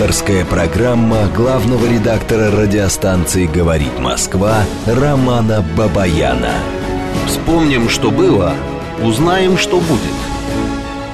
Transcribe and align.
Авторская 0.00 0.46
программа 0.46 1.26
главного 1.26 1.84
редактора 1.84 2.50
радиостанции 2.50 3.44
«Говорит 3.44 3.98
Москва» 3.98 4.64
Романа 4.86 5.62
Бабаяна. 5.76 6.54
Вспомним, 7.26 7.90
что 7.90 8.10
было, 8.10 8.54
узнаем, 9.02 9.58
что 9.58 9.78
будет. 9.78 10.16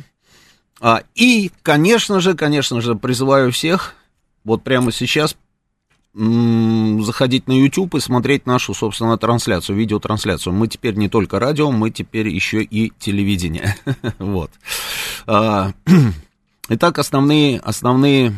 А, 0.81 1.03
и, 1.15 1.51
конечно 1.63 2.21
же, 2.21 2.35
конечно 2.35 2.81
же, 2.81 2.95
призываю 2.95 3.53
всех 3.53 3.95
вот 4.45 4.63
прямо 4.63 4.93
сейчас 4.93 5.37
заходить 6.15 7.47
на 7.47 7.53
YouTube 7.53 7.95
и 7.97 8.01
смотреть 8.01 8.47
нашу, 8.47 8.73
собственно, 8.73 9.19
трансляцию, 9.19 9.77
видеотрансляцию. 9.77 10.55
Мы 10.55 10.67
теперь 10.67 10.95
не 10.95 11.11
только 11.11 11.39
радио, 11.39 11.71
мы 11.71 11.91
теперь 11.91 12.29
еще 12.29 12.63
и 12.63 12.91
телевидение. 12.99 13.77
вот. 14.19 14.51
А, 15.27 15.73
итак, 16.71 16.99
основные, 16.99 17.61
основные, 17.61 18.33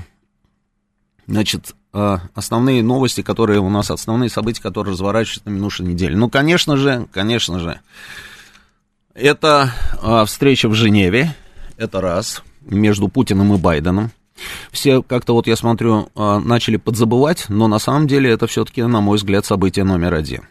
значит, 1.28 1.76
а, 1.92 2.22
основные 2.34 2.82
новости, 2.82 3.22
которые 3.22 3.60
у 3.60 3.70
нас, 3.70 3.92
основные 3.92 4.28
события, 4.28 4.60
которые 4.60 4.92
разворачиваются 4.92 5.48
на 5.48 5.50
минувшей 5.50 5.86
неделе. 5.86 6.16
Ну, 6.16 6.28
конечно 6.28 6.76
же, 6.76 7.06
конечно 7.12 7.60
же, 7.60 7.80
это 9.14 9.72
а, 10.02 10.24
встреча 10.24 10.68
в 10.68 10.74
Женеве, 10.74 11.32
это 11.78 12.00
раз, 12.00 12.42
между 12.60 13.08
Путиным 13.08 13.54
и 13.54 13.56
Байденом. 13.56 14.10
Все 14.70 15.02
как-то 15.02 15.32
вот 15.32 15.46
я 15.46 15.56
смотрю, 15.56 16.10
а, 16.14 16.38
начали 16.38 16.76
подзабывать, 16.76 17.46
но 17.48 17.66
на 17.66 17.78
самом 17.78 18.06
деле 18.06 18.30
это 18.30 18.46
все-таки, 18.46 18.82
на 18.82 19.00
мой 19.00 19.16
взгляд, 19.16 19.46
событие 19.46 19.84
номер 19.84 20.14
один. 20.14 20.42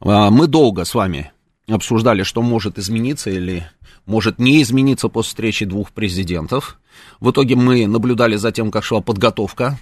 А, 0.00 0.30
мы 0.30 0.46
долго 0.46 0.84
с 0.84 0.94
вами 0.94 1.32
обсуждали, 1.68 2.24
что 2.24 2.42
может 2.42 2.78
измениться 2.78 3.30
или 3.30 3.66
может 4.06 4.38
не 4.38 4.62
измениться 4.62 5.08
после 5.08 5.28
встречи 5.30 5.64
двух 5.64 5.92
президентов. 5.92 6.78
В 7.20 7.30
итоге 7.30 7.54
мы 7.56 7.86
наблюдали 7.86 8.36
за 8.36 8.52
тем, 8.52 8.70
как 8.70 8.84
шла 8.84 9.00
подготовка, 9.00 9.78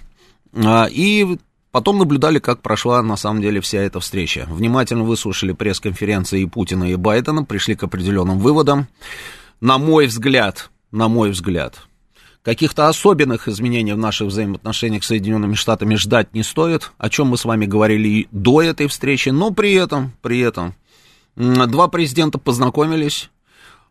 а, 0.53 0.87
и 0.89 1.37
потом 1.71 1.97
наблюдали, 1.97 2.39
как 2.39 2.61
прошла 2.61 3.01
на 3.01 3.15
самом 3.15 3.41
деле 3.41 3.61
вся 3.61 3.79
эта 3.79 3.99
встреча. 3.99 4.47
Внимательно 4.49 5.03
выслушали 5.03 5.51
пресс-конференции 5.51 6.41
и 6.41 6.47
Путина, 6.47 6.91
и 6.91 6.95
Байдена, 6.95 7.43
пришли 7.43 7.75
к 7.75 7.83
определенным 7.83 8.39
выводам 8.39 8.87
на 9.61 9.77
мой 9.77 10.07
взгляд, 10.07 10.69
на 10.91 11.07
мой 11.07 11.31
взгляд, 11.31 11.87
каких-то 12.43 12.87
особенных 12.87 13.47
изменений 13.47 13.93
в 13.93 13.97
наших 13.97 14.27
взаимоотношениях 14.27 15.03
с 15.03 15.07
Соединенными 15.07 15.53
Штатами 15.55 15.95
ждать 15.95 16.33
не 16.33 16.43
стоит, 16.43 16.91
о 16.97 17.09
чем 17.09 17.27
мы 17.27 17.37
с 17.37 17.45
вами 17.45 17.65
говорили 17.65 18.07
и 18.07 18.27
до 18.31 18.61
этой 18.61 18.87
встречи, 18.87 19.29
но 19.29 19.51
при 19.51 19.73
этом, 19.73 20.13
при 20.21 20.39
этом, 20.39 20.73
два 21.35 21.87
президента 21.87 22.37
познакомились, 22.37 23.29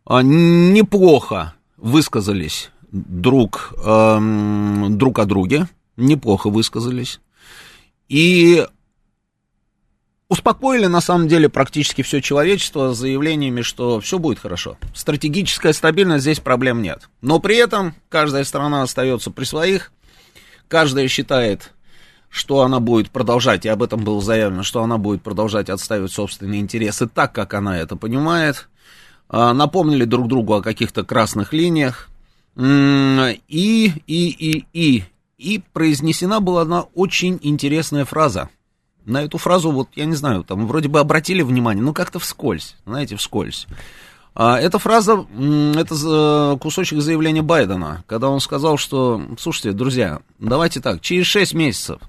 а, 0.04 0.22
неплохо 0.22 1.54
высказались 1.76 2.70
друг, 2.90 3.74
эм, 3.84 4.96
друг 4.96 5.18
о 5.18 5.26
друге, 5.26 5.68
неплохо 5.96 6.48
высказались, 6.48 7.20
и 8.08 8.66
успокоили 10.28 10.87
на 10.87 11.00
самом 11.00 11.28
деле 11.28 11.49
практически 11.49 12.03
все 12.03 12.21
человечество 12.21 12.94
заявлениями, 12.94 13.62
что 13.62 14.00
все 14.00 14.19
будет 14.19 14.39
хорошо. 14.39 14.77
Стратегическая 14.94 15.72
стабильность 15.72 16.22
здесь 16.22 16.41
проблем 16.41 16.83
нет. 16.83 17.09
Но 17.22 17.41
при 17.41 17.56
этом 17.56 17.94
каждая 18.09 18.44
страна 18.44 18.83
остается 18.83 19.31
при 19.31 19.44
своих, 19.44 19.91
каждая 20.69 21.09
считает, 21.09 21.72
что 22.28 22.61
она 22.61 22.78
будет 22.78 23.11
продолжать, 23.11 23.65
и 23.65 23.71
об 23.71 23.83
этом 23.83 24.05
было 24.05 24.21
заявлено, 24.21 24.62
что 24.62 24.83
она 24.83 24.99
будет 24.99 25.22
продолжать 25.22 25.71
отстаивать 25.71 26.12
собственные 26.12 26.60
интересы 26.60 27.09
так, 27.09 27.33
как 27.33 27.55
она 27.55 27.78
это 27.78 27.97
понимает. 27.97 28.69
А, 29.31 29.55
напомнили 29.55 30.05
друг 30.05 30.28
другу 30.28 30.55
о 30.55 30.62
каких-то 30.62 31.05
красных 31.05 31.53
линиях. 31.53 32.09
И, 32.56 33.33
и, 33.49 33.93
и, 34.06 34.66
и, 34.72 35.05
и 35.39 35.62
произнесена 35.72 36.41
была 36.41 36.62
одна 36.62 36.83
очень 36.95 37.39
интересная 37.43 38.05
фраза– 38.05 38.50
на 39.08 39.22
эту 39.22 39.38
фразу, 39.38 39.70
вот, 39.70 39.88
я 39.96 40.04
не 40.04 40.14
знаю, 40.14 40.44
там 40.44 40.66
вроде 40.66 40.88
бы 40.88 41.00
обратили 41.00 41.42
внимание, 41.42 41.82
ну 41.82 41.94
как-то 41.94 42.19
вскользь, 42.19 42.76
знаете, 42.84 43.16
вскользь. 43.16 43.66
А, 44.34 44.58
эта 44.60 44.78
фраза, 44.78 45.26
это 45.76 46.58
кусочек 46.60 47.00
заявления 47.00 47.42
Байдена, 47.42 48.04
когда 48.06 48.28
он 48.28 48.41
сказал, 48.41 48.76
что, 48.76 49.20
слушайте, 49.38 49.72
друзья, 49.72 50.20
давайте 50.38 50.80
так, 50.80 51.00
через 51.00 51.26
6 51.26 51.54
месяцев, 51.54 52.00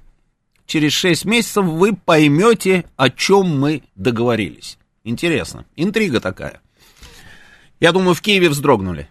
через 0.65 0.91
6 0.91 1.25
месяцев 1.25 1.65
вы 1.65 1.95
поймете, 1.95 2.85
о 2.97 3.09
чем 3.09 3.59
мы 3.59 3.83
договорились. 3.95 4.77
Интересно, 5.05 5.65
интрига 5.75 6.19
такая. 6.19 6.61
Я 7.79 7.93
думаю, 7.93 8.13
в 8.13 8.21
Киеве 8.21 8.49
вздрогнули. 8.49 9.09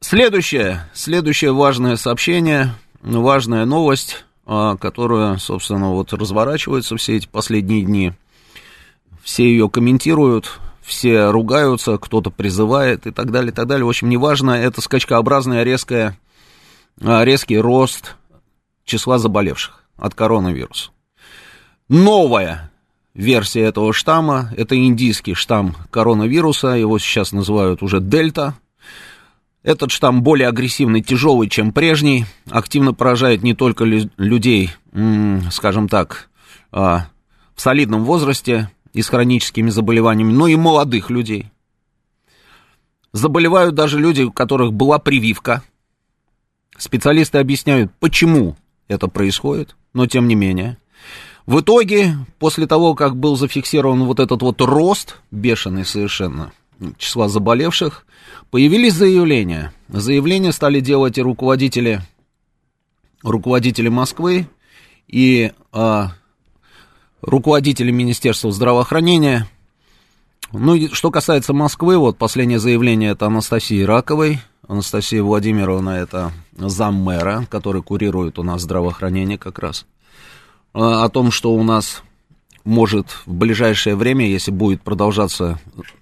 Следующее, 0.00 0.90
следующее 0.92 1.52
важное 1.52 1.96
сообщение– 1.96 2.74
важная 3.06 3.64
новость, 3.64 4.24
а, 4.44 4.76
которая, 4.76 5.38
собственно, 5.38 5.90
вот 5.90 6.12
разворачивается 6.12 6.96
все 6.96 7.16
эти 7.16 7.28
последние 7.28 7.82
дни. 7.82 8.12
Все 9.22 9.44
ее 9.44 9.68
комментируют, 9.68 10.60
все 10.82 11.30
ругаются, 11.30 11.98
кто-то 11.98 12.30
призывает 12.30 13.06
и 13.06 13.10
так 13.10 13.30
далее, 13.30 13.52
и 13.52 13.54
так 13.54 13.66
далее. 13.66 13.84
В 13.84 13.88
общем, 13.88 14.08
неважно, 14.08 14.52
это 14.52 14.80
скачкообразная 14.80 15.62
резкая, 15.62 16.18
резкий 17.00 17.58
рост 17.58 18.16
числа 18.84 19.18
заболевших 19.18 19.82
от 19.96 20.14
коронавируса. 20.14 20.90
Новая 21.88 22.70
версия 23.14 23.62
этого 23.62 23.92
штамма, 23.92 24.52
это 24.56 24.76
индийский 24.76 25.34
штамм 25.34 25.74
коронавируса, 25.90 26.68
его 26.68 26.98
сейчас 26.98 27.32
называют 27.32 27.82
уже 27.82 28.00
дельта– 28.00 28.54
этот 29.66 29.90
штамм 29.90 30.22
более 30.22 30.46
агрессивный, 30.46 31.02
тяжелый, 31.02 31.48
чем 31.48 31.72
прежний, 31.72 32.24
активно 32.48 32.94
поражает 32.94 33.42
не 33.42 33.52
только 33.52 33.84
людей, 33.84 34.70
скажем 35.50 35.88
так, 35.88 36.30
а, 36.70 37.08
в 37.56 37.60
солидном 37.60 38.04
возрасте 38.04 38.70
и 38.92 39.02
с 39.02 39.08
хроническими 39.08 39.68
заболеваниями, 39.70 40.32
но 40.32 40.46
и 40.46 40.54
молодых 40.54 41.10
людей. 41.10 41.50
Заболевают 43.12 43.74
даже 43.74 43.98
люди, 43.98 44.22
у 44.22 44.30
которых 44.30 44.72
была 44.72 45.00
прививка. 45.00 45.64
Специалисты 46.78 47.38
объясняют, 47.38 47.90
почему 47.98 48.56
это 48.86 49.08
происходит, 49.08 49.74
но 49.92 50.06
тем 50.06 50.28
не 50.28 50.36
менее. 50.36 50.78
В 51.44 51.58
итоге, 51.58 52.14
после 52.38 52.68
того, 52.68 52.94
как 52.94 53.16
был 53.16 53.34
зафиксирован 53.36 54.04
вот 54.04 54.20
этот 54.20 54.42
вот 54.42 54.60
рост, 54.60 55.16
бешеный 55.32 55.84
совершенно, 55.84 56.52
числа 56.98 57.28
заболевших, 57.28 58.06
появились 58.56 58.94
заявления. 58.94 59.70
Заявления 59.86 60.50
стали 60.50 60.80
делать 60.80 61.18
и 61.18 61.22
руководители, 61.22 62.00
руководители 63.22 63.90
Москвы, 63.90 64.48
и 65.06 65.52
а, 65.72 66.12
руководители 67.20 67.90
Министерства 67.90 68.50
здравоохранения. 68.50 69.46
Ну, 70.52 70.74
и 70.74 70.88
что 70.88 71.10
касается 71.10 71.52
Москвы, 71.52 71.98
вот 71.98 72.16
последнее 72.16 72.58
заявление 72.58 73.10
это 73.10 73.26
Анастасии 73.26 73.82
Раковой. 73.82 74.40
Анастасия 74.66 75.22
Владимировна 75.22 75.90
это 75.90 76.32
зам 76.56 76.94
мэра, 76.94 77.46
который 77.50 77.82
курирует 77.82 78.38
у 78.38 78.42
нас 78.42 78.62
здравоохранение 78.62 79.36
как 79.36 79.58
раз. 79.58 79.84
А, 80.72 81.04
о 81.04 81.10
том, 81.10 81.30
что 81.30 81.52
у 81.52 81.62
нас 81.62 82.02
может 82.64 83.18
в 83.26 83.34
ближайшее 83.34 83.96
время, 83.96 84.26
если 84.26 84.50
будет 84.50 84.80
продолжаться, 84.80 85.60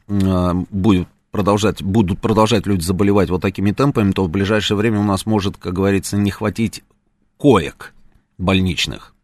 а, 0.08 0.54
будет 0.70 1.08
продолжать, 1.34 1.82
будут 1.82 2.20
продолжать 2.20 2.64
люди 2.64 2.82
заболевать 2.82 3.28
вот 3.28 3.42
такими 3.42 3.72
темпами, 3.72 4.12
то 4.12 4.22
в 4.22 4.28
ближайшее 4.28 4.76
время 4.76 5.00
у 5.00 5.02
нас 5.02 5.26
может, 5.26 5.56
как 5.56 5.72
говорится, 5.72 6.16
не 6.16 6.30
хватить 6.30 6.84
коек 7.38 7.92
больничных. 8.38 9.16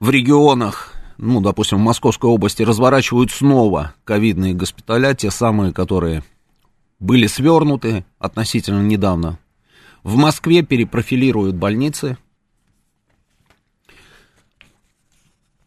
В 0.00 0.10
регионах, 0.10 0.92
ну, 1.16 1.40
допустим, 1.40 1.78
в 1.78 1.80
Московской 1.80 2.28
области 2.28 2.62
разворачивают 2.62 3.30
снова 3.30 3.94
ковидные 4.04 4.52
госпиталя, 4.52 5.14
те 5.14 5.30
самые, 5.30 5.72
которые 5.72 6.22
были 7.00 7.26
свернуты 7.26 8.04
относительно 8.18 8.82
недавно. 8.82 9.38
В 10.02 10.16
Москве 10.16 10.60
перепрофилируют 10.60 11.56
больницы. 11.56 12.18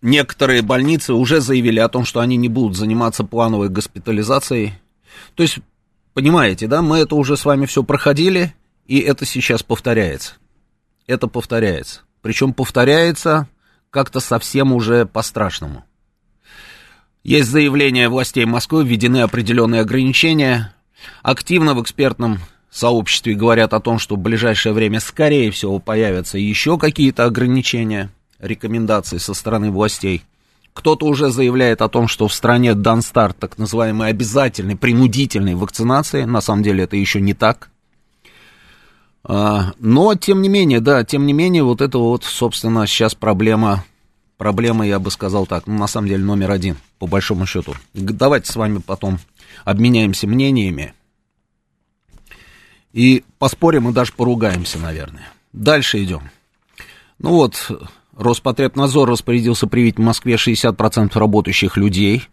Некоторые 0.05 0.61
больницы 0.61 1.15
уже 1.15 1.41
заявили 1.41 1.79
о 1.79 1.89
том, 1.89 2.05
что 2.05 2.19
они 2.19 2.37
не 2.37 2.47
будут 2.47 2.77
заниматься 2.77 3.23
плановой 3.23 3.69
госпитализацией. 3.69 4.75
То 5.33 5.41
есть, 5.41 5.57
понимаете, 6.13 6.67
да, 6.67 6.83
мы 6.83 6.99
это 6.99 7.15
уже 7.15 7.35
с 7.35 7.43
вами 7.43 7.65
все 7.65 7.81
проходили, 7.81 8.53
и 8.85 8.99
это 8.99 9.25
сейчас 9.25 9.63
повторяется. 9.63 10.33
Это 11.07 11.25
повторяется. 11.25 12.01
Причем 12.21 12.53
повторяется 12.53 13.49
как-то 13.89 14.19
совсем 14.19 14.73
уже 14.73 15.07
по-страшному. 15.07 15.83
Есть 17.23 17.49
заявление 17.49 18.07
властей 18.07 18.45
Москвы, 18.45 18.85
введены 18.85 19.23
определенные 19.23 19.81
ограничения. 19.81 20.75
Активно 21.23 21.73
в 21.73 21.81
экспертном 21.81 22.41
сообществе 22.69 23.33
говорят 23.33 23.73
о 23.73 23.79
том, 23.79 23.97
что 23.97 24.17
в 24.17 24.19
ближайшее 24.19 24.73
время, 24.73 24.99
скорее 24.99 25.49
всего, 25.49 25.79
появятся 25.79 26.37
еще 26.37 26.77
какие-то 26.77 27.25
ограничения, 27.25 28.11
рекомендации 28.39 29.17
со 29.17 29.33
стороны 29.33 29.71
властей. 29.71 30.23
Кто-то 30.73 31.05
уже 31.05 31.29
заявляет 31.29 31.81
о 31.81 31.87
том, 31.87 32.07
что 32.07 32.27
в 32.27 32.33
стране 32.33 32.73
дан 32.75 33.01
старт 33.01 33.37
так 33.39 33.57
называемой 33.57 34.09
обязательной, 34.09 34.75
принудительной 34.75 35.55
вакцинации. 35.55 36.23
На 36.23 36.41
самом 36.41 36.63
деле 36.63 36.83
это 36.83 36.97
еще 36.97 37.21
не 37.21 37.33
так. 37.33 37.69
А, 39.23 39.71
но, 39.79 40.15
тем 40.15 40.41
не 40.41 40.49
менее, 40.49 40.81
да, 40.81 41.03
тем 41.03 41.25
не 41.25 41.33
менее, 41.33 41.63
вот 41.63 41.81
это 41.81 41.97
вот, 41.97 42.23
собственно, 42.23 42.85
сейчас 42.85 43.15
проблема, 43.15 43.83
проблема, 44.37 44.85
я 44.85 44.99
бы 44.99 45.09
сказал 45.09 45.47
так, 45.47 45.65
ну, 45.65 45.77
на 45.77 45.87
самом 45.87 46.09
деле, 46.09 46.23
номер 46.23 46.51
один, 46.51 46.77
по 46.99 47.07
большому 47.07 47.45
счету. 47.45 47.73
Давайте 47.93 48.51
с 48.51 48.55
вами 48.55 48.79
потом 48.85 49.17
обменяемся 49.63 50.27
мнениями 50.27 50.93
и 52.93 53.23
поспорим 53.39 53.89
и 53.89 53.93
даже 53.93 54.13
поругаемся, 54.13 54.77
наверное. 54.77 55.27
Дальше 55.53 56.03
идем. 56.03 56.29
Ну 57.17 57.31
вот, 57.31 57.71
Роспотребнадзор 58.17 59.09
распорядился 59.09 59.67
привить 59.67 59.97
в 59.97 60.01
Москве 60.01 60.35
60% 60.35 61.17
работающих 61.17 61.77
людей. 61.77 62.27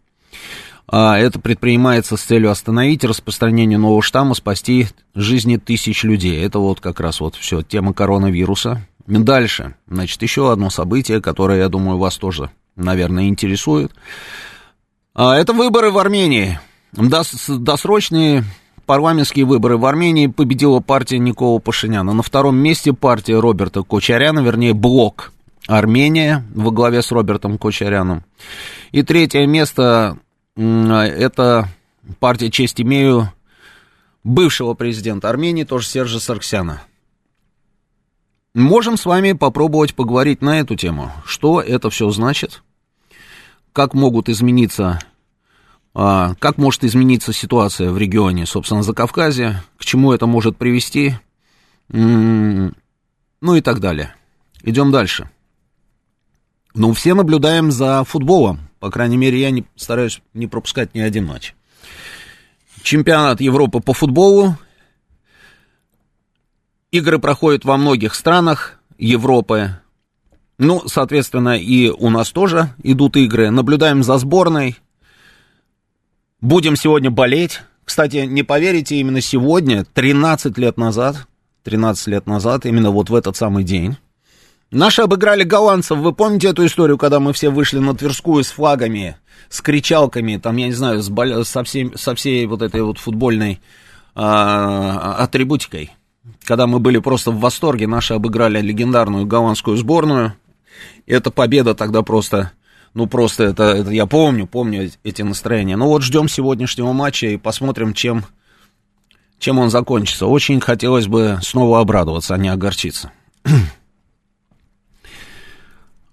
А, 0.86 1.18
это 1.18 1.40
предпринимается 1.40 2.16
с 2.16 2.22
целью 2.22 2.50
остановить 2.50 3.04
распространение 3.04 3.78
нового 3.78 4.02
штамма, 4.02 4.34
спасти 4.34 4.88
жизни 5.14 5.56
тысяч 5.56 6.04
людей. 6.04 6.44
Это 6.44 6.58
вот 6.58 6.80
как 6.80 7.00
раз 7.00 7.20
вот 7.20 7.34
все, 7.34 7.62
тема 7.62 7.94
коронавируса. 7.94 8.86
Дальше, 9.06 9.74
значит, 9.88 10.22
еще 10.22 10.52
одно 10.52 10.70
событие, 10.70 11.20
которое, 11.20 11.58
я 11.58 11.68
думаю, 11.68 11.98
вас 11.98 12.16
тоже, 12.16 12.50
наверное, 12.76 13.28
интересует. 13.28 13.92
А, 15.14 15.36
это 15.36 15.52
выборы 15.52 15.90
в 15.90 15.98
Армении. 15.98 16.60
Дос, 16.92 17.46
досрочные 17.48 18.44
парламентские 18.86 19.46
выборы 19.46 19.78
в 19.78 19.86
Армении 19.86 20.26
победила 20.26 20.80
партия 20.80 21.18
Никола 21.18 21.58
Пашиняна. 21.58 22.12
На 22.12 22.22
втором 22.22 22.56
месте 22.56 22.92
партия 22.92 23.40
Роберта 23.40 23.82
Кочаряна, 23.82 24.40
вернее, 24.40 24.74
блок 24.74 25.32
Армения 25.66 26.44
во 26.54 26.70
главе 26.70 27.02
с 27.02 27.10
Робертом 27.12 27.58
Кочаряном. 27.58 28.24
И 28.90 29.02
третье 29.02 29.46
место 29.46 30.18
это 30.56 31.68
партия 32.18 32.50
«Честь 32.50 32.80
имею» 32.80 33.32
бывшего 34.24 34.74
президента 34.74 35.28
Армении, 35.28 35.64
тоже 35.64 35.86
Сержа 35.86 36.20
Сарксяна. 36.20 36.82
Можем 38.54 38.98
с 38.98 39.06
вами 39.06 39.32
попробовать 39.32 39.94
поговорить 39.94 40.42
на 40.42 40.60
эту 40.60 40.76
тему. 40.76 41.10
Что 41.24 41.60
это 41.60 41.88
все 41.90 42.10
значит? 42.10 42.62
Как 43.72 43.94
могут 43.94 44.28
измениться, 44.28 44.98
а, 45.94 46.34
как 46.38 46.58
может 46.58 46.84
измениться 46.84 47.32
ситуация 47.32 47.90
в 47.90 47.96
регионе, 47.96 48.44
собственно, 48.44 48.82
за 48.82 48.92
Кавказе, 48.92 49.62
к 49.78 49.84
чему 49.84 50.12
это 50.12 50.26
может 50.26 50.58
привести, 50.58 51.14
ну 51.88 52.74
и 53.40 53.60
так 53.62 53.80
далее. 53.80 54.14
Идем 54.62 54.90
дальше. 54.90 55.30
Ну, 56.74 56.92
все 56.92 57.14
наблюдаем 57.14 57.70
за 57.70 58.02
футболом. 58.04 58.68
По 58.80 58.90
крайней 58.90 59.16
мере, 59.16 59.40
я 59.40 59.50
не, 59.50 59.64
стараюсь 59.76 60.22
не 60.32 60.46
пропускать 60.46 60.94
ни 60.94 61.00
один 61.00 61.26
матч. 61.26 61.54
Чемпионат 62.82 63.40
Европы 63.40 63.80
по 63.80 63.92
футболу. 63.92 64.56
Игры 66.90 67.18
проходят 67.18 67.64
во 67.64 67.76
многих 67.76 68.14
странах 68.14 68.80
Европы. 68.98 69.78
Ну, 70.58 70.82
соответственно, 70.86 71.58
и 71.58 71.90
у 71.90 72.10
нас 72.10 72.30
тоже 72.30 72.74
идут 72.82 73.16
игры. 73.16 73.50
Наблюдаем 73.50 74.02
за 74.02 74.18
сборной. 74.18 74.78
Будем 76.40 76.76
сегодня 76.76 77.10
болеть. 77.10 77.60
Кстати, 77.84 78.24
не 78.26 78.42
поверите, 78.42 78.96
именно 78.96 79.20
сегодня, 79.20 79.84
13 79.84 80.56
лет 80.56 80.76
назад, 80.76 81.26
13 81.64 82.06
лет 82.08 82.26
назад, 82.26 82.64
именно 82.64 82.90
вот 82.90 83.10
в 83.10 83.14
этот 83.14 83.36
самый 83.36 83.64
день, 83.64 83.96
Наши 84.72 85.02
обыграли 85.02 85.44
голландцев. 85.44 85.98
Вы 85.98 86.14
помните 86.14 86.48
эту 86.48 86.64
историю, 86.64 86.96
когда 86.96 87.20
мы 87.20 87.34
все 87.34 87.50
вышли 87.50 87.78
на 87.78 87.94
Тверскую 87.94 88.42
с 88.42 88.50
флагами, 88.50 89.16
с 89.50 89.60
кричалками, 89.60 90.38
там, 90.38 90.56
я 90.56 90.66
не 90.66 90.72
знаю, 90.72 91.02
с 91.02 91.10
бол... 91.10 91.44
со, 91.44 91.62
всей, 91.62 91.92
со 91.94 92.14
всей 92.14 92.46
вот 92.46 92.62
этой 92.62 92.80
вот 92.82 92.96
футбольной 92.96 93.60
а, 94.14 95.16
атрибутикой? 95.18 95.90
Когда 96.44 96.66
мы 96.66 96.78
были 96.78 96.98
просто 96.98 97.30
в 97.30 97.40
восторге, 97.40 97.86
наши 97.86 98.14
обыграли 98.14 98.62
легендарную 98.62 99.26
голландскую 99.26 99.76
сборную. 99.76 100.32
Эта 101.06 101.30
победа 101.30 101.74
тогда 101.74 102.00
просто, 102.00 102.52
ну 102.94 103.06
просто 103.06 103.44
это, 103.44 103.64
это 103.64 103.90
я 103.90 104.06
помню, 104.06 104.46
помню 104.46 104.90
эти 105.04 105.20
настроения. 105.20 105.76
Ну 105.76 105.88
вот 105.88 106.02
ждем 106.02 106.30
сегодняшнего 106.30 106.92
матча 106.92 107.26
и 107.26 107.36
посмотрим, 107.36 107.92
чем, 107.92 108.24
чем 109.38 109.58
он 109.58 109.68
закончится. 109.68 110.26
Очень 110.26 110.60
хотелось 110.60 111.08
бы 111.08 111.40
снова 111.42 111.80
обрадоваться, 111.80 112.34
а 112.34 112.38
не 112.38 112.48
огорчиться. 112.48 113.12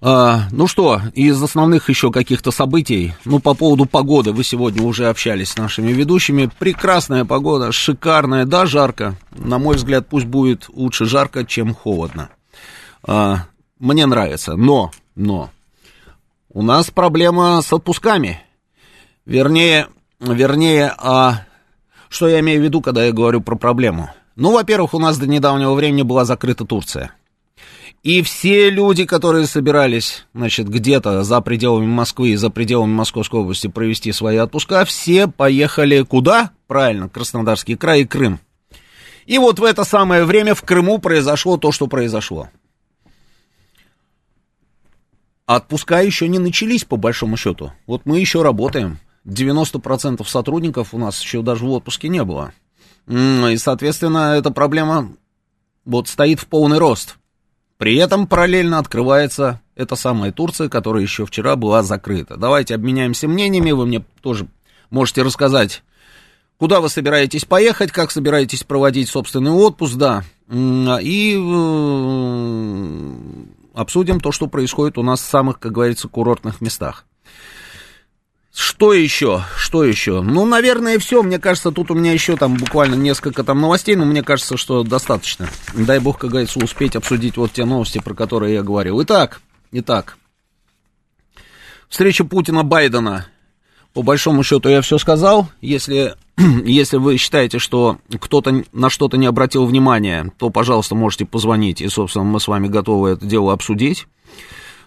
А, 0.01 0.43
ну 0.51 0.67
что, 0.67 1.01
из 1.13 1.41
основных 1.41 1.89
еще 1.89 2.11
каких-то 2.11 2.51
событий, 2.51 3.13
ну, 3.25 3.39
по 3.39 3.53
поводу 3.53 3.85
погоды, 3.85 4.31
вы 4.31 4.45
сегодня 4.45 4.81
уже 4.81 5.09
общались 5.09 5.49
с 5.49 5.57
нашими 5.57 5.91
ведущими. 5.91 6.49
Прекрасная 6.57 7.25
погода, 7.25 7.73
шикарная, 7.73 8.45
да, 8.45 8.65
жарко. 8.65 9.15
На 9.31 9.59
мой 9.59 9.75
взгляд, 9.75 10.07
пусть 10.07 10.25
будет 10.25 10.69
лучше 10.69 11.05
жарко, 11.05 11.45
чем 11.45 11.73
холодно. 11.73 12.29
А, 13.03 13.47
мне 13.77 14.05
нравится, 14.05 14.55
но, 14.55 14.91
но, 15.15 15.49
у 16.51 16.61
нас 16.61 16.89
проблема 16.91 17.61
с 17.61 17.73
отпусками. 17.73 18.41
Вернее, 19.25 19.87
вернее, 20.21 20.93
а, 20.97 21.45
что 22.07 22.29
я 22.29 22.39
имею 22.39 22.61
в 22.61 22.63
виду, 22.63 22.81
когда 22.81 23.03
я 23.03 23.11
говорю 23.11 23.41
про 23.41 23.55
проблему? 23.55 24.09
Ну, 24.37 24.53
во-первых, 24.53 24.93
у 24.93 24.99
нас 24.99 25.17
до 25.17 25.27
недавнего 25.27 25.73
времени 25.73 26.03
была 26.03 26.23
закрыта 26.23 26.63
Турция. 26.63 27.11
И 28.01 28.21
все 28.21 28.69
люди, 28.69 29.05
которые 29.05 29.45
собирались, 29.45 30.25
значит, 30.33 30.69
где-то 30.69 31.23
за 31.23 31.41
пределами 31.41 31.85
Москвы 31.85 32.29
и 32.29 32.35
за 32.37 32.49
пределами 32.49 32.93
Московской 32.93 33.41
области 33.41 33.67
провести 33.67 34.13
свои 34.13 34.37
отпуска, 34.37 34.85
все 34.85 35.27
поехали 35.27 36.03
куда? 36.03 36.51
Правильно, 36.67 37.09
Краснодарский 37.09 37.75
край 37.75 38.01
и 38.01 38.05
Крым. 38.05 38.39
И 39.25 39.37
вот 39.37 39.59
в 39.59 39.63
это 39.63 39.83
самое 39.83 40.23
время 40.23 40.55
в 40.55 40.63
Крыму 40.63 40.97
произошло 40.97 41.57
то, 41.57 41.71
что 41.71 41.87
произошло. 41.87 42.49
Отпуска 45.45 46.01
еще 46.01 46.27
не 46.27 46.39
начались, 46.39 46.85
по 46.85 46.95
большому 46.95 47.35
счету. 47.35 47.73
Вот 47.85 48.05
мы 48.05 48.19
еще 48.19 48.41
работаем. 48.43 48.97
90% 49.25 50.25
сотрудников 50.25 50.93
у 50.93 50.97
нас 50.97 51.21
еще 51.21 51.41
даже 51.41 51.65
в 51.65 51.69
отпуске 51.69 52.07
не 52.07 52.23
было. 52.23 52.53
И, 53.07 53.55
соответственно, 53.57 54.35
эта 54.37 54.51
проблема 54.51 55.11
вот 55.85 56.07
стоит 56.07 56.39
в 56.39 56.47
полный 56.47 56.77
рост. 56.77 57.18
При 57.79 57.95
этом 57.95 58.27
параллельно 58.27 58.77
открывается 58.77 59.61
эта 59.73 59.95
самая 59.95 60.33
Турция, 60.33 60.67
которая 60.67 61.01
еще 61.01 61.25
вчера 61.25 61.55
была 61.55 61.81
закрыта. 61.81 62.35
Давайте 62.35 62.75
обменяемся 62.75 63.29
мнениями, 63.29 63.71
вы 63.71 63.85
мне 63.85 64.03
тоже 64.21 64.49
можете 64.89 65.21
рассказать, 65.21 65.81
куда 66.57 66.81
вы 66.81 66.89
собираетесь 66.89 67.45
поехать, 67.45 67.93
как 67.93 68.11
собираетесь 68.11 68.65
проводить 68.65 69.07
собственный 69.07 69.51
отпуск, 69.51 69.95
да, 69.95 70.25
и 70.51 71.37
э, 71.39 73.13
обсудим 73.73 74.19
то, 74.19 74.33
что 74.33 74.47
происходит 74.47 74.97
у 74.97 75.03
нас 75.03 75.21
в 75.21 75.25
самых, 75.25 75.57
как 75.59 75.71
говорится, 75.71 76.09
курортных 76.09 76.59
местах. 76.59 77.05
Что 78.53 78.93
еще? 78.93 79.43
Что 79.57 79.83
еще? 79.83 80.21
Ну, 80.21 80.45
наверное, 80.45 80.97
все. 80.99 81.21
Мне 81.21 81.39
кажется, 81.39 81.71
тут 81.71 81.91
у 81.91 81.95
меня 81.95 82.11
еще 82.11 82.35
там 82.35 82.55
буквально 82.55 82.95
несколько 82.95 83.43
там 83.43 83.61
новостей, 83.61 83.95
но 83.95 84.05
мне 84.05 84.23
кажется, 84.23 84.57
что 84.57 84.83
достаточно. 84.83 85.49
Дай 85.73 85.99
бог, 85.99 86.17
как 86.17 86.31
говорится, 86.31 86.59
успеть 86.59 86.95
обсудить 86.95 87.37
вот 87.37 87.53
те 87.53 87.65
новости, 87.65 87.99
про 88.03 88.13
которые 88.13 88.55
я 88.55 88.63
говорил. 88.63 89.01
Итак, 89.03 89.41
итак. 89.71 90.17
Встреча 91.89 92.23
Путина-Байдена 92.23 93.25
По 93.93 94.03
большому 94.03 94.43
счету 94.43 94.69
я 94.69 94.81
все 94.81 94.97
сказал. 94.97 95.49
Если, 95.61 96.15
если 96.37 96.97
вы 96.97 97.17
считаете, 97.17 97.59
что 97.59 97.97
кто-то 98.19 98.63
на 98.71 98.89
что-то 98.89 99.17
не 99.17 99.25
обратил 99.25 99.65
внимания, 99.65 100.31
то, 100.37 100.49
пожалуйста, 100.49 100.95
можете 100.95 101.25
позвонить, 101.25 101.81
и, 101.81 101.87
собственно, 101.87 102.25
мы 102.25 102.39
с 102.39 102.47
вами 102.47 102.67
готовы 102.67 103.11
это 103.11 103.25
дело 103.25 103.53
обсудить. 103.53 104.07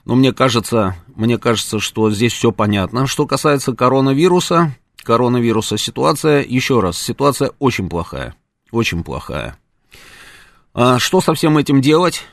Но 0.04 0.14
мне 0.14 0.32
кажется, 0.32 0.96
мне 1.14 1.38
кажется, 1.38 1.78
что 1.78 2.10
здесь 2.10 2.32
все 2.32 2.52
понятно. 2.52 3.06
Что 3.06 3.26
касается 3.26 3.72
коронавируса, 3.72 4.74
коронавируса 5.02 5.78
ситуация, 5.78 6.42
еще 6.42 6.80
раз, 6.80 6.98
ситуация 6.98 7.52
очень 7.58 7.88
плохая, 7.88 8.34
очень 8.70 9.04
плохая. 9.04 9.58
А 10.74 10.98
что 10.98 11.20
со 11.20 11.34
всем 11.34 11.58
этим 11.58 11.80
делать? 11.80 12.24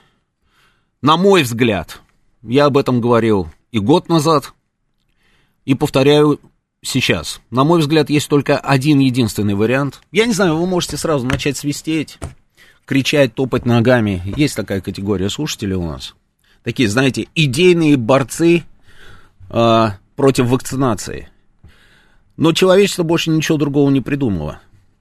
На 1.02 1.18
мой 1.18 1.44
взгляд, 1.44 2.02
я 2.42 2.66
об 2.66 2.78
этом 2.78 3.02
говорил 3.02 3.50
и 3.72 3.80
год 3.80 4.10
назад, 4.10 4.54
и 5.66 5.76
повторяю 5.76 6.40
сейчас. 6.82 7.42
На 7.52 7.64
мой 7.64 7.80
взгляд, 7.80 8.10
есть 8.10 8.28
только 8.30 8.58
один 8.58 9.00
единственный 9.00 9.54
вариант. 9.56 10.02
Я 10.12 10.26
не 10.26 10.34
знаю, 10.34 10.58
вы 10.58 10.66
можете 10.66 10.98
сразу 10.98 11.26
начать 11.26 11.58
свистеть, 11.58 12.18
кричать, 12.86 13.36
топать 13.36 13.66
ногами. 13.66 14.22
Есть 14.36 14.56
такая 14.56 14.82
категория 14.82 15.30
слушателей 15.30 15.76
у 15.76 15.84
нас. 15.84 16.16
Такие, 16.64 16.90
знаете, 16.90 17.28
идейные 17.36 17.98
борцы 17.98 18.64
э, 19.50 19.88
против 20.16 20.48
вакцинации. 20.48 21.30
Но 22.38 22.54
человечество 22.54 23.04
больше 23.04 23.30
ничего 23.30 23.58
другого 23.58 23.90
не 23.90 24.02
придумало. 24.02 24.60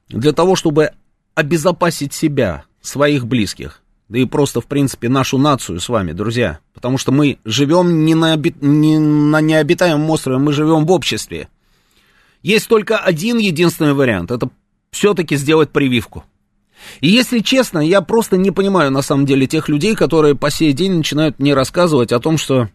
Для 0.09 0.33
того, 0.33 0.57
чтобы 0.57 0.93
обезопасить 1.35 2.15
себя, 2.15 2.65
своих 2.81 3.27
близких, 3.27 3.83
да 4.09 4.19
и 4.19 4.25
просто, 4.25 4.61
в 4.61 4.67
принципе, 4.67 5.09
нашу 5.09 5.39
нацию 5.39 5.81
с 5.81 5.89
вами, 5.89 6.13
друзья. 6.13 6.61
Потому 6.73 6.97
что 6.97 7.13
мы 7.13 7.39
живем 7.45 8.05
не 8.05 8.15
на, 8.15 8.37
не 8.37 8.99
на 8.99 9.41
необитаемом 9.41 10.09
острове, 10.11 10.39
мы 10.39 10.53
живем 10.53 10.87
в 10.87 10.91
обществе. 10.91 11.49
Есть 12.43 12.69
только 12.69 12.99
один 12.99 13.39
единственный 13.39 13.93
вариант. 13.93 14.31
Это 14.31 14.49
все-таки 14.91 15.37
сделать 15.37 15.71
прививку. 15.71 16.25
И 17.01 17.09
если 17.09 17.41
честно, 17.41 17.79
я 17.79 18.01
просто 18.01 18.37
не 18.37 18.51
понимаю 18.51 18.91
на 18.91 19.03
самом 19.03 19.27
деле 19.27 19.47
тех 19.47 19.69
людей, 19.69 19.95
которые 19.95 20.35
по 20.35 20.51
сей 20.51 20.73
день 20.73 20.95
начинают 20.95 21.39
мне 21.39 21.55
рассказывать 21.55 22.13
о 22.13 22.21
том, 22.21 22.39
что 22.39 22.69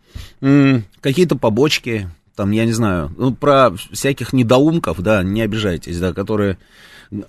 какие-то 1.02 1.36
побочки, 1.36 2.10
там, 2.36 2.52
я 2.52 2.66
не 2.66 2.72
знаю, 2.72 3.14
ну, 3.18 3.34
про 3.34 3.72
всяких 3.92 4.34
недоумков, 4.34 5.02
да, 5.02 5.24
не 5.24 5.42
обижайтесь, 5.42 6.00
да, 6.00 6.14
которые 6.14 6.58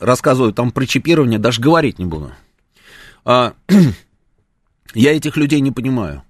рассказывают 0.00 0.56
там 0.56 0.70
про 0.70 0.86
чипирование, 0.86 1.38
даже 1.38 1.60
говорить 1.60 1.98
не 1.98 2.06
буду. 2.06 2.32
А, 3.24 3.54
я 4.94 5.16
этих 5.16 5.36
людей 5.36 5.60
не 5.60 5.70
понимаю. 5.70 6.22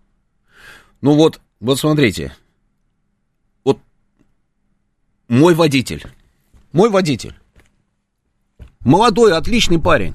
Ну 1.01 1.15
вот, 1.15 1.41
вот 1.61 1.79
смотрите. 1.79 2.35
Вот 3.65 3.79
мой 5.29 5.55
водитель. 5.55 6.05
Мой 6.73 6.91
водитель. 6.91 7.35
Молодой, 8.85 9.33
отличный 9.33 9.79
парень. 9.79 10.15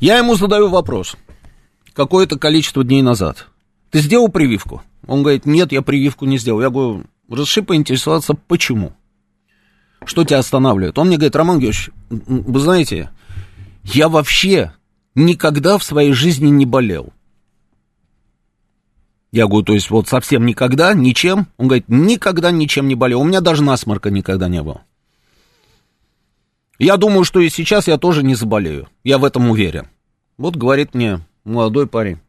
Я 0.00 0.18
ему 0.18 0.34
задаю 0.34 0.68
вопрос. 0.68 1.16
Какое-то 1.92 2.38
количество 2.38 2.82
дней 2.82 3.02
назад. 3.02 3.48
Ты 3.90 4.00
сделал 4.00 4.28
прививку? 4.28 4.82
Он 5.06 5.22
говорит, 5.22 5.46
нет, 5.46 5.72
я 5.72 5.82
прививку 5.82 6.24
не 6.24 6.38
сделал. 6.38 6.62
Я 6.62 6.70
говорю, 6.70 7.04
разреши 7.28 7.62
поинтересоваться, 7.62 8.34
почему? 8.34 8.94
Что 10.04 10.24
тебя 10.24 10.38
останавливает? 10.38 10.98
Он 10.98 11.08
мне 11.08 11.16
говорит, 11.16 11.36
Роман 11.36 11.58
Георгиевич, 11.58 11.90
вы 12.08 12.60
знаете, 12.60 13.10
я 13.84 14.08
вообще 14.08 14.72
никогда 15.14 15.78
в 15.78 15.84
своей 15.84 16.12
жизни 16.12 16.48
не 16.48 16.66
болел. 16.66 17.12
Я 19.32 19.46
говорю, 19.46 19.64
то 19.64 19.74
есть 19.74 19.90
вот 19.90 20.08
совсем 20.08 20.46
никогда, 20.46 20.94
ничем? 20.94 21.48
Он 21.56 21.68
говорит, 21.68 21.88
никогда 21.88 22.50
ничем 22.50 22.88
не 22.88 22.94
болел. 22.94 23.20
У 23.20 23.24
меня 23.24 23.40
даже 23.40 23.62
насморка 23.62 24.10
никогда 24.10 24.48
не 24.48 24.62
было. 24.62 24.82
Я 26.84 26.98
думаю, 26.98 27.24
что 27.24 27.40
и 27.40 27.48
сейчас 27.48 27.88
я 27.88 27.96
тоже 27.96 28.22
не 28.22 28.34
заболею. 28.34 28.90
Я 29.04 29.16
в 29.16 29.24
этом 29.24 29.48
уверен. 29.48 29.88
Вот 30.36 30.54
говорит 30.54 30.92
мне 30.92 31.20
молодой 31.42 31.86
парень, 31.86 32.20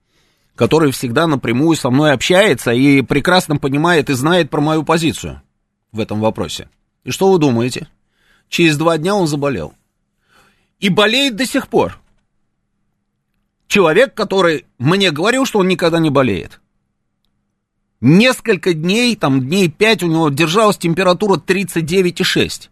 который 0.56 0.94
всегда 0.94 1.28
напрямую 1.28 1.76
со 1.76 1.90
мной 1.90 2.14
общается 2.14 2.72
и 2.72 3.02
прекрасно 3.02 3.58
понимает 3.58 4.10
и 4.10 4.14
знает 4.14 4.50
про 4.50 4.62
мою 4.62 4.84
позицию 4.84 5.42
в 5.92 6.00
этом 6.00 6.22
вопросе. 6.22 6.70
И 7.04 7.12
что 7.12 7.30
вы 7.30 7.38
думаете? 7.38 7.90
Через 8.48 8.78
два 8.78 8.98
дня 8.98 9.14
он 9.16 9.28
заболел. 9.28 9.74
И 10.80 10.88
болеет 10.88 11.36
до 11.36 11.46
сих 11.46 11.68
пор. 11.68 12.00
Человек, 13.68 14.14
который 14.14 14.66
мне 14.78 15.12
говорил, 15.12 15.46
что 15.46 15.60
он 15.60 15.68
никогда 15.68 16.00
не 16.00 16.12
болеет. 16.12 16.62
Несколько 18.00 18.74
дней, 18.74 19.18
там 19.18 19.42
дней 19.42 19.68
пять 19.68 20.02
у 20.02 20.08
него 20.08 20.30
держалась 20.30 20.78
температура 20.78 21.42
39,6. 21.46 22.70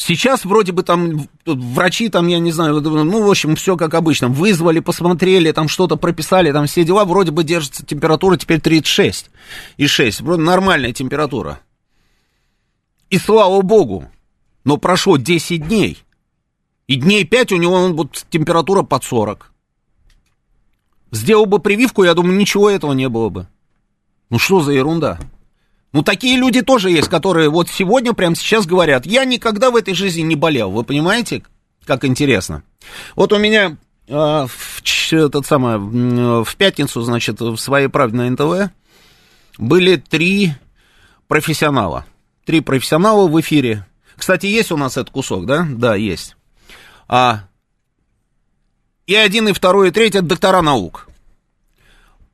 Сейчас 0.00 0.44
вроде 0.44 0.70
бы 0.70 0.84
там 0.84 1.28
врачи, 1.44 2.08
там, 2.08 2.28
я 2.28 2.38
не 2.38 2.52
знаю, 2.52 2.80
ну, 2.80 3.26
в 3.26 3.28
общем, 3.28 3.56
все 3.56 3.76
как 3.76 3.94
обычно. 3.94 4.28
Вызвали, 4.28 4.78
посмотрели, 4.78 5.50
там 5.50 5.66
что-то 5.66 5.96
прописали, 5.96 6.52
там 6.52 6.66
все 6.66 6.84
дела. 6.84 7.04
Вроде 7.04 7.32
бы 7.32 7.42
держится 7.42 7.84
температура 7.84 8.36
теперь 8.36 8.60
36 8.60 9.28
и 9.76 9.86
6. 9.88 10.20
Вроде 10.20 10.42
нормальная 10.42 10.92
температура. 10.92 11.58
И 13.10 13.18
слава 13.18 13.60
богу, 13.62 14.08
но 14.62 14.76
прошло 14.76 15.16
10 15.16 15.66
дней. 15.66 15.98
И 16.86 16.94
дней 16.94 17.24
5 17.24 17.52
у 17.52 17.56
него 17.56 17.88
вот 17.88 18.24
температура 18.30 18.84
под 18.84 19.02
40. 19.02 19.52
Сделал 21.10 21.46
бы 21.46 21.58
прививку, 21.58 22.04
я 22.04 22.14
думаю, 22.14 22.38
ничего 22.38 22.70
этого 22.70 22.92
не 22.92 23.08
было 23.08 23.30
бы. 23.30 23.48
Ну 24.30 24.38
что 24.38 24.60
за 24.60 24.70
ерунда? 24.70 25.18
Ну, 25.92 26.02
такие 26.02 26.36
люди 26.36 26.62
тоже 26.62 26.90
есть, 26.90 27.08
которые 27.08 27.48
вот 27.48 27.68
сегодня, 27.68 28.12
прямо 28.12 28.36
сейчас 28.36 28.66
говорят, 28.66 29.06
я 29.06 29.24
никогда 29.24 29.70
в 29.70 29.76
этой 29.76 29.94
жизни 29.94 30.22
не 30.22 30.36
болел. 30.36 30.70
Вы 30.70 30.84
понимаете, 30.84 31.42
как 31.86 32.04
интересно? 32.04 32.62
Вот 33.16 33.32
у 33.32 33.38
меня 33.38 33.76
э, 34.06 34.46
в, 34.46 35.12
этот 35.12 35.46
самый, 35.46 36.44
в 36.44 36.56
пятницу, 36.56 37.00
значит, 37.00 37.40
в 37.40 37.56
своей 37.56 37.88
правде 37.88 38.18
на 38.18 38.30
НТВ 38.30 38.70
были 39.58 39.96
три 39.96 40.52
профессионала 41.26 42.04
три 42.48 42.62
профессионала 42.62 43.28
в 43.28 43.38
эфире. 43.42 43.84
Кстати, 44.16 44.46
есть 44.46 44.72
у 44.72 44.78
нас 44.78 44.96
этот 44.96 45.10
кусок, 45.10 45.44
да? 45.44 45.66
Да, 45.68 45.94
есть. 45.96 46.34
А, 47.06 47.44
и 49.06 49.14
один, 49.14 49.48
и 49.48 49.52
второй, 49.52 49.88
и 49.88 49.90
третий 49.90 50.22
доктора 50.22 50.62
наук. 50.62 51.08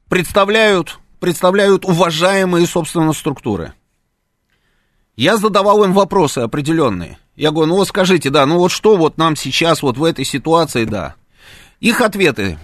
Представляют, 0.09 1.01
представляют 1.25 1.87
уважаемые, 1.87 2.67
собственно, 2.67 3.15
структуры. 3.15 3.73
Я 5.17 5.39
задавал 5.39 5.83
им 5.85 5.95
вопросы 5.95 6.41
определенные. 6.41 7.19
Я 7.35 7.51
говорю, 7.51 7.71
ну 7.71 7.77
вот 7.77 7.89
скажите, 7.89 8.29
да, 8.29 8.45
ну 8.45 8.59
вот 8.59 8.71
что 8.71 8.97
вот 8.97 9.17
нам 9.17 9.35
сейчас 9.35 9.81
вот 9.81 9.97
в 9.97 10.05
этой 10.05 10.27
ситуации, 10.27 10.85
да. 10.85 11.15
Их 11.81 12.03
ответы. 12.03 12.59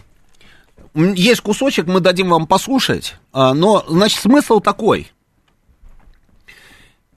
Есть 0.95 1.41
кусочек, 1.41 1.87
мы 1.87 2.01
дадим 2.01 2.29
вам 2.29 2.47
послушать, 2.47 3.17
а, 3.33 3.55
но, 3.55 3.85
значит, 3.89 4.21
смысл 4.21 4.61
такой– 4.61 5.11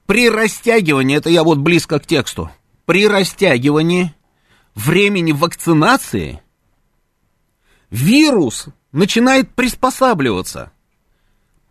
при 0.06 0.30
растягивании, 0.30 1.18
это 1.18 1.30
я 1.30 1.44
вот 1.44 1.60
близко 1.60 1.98
к 2.00 2.06
тексту, 2.06 2.52
при 2.86 3.08
растягивании 3.08 4.14
времени 4.76 5.32
вакцинации 5.32 6.42
вирус 7.90 8.68
начинает 8.92 9.56
приспосабливаться. 9.56 10.73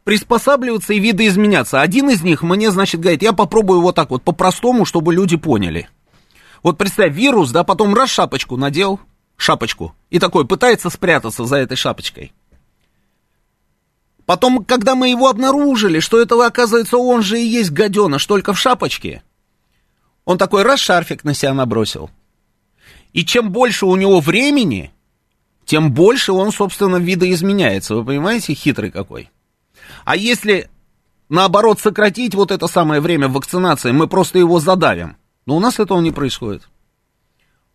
Приспосабливаться 0.04 0.94
и 0.94 0.98
видоизменяться. 0.98 1.80
Один 1.80 2.10
из 2.10 2.22
них 2.22 2.42
мне, 2.42 2.70
значит, 2.70 3.00
говорит, 3.00 3.22
я 3.22 3.32
попробую 3.32 3.80
вот 3.80 3.94
так 3.94 4.10
вот 4.10 4.22
по-простому, 4.22 4.84
чтобы 4.84 5.14
люди 5.14 5.36
поняли. 5.36 5.88
Вот 6.62 6.78
представь, 6.78 7.14
вирус, 7.14 7.50
да, 7.50 7.64
потом 7.64 7.94
раз 7.94 8.10
шапочку 8.10 8.56
надел, 8.56 9.00
шапочку, 9.36 9.94
и 10.10 10.18
такой 10.18 10.46
пытается 10.46 10.90
спрятаться 10.90 11.44
за 11.44 11.56
этой 11.56 11.76
шапочкой. 11.76 12.32
Потом, 14.26 14.64
когда 14.64 14.94
мы 14.94 15.08
его 15.08 15.28
обнаружили, 15.28 15.98
что 15.98 16.20
этого, 16.20 16.46
оказывается, 16.46 16.96
он 16.98 17.22
же 17.22 17.40
и 17.40 17.44
есть 17.44 17.72
гаденыш, 17.72 18.24
только 18.26 18.52
в 18.52 18.58
шапочке, 18.58 19.22
он 20.24 20.38
такой 20.38 20.62
раз 20.62 20.78
шарфик 20.78 21.24
на 21.24 21.34
себя 21.34 21.52
набросил. 21.54 22.10
И 23.12 23.24
чем 23.24 23.50
больше 23.50 23.86
у 23.86 23.96
него 23.96 24.20
времени, 24.20 24.92
тем 25.64 25.92
больше 25.92 26.32
он, 26.32 26.52
собственно, 26.52 26.96
видоизменяется. 26.96 27.96
Вы 27.96 28.04
понимаете, 28.04 28.54
хитрый 28.54 28.92
какой? 28.92 29.31
А 30.04 30.16
если, 30.16 30.70
наоборот, 31.28 31.80
сократить 31.80 32.34
вот 32.34 32.50
это 32.50 32.66
самое 32.66 33.00
время 33.00 33.28
вакцинации, 33.28 33.92
мы 33.92 34.06
просто 34.06 34.38
его 34.38 34.60
задавим. 34.60 35.16
Но 35.46 35.56
у 35.56 35.60
нас 35.60 35.80
этого 35.80 36.00
не 36.00 36.10
происходит. 36.10 36.68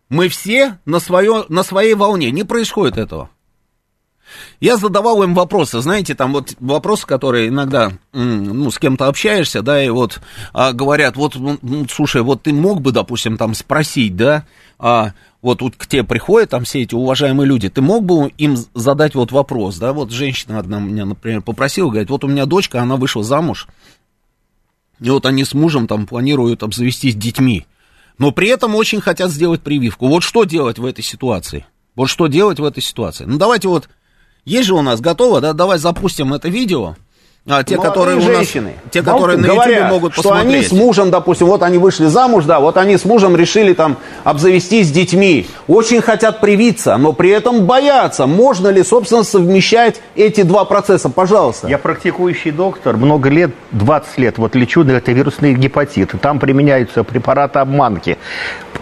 Мы 0.08 0.28
все 0.28 0.78
на, 0.84 1.00
свое, 1.00 1.44
на 1.48 1.62
своей 1.62 1.94
волне. 1.94 2.30
Не 2.30 2.44
происходит 2.44 2.96
этого. 2.96 3.30
Я 4.60 4.76
задавал 4.76 5.22
им 5.22 5.34
вопросы, 5.34 5.80
знаете, 5.80 6.14
там 6.14 6.32
вот 6.32 6.54
вопросы, 6.60 7.06
которые 7.06 7.48
иногда, 7.48 7.92
ну, 8.12 8.70
с 8.70 8.78
кем-то 8.78 9.06
общаешься, 9.06 9.62
да, 9.62 9.82
и 9.82 9.88
вот 9.88 10.20
а, 10.52 10.72
говорят, 10.72 11.16
вот, 11.16 11.36
ну, 11.36 11.86
слушай, 11.90 12.22
вот 12.22 12.42
ты 12.42 12.52
мог 12.52 12.80
бы, 12.82 12.92
допустим, 12.92 13.36
там 13.36 13.54
спросить, 13.54 14.16
да, 14.16 14.44
а, 14.78 15.12
вот, 15.40 15.62
вот 15.62 15.76
к 15.76 15.86
тебе 15.86 16.04
приходят 16.04 16.50
там 16.50 16.64
все 16.64 16.82
эти 16.82 16.94
уважаемые 16.94 17.46
люди, 17.46 17.68
ты 17.68 17.80
мог 17.80 18.04
бы 18.04 18.28
им 18.38 18.56
задать 18.74 19.14
вот 19.14 19.32
вопрос, 19.32 19.78
да, 19.78 19.92
вот 19.92 20.10
женщина 20.10 20.58
одна 20.58 20.80
меня, 20.80 21.04
например, 21.04 21.42
попросила, 21.42 21.90
говорит, 21.90 22.10
вот 22.10 22.24
у 22.24 22.28
меня 22.28 22.46
дочка, 22.46 22.82
она 22.82 22.96
вышла 22.96 23.22
замуж, 23.22 23.68
и 25.00 25.10
вот 25.10 25.26
они 25.26 25.44
с 25.44 25.54
мужем 25.54 25.86
там 25.86 26.06
планируют 26.06 26.62
обзавестись 26.62 27.14
детьми, 27.14 27.66
но 28.18 28.32
при 28.32 28.48
этом 28.48 28.74
очень 28.74 29.00
хотят 29.00 29.30
сделать 29.30 29.62
прививку. 29.62 30.08
Вот 30.08 30.24
что 30.24 30.44
делать 30.44 30.78
в 30.78 30.84
этой 30.84 31.04
ситуации? 31.04 31.66
Вот 31.94 32.08
что 32.08 32.26
делать 32.26 32.58
в 32.58 32.64
этой 32.64 32.82
ситуации? 32.82 33.24
Ну, 33.24 33.38
давайте 33.38 33.68
вот 33.68 33.88
есть 34.44 34.66
же 34.66 34.74
у 34.74 34.82
нас 34.82 35.00
готово, 35.00 35.40
да? 35.40 35.52
Давай 35.52 35.78
запустим 35.78 36.32
это 36.34 36.48
видео. 36.48 36.96
А, 37.48 37.64
те, 37.64 37.76
которые 37.78 38.20
женщины, 38.20 38.72
нас, 38.82 38.92
те, 38.92 39.02
которые 39.02 39.38
на 39.38 39.46
YouTube 39.46 39.90
могут 39.90 40.12
что 40.12 40.22
посмотреть. 40.22 40.54
они 40.54 40.64
с 40.64 40.72
мужем, 40.72 41.10
допустим, 41.10 41.46
вот 41.46 41.62
они 41.62 41.78
вышли 41.78 42.06
замуж, 42.06 42.44
да, 42.44 42.60
вот 42.60 42.76
они 42.76 42.96
с 42.96 43.04
мужем 43.04 43.36
решили 43.36 43.72
там 43.72 43.96
обзавестись 44.24 44.90
детьми, 44.90 45.46
очень 45.66 46.02
хотят 46.02 46.40
привиться, 46.40 46.96
но 46.98 47.12
при 47.12 47.30
этом 47.30 47.64
боятся, 47.64 48.26
можно 48.26 48.68
ли, 48.68 48.82
собственно, 48.82 49.24
совмещать 49.24 50.00
эти 50.14 50.42
два 50.42 50.64
процесса, 50.64 51.08
пожалуйста. 51.08 51.68
Я 51.68 51.78
практикующий 51.78 52.50
доктор, 52.50 52.96
много 52.96 53.30
лет, 53.30 53.52
20 53.72 54.18
лет, 54.18 54.38
вот 54.38 54.54
лечу 54.54 54.84
на 54.84 54.92
это 54.92 55.12
вирусные 55.12 55.54
гепатиты, 55.54 56.18
там 56.18 56.38
применяются 56.38 57.02
препараты 57.02 57.60
обманки, 57.60 58.18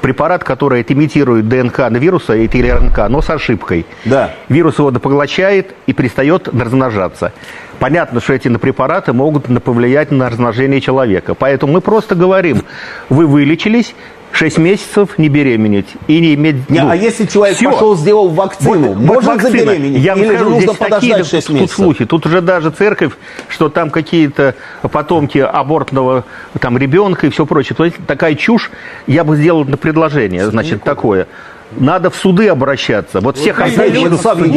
препарат, 0.00 0.44
который 0.44 0.84
имитирует 0.88 1.48
ДНК 1.48 1.78
на 1.90 1.96
вируса 1.96 2.34
или 2.34 2.68
РНК, 2.68 3.08
но 3.08 3.22
с 3.22 3.30
ошибкой. 3.30 3.86
Да. 4.04 4.30
Вирус 4.48 4.78
его 4.78 4.92
поглощает 4.92 5.74
и 5.86 5.92
перестает 5.92 6.48
размножаться. 6.48 7.32
Понятно, 7.78 8.20
что 8.20 8.32
эти 8.32 8.48
препараты 8.56 9.12
могут 9.12 9.46
повлиять 9.62 10.10
на 10.10 10.30
размножение 10.30 10.80
человека. 10.80 11.34
Поэтому 11.34 11.74
мы 11.74 11.80
просто 11.80 12.14
говорим, 12.14 12.62
вы 13.08 13.26
вылечились, 13.26 13.94
6 14.32 14.58
месяцев 14.58 15.18
не 15.18 15.28
беременеть 15.28 15.86
и 16.08 16.20
не 16.20 16.34
иметь... 16.34 16.68
Не, 16.68 16.80
ну, 16.80 16.90
а 16.90 16.96
если 16.96 17.24
человек 17.24 17.56
все. 17.56 17.70
пошел, 17.70 17.96
сделал 17.96 18.28
вакцину, 18.28 18.88
вот, 18.88 18.96
может 18.96 19.24
вот 19.24 19.40
забеременеть? 19.40 20.02
Я 20.02 20.14
или 20.14 20.36
же 20.36 20.44
нужно 20.44 20.74
подождать 20.74 21.00
такие, 21.00 21.24
6 21.24 21.32
месяцев? 21.32 21.58
Тут 21.58 21.70
слухи, 21.70 22.04
тут 22.04 22.26
уже 22.26 22.40
даже 22.42 22.70
церковь, 22.70 23.12
что 23.48 23.70
там 23.70 23.90
какие-то 23.90 24.54
потомки 24.82 25.38
абортного 25.38 26.24
там, 26.60 26.76
ребенка 26.76 27.26
и 27.26 27.30
все 27.30 27.46
прочее. 27.46 27.76
То 27.76 27.84
есть 27.84 27.96
такая 28.06 28.34
чушь, 28.34 28.70
я 29.06 29.24
бы 29.24 29.36
сделал 29.36 29.64
на 29.64 29.78
предложение, 29.78 30.50
значит, 30.50 30.82
такое 30.82 31.26
надо 31.72 32.10
в 32.10 32.16
суды 32.16 32.48
обращаться. 32.48 33.20
Вот 33.20 33.36
всех 33.36 33.60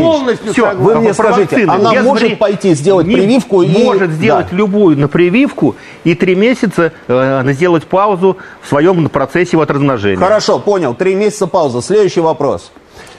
полностью 0.02 0.54
Все, 0.54 0.74
вы 0.76 0.96
мне 0.96 1.14
скажите, 1.14 1.66
она 1.66 1.94
Без 1.94 2.04
может 2.04 2.40
пойти 2.40 2.74
сделать 2.74 3.08
не, 3.08 3.16
прививку 3.16 3.62
и... 3.62 3.68
Может 3.68 4.12
сделать 4.12 4.48
да. 4.52 4.56
любую 4.56 4.98
на 4.98 5.08
прививку 5.08 5.76
и 6.04 6.16
три 6.16 6.36
месяца 6.36 6.94
э, 7.08 7.52
сделать 7.54 7.86
паузу 7.86 8.38
в 8.62 8.68
своем 8.68 9.10
процессе 9.10 9.58
вот 9.58 9.72
размножения. 9.72 10.18
Хорошо, 10.18 10.60
понял. 10.60 10.94
Три 10.94 11.16
месяца 11.16 11.48
пауза. 11.48 11.82
Следующий 11.82 12.22
вопрос. 12.22 12.72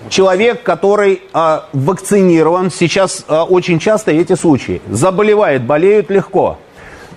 Человек, 0.08 0.62
который 0.62 1.22
э, 1.32 1.60
вакцинирован, 1.72 2.70
сейчас 2.70 3.24
э, 3.28 3.36
очень 3.40 3.78
часто 3.78 4.12
эти 4.12 4.34
случаи, 4.34 4.80
заболевает, 4.88 5.62
болеют 5.62 6.10
легко. 6.10 6.58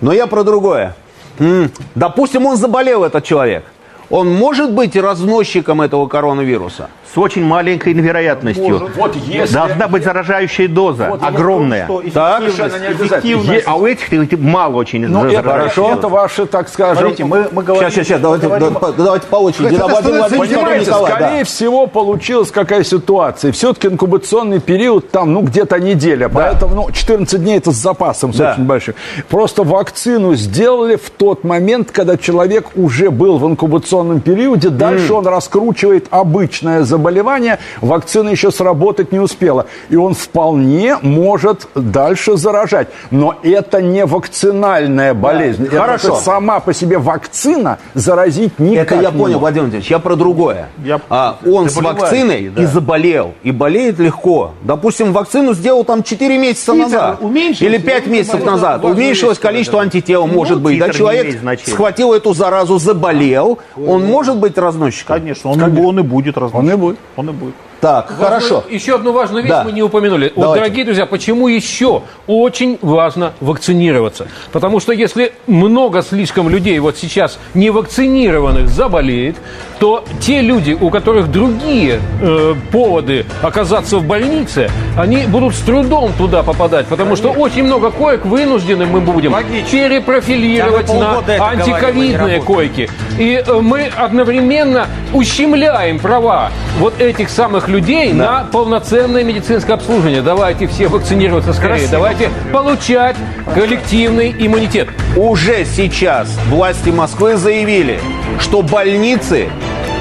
Но 0.00 0.12
я 0.12 0.26
про 0.26 0.42
другое. 0.42 0.94
М-м, 1.38 1.70
допустим, 1.94 2.46
он 2.46 2.56
заболел, 2.56 3.04
этот 3.04 3.24
человек 3.24 3.64
он 4.10 4.32
может 4.32 4.72
быть 4.72 4.96
разносчиком 4.96 5.82
этого 5.82 6.06
коронавируса? 6.06 6.88
С 7.12 7.18
очень 7.18 7.44
маленькой 7.44 7.92
вероятностью. 7.92 8.64
Может. 8.64 8.96
Вот 8.96 9.16
если... 9.16 9.54
Должна 9.54 9.88
быть 9.88 10.02
заражающая 10.02 10.68
доза, 10.68 11.08
вот 11.10 11.22
огромная. 11.22 11.86
Том, 11.86 12.10
так, 12.10 12.42
эффективность. 12.42 13.64
А 13.66 13.76
у 13.76 13.86
этих 13.86 14.10
мало 14.38 14.76
очень 14.76 15.06
ну, 15.06 15.26
это, 15.26 15.42
Хорошо. 15.42 15.92
Это 15.92 16.08
ваши, 16.08 16.46
так 16.46 16.68
скажем... 16.68 16.98
Смотрите, 16.98 17.24
мы, 17.24 17.48
мы 17.52 17.62
говорим... 17.62 17.90
Сейчас, 17.90 18.06
сейчас, 18.06 18.20
давайте, 18.20 18.46
говорим... 18.46 18.76
давайте 18.96 19.26
по 19.28 19.36
очереди. 19.36 19.76
Понимаете, 19.76 20.92
скорее 20.92 21.38
да. 21.38 21.44
всего, 21.44 21.86
получилась 21.86 22.50
какая 22.50 22.82
ситуация. 22.82 23.52
Все-таки 23.52 23.88
инкубационный 23.88 24.60
период 24.60 25.10
там, 25.10 25.32
ну, 25.32 25.42
где-то 25.42 25.78
неделя. 25.78 26.28
Да. 26.28 26.34
Поэтому, 26.34 26.74
ну, 26.74 26.90
14 26.90 27.42
дней 27.42 27.58
это 27.58 27.70
с 27.70 27.76
запасом, 27.76 28.32
с 28.32 28.36
да. 28.36 28.52
очень 28.52 28.64
большим. 28.64 28.94
Просто 29.28 29.62
вакцину 29.62 30.34
сделали 30.34 30.96
в 30.96 31.10
тот 31.10 31.44
момент, 31.44 31.90
когда 31.92 32.16
человек 32.16 32.66
уже 32.74 33.10
был 33.10 33.38
в 33.38 33.46
инкубационном 33.46 33.93
периоде. 34.20 34.70
Дальше 34.70 35.12
mm. 35.12 35.18
он 35.18 35.26
раскручивает 35.26 36.06
обычное 36.10 36.82
заболевание 36.82 37.58
вакцина 37.80 38.30
еще 38.30 38.50
сработать 38.50 39.12
не 39.12 39.18
успела. 39.18 39.66
И 39.88 39.96
он 39.96 40.14
вполне 40.14 40.96
может 41.02 41.68
дальше 41.74 42.36
заражать. 42.36 42.88
Но 43.10 43.36
это 43.42 43.80
не 43.82 44.04
вакцинальная 44.04 45.14
болезнь. 45.14 45.68
Да. 45.70 45.80
Хорошо. 45.80 46.08
Это 46.08 46.16
сама 46.16 46.60
по 46.60 46.72
себе 46.72 46.98
вакцина 46.98 47.78
заразить 47.94 48.58
никак 48.58 48.92
Это 48.92 49.02
я 49.02 49.10
не 49.10 49.18
понял. 49.18 49.38
Владимир 49.38 49.64
Владимирович, 49.64 49.90
я 49.90 49.98
про 49.98 50.16
другое. 50.16 50.68
Я... 50.84 51.00
А, 51.08 51.38
он 51.46 51.68
с 51.68 51.76
вакциной 51.76 52.50
да. 52.54 52.62
и 52.62 52.66
заболел. 52.66 53.34
И 53.42 53.50
болеет 53.50 53.98
легко. 53.98 54.52
Допустим, 54.62 55.12
вакцину 55.12 55.54
сделал 55.54 55.84
там 55.84 56.02
4 56.02 56.38
месяца 56.38 56.72
Титр 56.72 56.84
назад. 56.84 57.20
Или 57.60 57.78
5 57.78 58.06
месяцев 58.06 58.44
назад. 58.44 58.84
Уменьшилось 58.84 59.38
количество 59.38 59.80
антител, 59.80 60.26
ну, 60.26 60.34
может 60.34 60.60
быть. 60.60 60.78
Да, 60.78 60.90
человек 60.90 61.38
схватил 61.64 62.12
эту 62.12 62.34
заразу, 62.34 62.78
заболел. 62.78 63.58
Он 63.86 64.04
может 64.06 64.38
быть 64.38 64.56
разносчиком? 64.58 65.18
Конечно, 65.18 65.50
он, 65.50 65.58
Конечно. 65.58 65.86
он 65.86 66.00
и 66.00 66.02
будет 66.02 66.36
разносчиком. 66.36 66.68
Он 66.68 66.72
и 66.72 66.76
будет. 66.76 66.98
Он 67.16 67.30
и 67.30 67.32
будет. 67.32 67.54
Так, 67.84 68.12
важную, 68.12 68.28
хорошо. 68.28 68.64
Еще 68.70 68.94
одну 68.94 69.12
важную 69.12 69.42
вещь 69.42 69.52
да. 69.52 69.62
мы 69.62 69.70
не 69.72 69.82
упомянули. 69.82 70.32
Вот, 70.34 70.54
дорогие 70.54 70.86
друзья, 70.86 71.04
почему 71.04 71.48
еще 71.48 72.00
очень 72.26 72.78
важно 72.80 73.34
вакцинироваться? 73.42 74.26
Потому 74.52 74.80
что 74.80 74.94
если 74.94 75.34
много 75.46 76.00
слишком 76.00 76.48
людей 76.48 76.78
вот 76.78 76.96
сейчас 76.96 77.38
не 77.52 77.68
вакцинированных 77.68 78.70
заболеет, 78.70 79.36
то 79.80 80.02
те 80.18 80.40
люди, 80.40 80.72
у 80.72 80.88
которых 80.88 81.30
другие 81.30 82.00
э, 82.22 82.54
поводы 82.72 83.26
оказаться 83.42 83.98
в 83.98 84.04
больнице, 84.04 84.70
они 84.96 85.26
будут 85.26 85.54
с 85.54 85.60
трудом 85.60 86.14
туда 86.16 86.42
попадать, 86.42 86.86
потому 86.86 87.10
Конечно. 87.10 87.32
что 87.32 87.38
очень 87.38 87.64
много 87.64 87.90
коек 87.90 88.24
вынуждены 88.24 88.86
мы 88.86 89.02
будем 89.02 89.34
Логично. 89.34 89.68
перепрофилировать 89.70 90.88
на 90.88 91.18
антиковидные 91.50 92.40
койки. 92.40 92.88
И 93.18 93.44
э, 93.46 93.60
мы 93.60 93.90
одновременно 93.94 94.86
ущемляем 95.12 95.98
права 95.98 96.50
вот 96.78 96.98
этих 96.98 97.28
самых 97.28 97.68
людей 97.68 97.73
да. 98.12 98.24
на 98.24 98.44
полноценное 98.44 99.24
медицинское 99.24 99.74
обслуживание. 99.74 100.22
Давайте 100.22 100.66
все 100.66 100.88
вакцинироваться 100.88 101.52
скорее. 101.52 101.74
Красиво. 101.74 101.90
Давайте 101.92 102.30
получать 102.52 103.16
коллективный 103.54 104.34
иммунитет. 104.38 104.88
Уже 105.16 105.64
сейчас 105.64 106.28
власти 106.48 106.90
Москвы 106.90 107.36
заявили, 107.36 108.00
что 108.38 108.62
больницы 108.62 109.48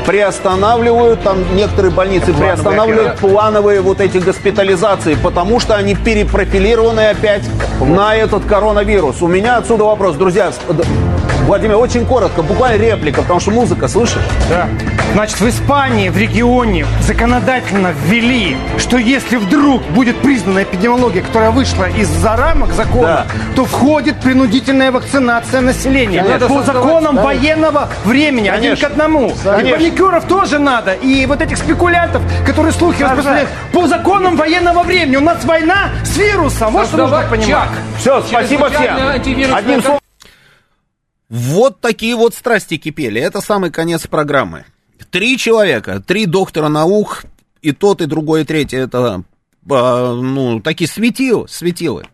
приостанавливают, 0.06 1.22
там 1.22 1.38
некоторые 1.56 1.94
больницы 1.94 2.28
плановые 2.28 2.54
приостанавливают 2.54 3.08
операции. 3.08 3.28
плановые 3.28 3.82
вот 3.82 4.02
эти 4.02 4.18
госпитализации, 4.18 5.16
потому 5.16 5.60
что 5.60 5.76
они 5.76 5.96
перепрофилированы 5.96 7.10
опять 7.10 7.44
на 7.80 8.16
этот 8.16 8.44
коронавирус. 8.46 9.22
У 9.22 9.28
меня 9.28 9.58
отсюда 9.58 9.86
вопрос, 9.86 10.16
друзья, 10.16 10.52
Владимир, 11.46 11.78
очень 11.78 12.06
коротко, 12.06 12.42
буквально 12.42 12.82
реплика, 12.82 13.22
потому 13.22 13.40
что 13.40 13.52
музыка, 13.52 13.88
слышишь? 13.88 14.22
Да. 14.50 14.68
Значит, 15.14 15.42
в 15.42 15.48
Испании, 15.48 16.10
в 16.10 16.18
регионе 16.18 16.88
законодательно 17.02 17.94
ввели, 18.08 18.58
что 18.80 18.98
если 18.98 19.38
вдруг 19.38 19.84
будет 19.92 20.20
признана 20.24 20.64
эпидемиология, 20.64 21.22
которая 21.22 21.52
вышла 21.52 21.88
из-за 21.88 22.36
рамок 22.36 22.74
закона, 22.74 23.28
да. 23.28 23.56
то 23.56 23.66
входит 23.66 24.20
принудительная 24.22 24.92
вакцинация 24.92 25.62
населения. 25.62 26.24
Конечно. 26.24 26.48
По 26.48 26.64
законам 26.64 27.16
да. 27.18 27.24
военного 27.26 27.90
времени, 28.06 28.50
Конечно. 28.50 28.72
один 28.72 28.78
к 28.78 28.92
одному. 28.92 29.34
Конечно. 29.44 29.68
И 29.68 29.72
паникеров 29.72 30.28
тоже 30.28 30.58
надо. 30.58 30.94
И 30.94 31.28
вот 31.28 31.42
этих 31.42 31.58
спекулянтов, 31.58 32.24
которые 32.44 32.74
слухи 32.74 33.04
распространяют, 33.04 33.50
по 33.72 33.86
законам 33.86 34.36
военного 34.36 34.82
времени. 34.82 35.18
У 35.18 35.22
нас 35.22 35.46
война 35.46 35.90
с 36.04 36.18
вирусом. 36.18 36.74
Вот 36.74 36.88
что 36.88 36.98
нужно 36.98 37.24
понимать. 37.30 37.70
Все, 38.00 38.20
спасибо 38.24 38.68
всем. 38.72 39.54
Одним 39.54 39.84
словом. 39.84 40.00
Вот 41.30 41.82
такие 41.82 42.16
вот 42.16 42.34
страсти 42.34 42.78
кипели. 42.78 43.22
Это 43.22 43.42
самый 43.42 43.70
конец 43.70 44.08
программы. 44.08 44.66
Три 45.14 45.38
человека, 45.38 46.00
три 46.00 46.26
доктора 46.26 46.70
наук, 46.70 47.26
и 47.62 47.72
тот, 47.72 48.02
и 48.02 48.08
другой, 48.08 48.42
и 48.42 48.46
третий, 48.46 48.78
это, 48.78 49.24
а, 49.70 50.16
ну, 50.16 50.60
такие 50.60 50.90
светилы, 50.90 51.48
светилы. 51.48 52.06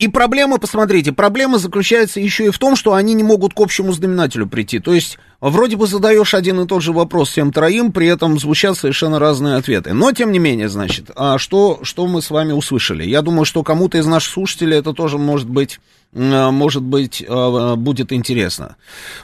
И 0.00 0.08
проблема, 0.08 0.56
посмотрите, 0.56 1.12
проблема 1.12 1.58
заключается 1.58 2.20
еще 2.20 2.46
и 2.46 2.50
в 2.50 2.58
том, 2.58 2.74
что 2.74 2.94
они 2.94 3.12
не 3.12 3.22
могут 3.22 3.52
к 3.52 3.60
общему 3.60 3.92
знаменателю 3.92 4.46
прийти. 4.46 4.78
То 4.78 4.94
есть, 4.94 5.18
вроде 5.42 5.76
бы 5.76 5.86
задаешь 5.86 6.32
один 6.32 6.58
и 6.58 6.66
тот 6.66 6.82
же 6.82 6.94
вопрос 6.94 7.28
всем 7.28 7.52
троим, 7.52 7.92
при 7.92 8.06
этом 8.06 8.38
звучат 8.38 8.78
совершенно 8.78 9.18
разные 9.18 9.56
ответы. 9.56 9.92
Но, 9.92 10.10
тем 10.12 10.32
не 10.32 10.38
менее, 10.38 10.70
значит, 10.70 11.10
а 11.16 11.36
что, 11.36 11.80
что 11.82 12.06
мы 12.06 12.22
с 12.22 12.30
вами 12.30 12.52
услышали? 12.52 13.04
Я 13.04 13.20
думаю, 13.20 13.44
что 13.44 13.62
кому-то 13.62 13.98
из 13.98 14.06
наших 14.06 14.32
слушателей 14.32 14.78
это 14.78 14.94
тоже 14.94 15.18
может 15.18 15.48
быть 15.48 15.78
может 16.12 16.82
быть, 16.82 17.24
а, 17.28 17.76
будет 17.76 18.12
интересно. 18.12 18.74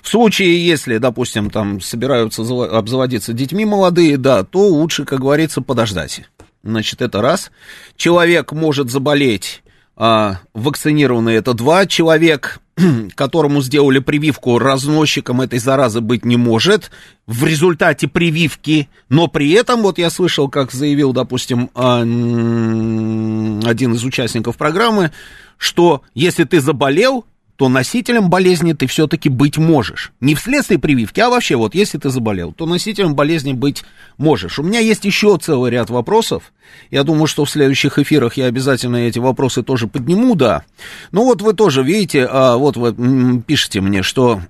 В 0.02 0.08
случае, 0.08 0.64
если, 0.64 0.98
допустим, 0.98 1.50
там 1.50 1.80
собираются 1.80 2.42
обзаводиться 2.42 3.32
детьми 3.32 3.64
молодые, 3.64 4.18
да, 4.18 4.44
то 4.44 4.68
лучше, 4.68 5.04
как 5.04 5.18
говорится, 5.18 5.62
подождать. 5.62 6.20
Значит, 6.62 7.02
это 7.02 7.20
раз. 7.20 7.50
Человек 7.96 8.52
может 8.52 8.88
заболеть, 8.88 9.64
а, 9.96 10.40
вакцинированный 10.52 11.34
это 11.34 11.54
два. 11.54 11.86
Человек, 11.86 12.60
которому 13.14 13.62
сделали 13.62 13.98
прививку, 13.98 14.58
разносчиком 14.58 15.40
этой 15.40 15.58
заразы 15.58 16.00
быть 16.00 16.24
не 16.24 16.36
может 16.36 16.90
в 17.26 17.44
результате 17.44 18.06
прививки. 18.06 18.88
Но 19.08 19.26
при 19.26 19.50
этом, 19.52 19.82
вот 19.82 19.98
я 19.98 20.10
слышал, 20.10 20.48
как 20.48 20.72
заявил, 20.72 21.12
допустим, 21.12 21.70
а, 21.74 22.00
один 22.00 23.94
из 23.94 24.04
участников 24.04 24.56
программы, 24.56 25.12
что 25.56 26.02
если 26.14 26.44
ты 26.44 26.60
заболел, 26.60 27.24
то 27.56 27.68
носителем 27.68 28.28
болезни 28.28 28.74
ты 28.74 28.86
все-таки 28.86 29.28
быть 29.28 29.56
можешь. 29.56 30.12
Не 30.20 30.34
вследствие 30.34 30.78
прививки, 30.78 31.20
а 31.20 31.30
вообще 31.30 31.56
вот 31.56 31.74
если 31.74 31.98
ты 31.98 32.10
заболел, 32.10 32.52
то 32.52 32.66
носителем 32.66 33.14
болезни 33.14 33.54
быть 33.54 33.82
можешь. 34.18 34.58
У 34.58 34.62
меня 34.62 34.80
есть 34.80 35.04
еще 35.04 35.38
целый 35.38 35.70
ряд 35.70 35.88
вопросов. 35.88 36.52
Я 36.90 37.02
думаю, 37.02 37.26
что 37.26 37.44
в 37.44 37.50
следующих 37.50 37.98
эфирах 37.98 38.36
я 38.36 38.46
обязательно 38.46 38.96
эти 38.96 39.18
вопросы 39.18 39.62
тоже 39.62 39.86
подниму, 39.86 40.34
да. 40.34 40.64
Ну 41.12 41.24
вот 41.24 41.40
вы 41.40 41.54
тоже 41.54 41.82
видите, 41.82 42.26
а, 42.30 42.56
вот 42.56 42.76
вы 42.76 43.42
пишете 43.42 43.80
мне, 43.80 44.02
что 44.02 44.42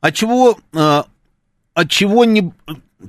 от 0.00 0.14
чего, 0.14 0.58
а, 0.72 1.06
от 1.74 1.90
чего 1.90 2.24
не, 2.24 2.52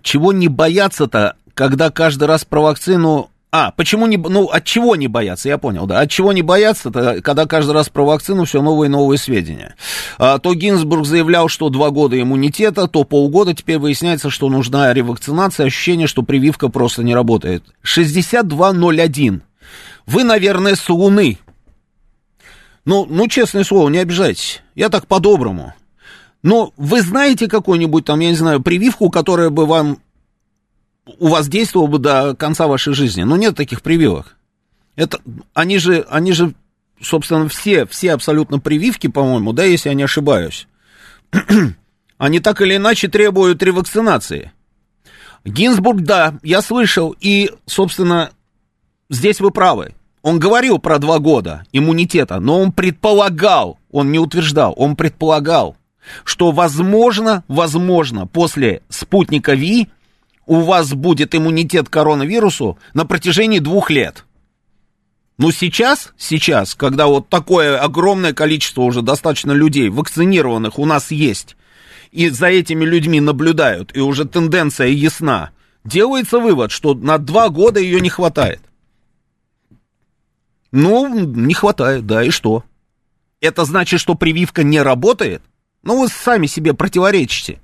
чего 0.02 0.34
не 0.34 0.48
бояться-то, 0.48 1.36
когда 1.54 1.92
каждый 1.92 2.28
раз 2.28 2.44
про 2.44 2.62
вакцину 2.62 3.30
а, 3.56 3.70
почему 3.70 4.08
не, 4.08 4.18
ну, 4.18 4.48
от 4.48 4.66
чего 4.66 4.96
не 4.96 5.08
бояться, 5.08 5.48
я 5.48 5.60
понял, 5.60 5.86
да, 5.86 6.00
от 6.00 6.10
чего 6.10 6.34
не 6.34 6.42
бояться, 6.42 6.90
это 6.90 7.22
когда 7.22 7.46
каждый 7.46 7.74
раз 7.74 7.88
про 7.88 8.04
вакцину 8.04 8.46
все 8.46 8.64
новые 8.64 8.88
и 8.88 8.92
новые 8.92 9.20
сведения. 9.20 9.76
А, 10.18 10.40
то 10.40 10.56
Гинзбург 10.56 11.06
заявлял, 11.06 11.50
что 11.50 11.70
два 11.70 11.92
года 11.92 12.20
иммунитета, 12.20 12.88
то 12.88 13.04
полгода, 13.04 13.54
теперь 13.54 13.78
выясняется, 13.78 14.32
что 14.32 14.50
нужна 14.50 14.92
ревакцинация, 14.92 15.68
ощущение, 15.68 16.08
что 16.08 16.24
прививка 16.24 16.70
просто 16.70 17.04
не 17.04 17.14
работает. 17.14 17.64
6201. 17.84 19.44
Вы, 20.08 20.24
наверное, 20.24 20.74
с 20.74 20.90
Луны. 20.90 21.38
Ну, 22.86 23.06
ну, 23.08 23.28
честное 23.28 23.64
слово, 23.64 23.90
не 23.90 24.00
обижайтесь, 24.00 24.64
я 24.74 24.90
так 24.90 25.06
по-доброму. 25.06 25.76
Но 26.42 26.74
вы 26.76 27.04
знаете 27.04 27.48
какую-нибудь 27.48 28.04
там, 28.04 28.20
я 28.20 28.30
не 28.30 28.36
знаю, 28.36 28.64
прививку, 28.64 29.12
которая 29.12 29.52
бы 29.52 29.68
вам 29.68 30.00
у 31.06 31.28
вас 31.28 31.48
действовало 31.48 31.88
бы 31.88 32.00
до 32.00 32.36
конца 32.36 32.68
вашей 32.68 32.94
жизни. 32.94 33.24
Но 33.24 33.38
нет 33.38 33.56
таких 33.56 33.82
прививок. 33.82 34.38
Это, 34.96 35.20
они 35.54 35.78
же, 35.78 36.06
они 36.10 36.34
же, 36.34 36.54
собственно, 37.02 37.48
все, 37.50 37.86
все 37.86 38.14
абсолютно 38.14 38.60
прививки, 38.60 39.08
по-моему, 39.08 39.54
да, 39.54 39.64
если 39.64 39.90
я 39.90 39.96
не 39.96 40.04
ошибаюсь, 40.04 40.68
они 42.18 42.40
так 42.40 42.62
или 42.62 42.76
иначе 42.76 43.08
требуют 43.08 43.64
ревакцинации. 43.64 44.52
Гинзбург, 45.46 46.02
да, 46.02 46.36
я 46.44 46.62
слышал, 46.62 47.16
и, 47.20 47.52
собственно, 47.66 48.32
здесь 49.10 49.42
вы 49.42 49.52
правы. 49.52 49.96
Он 50.22 50.40
говорил 50.40 50.80
про 50.80 51.00
два 51.00 51.20
года 51.20 51.66
иммунитета, 51.74 52.40
но 52.40 52.62
он 52.62 52.72
предполагал, 52.72 53.78
он 53.92 54.12
не 54.12 54.20
утверждал, 54.20 54.74
он 54.78 54.96
предполагал, 54.96 55.76
что 56.24 56.52
возможно, 56.52 57.44
возможно, 57.50 58.26
после 58.26 58.84
спутника 58.88 59.54
Ви 59.54 59.90
у 60.46 60.62
вас 60.62 60.94
будет 60.94 61.36
иммунитет 61.36 61.90
к 61.90 61.94
коронавирусу 61.94 62.78
на 62.94 63.06
протяжении 63.06 63.60
двух 63.60 63.90
лет. 63.90 64.26
Но 65.38 65.52
сейчас, 65.52 66.14
сейчас, 66.18 66.76
когда 66.76 67.08
вот 67.08 67.30
такое 67.30 67.80
огромное 67.80 68.34
количество 68.34 68.82
уже 68.82 69.02
достаточно 69.02 69.52
людей, 69.52 69.90
вакцинированных 69.90 70.78
у 70.78 70.86
нас 70.86 71.12
есть, 71.12 71.56
и 72.12 72.30
за 72.30 72.48
этими 72.48 72.86
людьми 72.86 73.20
наблюдают, 73.20 73.96
и 73.96 74.00
уже 74.00 74.26
тенденция 74.26 74.88
ясна, 74.88 75.50
делается 75.84 76.40
вывод, 76.40 76.72
что 76.72 76.94
на 76.94 77.18
два 77.18 77.50
года 77.50 77.80
ее 77.80 78.00
не 78.00 78.10
хватает. 78.10 78.62
Ну, 80.72 81.08
не 81.08 81.54
хватает, 81.54 82.06
да, 82.06 82.24
и 82.24 82.30
что? 82.30 82.64
Это 83.42 83.66
значит, 83.66 84.00
что 84.00 84.16
прививка 84.16 84.64
не 84.64 84.82
работает? 84.82 85.42
Ну, 85.82 86.00
вы 86.00 86.08
сами 86.08 86.48
себе 86.48 86.74
противоречите. 86.74 87.60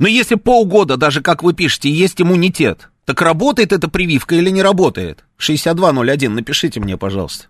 Но 0.00 0.08
если 0.08 0.34
полгода, 0.34 0.96
даже 0.96 1.20
как 1.20 1.42
вы 1.42 1.52
пишете, 1.52 1.90
есть 1.90 2.22
иммунитет, 2.22 2.88
так 3.04 3.20
работает 3.20 3.70
эта 3.70 3.86
прививка 3.86 4.34
или 4.34 4.48
не 4.48 4.62
работает? 4.62 5.24
6201, 5.36 6.34
напишите 6.34 6.80
мне, 6.80 6.96
пожалуйста. 6.96 7.48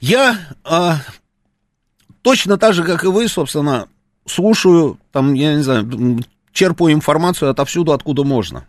Я 0.00 0.38
а, 0.64 1.02
точно 2.22 2.56
так 2.56 2.72
же, 2.72 2.82
как 2.82 3.04
и 3.04 3.08
вы, 3.08 3.28
собственно, 3.28 3.88
слушаю, 4.26 4.98
там, 5.12 5.34
я 5.34 5.54
не 5.54 5.62
знаю, 5.62 6.24
черпаю 6.50 6.94
информацию 6.94 7.50
отовсюду, 7.50 7.92
откуда 7.92 8.24
можно. 8.24 8.66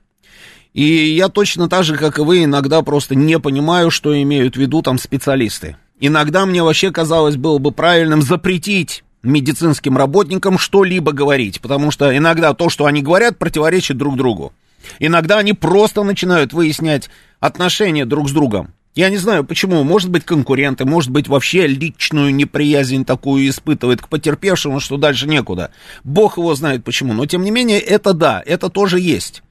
И 0.73 0.83
я 0.83 1.29
точно 1.29 1.69
так 1.69 1.85
же, 1.85 1.95
как 1.95 2.19
и 2.19 2.23
вы, 2.23 2.43
иногда 2.43 2.81
просто 2.81 3.15
не 3.15 3.39
понимаю, 3.39 3.89
что 3.89 4.21
имеют 4.21 4.57
в 4.57 4.59
виду 4.59 4.81
там 4.81 4.97
специалисты. 4.97 5.77
Иногда 5.97 6.45
мне 6.45 6.61
вообще 6.61 6.91
казалось 6.91 7.37
было 7.37 7.57
бы 7.57 7.71
правильным 7.71 8.21
запретить 8.21 9.05
медицинским 9.23 9.97
работникам 9.97 10.57
что-либо 10.57 11.13
говорить, 11.13 11.61
потому 11.61 11.91
что 11.91 12.15
иногда 12.15 12.53
то, 12.53 12.69
что 12.69 12.85
они 12.85 13.01
говорят, 13.01 13.37
противоречит 13.37 13.97
друг 13.97 14.17
другу. 14.17 14.53
Иногда 14.99 15.37
они 15.39 15.53
просто 15.53 16.03
начинают 16.03 16.53
выяснять 16.53 17.09
отношения 17.39 18.05
друг 18.05 18.29
с 18.29 18.33
другом. 18.33 18.73
Я 18.95 19.09
не 19.09 19.17
знаю 19.17 19.43
почему, 19.43 19.83
может 19.83 20.11
быть 20.11 20.23
конкуренты, 20.23 20.85
может 20.85 21.09
быть 21.09 21.27
вообще 21.27 21.65
личную 21.65 22.33
неприязнь 22.35 23.05
такую 23.05 23.49
испытывает 23.49 24.01
к 24.01 24.07
потерпевшему, 24.07 24.79
что 24.79 24.97
дальше 24.97 25.27
некуда. 25.27 25.71
Бог 26.03 26.37
его 26.37 26.53
знает 26.53 26.83
почему, 26.83 27.13
но 27.13 27.25
тем 27.25 27.43
не 27.43 27.49
менее 27.49 27.79
это 27.79 28.13
да, 28.13 28.43
это 28.45 28.69
тоже 28.69 28.99
есть. 28.99 29.41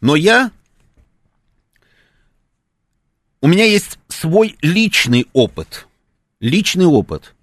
Но 0.00 0.16
я... 0.16 0.50
У 3.40 3.48
меня 3.48 3.64
есть 3.64 3.98
свой 4.08 4.56
личный 4.62 5.26
опыт. 5.32 5.86
Личный 6.40 6.86
опыт. 6.86 7.34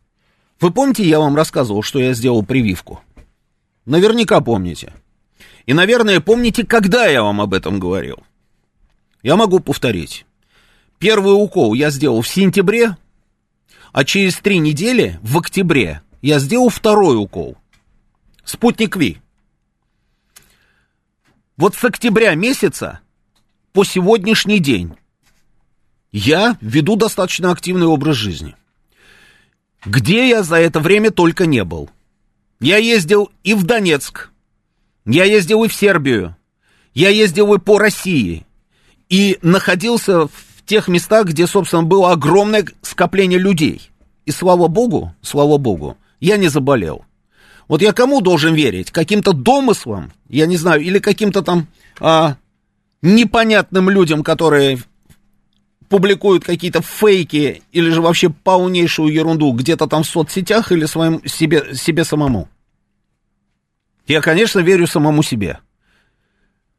Вы 0.59 0.71
помните, 0.71 1.07
я 1.07 1.19
вам 1.19 1.35
рассказывал, 1.35 1.83
что 1.83 1.99
я 1.99 2.13
сделал 2.13 2.43
прививку? 2.43 3.01
Наверняка 3.85 4.41
помните. 4.41 4.93
И, 5.65 5.73
наверное, 5.73 6.19
помните, 6.19 6.65
когда 6.65 7.05
я 7.07 7.23
вам 7.23 7.41
об 7.41 7.53
этом 7.53 7.79
говорил. 7.79 8.23
Я 9.21 9.35
могу 9.35 9.59
повторить. 9.59 10.25
Первый 10.99 11.31
укол 11.31 11.73
я 11.73 11.89
сделал 11.89 12.21
в 12.21 12.27
сентябре, 12.27 12.95
а 13.91 14.05
через 14.05 14.37
три 14.37 14.59
недели, 14.59 15.19
в 15.21 15.37
октябре, 15.37 16.01
я 16.21 16.39
сделал 16.39 16.69
второй 16.69 17.17
укол. 17.17 17.57
Спутник 18.43 18.95
Ви. 18.95 19.17
Вот 21.57 21.75
с 21.75 21.83
октября 21.83 22.35
месяца 22.35 22.99
по 23.73 23.83
сегодняшний 23.83 24.59
день 24.59 24.95
я 26.11 26.57
веду 26.61 26.95
достаточно 26.95 27.51
активный 27.51 27.87
образ 27.87 28.15
жизни. 28.15 28.55
Где 29.86 30.30
я 30.30 30.43
за 30.43 30.56
это 30.56 30.80
время 30.80 31.12
только 31.12 31.45
не 31.45 31.63
был. 31.63 31.89
Я 32.60 32.78
ездил 32.78 33.32
и 33.43 33.54
в 33.54 33.63
Донецк, 33.63 34.32
я 35.06 35.26
ездил 35.26 35.63
и 35.63 35.67
в 35.67 35.74
Сербию, 35.74 36.36
я 36.93 37.10
ездил 37.10 37.54
и 37.54 37.60
по 37.60 37.78
России, 37.78 38.45
и 39.10 39.38
находился 39.41 40.28
в 40.28 40.32
тех 40.65 40.88
местах, 40.88 41.28
где, 41.28 41.45
собственно, 41.45 41.84
было 41.84 42.12
огромное 42.12 42.65
скопление 42.82 43.38
людей. 43.38 43.91
И 44.26 44.32
слава 44.32 44.67
богу, 44.67 45.13
слава 45.21 45.58
богу, 45.58 45.98
я 46.19 46.38
не 46.38 46.48
заболел. 46.48 47.06
Вот 47.67 47.82
я 47.82 47.93
кому 47.93 48.21
должен 48.21 48.56
верить? 48.56 48.91
Каким-то 48.91 49.34
домыслам, 49.34 50.12
я 50.30 50.48
не 50.48 50.58
знаю, 50.58 50.82
или 50.82 51.00
каким-то 51.00 51.41
там 51.41 51.67
а, 52.00 52.38
непонятным 53.02 53.89
людям, 53.89 54.24
которые 54.24 54.80
публикуют 55.89 56.43
какие-то 56.43 56.82
фейки 56.82 57.62
или 57.71 57.89
же 57.89 58.02
вообще 58.02 58.30
полнейшую 58.30 59.13
ерунду 59.13 59.52
где-то 59.52 59.88
там 59.88 60.04
в 60.04 60.08
соцсетях 60.08 60.71
или 60.71 60.86
своим, 60.86 61.26
себе, 61.26 61.76
себе 61.76 62.04
самому. 62.04 62.50
Я, 64.08 64.21
конечно, 64.21 64.60
верю 64.60 64.88
самому 64.88 65.24
себе. 65.24 65.60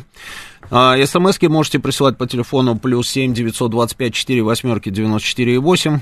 А, 0.70 0.96
СМСки 1.04 1.48
можете 1.48 1.78
присылать 1.78 2.18
по 2.18 2.26
телефону 2.26 2.78
плюс 2.78 3.08
7 3.08 3.32
925 3.34 4.14
4 4.14 4.42
восьмерки 4.42 4.90
94 4.90 5.58
8. 5.58 6.00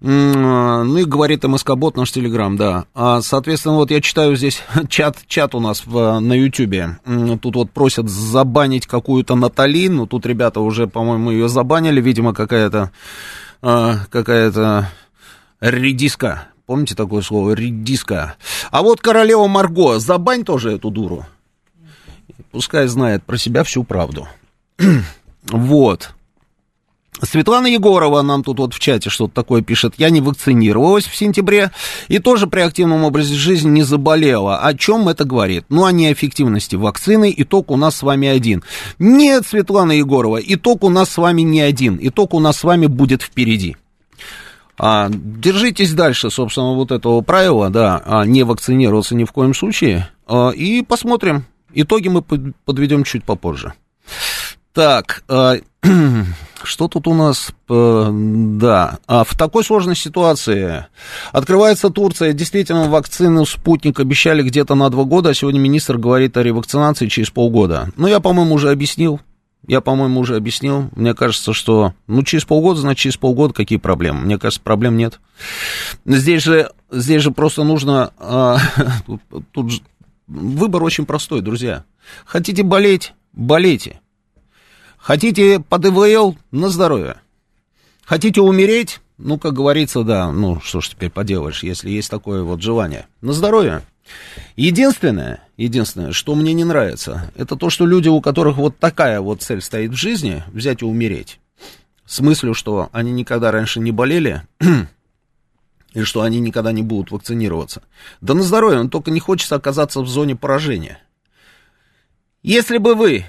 Ну 0.00 0.98
и 0.98 1.04
говорит 1.04 1.44
МСК-бот 1.44 1.96
наш 1.96 2.12
Телеграм, 2.12 2.56
да. 2.56 2.84
А, 2.94 3.22
соответственно, 3.22 3.76
вот 3.76 3.90
я 3.90 4.02
читаю 4.02 4.36
здесь 4.36 4.62
чат, 4.88 5.18
чат 5.26 5.54
у 5.54 5.60
нас 5.60 5.84
в, 5.86 6.20
на 6.20 6.34
Ютьюбе. 6.34 6.98
Тут 7.40 7.56
вот 7.56 7.70
просят 7.70 8.08
забанить 8.08 8.86
какую-то 8.86 9.36
Натали. 9.36 9.88
Ну, 9.88 10.06
тут 10.06 10.26
ребята 10.26 10.60
уже, 10.60 10.86
по-моему, 10.86 11.30
ее 11.30 11.48
забанили. 11.48 12.00
Видимо, 12.00 12.34
какая-то 12.34 12.90
а, 13.62 14.00
какая-то 14.10 14.90
редиска. 15.60 16.48
Помните 16.66 16.96
такое 16.96 17.22
слово? 17.22 17.52
Редиска. 17.52 18.34
А 18.72 18.82
вот 18.82 19.00
королева 19.00 19.46
Марго, 19.46 20.00
забань 20.00 20.44
тоже 20.44 20.72
эту 20.72 20.90
дуру. 20.90 21.24
Пускай 22.50 22.88
знает 22.88 23.22
про 23.22 23.38
себя 23.38 23.62
всю 23.62 23.84
правду. 23.84 24.26
вот. 25.44 26.10
Светлана 27.22 27.68
Егорова 27.68 28.20
нам 28.22 28.42
тут 28.42 28.58
вот 28.58 28.74
в 28.74 28.78
чате 28.78 29.10
что-то 29.10 29.32
такое 29.32 29.62
пишет. 29.62 29.94
Я 29.96 30.10
не 30.10 30.20
вакцинировалась 30.20 31.06
в 31.06 31.16
сентябре 31.16 31.70
и 32.08 32.18
тоже 32.18 32.46
при 32.46 32.60
активном 32.60 33.04
образе 33.04 33.34
жизни 33.34 33.70
не 33.70 33.82
заболела. 33.84 34.58
О 34.58 34.74
чем 34.74 35.08
это 35.08 35.24
говорит? 35.24 35.64
Ну, 35.68 35.84
о 35.84 35.92
неэффективности 35.92 36.76
вакцины. 36.76 37.32
Итог 37.36 37.70
у 37.70 37.76
нас 37.76 37.96
с 37.96 38.02
вами 38.02 38.28
один. 38.28 38.64
Нет, 38.98 39.46
Светлана 39.46 39.92
Егорова, 39.92 40.38
итог 40.44 40.84
у 40.84 40.90
нас 40.90 41.10
с 41.10 41.16
вами 41.16 41.42
не 41.42 41.60
один. 41.60 41.98
Итог 42.02 42.34
у 42.34 42.40
нас 42.40 42.58
с 42.58 42.64
вами 42.64 42.86
будет 42.86 43.22
впереди. 43.22 43.76
А, 44.78 45.08
держитесь 45.10 45.92
дальше, 45.94 46.30
собственно, 46.30 46.74
вот 46.74 46.92
этого 46.92 47.20
правила, 47.22 47.70
да, 47.70 48.02
а 48.04 48.24
не 48.24 48.42
вакцинироваться 48.42 49.14
ни 49.14 49.24
в 49.24 49.32
коем 49.32 49.54
случае. 49.54 50.08
А, 50.26 50.50
и 50.50 50.82
посмотрим. 50.82 51.44
Итоги 51.72 52.08
мы 52.08 52.22
подведем 52.22 53.04
чуть 53.04 53.24
попозже. 53.24 53.72
Так, 54.72 55.24
а, 55.28 55.56
что 56.62 56.88
тут 56.88 57.06
у 57.06 57.14
нас? 57.14 57.50
А, 57.70 58.10
да, 58.12 58.98
а 59.06 59.24
в 59.24 59.34
такой 59.34 59.64
сложной 59.64 59.96
ситуации 59.96 60.86
открывается 61.32 61.88
Турция. 61.88 62.34
Действительно, 62.34 62.88
вакцину 62.90 63.46
«Спутник» 63.46 63.98
обещали 63.98 64.42
где-то 64.42 64.74
на 64.74 64.90
два 64.90 65.04
года, 65.04 65.30
а 65.30 65.34
сегодня 65.34 65.58
министр 65.58 65.96
говорит 65.96 66.36
о 66.36 66.42
ревакцинации 66.42 67.06
через 67.06 67.30
полгода. 67.30 67.88
Ну, 67.96 68.06
я, 68.06 68.20
по-моему, 68.20 68.54
уже 68.54 68.70
объяснил. 68.70 69.20
Я, 69.66 69.80
по-моему, 69.80 70.20
уже 70.20 70.36
объяснил. 70.36 70.90
Мне 70.94 71.14
кажется, 71.14 71.52
что, 71.52 71.94
ну, 72.06 72.22
через 72.22 72.44
полгода, 72.44 72.80
значит, 72.80 73.00
через 73.00 73.16
полгода 73.16 73.52
какие 73.52 73.78
проблемы? 73.78 74.20
Мне 74.20 74.38
кажется, 74.38 74.60
проблем 74.60 74.96
нет. 74.96 75.20
Здесь 76.04 76.42
же, 76.42 76.70
здесь 76.90 77.22
же 77.22 77.32
просто 77.32 77.64
нужно... 77.64 78.12
А, 78.18 78.58
тут, 79.06 79.20
тут 79.52 79.82
выбор 80.28 80.82
очень 80.84 81.04
простой, 81.04 81.40
друзья. 81.40 81.84
Хотите 82.24 82.62
болеть? 82.62 83.12
Болейте. 83.32 84.00
Хотите 84.96 85.60
под 85.60 85.86
ИВЛ? 85.86 86.36
На 86.52 86.68
здоровье. 86.68 87.16
Хотите 88.04 88.40
умереть? 88.40 89.00
Ну, 89.18 89.38
как 89.38 89.54
говорится, 89.54 90.02
да, 90.02 90.30
ну, 90.30 90.60
что 90.60 90.80
ж 90.80 90.90
теперь 90.90 91.10
поделаешь, 91.10 91.62
если 91.62 91.90
есть 91.90 92.10
такое 92.10 92.42
вот 92.42 92.62
желание. 92.62 93.06
На 93.20 93.32
здоровье. 93.32 93.82
Единственное, 94.56 95.40
единственное, 95.56 96.12
что 96.12 96.34
мне 96.34 96.52
не 96.52 96.64
нравится, 96.64 97.30
это 97.34 97.56
то, 97.56 97.70
что 97.70 97.86
люди, 97.86 98.08
у 98.08 98.20
которых 98.20 98.56
вот 98.56 98.78
такая 98.78 99.20
вот 99.20 99.42
цель 99.42 99.60
стоит 99.60 99.92
в 99.92 99.96
жизни, 99.96 100.42
взять 100.48 100.82
и 100.82 100.84
умереть, 100.84 101.40
с 102.04 102.20
мыслью, 102.20 102.54
что 102.54 102.88
они 102.92 103.12
никогда 103.12 103.50
раньше 103.50 103.80
не 103.80 103.92
болели, 103.92 104.42
и 105.94 106.02
что 106.02 106.22
они 106.22 106.40
никогда 106.40 106.72
не 106.72 106.82
будут 106.82 107.10
вакцинироваться. 107.10 107.82
Да 108.20 108.34
на 108.34 108.42
здоровье, 108.42 108.82
но 108.82 108.88
только 108.88 109.10
не 109.10 109.20
хочется 109.20 109.56
оказаться 109.56 110.00
в 110.00 110.08
зоне 110.08 110.36
поражения. 110.36 111.00
Если 112.42 112.78
бы 112.78 112.94
вы 112.94 113.24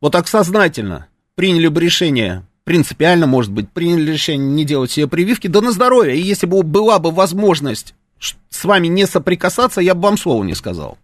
вот 0.00 0.12
так 0.12 0.26
сознательно 0.26 1.06
приняли 1.34 1.68
бы 1.68 1.80
решение, 1.80 2.44
принципиально, 2.64 3.26
может 3.26 3.52
быть, 3.52 3.70
приняли 3.70 4.12
решение 4.12 4.48
не 4.48 4.64
делать 4.64 4.90
себе 4.90 5.06
прививки, 5.06 5.46
да 5.46 5.60
на 5.60 5.72
здоровье. 5.72 6.16
И 6.16 6.22
если 6.22 6.46
бы 6.46 6.62
была 6.62 6.98
бы 6.98 7.10
возможность 7.10 7.94
с 8.20 8.64
вами 8.64 8.86
не 8.86 9.06
соприкасаться, 9.06 9.80
я 9.80 9.94
бы 9.94 10.02
вам 10.02 10.18
слова 10.18 10.44
не 10.44 10.54
сказал. 10.54 10.98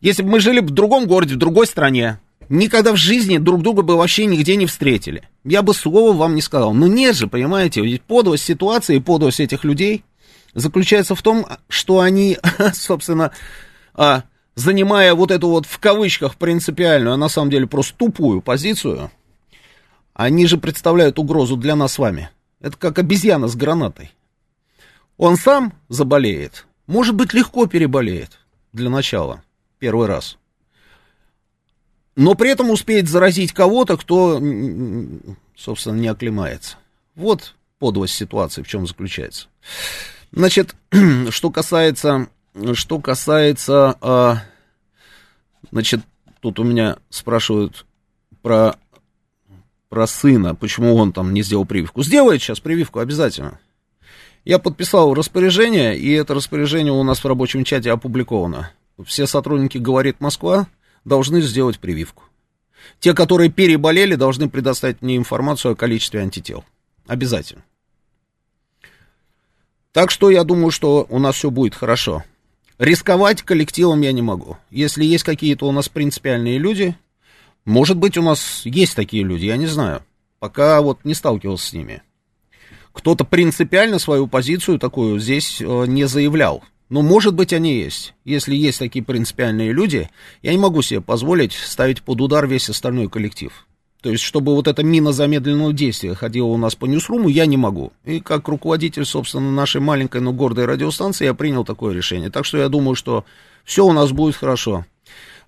Если 0.00 0.22
бы 0.22 0.30
мы 0.30 0.40
жили 0.40 0.60
в 0.60 0.70
другом 0.70 1.06
городе, 1.06 1.34
в 1.34 1.38
другой 1.38 1.66
стране, 1.66 2.18
никогда 2.48 2.92
в 2.92 2.96
жизни 2.96 3.38
друг 3.38 3.62
друга 3.62 3.82
бы 3.82 3.96
вообще 3.96 4.26
нигде 4.26 4.56
не 4.56 4.66
встретили. 4.66 5.28
Я 5.44 5.62
бы 5.62 5.72
слова 5.72 6.14
вам 6.14 6.34
не 6.34 6.42
сказал. 6.42 6.74
Но 6.74 6.86
нет 6.86 7.16
же, 7.16 7.26
понимаете, 7.26 7.80
ведь 7.80 8.02
подлость 8.02 8.44
ситуации, 8.44 8.98
подлость 8.98 9.40
этих 9.40 9.64
людей 9.64 10.04
заключается 10.52 11.14
в 11.14 11.22
том, 11.22 11.46
что 11.68 12.00
они, 12.00 12.38
собственно, 12.74 13.32
а, 13.94 14.24
занимая 14.56 15.14
вот 15.14 15.30
эту 15.30 15.48
вот 15.48 15.66
в 15.66 15.78
кавычках 15.78 16.36
принципиальную, 16.36 17.14
а 17.14 17.18
на 17.18 17.28
самом 17.28 17.50
деле 17.50 17.66
просто 17.66 17.96
тупую 17.96 18.40
позицию, 18.40 19.10
они 20.12 20.46
же 20.46 20.58
представляют 20.58 21.18
угрозу 21.18 21.56
для 21.56 21.76
нас 21.76 21.94
с 21.94 21.98
вами. 21.98 22.30
Это 22.60 22.76
как 22.76 22.98
обезьяна 22.98 23.48
с 23.48 23.56
гранатой. 23.56 24.12
Он 25.16 25.36
сам 25.36 25.72
заболеет, 25.88 26.66
может 26.86 27.14
быть, 27.14 27.32
легко 27.32 27.66
переболеет 27.66 28.40
для 28.72 28.90
начала, 28.90 29.42
первый 29.78 30.06
раз. 30.06 30.38
Но 32.16 32.34
при 32.34 32.50
этом 32.50 32.70
успеет 32.70 33.08
заразить 33.08 33.52
кого-то, 33.52 33.96
кто, 33.96 34.40
собственно, 35.56 35.96
не 35.96 36.08
оклемается. 36.08 36.76
Вот 37.14 37.54
подлость 37.78 38.14
ситуации, 38.14 38.62
в 38.62 38.68
чем 38.68 38.86
заключается. 38.86 39.48
Значит, 40.32 40.74
что 41.30 41.50
касается 41.50 42.28
что 42.74 43.00
касается, 43.00 43.96
а, 44.00 44.42
значит, 45.70 46.00
тут 46.40 46.60
у 46.60 46.64
меня 46.64 46.98
спрашивают 47.10 47.86
про, 48.42 48.76
про 49.88 50.06
сына, 50.06 50.54
почему 50.54 50.94
он 50.94 51.12
там 51.12 51.34
не 51.34 51.42
сделал 51.42 51.64
прививку. 51.64 52.02
Сделает 52.02 52.40
сейчас 52.40 52.60
прививку 52.60 53.00
обязательно. 53.00 53.58
Я 54.44 54.58
подписал 54.58 55.14
распоряжение, 55.14 55.98
и 55.98 56.12
это 56.12 56.34
распоряжение 56.34 56.92
у 56.92 57.02
нас 57.02 57.24
в 57.24 57.26
рабочем 57.26 57.64
чате 57.64 57.90
опубликовано. 57.90 58.70
Все 59.04 59.26
сотрудники 59.26 59.78
«Говорит 59.78 60.20
Москва» 60.20 60.68
должны 61.04 61.40
сделать 61.40 61.78
прививку. 61.78 62.24
Те, 63.00 63.14
которые 63.14 63.50
переболели, 63.50 64.14
должны 64.14 64.50
предоставить 64.50 65.00
мне 65.00 65.16
информацию 65.16 65.72
о 65.72 65.76
количестве 65.76 66.20
антител. 66.20 66.64
Обязательно. 67.06 67.64
Так 69.92 70.10
что 70.10 70.28
я 70.30 70.44
думаю, 70.44 70.70
что 70.70 71.06
у 71.08 71.18
нас 71.18 71.36
все 71.36 71.50
будет 71.50 71.74
хорошо. 71.74 72.22
Рисковать 72.78 73.42
коллективом 73.42 74.02
я 74.02 74.12
не 74.12 74.22
могу. 74.22 74.58
Если 74.70 75.04
есть 75.04 75.24
какие-то 75.24 75.66
у 75.66 75.72
нас 75.72 75.88
принципиальные 75.88 76.58
люди, 76.58 76.96
может 77.64 77.96
быть, 77.96 78.18
у 78.18 78.22
нас 78.22 78.62
есть 78.64 78.94
такие 78.94 79.22
люди, 79.22 79.46
я 79.46 79.56
не 79.56 79.66
знаю. 79.66 80.02
Пока 80.38 80.82
вот 80.82 81.04
не 81.04 81.14
сталкивался 81.14 81.68
с 81.68 81.72
ними. 81.72 82.02
Кто-то 82.94 83.24
принципиально 83.24 83.98
свою 83.98 84.28
позицию 84.28 84.78
такую 84.78 85.18
здесь 85.18 85.60
э, 85.60 85.84
не 85.86 86.06
заявлял. 86.06 86.62
Но, 86.88 87.02
может 87.02 87.34
быть, 87.34 87.52
они 87.52 87.74
есть. 87.76 88.14
Если 88.24 88.54
есть 88.54 88.78
такие 88.78 89.04
принципиальные 89.04 89.72
люди, 89.72 90.08
я 90.42 90.52
не 90.52 90.58
могу 90.58 90.80
себе 90.80 91.00
позволить 91.00 91.52
ставить 91.52 92.02
под 92.02 92.20
удар 92.20 92.46
весь 92.46 92.70
остальной 92.70 93.08
коллектив. 93.08 93.66
То 94.00 94.10
есть, 94.10 94.22
чтобы 94.22 94.54
вот 94.54 94.68
эта 94.68 94.84
мина 94.84 95.12
замедленного 95.12 95.72
действия 95.72 96.14
ходила 96.14 96.46
у 96.46 96.56
нас 96.56 96.74
по 96.74 96.84
Ньюсруму, 96.84 97.28
я 97.28 97.46
не 97.46 97.56
могу. 97.56 97.92
И 98.04 98.20
как 98.20 98.46
руководитель, 98.48 99.04
собственно, 99.04 99.50
нашей 99.50 99.80
маленькой, 99.80 100.20
но 100.20 100.32
гордой 100.32 100.66
радиостанции, 100.66 101.24
я 101.24 101.34
принял 101.34 101.64
такое 101.64 101.94
решение. 101.94 102.30
Так 102.30 102.44
что 102.44 102.58
я 102.58 102.68
думаю, 102.68 102.94
что 102.94 103.24
все 103.64 103.84
у 103.84 103.92
нас 103.92 104.12
будет 104.12 104.36
хорошо. 104.36 104.84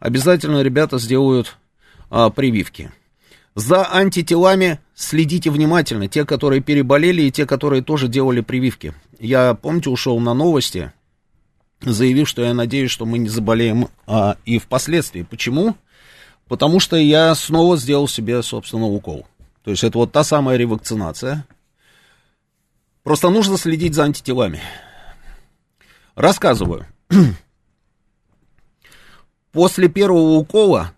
Обязательно 0.01 0.63
ребята 0.63 0.99
сделают 0.99 1.59
а, 2.11 2.31
прививки. 2.31 2.91
За 3.57 3.91
антителами 3.91 4.81
следите 4.95 5.51
внимательно. 5.51 6.09
Те, 6.09 6.27
которые 6.27 6.61
переболели, 6.61 7.23
и 7.23 7.33
те, 7.33 7.47
которые 7.47 7.83
тоже 7.83 8.07
делали 8.07 8.43
прививки. 8.43 8.93
Я, 9.19 9.55
помните, 9.55 9.89
ушел 9.89 10.21
на 10.21 10.35
новости, 10.35 10.93
заявив, 11.81 12.29
что 12.29 12.43
я 12.43 12.53
надеюсь, 12.53 12.91
что 12.91 13.07
мы 13.07 13.17
не 13.17 13.31
заболеем 13.31 13.89
а, 14.07 14.37
и 14.45 14.59
впоследствии. 14.59 15.23
Почему? 15.23 15.75
Потому 16.49 16.81
что 16.81 16.97
я 16.97 17.35
снова 17.35 17.79
сделал 17.79 18.09
себе, 18.09 18.43
собственно, 18.43 18.85
укол. 18.85 19.27
То 19.65 19.71
есть 19.71 19.85
это 19.85 19.97
вот 19.97 20.13
та 20.13 20.23
самая 20.23 20.59
ревакцинация. 20.59 21.47
Просто 23.03 23.31
нужно 23.31 23.57
следить 23.57 23.95
за 23.95 24.05
антителами. 24.05 24.61
Рассказываю. 26.15 26.85
После 29.53 29.89
первого 29.89 30.35
укола, 30.35 30.93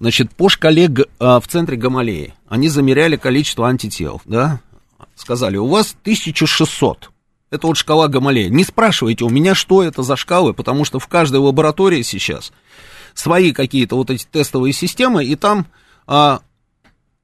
значит, 0.00 0.32
по 0.34 0.48
шкале 0.48 0.90
а, 1.18 1.40
в 1.40 1.48
центре 1.48 1.76
Гамалеи, 1.76 2.34
они 2.48 2.68
замеряли 2.68 3.16
количество 3.16 3.68
антител, 3.68 4.20
да, 4.24 4.60
сказали, 5.14 5.56
у 5.56 5.66
вас 5.66 5.96
1600. 6.02 7.10
Это 7.50 7.66
вот 7.66 7.76
шкала 7.76 8.08
Гамалея. 8.08 8.48
Не 8.48 8.64
спрашивайте 8.64 9.24
у 9.24 9.30
меня, 9.30 9.54
что 9.54 9.82
это 9.82 10.02
за 10.02 10.16
шкалы, 10.16 10.54
потому 10.54 10.84
что 10.84 10.98
в 10.98 11.06
каждой 11.06 11.36
лаборатории 11.36 12.02
сейчас 12.02 12.52
свои 13.14 13.52
какие-то 13.52 13.96
вот 13.96 14.10
эти 14.10 14.24
тестовые 14.24 14.72
системы, 14.72 15.24
и 15.24 15.36
там 15.36 15.66
а, 16.06 16.40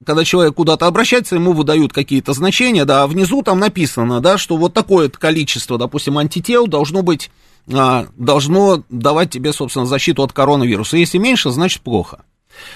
когда 0.05 0.25
человек 0.25 0.55
куда-то 0.55 0.87
обращается, 0.87 1.35
ему 1.35 1.53
выдают 1.53 1.93
какие-то 1.93 2.33
значения, 2.33 2.85
да, 2.85 3.03
а 3.03 3.07
внизу 3.07 3.43
там 3.43 3.59
написано, 3.59 4.21
да, 4.21 4.39
что 4.39 4.57
вот 4.57 4.73
такое 4.73 5.09
количество, 5.11 5.77
допустим, 5.79 6.17
антител 6.17 6.67
должно 6.67 7.03
быть, 7.03 7.31
а, 7.71 8.07
должно 8.17 8.83
давать 8.89 9.31
тебе, 9.31 9.53
собственно, 9.53 9.87
защиту 9.87 10.23
от 10.23 10.33
коронавируса. 10.33 10.97
Если 10.97 11.19
меньше, 11.19 11.51
значит 11.51 11.83
плохо. 11.83 12.25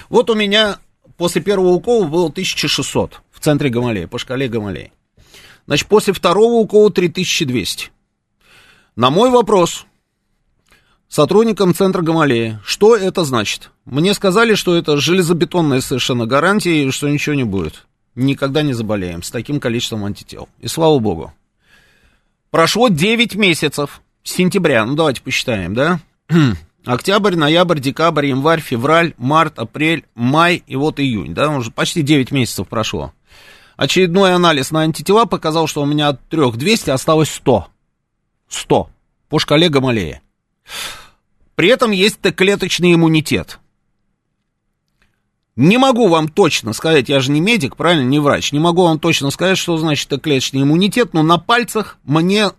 Вот 0.09 0.29
у 0.29 0.35
меня 0.35 0.79
после 1.17 1.41
первого 1.41 1.69
укола 1.69 2.05
было 2.05 2.27
1600 2.27 3.21
в 3.31 3.39
центре 3.39 3.69
Гамалея, 3.69 4.07
по 4.07 4.17
шкале 4.17 4.47
Гамалея. 4.47 4.91
Значит, 5.67 5.87
после 5.87 6.13
второго 6.13 6.53
укола 6.53 6.91
3200. 6.91 7.91
На 8.95 9.09
мой 9.09 9.29
вопрос, 9.29 9.85
сотрудникам 11.07 11.73
центра 11.73 12.01
Гамалея. 12.01 12.61
Что 12.63 12.95
это 12.95 13.23
значит? 13.23 13.71
Мне 13.85 14.13
сказали, 14.13 14.55
что 14.55 14.75
это 14.75 14.97
железобетонная 14.97 15.81
совершенно 15.81 16.25
гарантия, 16.25 16.83
и 16.83 16.91
что 16.91 17.09
ничего 17.09 17.35
не 17.35 17.43
будет. 17.43 17.85
Никогда 18.15 18.61
не 18.61 18.73
заболеем 18.73 19.23
с 19.23 19.31
таким 19.31 19.59
количеством 19.59 20.05
антител. 20.05 20.47
И 20.59 20.67
слава 20.67 20.99
богу. 20.99 21.33
Прошло 22.51 22.87
9 22.87 23.35
месяцев 23.35 24.01
с 24.23 24.31
сентября, 24.31 24.85
ну 24.85 24.95
давайте 24.95 25.21
посчитаем, 25.21 25.73
да? 25.73 25.99
Октябрь, 26.85 27.35
ноябрь, 27.35 27.79
декабрь, 27.79 28.27
январь, 28.27 28.61
февраль, 28.61 29.15
март, 29.17 29.57
апрель, 29.57 30.05
май 30.13 30.63
и 30.67 30.75
вот 30.75 30.99
июнь, 30.99 31.33
да, 31.33 31.49
уже 31.49 31.71
почти 31.71 32.03
9 32.03 32.31
месяцев 32.31 32.67
прошло. 32.67 33.11
Очередной 33.75 34.33
анализ 34.33 34.71
на 34.71 34.81
антитела 34.81 35.25
показал, 35.25 35.67
что 35.67 35.81
у 35.81 35.85
меня 35.85 36.09
от 36.09 36.21
3200 36.29 36.91
осталось 36.91 37.31
100. 37.31 37.67
100 38.49 38.89
по 39.29 39.39
шкале 39.39 39.69
Гамалея. 39.69 40.21
При 41.55 41.69
этом 41.69 41.91
есть 41.91 42.19
Т-клеточный 42.21 42.93
иммунитет. 42.93 43.59
Не 45.55 45.77
могу 45.77 46.07
вам 46.07 46.27
точно 46.27 46.73
сказать, 46.73 47.09
я 47.09 47.19
же 47.19 47.31
не 47.31 47.39
медик, 47.39 47.77
правильно, 47.77 48.03
не 48.03 48.19
врач, 48.19 48.51
не 48.51 48.59
могу 48.59 48.83
вам 48.83 48.99
точно 48.99 49.31
сказать, 49.31 49.57
что 49.57 49.77
значит 49.77 50.09
Т-клеточный 50.09 50.61
иммунитет, 50.61 51.13
но 51.13 51.23
на 51.23 51.37
пальцах 51.37 51.97
мне 52.03 52.51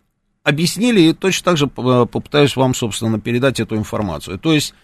объяснили 0.46 1.00
и 1.00 1.12
точно 1.12 1.44
так 1.44 1.56
же 1.56 1.66
попытаюсь 1.66 2.54
вам, 2.54 2.72
собственно, 2.72 3.18
передать 3.18 3.58
эту 3.58 3.76
информацию. 3.76 4.38
То 4.38 4.52
есть 4.52 4.74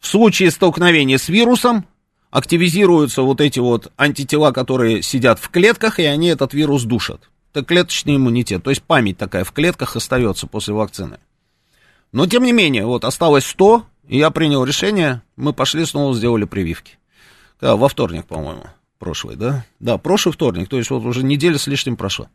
в 0.00 0.06
случае 0.06 0.50
столкновения 0.50 1.18
с 1.18 1.28
вирусом 1.28 1.84
активизируются 2.30 3.20
вот 3.20 3.42
эти 3.42 3.58
вот 3.58 3.92
антитела, 3.98 4.52
которые 4.52 5.02
сидят 5.02 5.38
в 5.38 5.50
клетках, 5.50 5.98
и 5.98 6.04
они 6.04 6.28
этот 6.28 6.54
вирус 6.54 6.84
душат. 6.84 7.28
Это 7.52 7.62
клеточный 7.62 8.16
иммунитет, 8.16 8.62
то 8.62 8.70
есть 8.70 8.82
память 8.82 9.18
такая 9.18 9.44
в 9.44 9.52
клетках 9.52 9.96
остается 9.96 10.46
после 10.46 10.72
вакцины. 10.72 11.18
Но, 12.12 12.26
тем 12.26 12.44
не 12.44 12.52
менее, 12.52 12.86
вот 12.86 13.04
осталось 13.04 13.44
100, 13.44 13.84
и 14.08 14.16
я 14.16 14.30
принял 14.30 14.64
решение, 14.64 15.20
мы 15.36 15.52
пошли 15.52 15.84
снова 15.84 16.14
сделали 16.14 16.44
прививки. 16.44 16.98
Да, 17.60 17.76
во 17.76 17.90
вторник, 17.90 18.24
по-моему, 18.24 18.64
прошлый, 18.98 19.36
да? 19.36 19.66
Да, 19.78 19.98
прошлый 19.98 20.32
вторник, 20.32 20.70
то 20.70 20.78
есть 20.78 20.88
вот 20.88 21.04
уже 21.04 21.22
неделя 21.22 21.58
с 21.58 21.66
лишним 21.66 21.96
прошла. 21.96 22.30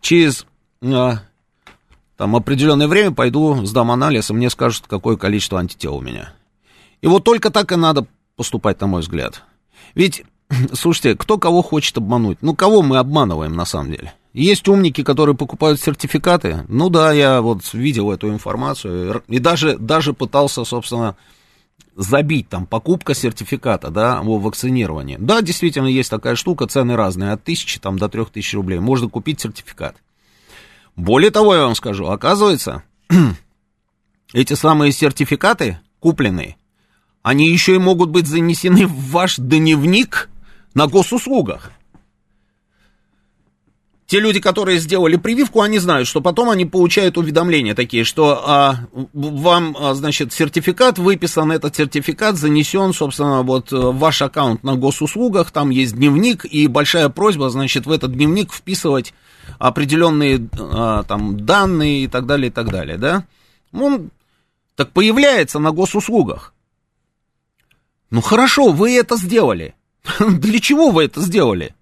Через 0.00 0.46
там 0.80 2.36
определенное 2.36 2.88
время 2.88 3.12
пойду, 3.12 3.64
сдам 3.66 3.90
анализ, 3.90 4.30
и 4.30 4.34
мне 4.34 4.50
скажут, 4.50 4.86
какое 4.88 5.16
количество 5.16 5.58
антител 5.58 5.96
у 5.96 6.00
меня. 6.00 6.32
И 7.02 7.06
вот 7.06 7.24
только 7.24 7.50
так 7.50 7.72
и 7.72 7.76
надо 7.76 8.06
поступать, 8.36 8.80
на 8.80 8.86
мой 8.86 9.02
взгляд. 9.02 9.42
Ведь, 9.94 10.24
слушайте, 10.72 11.14
кто 11.14 11.38
кого 11.38 11.62
хочет 11.62 11.96
обмануть? 11.98 12.38
Ну, 12.40 12.54
кого 12.54 12.82
мы 12.82 12.98
обманываем 12.98 13.54
на 13.54 13.64
самом 13.64 13.92
деле? 13.92 14.14
Есть 14.32 14.68
умники, 14.68 15.02
которые 15.02 15.34
покупают 15.34 15.80
сертификаты. 15.80 16.64
Ну 16.68 16.90
да, 16.90 17.12
я 17.12 17.40
вот 17.40 17.72
видел 17.72 18.12
эту 18.12 18.28
информацию 18.28 19.22
и 19.28 19.38
даже, 19.38 19.78
даже 19.78 20.12
пытался, 20.12 20.64
собственно, 20.64 21.16
забить 21.94 22.50
там 22.50 22.66
покупка 22.66 23.14
сертификата, 23.14 23.90
да, 23.90 24.20
о 24.20 24.38
вакцинировании. 24.38 25.16
Да, 25.18 25.40
действительно, 25.40 25.86
есть 25.86 26.10
такая 26.10 26.34
штука, 26.34 26.66
цены 26.66 26.96
разные, 26.96 27.32
от 27.32 27.44
тысячи 27.44 27.80
там 27.80 27.98
до 27.98 28.10
трех 28.10 28.28
тысяч 28.28 28.52
рублей. 28.52 28.78
Можно 28.78 29.08
купить 29.08 29.40
сертификат. 29.40 29.96
Более 30.96 31.30
того, 31.30 31.54
я 31.54 31.62
вам 31.62 31.74
скажу, 31.74 32.06
оказывается, 32.06 32.82
эти 34.32 34.54
самые 34.54 34.92
сертификаты, 34.92 35.78
купленные, 36.00 36.56
они 37.22 37.50
еще 37.50 37.74
и 37.74 37.78
могут 37.78 38.10
быть 38.10 38.26
занесены 38.26 38.86
в 38.86 39.10
ваш 39.10 39.36
дневник 39.36 40.30
на 40.74 40.86
госуслугах 40.86 41.72
те 44.06 44.20
люди, 44.20 44.40
которые 44.40 44.78
сделали 44.78 45.16
прививку, 45.16 45.60
они 45.60 45.78
знают, 45.78 46.06
что 46.06 46.20
потом 46.20 46.50
они 46.50 46.64
получают 46.64 47.18
уведомления 47.18 47.74
такие, 47.74 48.04
что 48.04 48.42
а, 48.46 48.76
вам, 49.12 49.76
а, 49.78 49.94
значит, 49.94 50.32
сертификат 50.32 50.98
выписан, 50.98 51.50
этот 51.50 51.74
сертификат 51.74 52.36
занесен, 52.36 52.92
собственно, 52.92 53.42
вот 53.42 53.72
в 53.72 53.98
ваш 53.98 54.22
аккаунт 54.22 54.62
на 54.62 54.76
госуслугах, 54.76 55.50
там 55.50 55.70
есть 55.70 55.96
дневник, 55.96 56.44
и 56.44 56.68
большая 56.68 57.08
просьба, 57.08 57.50
значит, 57.50 57.86
в 57.86 57.90
этот 57.90 58.12
дневник 58.12 58.52
вписывать 58.52 59.12
определенные 59.58 60.48
а, 60.52 61.02
там 61.02 61.44
данные 61.44 62.04
и 62.04 62.08
так 62.08 62.26
далее, 62.26 62.48
и 62.48 62.52
так 62.52 62.70
далее, 62.70 62.98
да? 62.98 63.24
Он 63.72 64.10
так 64.76 64.92
появляется 64.92 65.58
на 65.58 65.72
госуслугах. 65.72 66.54
Ну 68.10 68.20
хорошо, 68.20 68.70
вы 68.70 68.96
это 68.96 69.16
сделали. 69.16 69.74
Для 70.20 70.60
чего 70.60 70.90
вы 70.90 71.04
это 71.04 71.20
сделали? 71.20 71.74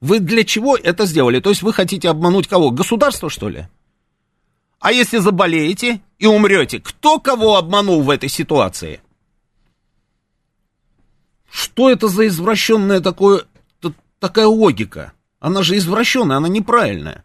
Вы 0.00 0.20
для 0.20 0.44
чего 0.44 0.76
это 0.76 1.06
сделали? 1.06 1.40
То 1.40 1.50
есть 1.50 1.62
вы 1.62 1.72
хотите 1.72 2.08
обмануть 2.08 2.46
кого? 2.46 2.70
Государство, 2.70 3.28
что 3.28 3.48
ли? 3.48 3.66
А 4.80 4.92
если 4.92 5.18
заболеете 5.18 6.00
и 6.18 6.26
умрете, 6.26 6.80
кто 6.80 7.18
кого 7.18 7.56
обманул 7.56 8.02
в 8.02 8.10
этой 8.10 8.28
ситуации? 8.28 9.00
Что 11.50 11.90
это 11.90 12.08
за 12.08 12.28
извращенная 12.28 13.00
такое, 13.00 13.44
такая 14.20 14.46
логика? 14.46 15.12
Она 15.40 15.62
же 15.62 15.76
извращенная, 15.76 16.36
она 16.36 16.48
неправильная. 16.48 17.24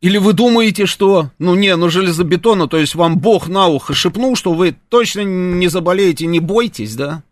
Или 0.00 0.18
вы 0.18 0.32
думаете, 0.32 0.86
что, 0.86 1.30
ну 1.38 1.54
не, 1.54 1.74
ну 1.76 1.88
железобетона, 1.88 2.68
то 2.68 2.76
есть 2.76 2.94
вам 2.94 3.18
Бог 3.18 3.48
на 3.48 3.68
ухо 3.68 3.94
шепнул, 3.94 4.34
что 4.36 4.52
вы 4.52 4.76
точно 4.88 5.20
не 5.20 5.68
заболеете, 5.68 6.26
не 6.26 6.40
бойтесь, 6.40 6.96
да? 6.96 7.22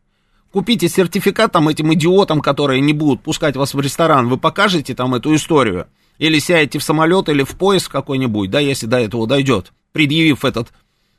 Купите 0.52 0.88
сертификат 0.88 1.52
там 1.52 1.68
этим 1.68 1.92
идиотам, 1.94 2.40
которые 2.40 2.80
не 2.80 2.92
будут 2.92 3.22
пускать 3.22 3.56
вас 3.56 3.72
в 3.74 3.80
ресторан, 3.80 4.28
вы 4.28 4.36
покажете 4.36 4.94
там 4.94 5.14
эту 5.14 5.34
историю. 5.34 5.86
Или 6.18 6.38
сядете 6.38 6.78
в 6.78 6.82
самолет 6.82 7.28
или 7.28 7.44
в 7.44 7.56
поезд 7.56 7.88
какой-нибудь, 7.88 8.50
да, 8.50 8.58
если 8.58 8.86
до 8.86 8.98
этого 8.98 9.26
дойдет, 9.26 9.72
предъявив 9.92 10.44
этот 10.44 10.68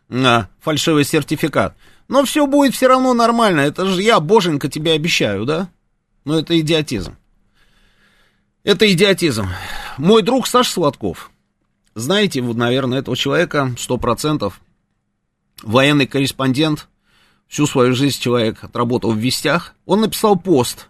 а, 0.09 0.47
фальшивый 0.59 1.05
сертификат. 1.05 1.75
Но 2.07 2.25
все 2.25 2.45
будет 2.45 2.75
все 2.75 2.87
равно 2.87 3.13
нормально, 3.13 3.61
это 3.61 3.85
же 3.85 4.01
я, 4.01 4.19
боженька, 4.19 4.67
тебе 4.67 4.91
обещаю, 4.91 5.45
да? 5.45 5.69
Но 6.25 6.37
это 6.37 6.59
идиотизм. 6.59 7.15
Это 8.63 8.91
идиотизм. 8.91 9.47
Мой 9.97 10.21
друг 10.21 10.45
Саш 10.45 10.67
Сладков, 10.67 11.31
знаете, 11.95 12.41
вот, 12.41 12.57
наверное, 12.57 12.99
этого 12.99 13.17
человека, 13.17 13.73
сто 13.77 13.97
процентов, 13.97 14.61
военный 15.63 16.05
корреспондент, 16.05 16.89
всю 17.51 17.67
свою 17.67 17.93
жизнь 17.93 18.19
человек 18.19 18.63
отработал 18.63 19.11
в 19.11 19.17
вестях, 19.17 19.75
он 19.85 19.99
написал 20.01 20.39
пост. 20.39 20.87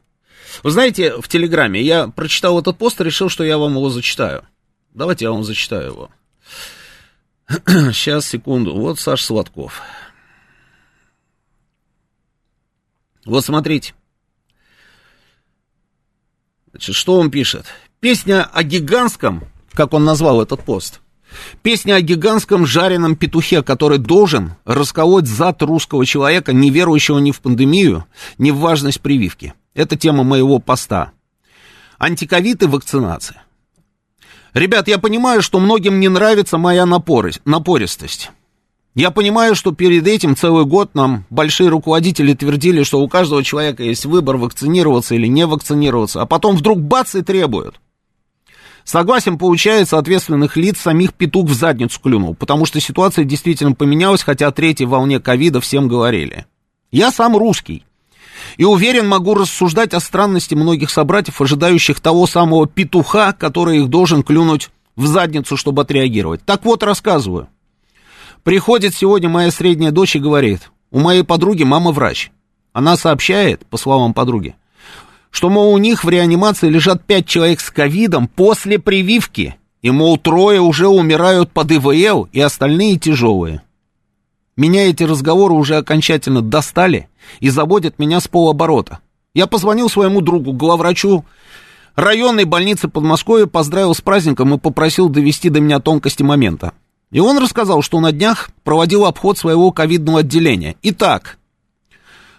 Вы 0.61 0.69
знаете, 0.69 1.19
в 1.19 1.27
Телеграме 1.27 1.81
я 1.81 2.07
прочитал 2.07 2.59
этот 2.59 2.77
пост 2.77 3.01
и 3.01 3.03
решил, 3.03 3.29
что 3.29 3.43
я 3.43 3.57
вам 3.57 3.71
его 3.71 3.89
зачитаю. 3.89 4.47
Давайте 4.93 5.25
я 5.25 5.31
вам 5.31 5.43
зачитаю 5.43 5.87
его. 5.87 6.11
Сейчас, 7.93 8.27
секунду. 8.27 8.75
Вот 8.75 8.99
Саш 8.99 9.23
Сладков. 9.23 9.81
Вот 13.25 13.43
смотрите. 13.43 13.95
Значит, 16.69 16.95
что 16.95 17.19
он 17.19 17.31
пишет? 17.31 17.65
Песня 17.99 18.43
о 18.43 18.61
гигантском, 18.61 19.45
как 19.71 19.93
он 19.93 20.05
назвал 20.05 20.41
этот 20.43 20.63
пост, 20.63 21.01
Песня 21.61 21.95
о 21.95 22.01
гигантском 22.01 22.65
жареном 22.65 23.15
петухе, 23.15 23.61
который 23.63 23.97
должен 23.97 24.55
расколоть 24.65 25.27
зад 25.27 25.61
русского 25.61 26.05
человека, 26.05 26.53
не 26.53 26.69
верующего 26.69 27.19
ни 27.19 27.31
в 27.31 27.41
пандемию, 27.41 28.05
ни 28.37 28.51
в 28.51 28.57
важность 28.57 29.01
прививки. 29.01 29.53
Это 29.73 29.95
тема 29.95 30.23
моего 30.23 30.59
поста. 30.59 31.11
Антиковид 31.97 32.63
и 32.63 32.65
вакцинация. 32.65 33.43
Ребят, 34.53 34.87
я 34.87 34.97
понимаю, 34.97 35.41
что 35.41 35.59
многим 35.59 35.99
не 35.99 36.09
нравится 36.09 36.57
моя 36.57 36.85
напористость. 36.85 38.31
Я 38.93 39.11
понимаю, 39.11 39.55
что 39.55 39.71
перед 39.71 40.05
этим 40.05 40.35
целый 40.35 40.65
год 40.65 40.95
нам 40.95 41.25
большие 41.29 41.69
руководители 41.69 42.33
твердили, 42.33 42.83
что 42.83 42.99
у 42.99 43.07
каждого 43.07 43.41
человека 43.41 43.83
есть 43.83 44.05
выбор 44.05 44.35
вакцинироваться 44.35 45.15
или 45.15 45.27
не 45.27 45.45
вакцинироваться, 45.45 46.21
а 46.21 46.25
потом 46.25 46.57
вдруг 46.57 46.81
бац 46.81 47.15
и 47.15 47.21
требуют. 47.21 47.79
Согласен, 48.83 49.37
получается, 49.37 49.97
ответственных 49.97 50.57
лиц 50.57 50.79
самих 50.79 51.13
петух 51.13 51.49
в 51.49 51.53
задницу 51.53 51.99
клюнул, 51.99 52.35
потому 52.35 52.65
что 52.65 52.79
ситуация 52.79 53.25
действительно 53.25 53.73
поменялась, 53.73 54.23
хотя 54.23 54.47
о 54.47 54.51
третьей 54.51 54.87
волне 54.87 55.19
ковида 55.19 55.61
всем 55.61 55.87
говорили. 55.87 56.45
Я 56.91 57.11
сам 57.11 57.37
русский. 57.37 57.83
И 58.57 58.65
уверен, 58.65 59.07
могу 59.07 59.33
рассуждать 59.33 59.93
о 59.93 59.99
странности 59.99 60.55
многих 60.55 60.89
собратьев, 60.89 61.39
ожидающих 61.39 61.99
того 61.99 62.27
самого 62.27 62.67
петуха, 62.67 63.33
который 63.33 63.79
их 63.79 63.89
должен 63.89 64.23
клюнуть 64.23 64.69
в 64.95 65.05
задницу, 65.07 65.57
чтобы 65.57 65.83
отреагировать. 65.83 66.43
Так 66.43 66.65
вот, 66.65 66.83
рассказываю. 66.83 67.47
Приходит 68.43 68.95
сегодня 68.95 69.29
моя 69.29 69.51
средняя 69.51 69.91
дочь 69.91 70.15
и 70.15 70.19
говорит, 70.19 70.71
У 70.89 70.99
моей 70.99 71.23
подруги 71.23 71.63
мама 71.63 71.91
врач. 71.91 72.31
Она 72.73 72.97
сообщает, 72.97 73.65
по 73.67 73.77
словам 73.77 74.13
подруги, 74.13 74.55
что, 75.31 75.49
мол, 75.49 75.73
у 75.73 75.77
них 75.77 76.03
в 76.03 76.09
реанимации 76.09 76.69
лежат 76.69 77.03
пять 77.03 77.25
человек 77.25 77.61
с 77.61 77.71
ковидом 77.71 78.27
после 78.27 78.77
прививки. 78.77 79.55
И, 79.81 79.89
мол, 79.89 80.17
трое 80.17 80.61
уже 80.61 80.87
умирают 80.87 81.51
под 81.51 81.71
ИВЛ, 81.71 82.29
и 82.31 82.39
остальные 82.39 82.99
тяжелые. 82.99 83.63
Меня 84.55 84.89
эти 84.89 85.03
разговоры 85.03 85.53
уже 85.55 85.77
окончательно 85.77 86.41
достали 86.41 87.07
и 87.39 87.49
заводят 87.49 87.97
меня 87.97 88.19
с 88.19 88.27
полоборота. 88.27 88.99
Я 89.33 89.47
позвонил 89.47 89.89
своему 89.89 90.21
другу, 90.21 90.51
главврачу 90.51 91.25
районной 91.95 92.43
больницы 92.43 92.89
Подмосковья, 92.89 93.45
поздравил 93.45 93.95
с 93.95 94.01
праздником 94.01 94.53
и 94.53 94.59
попросил 94.59 95.09
довести 95.09 95.49
до 95.49 95.61
меня 95.61 95.79
тонкости 95.79 96.21
момента. 96.21 96.73
И 97.11 97.19
он 97.19 97.37
рассказал, 97.37 97.81
что 97.81 97.99
на 97.99 98.11
днях 98.11 98.49
проводил 98.63 99.05
обход 99.05 99.37
своего 99.37 99.71
ковидного 99.71 100.19
отделения. 100.19 100.75
Итак, 100.83 101.37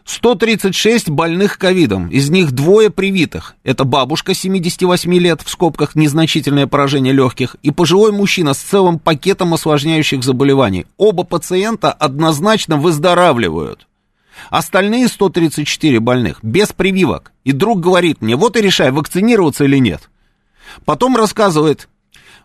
136 0.04 1.10
больных 1.10 1.58
ковидом, 1.58 2.08
из 2.08 2.28
них 2.30 2.52
двое 2.52 2.90
привитых. 2.90 3.54
Это 3.62 3.84
бабушка 3.84 4.34
78 4.34 5.14
лет, 5.14 5.42
в 5.42 5.48
скобках 5.48 5.94
незначительное 5.94 6.66
поражение 6.66 7.12
легких, 7.12 7.56
и 7.62 7.70
пожилой 7.70 8.12
мужчина 8.12 8.54
с 8.54 8.58
целым 8.58 8.98
пакетом 8.98 9.54
осложняющих 9.54 10.24
заболеваний. 10.24 10.86
Оба 10.96 11.22
пациента 11.24 11.92
однозначно 11.92 12.76
выздоравливают. 12.76 13.86
Остальные 14.50 15.08
134 15.08 16.00
больных 16.00 16.38
без 16.42 16.72
прививок. 16.72 17.32
И 17.44 17.52
друг 17.52 17.80
говорит 17.80 18.20
мне, 18.20 18.36
вот 18.36 18.56
и 18.56 18.60
решай, 18.60 18.90
вакцинироваться 18.90 19.64
или 19.64 19.78
нет. 19.78 20.08
Потом 20.84 21.16
рассказывает, 21.16 21.88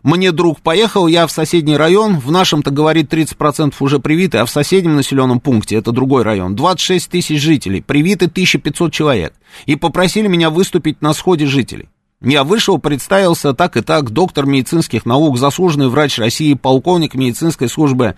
мне 0.02 0.30
друг 0.30 0.60
поехал, 0.60 1.06
я 1.06 1.26
в 1.26 1.32
соседний 1.32 1.76
район, 1.76 2.18
в 2.18 2.30
нашем-то, 2.30 2.70
говорит, 2.70 3.12
30% 3.12 3.74
уже 3.80 3.98
привиты, 3.98 4.38
а 4.38 4.46
в 4.46 4.50
соседнем 4.50 4.96
населенном 4.96 5.40
пункте, 5.40 5.76
это 5.76 5.90
другой 5.90 6.22
район, 6.22 6.54
26 6.54 7.10
тысяч 7.10 7.40
жителей, 7.40 7.82
привиты 7.82 8.26
1500 8.26 8.92
человек. 8.92 9.34
И 9.66 9.76
попросили 9.76 10.28
меня 10.28 10.50
выступить 10.50 11.02
на 11.02 11.12
сходе 11.12 11.46
жителей. 11.46 11.88
Я 12.20 12.44
вышел, 12.44 12.78
представился 12.78 13.54
так 13.54 13.76
и 13.76 13.80
так, 13.80 14.10
доктор 14.10 14.46
медицинских 14.46 15.06
наук, 15.06 15.38
заслуженный 15.38 15.88
врач 15.88 16.18
России, 16.18 16.54
полковник 16.54 17.14
медицинской 17.14 17.68
службы 17.68 18.16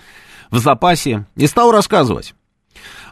в 0.51 0.59
запасе, 0.59 1.27
и 1.37 1.47
стал 1.47 1.71
рассказывать. 1.71 2.35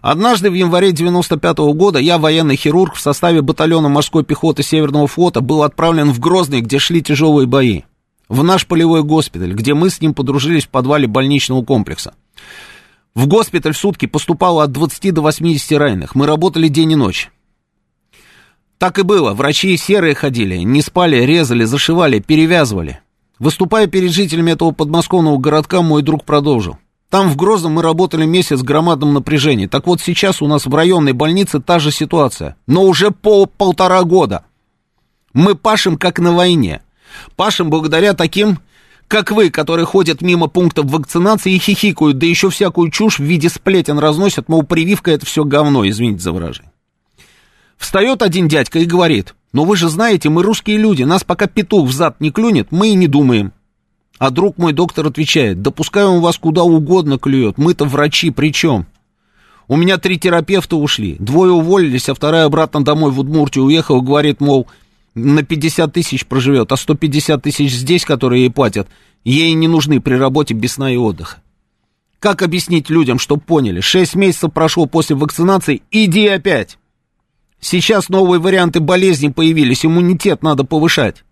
Однажды 0.01 0.51
в 0.51 0.55
январе 0.55 0.93
95 0.93 1.59
-го 1.59 1.73
года 1.73 1.99
я, 1.99 2.19
военный 2.19 2.57
хирург, 2.57 2.95
в 2.95 3.01
составе 3.01 3.43
батальона 3.43 3.89
морской 3.89 4.25
пехоты 4.25 4.63
Северного 4.63 5.07
флота 5.07 5.41
был 5.41 5.63
отправлен 5.63 6.13
в 6.13 6.21
Грозный, 6.21 6.61
где 6.61 6.79
шли 6.79 7.03
тяжелые 7.03 7.47
бои 7.47 7.83
в 8.29 8.43
наш 8.43 8.67
полевой 8.67 9.03
госпиталь, 9.03 9.53
где 9.53 9.75
мы 9.75 9.91
с 9.91 10.01
ним 10.01 10.15
подружились 10.15 10.67
в 10.67 10.69
подвале 10.69 11.07
больничного 11.07 11.63
комплекса. 11.65 12.15
В 13.15 13.27
госпиталь 13.27 13.73
в 13.73 13.79
сутки 13.79 14.07
поступало 14.07 14.63
от 14.63 14.73
20 14.73 15.13
до 15.15 15.23
80 15.23 15.73
раненых. 15.79 16.15
Мы 16.15 16.27
работали 16.27 16.69
день 16.69 16.93
и 16.93 16.97
ночь. 16.97 17.31
Так 18.79 18.99
и 18.99 19.03
было. 19.03 19.35
Врачи 19.35 19.77
серые 19.77 20.15
ходили, 20.15 20.59
не 20.59 20.83
спали, 20.83 21.25
резали, 21.25 21.65
зашивали, 21.65 22.21
перевязывали. 22.21 23.01
Выступая 23.39 23.87
перед 23.87 24.13
жителями 24.13 24.53
этого 24.53 24.71
подмосковного 24.73 25.39
городка, 25.39 25.83
мой 25.83 26.03
друг 26.03 26.25
продолжил. 26.25 26.79
Там 27.09 27.31
в 27.31 27.37
Грозном 27.37 27.73
мы 27.73 27.83
работали 27.83 28.27
месяц 28.27 28.61
в 28.61 28.65
громадном 28.65 29.15
напряжении. 29.15 29.67
Так 29.67 29.87
вот 29.87 30.01
сейчас 30.01 30.43
у 30.43 30.47
нас 30.47 30.67
в 30.67 30.75
районной 30.75 31.13
больнице 31.13 31.59
та 31.61 31.79
же 31.79 31.91
ситуация. 31.91 32.57
Но 32.67 32.85
уже 32.85 33.11
по 33.11 33.47
полтора 33.47 34.03
года. 34.03 34.45
Мы 35.33 35.55
пашем 35.55 35.97
как 35.97 36.19
на 36.19 36.33
войне. 36.33 36.83
Пашем 37.37 37.71
благодаря 37.71 38.15
таким, 38.15 38.59
как 39.09 39.31
вы, 39.31 39.51
которые 39.51 39.87
ходят 39.87 40.21
мимо 40.21 40.49
пунктов 40.49 40.87
вакцинации 40.87 41.55
и 41.55 41.59
хихикают, 41.59 42.19
да 42.19 42.27
еще 42.27 42.51
всякую 42.51 42.91
чушь 42.91 43.19
в 43.19 43.25
виде 43.25 43.49
сплетен 43.49 43.99
разносят, 43.99 44.49
мол, 44.49 44.63
прививка 44.63 45.11
это 45.11 45.25
все 45.25 45.45
говно, 45.45 45.89
извините 45.89 46.23
за 46.23 46.33
выражение. 46.33 46.73
Встает 47.79 48.23
один 48.23 48.49
дядька 48.49 48.81
и 48.81 48.85
говорит, 48.85 49.35
ну 49.53 49.65
вы 49.65 49.77
же 49.77 49.89
знаете, 49.89 50.29
мы 50.29 50.43
русские 50.43 50.77
люди, 50.77 51.05
нас 51.05 51.25
пока 51.25 51.47
петух 51.47 51.89
в 51.89 51.93
зад 51.93 52.21
не 52.21 52.31
клюнет, 52.31 52.69
мы 52.71 52.91
и 52.91 52.95
не 52.95 53.07
думаем. 53.07 53.53
А 54.19 54.31
друг 54.31 54.59
мой 54.59 54.73
доктор 54.73 55.07
отвечает, 55.07 55.63
да 55.63 55.71
пускай 55.71 56.05
он 56.05 56.21
вас 56.21 56.37
куда 56.39 56.65
угодно 56.65 57.19
клюет, 57.19 57.57
мы-то 57.57 57.85
врачи, 57.85 58.31
при 58.31 58.53
чем? 58.53 58.87
У 59.69 59.77
меня 59.77 59.99
три 59.99 60.19
терапевта 60.19 60.77
ушли, 60.77 61.17
двое 61.19 61.53
уволились, 61.53 62.09
а 62.09 62.15
вторая 62.15 62.47
обратно 62.47 62.83
домой 62.83 63.13
в 63.13 63.21
Удмуртию 63.21 63.67
уехала, 63.67 64.01
говорит, 64.01 64.41
мол, 64.41 64.67
на 65.15 65.43
50 65.43 65.93
тысяч 65.93 66.27
проживет, 66.27 66.73
а 66.73 66.77
150 66.77 67.43
тысяч 67.43 67.73
здесь, 67.73 68.05
которые 68.05 68.45
ей 68.45 68.51
платят, 68.51 68.89
ей 69.25 69.53
не 69.53 69.69
нужны 69.69 70.01
при 70.01 70.15
работе 70.15 70.55
без 70.55 70.75
сна 70.75 70.93
и 70.93 70.97
отдыха. 70.97 71.43
Как 72.21 72.43
объяснить 72.43 72.91
людям, 72.91 73.19
чтобы 73.19 73.43
поняли, 73.43 73.81
6 73.81 74.15
месяцев 74.17 74.53
прошло 74.53 74.87
после 74.87 75.15
вакцинации, 75.15 75.83
иди 75.91 76.27
опять. 76.27 76.79
Сейчас 77.61 78.09
новые 78.09 78.41
варианты 78.41 78.81
болезни 78.81 79.29
появились, 79.29 79.85
иммунитет 79.85 80.43
надо 80.43 80.65
повышать. 80.65 81.25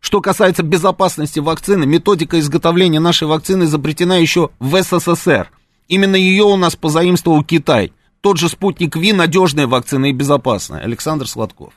Что 0.00 0.20
касается 0.20 0.62
безопасности 0.62 1.40
вакцины, 1.40 1.84
методика 1.84 2.40
изготовления 2.40 3.00
нашей 3.00 3.28
вакцины 3.28 3.64
изобретена 3.64 4.16
еще 4.16 4.50
в 4.58 4.82
СССР. 4.82 5.50
Именно 5.88 6.16
ее 6.16 6.44
у 6.44 6.56
нас 6.56 6.74
позаимствовал 6.74 7.44
Китай. 7.44 7.92
Тот 8.20 8.38
же 8.38 8.48
спутник 8.48 8.96
Ви 8.96 9.12
надежная 9.12 9.66
вакцина 9.66 10.06
и 10.06 10.12
безопасная. 10.12 10.82
Александр 10.82 11.28
Сладков. 11.28 11.74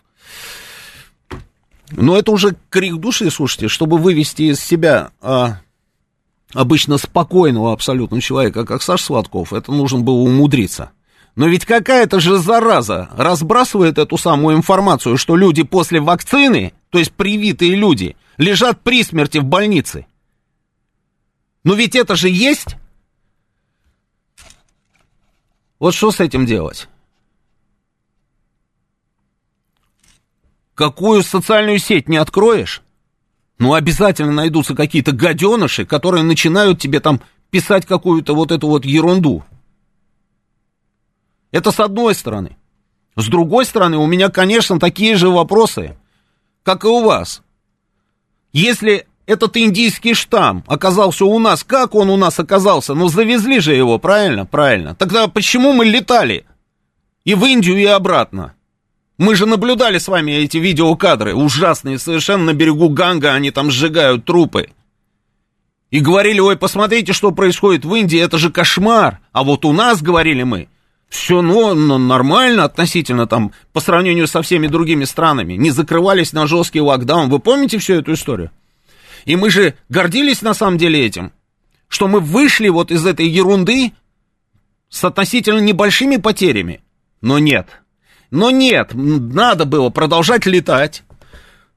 Но 1.91 2.17
это 2.17 2.31
уже 2.31 2.55
крик 2.69 2.95
души, 2.97 3.29
слушайте, 3.29 3.67
чтобы 3.67 3.97
вывести 3.97 4.43
из 4.43 4.59
себя 4.59 5.11
а, 5.21 5.59
обычно 6.53 6.97
спокойного 6.97 7.73
абсолютно 7.73 8.21
человека, 8.21 8.65
как 8.65 8.81
Саш 8.81 9.01
Сладков, 9.01 9.53
это 9.53 9.71
нужно 9.71 9.99
было 9.99 10.19
умудриться. 10.19 10.91
Но 11.35 11.47
ведь 11.47 11.65
какая-то 11.65 12.19
же 12.19 12.37
зараза 12.37 13.09
разбрасывает 13.17 13.97
эту 13.97 14.17
самую 14.17 14.55
информацию, 14.55 15.17
что 15.17 15.35
люди 15.35 15.63
после 15.63 15.99
вакцины, 15.99 16.73
то 16.89 16.99
есть 16.99 17.11
привитые 17.11 17.75
люди, 17.75 18.15
лежат 18.37 18.81
при 18.81 19.03
смерти 19.03 19.39
в 19.39 19.45
больнице. 19.45 20.05
Но 21.63 21.73
ведь 21.73 21.95
это 21.95 22.15
же 22.15 22.29
есть. 22.29 22.75
Вот 25.79 25.95
что 25.95 26.11
с 26.11 26.19
этим 26.19 26.45
делать? 26.45 26.87
Какую 30.75 31.21
социальную 31.23 31.77
сеть 31.77 32.09
не 32.09 32.17
откроешь, 32.17 32.81
ну, 33.59 33.73
обязательно 33.73 34.31
найдутся 34.31 34.75
какие-то 34.75 35.11
гаденыши, 35.11 35.85
которые 35.85 36.23
начинают 36.23 36.79
тебе 36.79 36.99
там 36.99 37.21
писать 37.51 37.85
какую-то 37.85 38.33
вот 38.33 38.51
эту 38.51 38.67
вот 38.67 38.83
ерунду. 38.83 39.43
Это 41.51 41.71
с 41.71 41.79
одной 41.79 42.15
стороны. 42.15 42.57
С 43.15 43.27
другой 43.27 43.65
стороны, 43.65 43.97
у 43.97 44.07
меня, 44.07 44.29
конечно, 44.29 44.79
такие 44.79 45.15
же 45.15 45.29
вопросы, 45.29 45.95
как 46.63 46.83
и 46.83 46.87
у 46.87 47.03
вас. 47.03 47.43
Если 48.51 49.05
этот 49.27 49.55
индийский 49.55 50.15
штамм 50.15 50.63
оказался 50.65 51.25
у 51.25 51.37
нас, 51.37 51.63
как 51.63 51.93
он 51.93 52.09
у 52.09 52.17
нас 52.17 52.39
оказался? 52.39 52.95
Ну, 52.95 53.07
завезли 53.07 53.59
же 53.59 53.75
его, 53.75 53.99
правильно? 53.99 54.47
Правильно. 54.47 54.95
Тогда 54.95 55.27
почему 55.27 55.73
мы 55.73 55.85
летали 55.85 56.45
и 57.23 57.35
в 57.35 57.45
Индию, 57.45 57.77
и 57.77 57.85
обратно? 57.85 58.55
Мы 59.23 59.37
же 59.37 59.45
наблюдали 59.45 59.99
с 59.99 60.09
вами 60.09 60.33
эти 60.33 60.57
видеокадры, 60.57 61.33
ужасные 61.33 61.97
совершенно 61.97 62.43
на 62.43 62.53
берегу 62.53 62.89
Ганга, 62.89 63.33
они 63.33 63.51
там 63.51 63.71
сжигают 63.71 64.25
трупы. 64.25 64.67
И 65.91 66.01
говорили, 66.01 66.41
ой, 66.41 66.57
посмотрите, 66.57 67.13
что 67.13 67.31
происходит 67.31 67.85
в 67.85 67.95
Индии, 67.95 68.19
это 68.19 68.37
же 68.37 68.51
кошмар. 68.51 69.21
А 69.31 69.45
вот 69.45 69.63
у 69.63 69.71
нас, 69.71 70.01
говорили 70.01 70.43
мы, 70.43 70.67
все 71.07 71.41
ну, 71.41 71.73
ну, 71.73 71.97
нормально 71.97 72.65
относительно 72.65 73.25
там, 73.25 73.53
по 73.71 73.79
сравнению 73.79 74.27
со 74.27 74.41
всеми 74.41 74.67
другими 74.67 75.05
странами. 75.05 75.53
Не 75.53 75.71
закрывались 75.71 76.33
на 76.33 76.45
жесткий 76.45 76.81
локдаун. 76.81 77.29
Вы 77.29 77.39
помните 77.39 77.77
всю 77.77 77.93
эту 77.93 78.15
историю? 78.15 78.51
И 79.23 79.37
мы 79.37 79.49
же 79.49 79.75
гордились 79.87 80.41
на 80.41 80.53
самом 80.53 80.77
деле 80.77 81.05
этим, 81.05 81.31
что 81.87 82.09
мы 82.09 82.19
вышли 82.19 82.67
вот 82.67 82.91
из 82.91 83.05
этой 83.05 83.29
ерунды 83.29 83.93
с 84.89 85.01
относительно 85.05 85.59
небольшими 85.59 86.17
потерями. 86.17 86.81
Но 87.21 87.39
нет, 87.39 87.82
но 88.33 88.49
нет, 88.49 88.93
надо 88.95 89.65
было 89.65 89.91
продолжать 89.91 90.47
летать. 90.47 91.03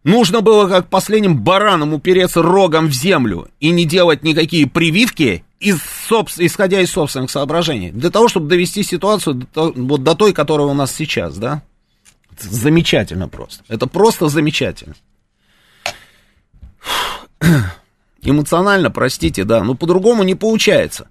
Нужно 0.04 0.40
было 0.40 0.66
как 0.68 0.88
последним 0.88 1.38
баранам 1.38 1.92
упереться 1.92 2.40
рогом 2.40 2.86
в 2.86 2.92
землю 2.92 3.48
и 3.61 3.68
не 3.68 3.84
делать 3.84 4.22
никакие 4.22 4.66
прививки, 4.66 5.44
из, 5.61 5.76
исходя 6.38 6.80
из 6.80 6.90
собственных 6.90 7.30
соображений, 7.30 7.90
для 7.90 8.09
того, 8.09 8.28
чтобы 8.28 8.48
довести 8.48 8.82
ситуацию 8.82 9.46
до, 9.54 9.70
вот 9.72 10.02
до 10.02 10.14
той, 10.14 10.32
которая 10.32 10.66
у 10.66 10.72
нас 10.72 10.94
сейчас, 10.94 11.36
да? 11.36 11.62
Замечательно 12.38 13.28
просто. 13.28 13.62
Это 13.68 13.86
просто 13.86 14.28
замечательно. 14.28 14.94
Эмоционально, 18.22 18.90
простите, 18.90 19.44
да, 19.44 19.62
но 19.62 19.74
по-другому 19.74 20.22
не 20.22 20.34
получается. 20.34 21.11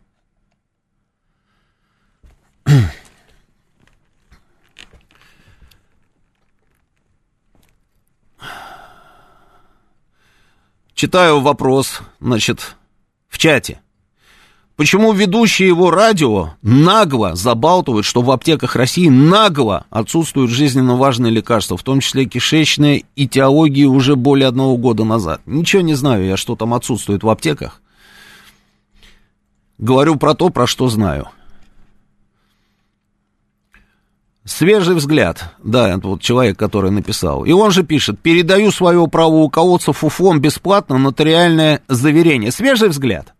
Читаю 10.95 11.41
вопрос, 11.41 11.99
значит, 12.21 12.77
в 13.27 13.37
чате. 13.37 13.81
Почему 14.77 15.11
ведущие 15.11 15.67
его 15.67 15.91
радио 15.91 16.51
нагло 16.61 17.35
забалтывают, 17.35 18.05
что 18.05 18.21
в 18.21 18.31
аптеках 18.31 18.77
России 18.77 19.09
нагло 19.09 19.85
отсутствуют 19.89 20.51
жизненно 20.51 20.95
важные 20.95 21.33
лекарства, 21.33 21.75
в 21.75 21.83
том 21.83 21.99
числе 21.99 22.23
кишечные 22.23 23.03
и 23.17 23.27
теологии 23.27 23.83
уже 23.83 24.15
более 24.15 24.47
одного 24.47 24.77
года 24.77 25.03
назад? 25.03 25.41
Ничего 25.45 25.81
не 25.81 25.95
знаю 25.95 26.25
я, 26.25 26.37
что 26.37 26.55
там 26.55 26.73
отсутствует 26.73 27.23
в 27.23 27.29
аптеках. 27.29 27.81
Говорю 29.77 30.15
про 30.15 30.33
то, 30.33 30.47
про 30.47 30.65
что 30.65 30.87
знаю. 30.87 31.27
Свежий 34.45 34.93
взгляд, 34.93 35.55
да, 35.63 35.97
вот 36.03 36.21
человек, 36.21 36.57
который 36.57 36.91
написал. 36.91 37.45
И 37.45 37.51
он 37.51 37.71
же 37.71 37.83
пишет, 37.83 38.19
передаю 38.19 38.69
свое 38.71 39.07
право 39.07 39.37
у 39.37 39.49
кого-то 39.49 39.91
фуфлом 39.91 40.39
бесплатно 40.39 40.99
нотариальное 40.99 41.81
заверение. 41.87 42.51
Свежий 42.51 42.89
взгляд. 42.89 43.33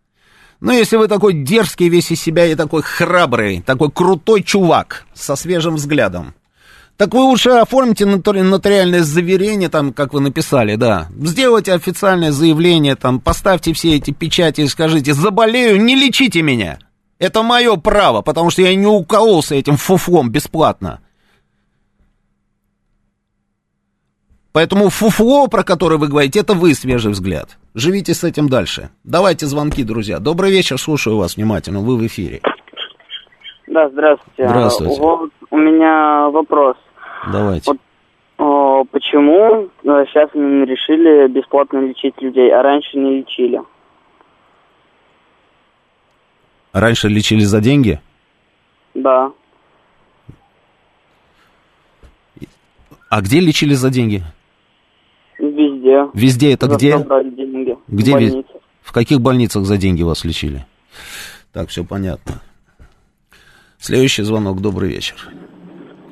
Но 0.62 0.74
если 0.74 0.98
вы 0.98 1.08
такой 1.08 1.34
дерзкий 1.34 1.90
весь 1.90 2.10
из 2.10 2.22
себя 2.22 2.48
и 2.48 2.56
такой 2.56 2.82
храбрый, 2.82 3.62
такой 3.62 3.92
крутой 3.92 4.42
чувак 4.42 5.06
со 5.14 5.36
свежим 5.36 5.76
взглядом, 5.76 6.34
так 6.98 7.14
вы 7.14 7.20
лучше 7.20 7.50
оформите 7.50 8.06
нотариальное 8.08 9.04
заверение, 9.04 9.70
там, 9.70 9.94
как 9.94 10.14
вы 10.14 10.22
написали, 10.22 10.76
да. 10.76 11.10
Сделайте 11.22 11.74
официальное 11.74 12.32
заявление, 12.32 12.96
там, 12.96 13.20
поставьте 13.20 13.74
все 13.74 13.96
эти 13.96 14.10
печати 14.10 14.62
и 14.62 14.68
скажите, 14.68 15.14
заболею, 15.14 15.80
не 15.80 15.96
лечите 15.96 16.42
меня. 16.42 16.80
Это 17.18 17.44
мое 17.44 17.78
право, 17.78 18.22
потому 18.22 18.50
что 18.50 18.62
я 18.62 18.76
не 18.76 18.88
укололся 18.88 19.56
этим 19.56 19.78
фуфлом 19.78 20.32
бесплатно. 20.32 21.02
Поэтому 24.52 24.90
фуфло, 24.90 25.48
про 25.48 25.64
которое 25.64 25.98
вы 25.98 26.08
говорите, 26.08 26.40
это 26.40 26.54
вы, 26.54 26.74
свежий 26.74 27.12
взгляд. 27.12 27.58
Живите 27.74 28.14
с 28.14 28.24
этим 28.24 28.48
дальше. 28.48 28.90
Давайте 29.04 29.48
звонки, 29.48 29.84
друзья. 29.84 30.20
Добрый 30.20 30.50
вечер, 30.50 30.78
слушаю 30.78 31.18
вас 31.18 31.36
внимательно. 31.36 31.82
Вы 31.82 31.98
в 31.98 32.08
эфире. 32.08 32.42
Да, 33.68 33.90
здравствуйте. 33.90 34.48
Здравствуйте. 34.48 35.02
Вот 35.02 35.32
у 35.50 35.58
меня 35.58 36.30
вопрос. 36.30 36.78
Давайте. 37.32 37.72
Вот, 37.72 37.78
о, 38.38 38.84
почему 38.86 39.70
сейчас 39.84 40.30
э, 40.34 40.40
решили 40.40 41.28
бесплатно 41.28 41.80
лечить 41.80 42.22
людей, 42.22 42.54
а 42.54 42.62
раньше 42.62 42.98
не 42.98 43.20
лечили? 43.20 43.62
Раньше 46.76 47.08
лечили 47.08 47.46
за 47.46 47.62
деньги? 47.62 48.02
Да. 48.94 49.32
А 53.08 53.22
где 53.22 53.40
лечили 53.40 53.74
за 53.76 53.90
деньги? 53.90 54.24
Везде. 55.40 56.10
Везде 56.14 56.52
это 56.52 56.68
где? 56.68 56.98
деньги. 56.98 57.78
Где? 57.88 58.14
В, 58.18 58.44
в 58.82 58.92
каких 58.92 59.22
больницах 59.22 59.64
за 59.64 59.78
деньги 59.78 60.04
вас 60.04 60.26
лечили? 60.26 60.66
Так, 61.54 61.70
все 61.70 61.86
понятно. 61.86 62.42
Следующий 63.80 64.24
звонок. 64.24 64.60
Добрый 64.60 64.90
вечер. 64.90 65.16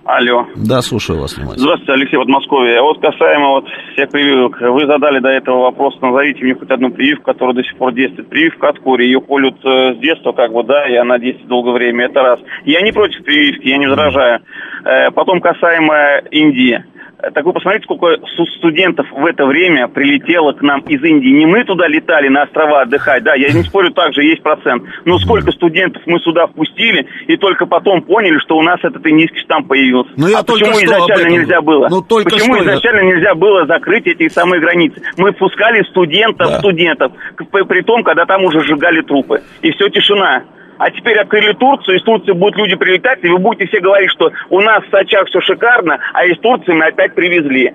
Алло. 0.05 0.47
Да, 0.57 0.81
слушаю 0.81 1.21
вас 1.21 1.37
внимательно. 1.37 1.63
Здравствуйте, 1.63 1.93
Алексей 1.93 2.17
Подмосковье. 2.17 2.81
Вот 2.81 2.99
касаемо 2.99 3.47
вот 3.49 3.65
всех 3.93 4.09
прививок. 4.09 4.59
Вы 4.59 4.85
задали 4.85 5.19
до 5.19 5.29
этого 5.29 5.61
вопрос, 5.61 5.95
назовите 6.01 6.43
мне 6.43 6.55
хоть 6.55 6.69
одну 6.69 6.91
прививку, 6.91 7.23
которая 7.23 7.55
до 7.55 7.63
сих 7.63 7.77
пор 7.77 7.93
действует. 7.93 8.27
Прививка 8.27 8.69
от 8.69 8.79
кури, 8.79 9.05
ее 9.05 9.21
колют 9.21 9.55
э, 9.63 9.93
с 9.95 9.97
детства, 9.99 10.33
как 10.33 10.51
бы, 10.51 10.63
да, 10.63 10.89
и 10.89 10.95
она 10.95 11.19
действует 11.19 11.47
долгое 11.47 11.71
время, 11.71 12.05
это 12.05 12.21
раз. 12.21 12.39
Я 12.65 12.81
не 12.81 12.91
против 12.91 13.23
прививки, 13.23 13.67
я 13.67 13.77
не 13.77 13.87
возражаю. 13.87 14.41
Э, 14.83 15.11
потом 15.11 15.39
касаемо 15.39 16.19
Индии. 16.31 16.83
Так 17.31 17.45
вы 17.45 17.53
посмотрите, 17.53 17.85
сколько 17.85 18.19
студентов 18.57 19.07
в 19.11 19.25
это 19.25 19.45
время 19.45 19.87
прилетело 19.87 20.51
к 20.51 20.61
нам 20.61 20.81
из 20.81 21.01
Индии. 21.01 21.29
Не 21.29 21.45
мы 21.45 21.63
туда 21.63 21.87
летали 21.87 22.27
на 22.27 22.43
острова 22.43 22.81
отдыхать, 22.81 23.23
да, 23.23 23.33
я 23.35 23.51
не 23.53 23.63
спорю, 23.63 23.91
также 23.91 24.23
есть 24.23 24.43
процент. 24.43 24.83
Но 25.05 25.17
сколько 25.19 25.51
студентов 25.51 26.01
мы 26.05 26.19
сюда 26.19 26.47
впустили, 26.47 27.07
и 27.27 27.37
только 27.37 27.65
потом 27.65 28.01
поняли, 28.01 28.39
что 28.39 28.57
у 28.57 28.61
нас 28.61 28.79
этот 28.83 29.07
индийский 29.07 29.39
штамм 29.39 29.63
появился. 29.63 30.11
Но 30.17 30.27
я 30.27 30.39
а 30.39 30.43
почему 30.43 30.71
изначально 30.71 31.29
нельзя 31.29 31.61
было? 31.61 31.87
Ну, 31.89 32.01
только 32.01 32.31
почему 32.31 32.55
что 32.55 32.63
изначально 32.63 32.99
я... 32.99 33.15
нельзя 33.15 33.35
было 33.35 33.65
закрыть 33.67 34.05
эти 34.07 34.27
самые 34.27 34.59
границы? 34.59 35.01
Мы 35.17 35.31
впускали 35.31 35.81
студентов, 35.83 36.49
да. 36.49 36.59
студентов, 36.59 37.13
при 37.37 37.81
том, 37.83 38.03
когда 38.03 38.25
там 38.25 38.43
уже 38.43 38.61
сжигали 38.61 39.01
трупы. 39.01 39.41
И 39.61 39.71
все, 39.71 39.87
тишина 39.87 40.43
а 40.83 40.91
теперь 40.91 41.17
открыли 41.17 41.53
Турцию, 41.53 41.95
из 41.95 42.03
Турции 42.03 42.33
будут 42.33 42.57
люди 42.57 42.75
прилетать, 42.75 43.23
и 43.23 43.29
вы 43.29 43.37
будете 43.37 43.67
все 43.67 43.79
говорить, 43.79 44.09
что 44.11 44.33
у 44.49 44.59
нас 44.59 44.83
в 44.83 44.89
Сочах 44.89 45.29
все 45.29 45.39
шикарно, 45.39 45.97
а 46.13 46.25
из 46.25 46.37
Турции 46.39 46.73
мы 46.73 46.87
опять 46.87 47.15
привезли. 47.15 47.73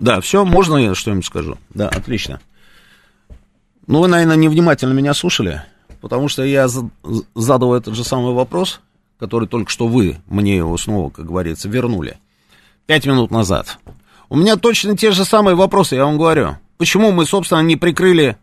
Да, 0.00 0.20
все, 0.20 0.44
можно 0.44 0.76
я 0.76 0.94
что-нибудь 0.94 1.24
скажу? 1.24 1.56
Да, 1.70 1.88
отлично. 1.88 2.40
Ну, 3.86 4.00
вы, 4.00 4.08
наверное, 4.08 4.36
невнимательно 4.36 4.92
меня 4.92 5.14
слушали, 5.14 5.62
потому 6.02 6.28
что 6.28 6.44
я 6.44 6.68
задал 6.68 7.74
этот 7.74 7.94
же 7.94 8.04
самый 8.04 8.34
вопрос, 8.34 8.82
который 9.18 9.48
только 9.48 9.70
что 9.70 9.86
вы 9.86 10.16
мне 10.26 10.56
его 10.56 10.76
снова, 10.76 11.08
как 11.08 11.24
говорится, 11.24 11.70
вернули. 11.70 12.18
Пять 12.84 13.06
минут 13.06 13.30
назад. 13.30 13.78
У 14.28 14.36
меня 14.36 14.56
точно 14.56 14.94
те 14.94 15.10
же 15.10 15.24
самые 15.24 15.54
вопросы, 15.54 15.94
я 15.94 16.04
вам 16.04 16.18
говорю. 16.18 16.58
Почему 16.76 17.12
мы, 17.12 17.24
собственно, 17.24 17.60
не 17.60 17.76
прикрыли 17.76 18.36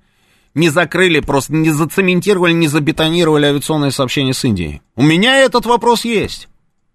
не 0.54 0.70
закрыли, 0.70 1.20
просто 1.20 1.54
не 1.54 1.72
зацементировали, 1.72 2.54
не 2.54 2.68
забетонировали 2.68 3.46
авиационное 3.46 3.92
сообщение 3.92 4.34
с 4.34 4.44
Индией? 4.44 4.82
У 4.96 5.04
меня 5.04 5.38
этот 5.38 5.66
вопрос 5.66 6.06
есть. 6.06 6.48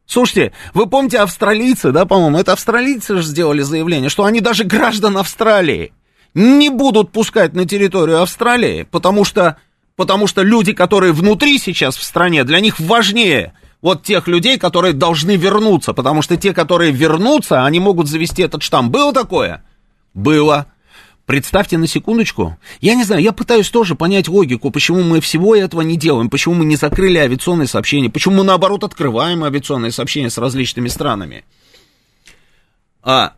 Слушайте, 0.07 0.52
вы 0.72 0.86
помните 0.86 1.18
австралийцы, 1.18 1.90
да, 1.90 2.07
по-моему, 2.07 2.38
это 2.38 2.52
австралийцы 2.52 3.16
же 3.16 3.22
сделали 3.22 3.62
заявление, 3.62 4.09
что 4.09 4.24
они 4.24 4.40
даже 4.40 4.64
граждан 4.64 5.18
Австралии 5.18 5.92
не 6.32 6.70
будут 6.70 7.11
пускать 7.11 7.54
на 7.54 7.66
территорию 7.66 8.22
Австралии, 8.22 8.86
потому 8.90 9.24
что, 9.24 9.57
потому 9.96 10.26
что 10.26 10.42
люди, 10.42 10.72
которые 10.72 11.12
внутри 11.12 11.59
сейчас 11.59 11.96
в 11.96 12.04
стране, 12.04 12.44
для 12.44 12.61
них 12.61 12.78
важнее 12.78 13.54
вот 13.82 14.04
тех 14.04 14.28
людей, 14.28 14.59
которые 14.59 14.92
должны 14.92 15.36
вернуться, 15.36 15.92
потому 15.92 16.22
что 16.22 16.36
те, 16.36 16.52
которые 16.52 16.92
вернутся, 16.92 17.64
они 17.64 17.80
могут 17.80 18.07
завести 18.09 18.42
этот 18.42 18.62
штамм. 18.62 18.90
Было 18.90 19.12
такое? 19.12 19.64
Было. 20.14 20.66
Представьте 21.27 21.77
на 21.77 21.89
секундочку, 21.89 22.57
я 22.81 22.95
не 22.95 23.03
знаю, 23.03 23.20
я 23.20 23.33
пытаюсь 23.33 23.68
тоже 23.68 23.97
понять 23.97 24.29
логику, 24.29 24.70
почему 24.70 25.03
мы 25.03 25.20
всего 25.20 25.57
этого 25.57 25.81
не 25.81 25.97
делаем, 25.97 26.31
почему 26.31 26.55
мы 26.55 26.64
не 26.64 26.77
закрыли 26.77 27.18
авиационные 27.18 27.66
сообщения, 27.66 28.09
почему 28.09 28.37
мы 28.37 28.45
наоборот 28.45 28.85
открываем 28.85 29.43
авиационные 29.43 29.91
сообщения 29.91 30.31
с 30.31 30.39
различными 30.39 30.87
странами. 30.87 31.45
А, 33.03 33.33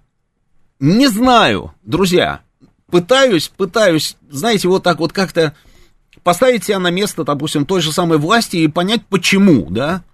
не 0.79 1.09
знаю, 1.09 1.73
друзья, 1.83 2.43
пытаюсь, 2.91 3.49
пытаюсь, 3.49 4.19
знаете, 4.29 4.69
вот 4.69 4.83
так 4.83 4.99
вот 4.99 5.15
как-то 5.15 5.55
поставить 6.23 6.65
себя 6.65 6.81
на 6.81 6.91
место, 6.91 7.25
допустим, 7.25 7.65
той 7.65 7.81
же 7.81 7.91
самой 7.91 8.19
власти 8.19 8.57
и 8.57 8.69
понять, 8.69 9.07
почему, 9.07 9.67
да? 9.71 10.05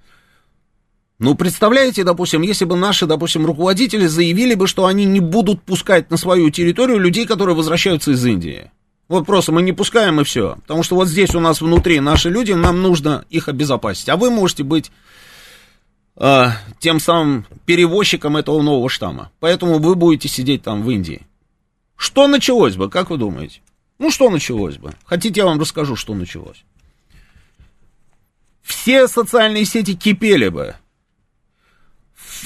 Ну, 1.21 1.37
представляете, 1.37 2.03
допустим, 2.03 2.43
если 2.43 2.65
бы 2.65 2.77
наши, 2.77 3.07
допустим, 3.07 3.47
руководители 3.47 4.07
заявили 4.07 4.55
бы, 4.55 4.67
что 4.67 4.87
они 4.87 5.05
не 5.05 5.21
будут 5.21 5.62
пускать 5.62 6.11
на 6.11 6.17
свою 6.17 6.51
территорию 6.51 6.99
людей, 6.99 7.25
которые 7.25 7.55
возвращаются 7.55 8.11
из 8.11 8.25
Индии. 8.27 8.71
Вот 9.07 9.25
просто 9.25 9.53
мы 9.53 9.62
не 9.62 9.73
пускаем 9.73 10.21
и 10.21 10.25
все. 10.25 10.57
Потому 10.62 10.83
что 10.83 10.97
вот 10.97 11.09
здесь 11.09 11.35
у 11.35 11.41
нас 11.41 11.61
внутри 11.61 12.01
наши 12.01 12.31
люди, 12.31 12.53
нам 12.53 12.83
нужно 12.83 13.25
их 13.31 13.49
обезопасить. 13.49 14.09
А 14.09 14.17
вы 14.17 14.31
можете 14.31 14.65
быть 14.65 14.91
э, 16.17 16.47
тем 16.81 16.99
самым 16.99 17.47
перевозчиком 17.65 18.37
этого 18.37 18.61
нового 18.61 18.89
штамма. 18.89 19.31
Поэтому 19.39 19.79
вы 19.79 19.95
будете 19.95 20.29
сидеть 20.29 20.62
там 20.62 20.83
в 20.83 20.91
Индии. 20.91 21.23
Что 21.97 22.27
началось 22.27 22.75
бы, 22.75 22.91
как 22.91 23.11
вы 23.11 23.19
думаете? 23.19 23.61
Ну, 24.01 24.11
что 24.11 24.31
началось 24.31 24.79
бы? 24.79 24.95
Хотите, 25.05 25.41
я 25.41 25.47
вам 25.47 25.61
расскажу, 25.61 25.95
что 25.95 26.15
началось? 26.15 26.65
Все 28.62 29.07
социальные 29.07 29.65
сети 29.65 29.95
кипели 29.95 30.49
бы 30.49 30.75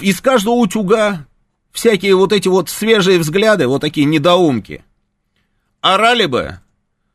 из 0.01 0.21
каждого 0.21 0.55
утюга 0.55 1.27
всякие 1.73 2.15
вот 2.17 2.33
эти 2.33 2.49
вот 2.49 2.69
свежие 2.69 3.19
взгляды, 3.19 3.67
вот 3.67 3.81
такие 3.81 4.07
недоумки, 4.07 4.85
орали 5.81 6.27
бы, 6.27 6.61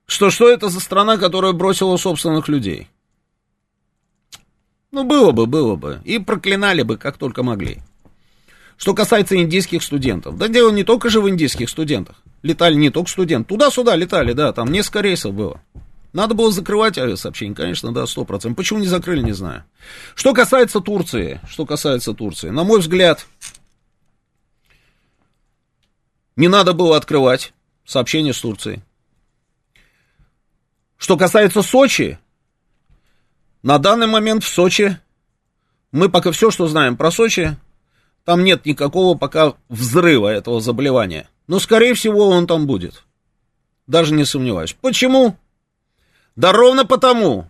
что 0.05 0.29
что 0.29 0.49
это 0.49 0.69
за 0.69 0.79
страна, 0.79 1.17
которая 1.17 1.53
бросила 1.53 1.97
собственных 1.97 2.47
людей. 2.47 2.87
Ну, 4.91 5.03
было 5.03 5.31
бы, 5.31 5.47
было 5.47 5.75
бы. 5.75 6.01
И 6.05 6.19
проклинали 6.19 6.83
бы, 6.83 6.97
как 6.97 7.17
только 7.17 7.41
могли. 7.41 7.79
Что 8.77 8.93
касается 8.93 9.35
индийских 9.35 9.81
студентов. 9.81 10.37
Да 10.37 10.47
дело 10.47 10.71
не 10.71 10.83
только 10.83 11.09
же 11.09 11.19
в 11.19 11.27
индийских 11.27 11.69
студентах. 11.69 12.17
Летали 12.43 12.75
не 12.75 12.91
только 12.91 13.09
студенты. 13.09 13.49
Туда-сюда 13.49 13.95
летали, 13.95 14.33
да, 14.33 14.53
там 14.53 14.71
несколько 14.71 15.01
рейсов 15.01 15.33
было. 15.33 15.61
Надо 16.13 16.35
было 16.35 16.51
закрывать 16.51 16.99
авиасообщение, 16.99 17.55
конечно, 17.55 17.91
да, 17.91 18.03
100%. 18.03 18.53
Почему 18.53 18.79
не 18.79 18.87
закрыли, 18.87 19.21
не 19.21 19.31
знаю. 19.31 19.63
Что 20.13 20.33
касается 20.33 20.79
Турции, 20.79 21.41
что 21.49 21.65
касается 21.65 22.13
Турции, 22.13 22.49
на 22.49 22.63
мой 22.63 22.79
взгляд, 22.79 23.25
не 26.35 26.47
надо 26.47 26.73
было 26.73 26.97
открывать 26.97 27.53
сообщение 27.83 28.33
с 28.33 28.39
Турцией. 28.39 28.81
Что 30.97 31.17
касается 31.17 31.63
Сочи, 31.63 32.19
на 33.63 33.79
данный 33.79 34.07
момент 34.07 34.43
в 34.43 34.47
Сочи, 34.47 34.99
мы 35.91 36.09
пока 36.09 36.31
все, 36.31 36.51
что 36.51 36.67
знаем 36.67 36.95
про 36.95 37.09
Сочи, 37.09 37.57
там 38.23 38.43
нет 38.43 38.67
никакого 38.67 39.17
пока 39.17 39.55
взрыва 39.67 40.27
этого 40.27 40.61
заболевания. 40.61 41.27
Но, 41.47 41.59
скорее 41.59 41.95
всего, 41.95 42.29
он 42.29 42.47
там 42.47 42.67
будет. 42.67 43.03
Даже 43.87 44.13
не 44.13 44.25
сомневаюсь. 44.25 44.75
Почему? 44.79 45.37
Да 46.35 46.51
ровно 46.51 46.85
потому, 46.85 47.49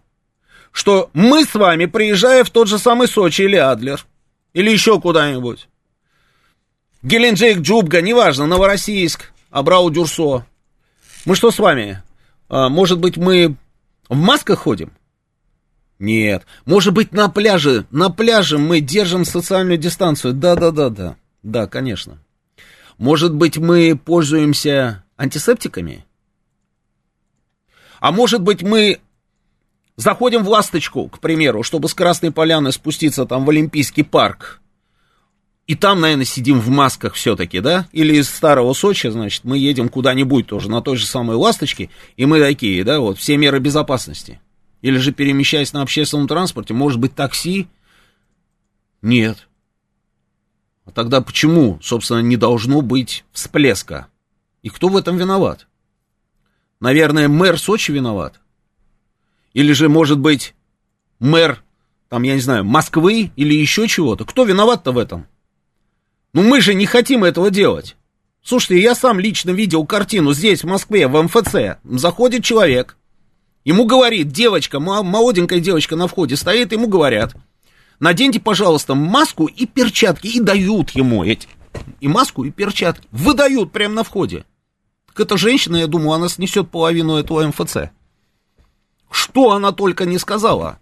что 0.71 1.09
мы 1.13 1.45
с 1.45 1.53
вами, 1.53 1.86
приезжая 1.86 2.43
в 2.43 2.49
тот 2.49 2.67
же 2.67 2.77
самый 2.77 3.07
Сочи 3.07 3.43
или 3.43 3.55
Адлер, 3.55 4.05
или 4.53 4.69
еще 4.69 4.99
куда-нибудь, 4.99 5.67
Геленджик, 7.01 7.59
Джубга, 7.59 8.01
неважно, 8.01 8.45
Новороссийск, 8.45 9.31
Абрау-Дюрсо, 9.51 10.43
мы 11.25 11.36
что 11.36 11.51
с 11.51 11.59
вами? 11.59 12.01
А, 12.49 12.69
может 12.69 12.99
быть, 12.99 13.17
мы 13.17 13.55
в 14.09 14.15
масках 14.15 14.59
ходим? 14.59 14.91
Нет. 15.99 16.45
Может 16.65 16.93
быть, 16.93 17.13
на 17.13 17.29
пляже, 17.29 17.86
на 17.91 18.09
пляже 18.09 18.57
мы 18.57 18.81
держим 18.81 19.23
социальную 19.23 19.77
дистанцию? 19.77 20.34
Да-да-да-да. 20.34 21.15
Да, 21.43 21.67
конечно. 21.67 22.19
Может 22.97 23.34
быть, 23.34 23.57
мы 23.57 23.97
пользуемся 23.97 25.03
антисептиками? 25.17 26.05
А 28.04 28.12
может 28.12 28.41
быть, 28.41 28.62
мы 28.62 28.99
заходим 29.95 30.43
в 30.43 30.49
«Ласточку», 30.49 31.08
к 31.08 31.20
примеру, 31.20 31.64
чтобы 31.64 31.88
с 31.88 31.93
Красной 31.93 32.32
Поляны 32.32 32.74
спуститься 32.74 33.26
там 33.26 33.45
в 33.45 33.49
Олимпийский 33.49 34.04
парк, 34.04 34.60
и 35.68 35.76
там, 35.76 36.01
наверное, 36.01 36.26
сидим 36.26 36.60
в 36.60 36.68
масках 36.68 37.14
все-таки, 37.14 37.62
да? 37.62 37.88
Или 37.93 38.18
из 38.18 38.28
старого 38.30 38.74
Сочи, 38.74 39.08
значит, 39.08 39.45
мы 39.45 39.58
едем 39.58 39.88
куда-нибудь 39.88 40.47
тоже 40.47 40.70
на 40.70 40.82
той 40.82 40.97
же 40.97 41.06
самой 41.06 41.38
«Ласточке», 41.38 41.89
и 42.18 42.26
мы 42.26 42.41
такие, 42.41 42.84
да, 42.84 42.99
вот, 42.99 43.18
все 43.20 43.38
меры 43.38 43.60
безопасности. 43.60 44.41
Или 44.82 44.97
же 44.97 45.14
перемещаясь 45.14 45.72
на 45.72 45.82
общественном 45.82 46.28
транспорте, 46.28 46.74
может 46.74 46.99
быть, 46.99 47.16
такси? 47.16 47.70
Нет. 49.01 49.47
А 50.84 50.91
тогда 50.91 51.22
почему, 51.22 51.80
собственно, 51.82 52.20
не 52.20 52.36
должно 52.36 52.82
быть 52.82 53.24
всплеска? 53.32 54.08
И 54.62 54.68
кто 54.68 54.89
в 54.89 54.97
этом 54.97 55.16
виноват? 55.16 55.68
Наверное, 56.84 57.29
мэр 57.29 57.57
Сочи 57.57 57.91
виноват? 57.91 58.41
Или 59.53 59.71
же, 59.71 59.88
может 59.88 60.19
быть, 60.19 60.53
мэр, 61.17 61.63
там, 62.09 62.23
я 62.23 62.34
не 62.34 62.41
знаю, 62.41 62.65
Москвы 62.65 63.31
или 63.38 63.53
еще 63.53 63.88
чего-то? 63.88 64.25
Кто 64.25 64.43
виноват-то 64.43 64.91
в 64.91 64.97
этом? 64.97 65.25
Ну 66.34 66.43
мы 66.43 66.59
же 66.59 66.73
не 66.73 66.86
хотим 66.86 67.23
этого 67.23 67.51
делать. 67.51 67.95
Слушайте, 68.43 68.81
я 68.81 68.95
сам 68.95 69.17
лично 69.17 69.51
видел 69.51 69.86
картину 69.86 70.34
здесь, 70.34 70.65
в 70.65 70.67
Москве, 70.67 71.07
в 71.07 71.23
МФЦ. 71.23 71.79
Заходит 71.86 72.43
человек, 72.43 72.97
ему 73.63 73.86
говорит, 73.86 74.27
девочка, 74.34 74.81
молоденькая 74.81 75.61
девочка 75.61 75.95
на 75.95 76.09
входе 76.09 76.36
стоит, 76.36 76.73
ему 76.73 76.89
говорят, 76.89 77.34
наденьте, 78.01 78.41
пожалуйста, 78.41 78.93
маску 78.93 79.45
и 79.45 79.65
перчатки, 79.67 80.27
и 80.27 80.41
дают 80.41 80.89
ему 80.89 81.23
эти, 81.23 81.47
и 82.01 82.09
маску, 82.09 82.43
и 82.43 82.51
перчатки, 82.51 83.07
выдают 83.11 83.71
прямо 83.71 83.95
на 83.95 84.03
входе. 84.03 84.43
Так 85.14 85.28
эта 85.28 85.38
женщина, 85.38 85.78
я 85.78 85.88
думаю, 85.88 86.14
она 86.14 86.30
снесет 86.30 86.70
половину 86.70 87.18
этого 87.18 87.47
МФЦ. 87.47 87.89
Что 89.09 89.51
она 89.51 89.72
только 89.72 90.05
не 90.05 90.18
сказала 90.18 90.80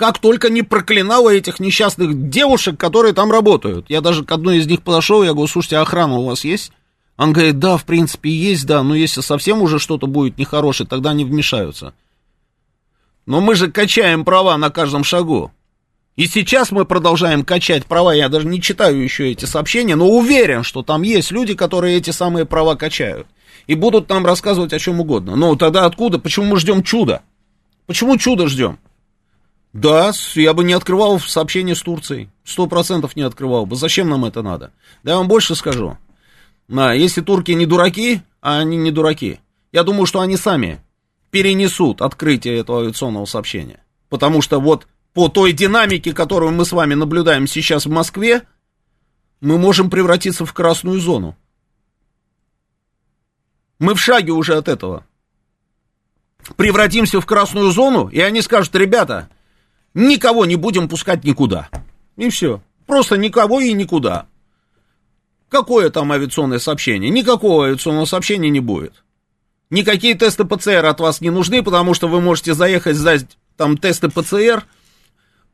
как 0.00 0.18
только 0.18 0.48
не 0.48 0.62
проклинала 0.62 1.28
этих 1.28 1.60
несчастных 1.60 2.30
девушек, 2.30 2.80
которые 2.80 3.12
там 3.12 3.30
работают. 3.30 3.84
Я 3.90 4.00
даже 4.00 4.24
к 4.24 4.32
одной 4.32 4.56
из 4.56 4.66
них 4.66 4.80
подошел, 4.80 5.22
я 5.22 5.34
говорю, 5.34 5.46
слушайте, 5.46 5.76
а 5.76 5.82
охрана 5.82 6.14
у 6.14 6.24
вас 6.24 6.42
есть? 6.42 6.72
Он 7.18 7.34
говорит, 7.34 7.58
да, 7.58 7.76
в 7.76 7.84
принципе, 7.84 8.30
есть, 8.30 8.64
да, 8.64 8.82
но 8.82 8.94
если 8.94 9.20
совсем 9.20 9.60
уже 9.60 9.78
что-то 9.78 10.06
будет 10.06 10.38
нехорошее, 10.38 10.88
тогда 10.88 11.10
они 11.10 11.26
вмешаются. 11.26 11.92
Но 13.26 13.42
мы 13.42 13.54
же 13.54 13.70
качаем 13.70 14.24
права 14.24 14.56
на 14.56 14.70
каждом 14.70 15.04
шагу. 15.04 15.52
И 16.16 16.26
сейчас 16.26 16.70
мы 16.70 16.86
продолжаем 16.86 17.44
качать 17.44 17.84
права. 17.84 18.14
Я 18.14 18.30
даже 18.30 18.46
не 18.46 18.62
читаю 18.62 19.02
еще 19.02 19.30
эти 19.30 19.44
сообщения, 19.44 19.96
но 19.96 20.08
уверен, 20.08 20.62
что 20.62 20.82
там 20.82 21.02
есть 21.02 21.30
люди, 21.30 21.52
которые 21.52 21.98
эти 21.98 22.08
самые 22.08 22.46
права 22.46 22.74
качают. 22.74 23.26
И 23.70 23.76
будут 23.76 24.08
нам 24.08 24.26
рассказывать 24.26 24.72
о 24.72 24.80
чем 24.80 24.98
угодно. 24.98 25.36
Но 25.36 25.54
тогда 25.54 25.86
откуда? 25.86 26.18
Почему 26.18 26.46
мы 26.46 26.58
ждем 26.58 26.82
чуда? 26.82 27.22
Почему 27.86 28.16
чудо 28.16 28.48
ждем? 28.48 28.80
Да, 29.72 30.10
я 30.34 30.54
бы 30.54 30.64
не 30.64 30.72
открывал 30.72 31.20
сообщение 31.20 31.76
с 31.76 31.82
Турцией. 31.82 32.30
Сто 32.42 32.66
процентов 32.66 33.14
не 33.14 33.22
открывал 33.22 33.66
бы. 33.66 33.76
Зачем 33.76 34.08
нам 34.08 34.24
это 34.24 34.42
надо? 34.42 34.72
Да 35.04 35.12
я 35.12 35.18
вам 35.18 35.28
больше 35.28 35.54
скажу. 35.54 35.96
А, 36.68 36.96
если 36.96 37.20
турки 37.20 37.52
не 37.52 37.64
дураки, 37.64 38.22
а 38.40 38.58
они 38.58 38.76
не 38.76 38.90
дураки, 38.90 39.38
я 39.70 39.84
думаю, 39.84 40.06
что 40.06 40.18
они 40.18 40.36
сами 40.36 40.80
перенесут 41.30 42.02
открытие 42.02 42.58
этого 42.58 42.80
авиационного 42.80 43.26
сообщения. 43.26 43.84
Потому 44.08 44.42
что 44.42 44.58
вот 44.58 44.88
по 45.14 45.28
той 45.28 45.52
динамике, 45.52 46.12
которую 46.12 46.50
мы 46.50 46.64
с 46.64 46.72
вами 46.72 46.94
наблюдаем 46.94 47.46
сейчас 47.46 47.86
в 47.86 47.90
Москве, 47.90 48.42
мы 49.40 49.58
можем 49.58 49.90
превратиться 49.90 50.44
в 50.44 50.52
красную 50.52 50.98
зону. 50.98 51.36
Мы 53.80 53.94
в 53.94 53.98
шаге 54.00 54.32
уже 54.32 54.56
от 54.56 54.68
этого. 54.68 55.04
Превратимся 56.56 57.20
в 57.20 57.26
красную 57.26 57.70
зону, 57.70 58.08
и 58.08 58.20
они 58.20 58.42
скажут, 58.42 58.74
ребята, 58.76 59.28
никого 59.94 60.44
не 60.44 60.56
будем 60.56 60.88
пускать 60.88 61.24
никуда. 61.24 61.68
И 62.16 62.28
все. 62.28 62.62
Просто 62.86 63.16
никого 63.16 63.60
и 63.60 63.72
никуда. 63.72 64.26
Какое 65.48 65.90
там 65.90 66.12
авиационное 66.12 66.58
сообщение? 66.58 67.10
Никакого 67.10 67.66
авиационного 67.66 68.04
сообщения 68.04 68.50
не 68.50 68.60
будет. 68.60 69.02
Никакие 69.70 70.14
тесты 70.14 70.44
ПЦР 70.44 70.84
от 70.84 71.00
вас 71.00 71.20
не 71.20 71.30
нужны, 71.30 71.62
потому 71.62 71.94
что 71.94 72.06
вы 72.06 72.20
можете 72.20 72.54
заехать, 72.54 72.96
сдать 72.96 73.26
там 73.56 73.78
тесты 73.78 74.08
ПЦР 74.08 74.66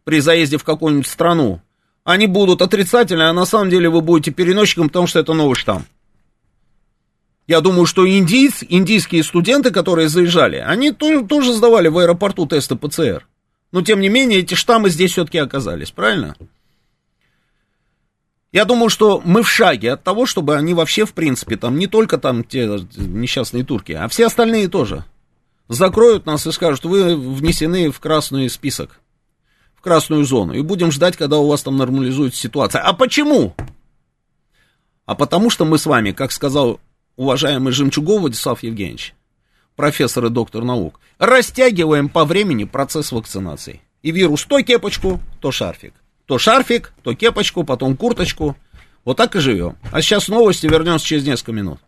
при 0.05 0.21
заезде 0.21 0.59
в 0.59 0.65
какую-нибудь 0.65 1.07
страну. 1.07 1.61
Они 2.03 2.27
будут 2.27 2.61
отрицательные, 2.61 3.29
а 3.29 3.33
на 3.33 3.47
самом 3.47 3.71
деле 3.71 3.89
вы 3.89 4.01
будете 4.01 4.33
переносчиком, 4.33 4.89
потому 4.89 5.07
что 5.07 5.21
это 5.21 5.33
новый 5.33 5.55
штамм. 5.55 5.87
Я 7.47 7.61
думаю, 7.61 7.87
что 7.87 8.09
индийц, 8.09 8.65
индийские 8.69 9.23
студенты, 9.23 9.71
которые 9.71 10.09
заезжали, 10.09 10.57
они 10.57 10.91
тоже, 10.91 11.25
тоже 11.25 11.53
сдавали 11.53 11.89
в 11.89 11.99
аэропорту 11.99 12.47
тесты 12.47 12.75
ПЦР. 12.75 13.27
Но, 13.71 13.83
тем 13.83 14.01
не 14.01 14.09
менее, 14.09 14.41
эти 14.41 14.55
штаммы 14.55 14.91
здесь 14.91 15.13
все-таки 15.13 15.39
оказались, 15.39 15.91
правильно? 15.91 16.37
Я 18.53 18.65
думаю, 18.65 18.89
что 18.89 19.21
мы 19.25 19.43
в 19.43 19.51
шаге 19.51 19.93
от 19.93 20.03
того, 20.03 20.27
чтобы 20.27 20.57
они 20.57 20.73
вообще, 20.75 21.05
в 21.05 21.13
принципе, 21.13 21.57
там 21.57 21.79
не 21.79 21.87
только 21.87 22.19
там 22.19 22.43
те 22.43 22.67
несчастные 22.97 23.65
турки, 23.65 23.93
а 23.93 24.09
все 24.09 24.27
остальные 24.27 24.69
тоже 24.69 25.05
закроют 25.69 26.27
нас 26.27 26.47
и 26.47 26.53
скажут, 26.53 26.85
вы 26.85 27.17
внесены 27.17 27.91
в 27.91 28.01
красный 28.01 28.49
список, 28.49 29.01
в 29.75 29.83
красную 29.83 30.25
зону, 30.25 30.55
и 30.55 30.63
будем 30.63 30.91
ждать, 30.91 31.17
когда 31.17 31.39
у 31.39 31.49
вас 31.49 31.63
там 31.63 31.77
нормализуется 31.77 32.41
ситуация. 32.41 32.81
А 32.81 32.93
почему? 32.93 33.55
А 35.05 35.15
потому 35.15 35.51
что 35.51 35.65
мы 35.65 35.79
с 35.79 35.87
вами, 35.87 36.13
как 36.13 36.33
сказал 36.33 36.81
уважаемый 37.17 37.73
Жемчугов 37.73 38.21
Владислав 38.21 38.63
Евгеньевич, 38.63 39.15
профессор 39.75 40.27
и 40.27 40.31
доктор 40.31 40.65
наук, 40.65 41.01
растягиваем 41.19 42.09
по 42.09 42.25
времени 42.25 42.65
процесс 42.65 43.13
вакцинации. 43.13 43.81
И 44.03 44.11
вирус 44.11 44.45
то 44.45 44.61
кепочку, 44.63 45.21
то 45.41 45.51
шарфик. 45.51 45.95
То 46.27 46.39
шарфик, 46.39 46.93
то 47.03 47.15
кепочку, 47.15 47.65
потом 47.65 47.97
курточку. 47.97 48.57
Вот 49.05 49.17
так 49.17 49.37
и 49.37 49.41
живем. 49.41 49.77
А 49.93 50.03
сейчас 50.03 50.29
новости, 50.29 50.67
вернемся 50.67 51.07
через 51.07 51.25
несколько 51.25 51.53
минут. 51.53 51.79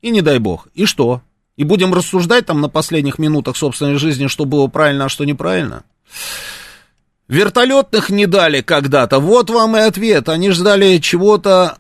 И 0.02 0.12
не 0.12 0.22
дай 0.22 0.38
бог. 0.38 0.68
И 0.76 0.86
что? 0.86 1.22
И 1.58 1.64
будем 1.64 1.94
рассуждать 1.94 2.46
там 2.46 2.62
на 2.62 2.70
последних 2.70 3.18
минутах 3.18 3.58
собственной 3.58 3.98
жизни, 3.98 4.28
что 4.28 4.46
было 4.46 4.68
правильно, 4.68 5.06
а 5.06 5.10
что 5.10 5.26
неправильно? 5.26 5.84
Вертолетных 7.28 8.10
не 8.10 8.28
дали 8.28 8.62
когда-то. 8.62 9.20
Вот 9.20 9.50
вам 9.50 9.76
и 9.76 9.82
ответ. 9.82 10.30
Они 10.30 10.52
ждали 10.52 11.00
чего-то 11.00 11.80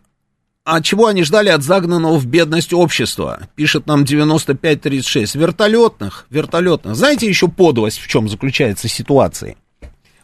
а 0.71 0.81
чего 0.81 1.07
они 1.07 1.23
ждали 1.23 1.49
от 1.49 1.63
загнанного 1.63 2.19
в 2.19 2.27
бедность 2.27 2.73
общества? 2.73 3.47
Пишет 3.55 3.87
нам 3.87 4.05
9536. 4.05 5.33
Вертолетных, 5.33 6.27
вертолетных. 6.29 6.95
Знаете 6.95 7.27
еще 7.27 7.47
подлость, 7.47 7.97
в 7.97 8.07
чем 8.07 8.29
заключается 8.29 8.87
ситуация? 8.87 9.55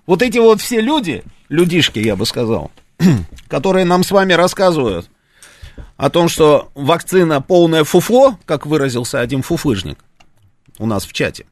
Вот 0.06 0.22
эти 0.22 0.38
вот 0.38 0.62
все 0.62 0.82
люди, 0.82 1.24
людишки, 1.50 1.98
я 1.98 2.16
бы 2.16 2.28
сказал, 2.28 2.70
которые 3.48 3.86
нам 3.86 4.04
с 4.04 4.12
вами 4.12 4.34
рассказывают 4.34 5.10
о 5.98 6.12
том, 6.12 6.30
что 6.30 6.70
вакцина 6.76 7.42
полное 7.42 7.84
фуфло, 7.84 8.38
как 8.46 8.68
выразился 8.68 9.22
один 9.22 9.42
фуфлыжник 9.42 9.98
у 10.78 10.86
нас 10.86 11.08
в 11.08 11.14
чате. 11.14 11.48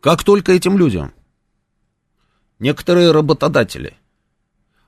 Как 0.00 0.22
только 0.22 0.52
этим 0.52 0.78
людям 0.78 1.12
некоторые 2.60 3.10
работодатели 3.10 3.96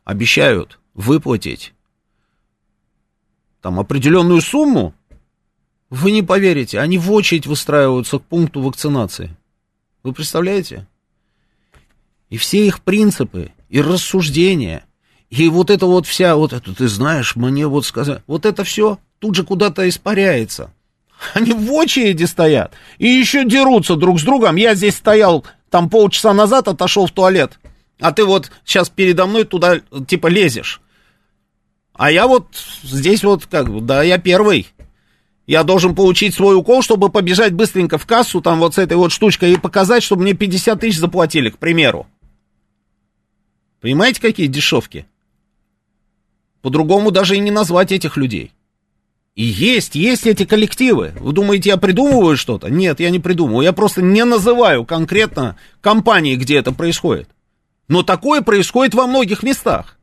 обещают 0.04 0.78
выплатить 0.94 1.72
там 3.62 3.78
определенную 3.78 4.42
сумму, 4.42 4.92
вы 5.88 6.10
не 6.10 6.22
поверите, 6.22 6.80
они 6.80 6.98
в 6.98 7.10
очередь 7.12 7.46
выстраиваются 7.46 8.18
к 8.18 8.24
пункту 8.24 8.60
вакцинации. 8.60 9.36
Вы 10.02 10.12
представляете? 10.12 10.86
И 12.28 12.36
все 12.36 12.66
их 12.66 12.82
принципы, 12.82 13.52
и 13.68 13.80
рассуждения, 13.80 14.84
и 15.30 15.48
вот 15.48 15.70
это 15.70 15.86
вот 15.86 16.06
вся, 16.06 16.34
вот 16.34 16.52
это, 16.52 16.74
ты 16.74 16.88
знаешь, 16.88 17.36
мне 17.36 17.66
вот 17.66 17.86
сказать, 17.86 18.22
вот 18.26 18.44
это 18.46 18.64
все 18.64 18.98
тут 19.18 19.34
же 19.36 19.44
куда-то 19.44 19.88
испаряется. 19.88 20.72
Они 21.34 21.52
в 21.52 21.72
очереди 21.72 22.24
стоят 22.24 22.72
и 22.98 23.06
еще 23.06 23.44
дерутся 23.44 23.94
друг 23.94 24.18
с 24.18 24.24
другом. 24.24 24.56
Я 24.56 24.74
здесь 24.74 24.96
стоял 24.96 25.44
там 25.70 25.88
полчаса 25.88 26.34
назад, 26.34 26.66
отошел 26.66 27.06
в 27.06 27.12
туалет. 27.12 27.60
А 28.00 28.12
ты 28.12 28.24
вот 28.24 28.50
сейчас 28.64 28.90
передо 28.90 29.26
мной 29.26 29.44
туда, 29.44 29.80
типа, 30.06 30.26
лезешь. 30.26 30.80
А 31.94 32.10
я 32.10 32.26
вот 32.26 32.48
здесь 32.82 33.22
вот, 33.22 33.46
как 33.46 33.70
бы, 33.70 33.80
да, 33.80 34.02
я 34.02 34.18
первый. 34.18 34.68
Я 35.46 35.64
должен 35.64 35.94
получить 35.94 36.34
свой 36.34 36.56
укол, 36.56 36.82
чтобы 36.82 37.10
побежать 37.10 37.52
быстренько 37.52 37.98
в 37.98 38.06
кассу, 38.06 38.40
там 38.40 38.60
вот 38.60 38.74
с 38.74 38.78
этой 38.78 38.96
вот 38.96 39.12
штучкой 39.12 39.52
и 39.52 39.58
показать, 39.58 40.02
чтобы 40.02 40.22
мне 40.22 40.34
50 40.34 40.80
тысяч 40.80 40.98
заплатили, 40.98 41.50
к 41.50 41.58
примеру. 41.58 42.06
Понимаете, 43.80 44.20
какие 44.20 44.46
дешевки? 44.46 45.06
По-другому 46.62 47.10
даже 47.10 47.36
и 47.36 47.40
не 47.40 47.50
назвать 47.50 47.90
этих 47.90 48.16
людей. 48.16 48.52
И 49.34 49.44
есть, 49.44 49.94
есть 49.94 50.26
эти 50.26 50.44
коллективы. 50.44 51.12
Вы 51.18 51.32
думаете, 51.32 51.70
я 51.70 51.76
придумываю 51.76 52.36
что-то? 52.36 52.68
Нет, 52.68 53.00
я 53.00 53.10
не 53.10 53.18
придумываю. 53.18 53.64
Я 53.64 53.72
просто 53.72 54.02
не 54.02 54.24
называю 54.24 54.84
конкретно 54.84 55.56
компании, 55.80 56.36
где 56.36 56.58
это 56.58 56.72
происходит. 56.72 57.28
Но 57.92 58.02
такое 58.02 58.40
происходит 58.40 58.94
во 58.94 59.06
многих 59.06 59.42
местах. 59.42 59.98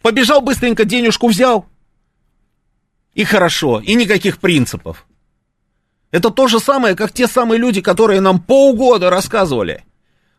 Побежал 0.00 0.40
быстренько, 0.40 0.84
денежку 0.84 1.26
взял. 1.26 1.66
И 3.14 3.24
хорошо, 3.24 3.80
и 3.80 3.94
никаких 3.94 4.38
принципов. 4.38 5.08
Это 6.12 6.30
то 6.30 6.46
же 6.46 6.60
самое, 6.60 6.94
как 6.94 7.10
те 7.10 7.26
самые 7.26 7.58
люди, 7.58 7.80
которые 7.80 8.20
нам 8.20 8.40
полгода 8.40 9.10
рассказывали, 9.10 9.84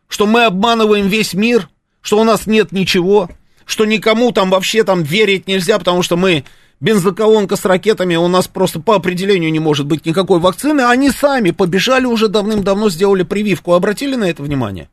что 0.08 0.26
мы 0.26 0.46
обманываем 0.46 1.10
весь 1.10 1.34
мир, 1.34 1.68
что 2.00 2.18
у 2.18 2.24
нас 2.24 2.48
нет 2.48 2.72
ничего, 2.72 3.30
что 3.66 3.84
никому 3.84 4.32
там 4.32 4.50
вообще 4.50 4.86
там 4.86 5.04
верить 5.04 5.46
нельзя, 5.46 5.78
потому 5.78 6.04
что 6.04 6.16
мы 6.16 6.46
бензоколонка 6.80 7.56
с 7.56 7.66
ракетами, 7.66 8.16
у 8.16 8.28
нас 8.28 8.48
просто 8.48 8.80
по 8.80 8.96
определению 8.96 9.52
не 9.52 9.60
может 9.60 9.86
быть 9.86 10.06
никакой 10.06 10.40
вакцины, 10.40 10.82
они 10.82 11.12
сами 11.12 11.52
побежали 11.52 12.06
уже 12.06 12.28
давным-давно, 12.28 12.90
сделали 12.90 13.24
прививку. 13.24 13.74
Обратили 13.74 14.16
на 14.16 14.26
это 14.26 14.44
внимание? 14.44 14.90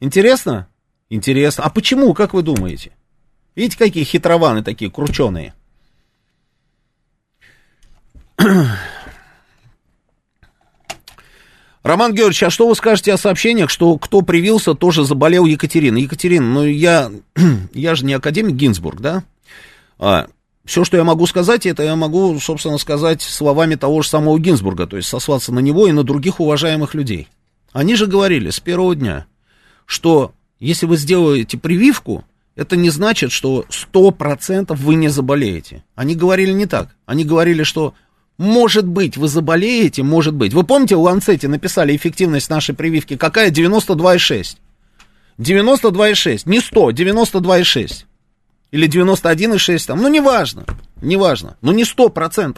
Интересно? 0.00 0.68
Интересно. 1.10 1.64
А 1.64 1.70
почему, 1.70 2.12
как 2.14 2.34
вы 2.34 2.42
думаете? 2.42 2.92
Видите, 3.54 3.78
какие 3.78 4.04
хитрованы 4.04 4.62
такие, 4.64 4.90
крученые? 4.90 5.54
Роман 11.84 12.14
Георгиевич, 12.14 12.42
а 12.42 12.50
что 12.50 12.66
вы 12.66 12.74
скажете 12.74 13.12
о 13.12 13.18
сообщениях, 13.18 13.70
что 13.70 13.96
кто 13.98 14.22
привился, 14.22 14.74
тоже 14.74 15.04
заболел 15.04 15.44
Екатерина? 15.44 15.98
Екатерина, 15.98 16.46
ну 16.46 16.64
я, 16.64 17.12
я 17.74 17.94
же 17.94 18.04
не 18.06 18.14
академик 18.14 18.56
Гинзбург, 18.56 19.00
да? 19.00 19.22
А, 19.98 20.26
все, 20.64 20.84
что 20.84 20.96
я 20.96 21.04
могу 21.04 21.26
сказать, 21.26 21.66
это 21.66 21.82
я 21.82 21.94
могу, 21.94 22.38
собственно, 22.40 22.78
сказать 22.78 23.20
словами 23.20 23.74
того 23.74 24.02
же 24.02 24.08
самого 24.08 24.38
Гинзбурга, 24.38 24.86
то 24.86 24.96
есть 24.96 25.08
сослаться 25.08 25.52
на 25.52 25.58
него 25.58 25.86
и 25.86 25.92
на 25.92 26.04
других 26.04 26.40
уважаемых 26.40 26.94
людей. 26.94 27.28
Они 27.72 27.96
же 27.96 28.06
говорили 28.06 28.50
с 28.50 28.60
первого 28.60 28.94
дня, 28.94 29.26
что 29.84 30.32
если 30.60 30.86
вы 30.86 30.96
сделаете 30.96 31.58
прививку, 31.58 32.24
это 32.56 32.76
не 32.76 32.88
значит, 32.88 33.30
что 33.30 33.66
100% 33.68 34.74
вы 34.74 34.94
не 34.94 35.08
заболеете. 35.08 35.84
Они 35.94 36.14
говорили 36.14 36.52
не 36.52 36.66
так. 36.66 36.94
Они 37.04 37.24
говорили, 37.24 37.64
что 37.64 37.94
может 38.38 38.86
быть, 38.86 39.16
вы 39.16 39.28
заболеете, 39.28 40.02
может 40.02 40.34
быть. 40.34 40.54
Вы 40.54 40.64
помните, 40.64 40.96
в 40.96 41.02
Ланцете 41.02 41.46
написали 41.48 41.94
эффективность 41.94 42.48
нашей 42.48 42.74
прививки 42.74 43.16
какая? 43.16 43.50
92,6. 43.50 44.56
92,6. 45.38 46.42
Не 46.46 46.60
100, 46.60 46.90
92,6 46.90 48.04
или 48.74 48.88
91,6 48.88 49.86
там, 49.86 50.02
ну, 50.02 50.08
неважно, 50.08 50.64
неважно, 51.00 51.56
но 51.60 51.72
не 51.72 51.84
100%. 51.84 52.56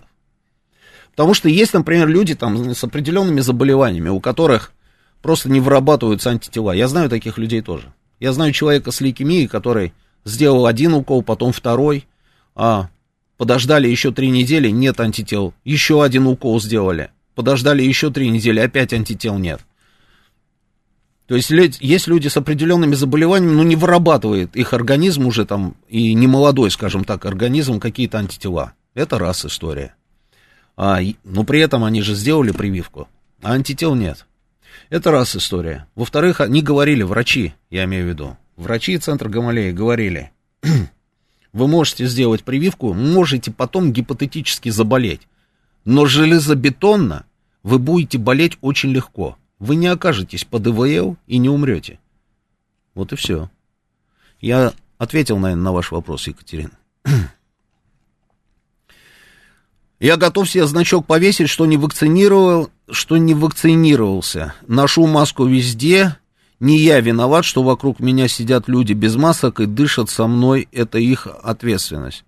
Потому 1.10 1.34
что 1.34 1.50
есть, 1.50 1.74
например, 1.74 2.08
люди 2.08 2.34
там 2.34 2.74
с 2.74 2.82
определенными 2.82 3.40
заболеваниями, 3.40 4.08
у 4.08 4.18
которых 4.18 4.72
просто 5.20 5.50
не 5.50 5.60
вырабатываются 5.60 6.30
антитела. 6.30 6.72
Я 6.72 6.88
знаю 6.88 7.10
таких 7.10 7.36
людей 7.36 7.60
тоже. 7.60 7.92
Я 8.18 8.32
знаю 8.32 8.52
человека 8.52 8.92
с 8.92 9.02
лейкемией, 9.02 9.46
который 9.46 9.92
сделал 10.24 10.64
один 10.64 10.94
укол, 10.94 11.22
потом 11.22 11.52
второй, 11.52 12.06
а 12.54 12.88
подождали 13.36 13.86
еще 13.86 14.10
три 14.10 14.30
недели, 14.30 14.70
нет 14.70 14.98
антител. 15.00 15.52
Еще 15.64 16.02
один 16.02 16.26
укол 16.28 16.62
сделали. 16.62 17.10
Подождали 17.34 17.82
еще 17.82 18.10
три 18.10 18.30
недели, 18.30 18.58
опять 18.58 18.94
антител 18.94 19.36
нет. 19.36 19.60
То 21.26 21.34
есть 21.34 21.50
есть 21.50 22.06
люди 22.06 22.28
с 22.28 22.36
определенными 22.36 22.94
заболеваниями, 22.94 23.54
но 23.54 23.64
не 23.64 23.74
вырабатывает 23.74 24.54
их 24.54 24.72
организм 24.72 25.26
уже 25.26 25.44
там, 25.44 25.74
и 25.88 26.14
не 26.14 26.28
молодой, 26.28 26.70
скажем 26.70 27.04
так, 27.04 27.24
организм 27.26 27.80
какие-то 27.80 28.18
антитела. 28.18 28.74
Это 28.94 29.18
раз 29.18 29.44
история. 29.44 29.94
А, 30.76 31.00
но 31.24 31.42
при 31.44 31.60
этом 31.60 31.82
они 31.82 32.02
же 32.02 32.14
сделали 32.14 32.52
прививку, 32.52 33.08
а 33.42 33.54
антител 33.54 33.94
нет. 33.94 34.26
Это 34.88 35.10
раз 35.10 35.34
история. 35.34 35.88
Во-вторых, 35.96 36.40
они 36.40 36.62
говорили, 36.62 37.02
врачи, 37.02 37.54
я 37.70 37.84
имею 37.84 38.04
в 38.04 38.08
виду, 38.08 38.36
врачи 38.56 38.96
Центра 38.98 39.28
Гамалеи 39.28 39.72
говорили, 39.72 40.30
вы 41.52 41.66
можете 41.66 42.06
сделать 42.06 42.44
прививку, 42.44 42.92
можете 42.92 43.50
потом 43.50 43.92
гипотетически 43.92 44.68
заболеть, 44.68 45.22
но 45.84 46.06
железобетонно 46.06 47.24
вы 47.64 47.80
будете 47.80 48.18
болеть 48.18 48.58
очень 48.60 48.90
легко 48.92 49.36
вы 49.58 49.76
не 49.76 49.86
окажетесь 49.86 50.44
под 50.44 50.66
ИВЛ 50.66 51.16
и 51.26 51.38
не 51.38 51.48
умрете. 51.48 51.98
Вот 52.94 53.12
и 53.12 53.16
все. 53.16 53.50
Я 54.40 54.72
ответил, 54.98 55.38
наверное, 55.38 55.64
на 55.64 55.72
ваш 55.72 55.90
вопрос, 55.92 56.26
Екатерина. 56.26 56.72
Я 59.98 60.16
готов 60.16 60.48
себе 60.48 60.66
значок 60.66 61.06
повесить, 61.06 61.48
что 61.48 61.64
не 61.64 61.78
вакцинировал, 61.78 62.70
что 62.90 63.16
не 63.16 63.34
вакцинировался. 63.34 64.54
Ношу 64.66 65.06
маску 65.06 65.46
везде. 65.46 66.16
Не 66.58 66.78
я 66.78 67.00
виноват, 67.00 67.44
что 67.44 67.62
вокруг 67.62 68.00
меня 68.00 68.28
сидят 68.28 68.66
люди 68.66 68.94
без 68.94 69.14
масок 69.16 69.60
и 69.60 69.66
дышат 69.66 70.08
со 70.08 70.26
мной. 70.26 70.68
Это 70.72 70.98
их 70.98 71.26
ответственность. 71.26 72.24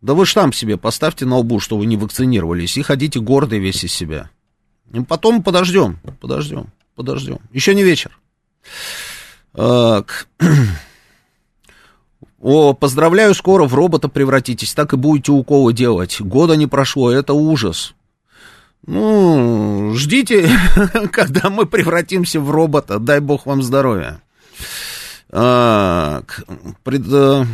Да 0.00 0.14
вы 0.14 0.26
штамп 0.26 0.54
себе 0.54 0.76
поставьте 0.76 1.24
на 1.24 1.38
лбу, 1.38 1.58
что 1.58 1.76
вы 1.76 1.86
не 1.86 1.96
вакцинировались, 1.96 2.76
и 2.76 2.82
ходите 2.82 3.18
гордый 3.18 3.58
весь 3.58 3.82
из 3.82 3.92
себя. 3.92 4.30
И 4.92 5.00
потом 5.00 5.42
подождем, 5.42 5.98
подождем, 6.20 6.68
подождем. 6.94 7.38
Еще 7.52 7.74
не 7.74 7.82
вечер. 7.82 8.18
Так. 9.52 10.28
О, 12.40 12.72
поздравляю, 12.72 13.34
скоро 13.34 13.64
в 13.64 13.74
робота 13.74 14.08
превратитесь, 14.08 14.72
так 14.72 14.92
и 14.92 14.96
будете 14.96 15.32
уколы 15.32 15.72
делать. 15.72 16.20
Года 16.20 16.54
не 16.54 16.66
прошло, 16.66 17.10
это 17.10 17.34
ужас. 17.34 17.94
Ну, 18.86 19.92
ждите, 19.94 20.48
когда 21.12 21.50
мы 21.50 21.66
превратимся 21.66 22.40
в 22.40 22.50
робота, 22.50 22.98
дай 22.98 23.20
бог 23.20 23.44
вам 23.44 23.62
здоровья. 23.62 24.20
А, 25.30 26.22
э, 26.22 27.44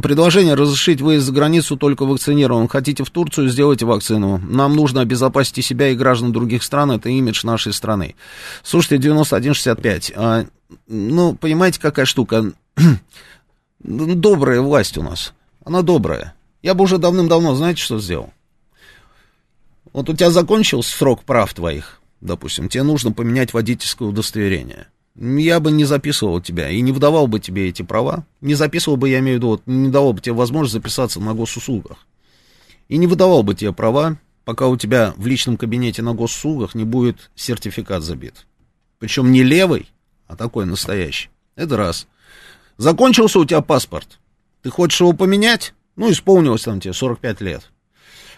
предложение 0.00 0.54
разрешить 0.54 1.00
выезд 1.00 1.26
за 1.26 1.32
границу 1.32 1.76
только 1.76 2.04
вакцинированным. 2.04 2.68
Хотите 2.68 3.02
в 3.02 3.10
Турцию, 3.10 3.48
сделайте 3.48 3.86
вакцину. 3.86 4.38
Нам 4.38 4.76
нужно 4.76 5.00
обезопасить 5.00 5.58
и 5.58 5.62
себя, 5.62 5.88
и 5.88 5.96
граждан 5.96 6.32
других 6.32 6.62
стран. 6.62 6.92
Это 6.92 7.08
имидж 7.08 7.44
нашей 7.44 7.72
страны. 7.72 8.14
Слушайте, 8.62 8.98
9165. 8.98 10.12
А, 10.14 10.46
ну, 10.86 11.34
понимаете, 11.34 11.80
какая 11.80 12.06
штука? 12.06 12.52
Добрая 13.80 14.60
власть 14.60 14.96
у 14.96 15.02
нас. 15.02 15.32
Она 15.64 15.82
добрая. 15.82 16.34
Я 16.62 16.74
бы 16.74 16.84
уже 16.84 16.98
давным-давно, 16.98 17.54
знаете, 17.54 17.82
что 17.82 17.98
сделал? 17.98 18.32
Вот 19.92 20.08
у 20.08 20.14
тебя 20.14 20.30
закончился 20.30 20.96
срок 20.96 21.24
прав 21.24 21.52
твоих, 21.54 22.00
допустим, 22.20 22.68
тебе 22.68 22.82
нужно 22.82 23.12
поменять 23.12 23.52
водительское 23.52 24.08
удостоверение 24.08 24.88
я 25.16 25.60
бы 25.60 25.70
не 25.70 25.84
записывал 25.84 26.40
тебя 26.40 26.70
и 26.70 26.80
не 26.80 26.92
выдавал 26.92 27.26
бы 27.26 27.38
тебе 27.38 27.68
эти 27.68 27.82
права. 27.82 28.26
Не 28.40 28.54
записывал 28.54 28.96
бы, 28.96 29.08
я 29.08 29.20
имею 29.20 29.36
в 29.36 29.38
виду, 29.38 29.48
вот, 29.48 29.62
не 29.66 29.88
давал 29.88 30.12
бы 30.12 30.20
тебе 30.20 30.34
возможность 30.34 30.74
записаться 30.74 31.20
на 31.20 31.34
госуслугах. 31.34 31.98
И 32.88 32.96
не 32.96 33.06
выдавал 33.06 33.42
бы 33.42 33.54
тебе 33.54 33.72
права, 33.72 34.18
пока 34.44 34.66
у 34.66 34.76
тебя 34.76 35.14
в 35.16 35.26
личном 35.26 35.56
кабинете 35.56 36.02
на 36.02 36.14
госуслугах 36.14 36.74
не 36.74 36.84
будет 36.84 37.30
сертификат 37.34 38.02
забит. 38.02 38.46
Причем 38.98 39.30
не 39.30 39.42
левый, 39.42 39.90
а 40.26 40.36
такой 40.36 40.66
настоящий. 40.66 41.30
Это 41.56 41.76
раз. 41.76 42.06
Закончился 42.76 43.38
у 43.38 43.44
тебя 43.44 43.60
паспорт. 43.60 44.18
Ты 44.62 44.70
хочешь 44.70 45.00
его 45.00 45.12
поменять? 45.12 45.74
Ну, 45.96 46.10
исполнилось 46.10 46.62
там 46.62 46.80
тебе 46.80 46.92
45 46.92 47.40
лет 47.40 47.70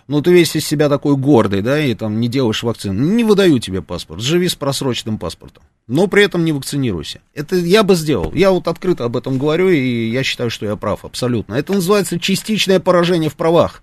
ну 0.09 0.23
ты 0.23 0.33
весь 0.33 0.55
из 0.55 0.67
себя 0.67 0.89
такой 0.89 1.17
гордый, 1.17 1.63
да, 1.63 1.79
и 1.79 1.95
там 1.95 2.21
не 2.21 2.29
делаешь 2.29 2.63
вакцину, 2.63 3.15
не 3.15 3.25
выдаю 3.25 3.59
тебе 3.59 3.83
паспорт, 3.83 4.21
живи 4.21 4.49
с 4.49 4.55
просроченным 4.55 5.19
паспортом, 5.19 5.65
но 5.87 6.07
при 6.07 6.25
этом 6.25 6.45
не 6.45 6.53
вакцинируйся. 6.53 7.21
Это 7.35 7.57
я 7.57 7.83
бы 7.83 7.95
сделал, 7.95 8.33
я 8.33 8.51
вот 8.51 8.69
открыто 8.69 9.05
об 9.05 9.17
этом 9.17 9.39
говорю, 9.39 9.69
и 9.69 10.09
я 10.09 10.23
считаю, 10.23 10.51
что 10.51 10.67
я 10.67 10.77
прав 10.77 11.05
абсолютно. 11.05 11.55
Это 11.55 11.73
называется 11.73 12.21
частичное 12.21 12.81
поражение 12.81 13.31
в 13.31 13.35
правах. 13.35 13.83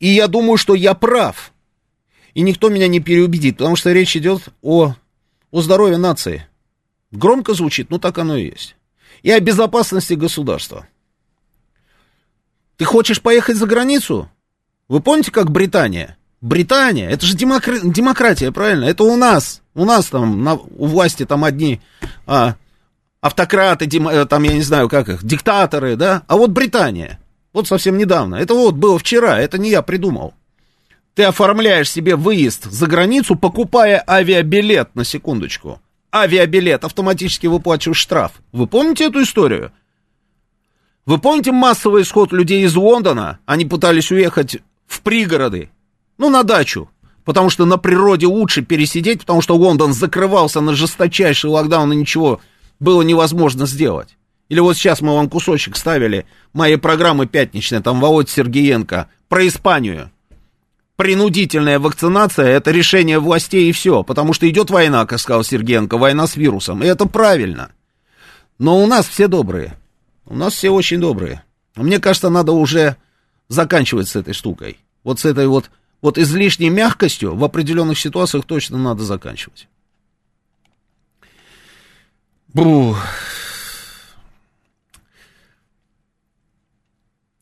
И 0.00 0.08
я 0.08 0.28
думаю, 0.28 0.56
что 0.56 0.74
я 0.74 0.94
прав, 0.94 1.52
и 2.34 2.40
никто 2.40 2.68
меня 2.68 2.88
не 2.88 3.00
переубедит, 3.00 3.58
потому 3.58 3.76
что 3.76 3.92
речь 3.92 4.16
идет 4.16 4.48
о, 4.62 4.94
о 5.50 5.60
здоровье 5.60 5.98
нации. 5.98 6.46
Громко 7.10 7.54
звучит, 7.54 7.90
но 7.90 7.98
так 7.98 8.18
оно 8.18 8.36
и 8.36 8.46
есть. 8.46 8.76
И 9.22 9.30
о 9.30 9.40
безопасности 9.40 10.14
государства. 10.14 10.86
Ты 12.76 12.84
хочешь 12.84 13.20
поехать 13.20 13.56
за 13.56 13.66
границу? 13.66 14.30
Вы 14.88 15.00
помните, 15.00 15.30
как 15.30 15.50
Британия? 15.50 16.16
Британия, 16.40 17.10
это 17.10 17.26
же 17.26 17.36
демокр... 17.36 17.80
демократия, 17.82 18.52
правильно? 18.52 18.84
Это 18.84 19.04
у 19.04 19.16
нас, 19.16 19.62
у 19.74 19.84
нас 19.84 20.06
там 20.06 20.42
на... 20.42 20.54
у 20.54 20.86
власти 20.86 21.26
там 21.26 21.44
одни 21.44 21.80
а, 22.26 22.54
автократы, 23.20 23.86
дем... 23.86 24.08
Э, 24.08 24.24
там 24.24 24.44
я 24.44 24.52
не 24.54 24.62
знаю 24.62 24.88
как 24.88 25.08
их, 25.08 25.24
диктаторы, 25.24 25.96
да? 25.96 26.22
А 26.26 26.36
вот 26.36 26.50
Британия, 26.50 27.18
вот 27.52 27.66
совсем 27.66 27.98
недавно, 27.98 28.36
это 28.36 28.54
вот 28.54 28.76
было 28.76 28.98
вчера, 28.98 29.38
это 29.38 29.58
не 29.58 29.70
я 29.70 29.82
придумал. 29.82 30.34
Ты 31.14 31.24
оформляешь 31.24 31.90
себе 31.90 32.14
выезд 32.14 32.64
за 32.70 32.86
границу, 32.86 33.34
покупая 33.34 34.02
авиабилет, 34.08 34.94
на 34.94 35.04
секундочку. 35.04 35.80
Авиабилет, 36.14 36.84
автоматически 36.84 37.48
выплачиваешь 37.48 37.98
штраф. 37.98 38.32
Вы 38.52 38.68
помните 38.68 39.06
эту 39.06 39.22
историю? 39.22 39.72
Вы 41.04 41.18
помните 41.18 41.50
массовый 41.50 42.02
исход 42.02 42.32
людей 42.32 42.64
из 42.64 42.76
Лондона? 42.76 43.40
Они 43.46 43.64
пытались 43.64 44.12
уехать 44.12 44.58
в 44.88 45.02
пригороды, 45.02 45.70
ну, 46.16 46.30
на 46.30 46.42
дачу, 46.42 46.90
потому 47.24 47.50
что 47.50 47.66
на 47.66 47.76
природе 47.76 48.26
лучше 48.26 48.62
пересидеть, 48.62 49.20
потому 49.20 49.42
что 49.42 49.54
Лондон 49.54 49.92
закрывался 49.92 50.60
на 50.60 50.74
жесточайший 50.74 51.50
локдаун, 51.50 51.92
и 51.92 51.96
ничего 51.96 52.40
было 52.80 53.02
невозможно 53.02 53.66
сделать. 53.66 54.16
Или 54.48 54.60
вот 54.60 54.76
сейчас 54.76 55.02
мы 55.02 55.14
вам 55.14 55.28
кусочек 55.28 55.76
ставили 55.76 56.26
моей 56.54 56.78
программы 56.78 57.26
пятничной, 57.26 57.82
там 57.82 58.00
Володь 58.00 58.30
Сергеенко, 58.30 59.08
про 59.28 59.46
Испанию. 59.46 60.10
Принудительная 60.96 61.78
вакцинация– 61.78 62.46
это 62.46 62.70
решение 62.70 63.18
властей 63.18 63.68
и 63.68 63.72
все, 63.72 64.02
потому 64.02 64.32
что 64.32 64.48
идет 64.48 64.70
война, 64.70 65.04
как 65.06 65.20
сказал 65.20 65.44
Сергеенко, 65.44 65.98
война 65.98 66.26
с 66.26 66.34
вирусом, 66.34 66.82
и 66.82 66.86
это 66.86 67.06
правильно. 67.06 67.70
Но 68.58 68.82
у 68.82 68.86
нас 68.86 69.06
все 69.06 69.28
добрые, 69.28 69.78
у 70.24 70.34
нас 70.34 70.54
все 70.54 70.70
очень 70.70 70.98
добрые. 70.98 71.44
Мне 71.76 72.00
кажется, 72.00 72.30
надо 72.30 72.52
уже 72.52 72.96
заканчивать 73.48 74.08
с 74.08 74.16
этой 74.16 74.34
штукой. 74.34 74.78
Вот 75.04 75.20
с 75.20 75.24
этой 75.24 75.46
вот, 75.46 75.70
вот 76.00 76.18
излишней 76.18 76.68
мягкостью 76.68 77.34
в 77.34 77.44
определенных 77.44 77.98
ситуациях 77.98 78.44
точно 78.44 78.78
надо 78.78 79.02
заканчивать. 79.04 79.68
Бу. 82.48 82.96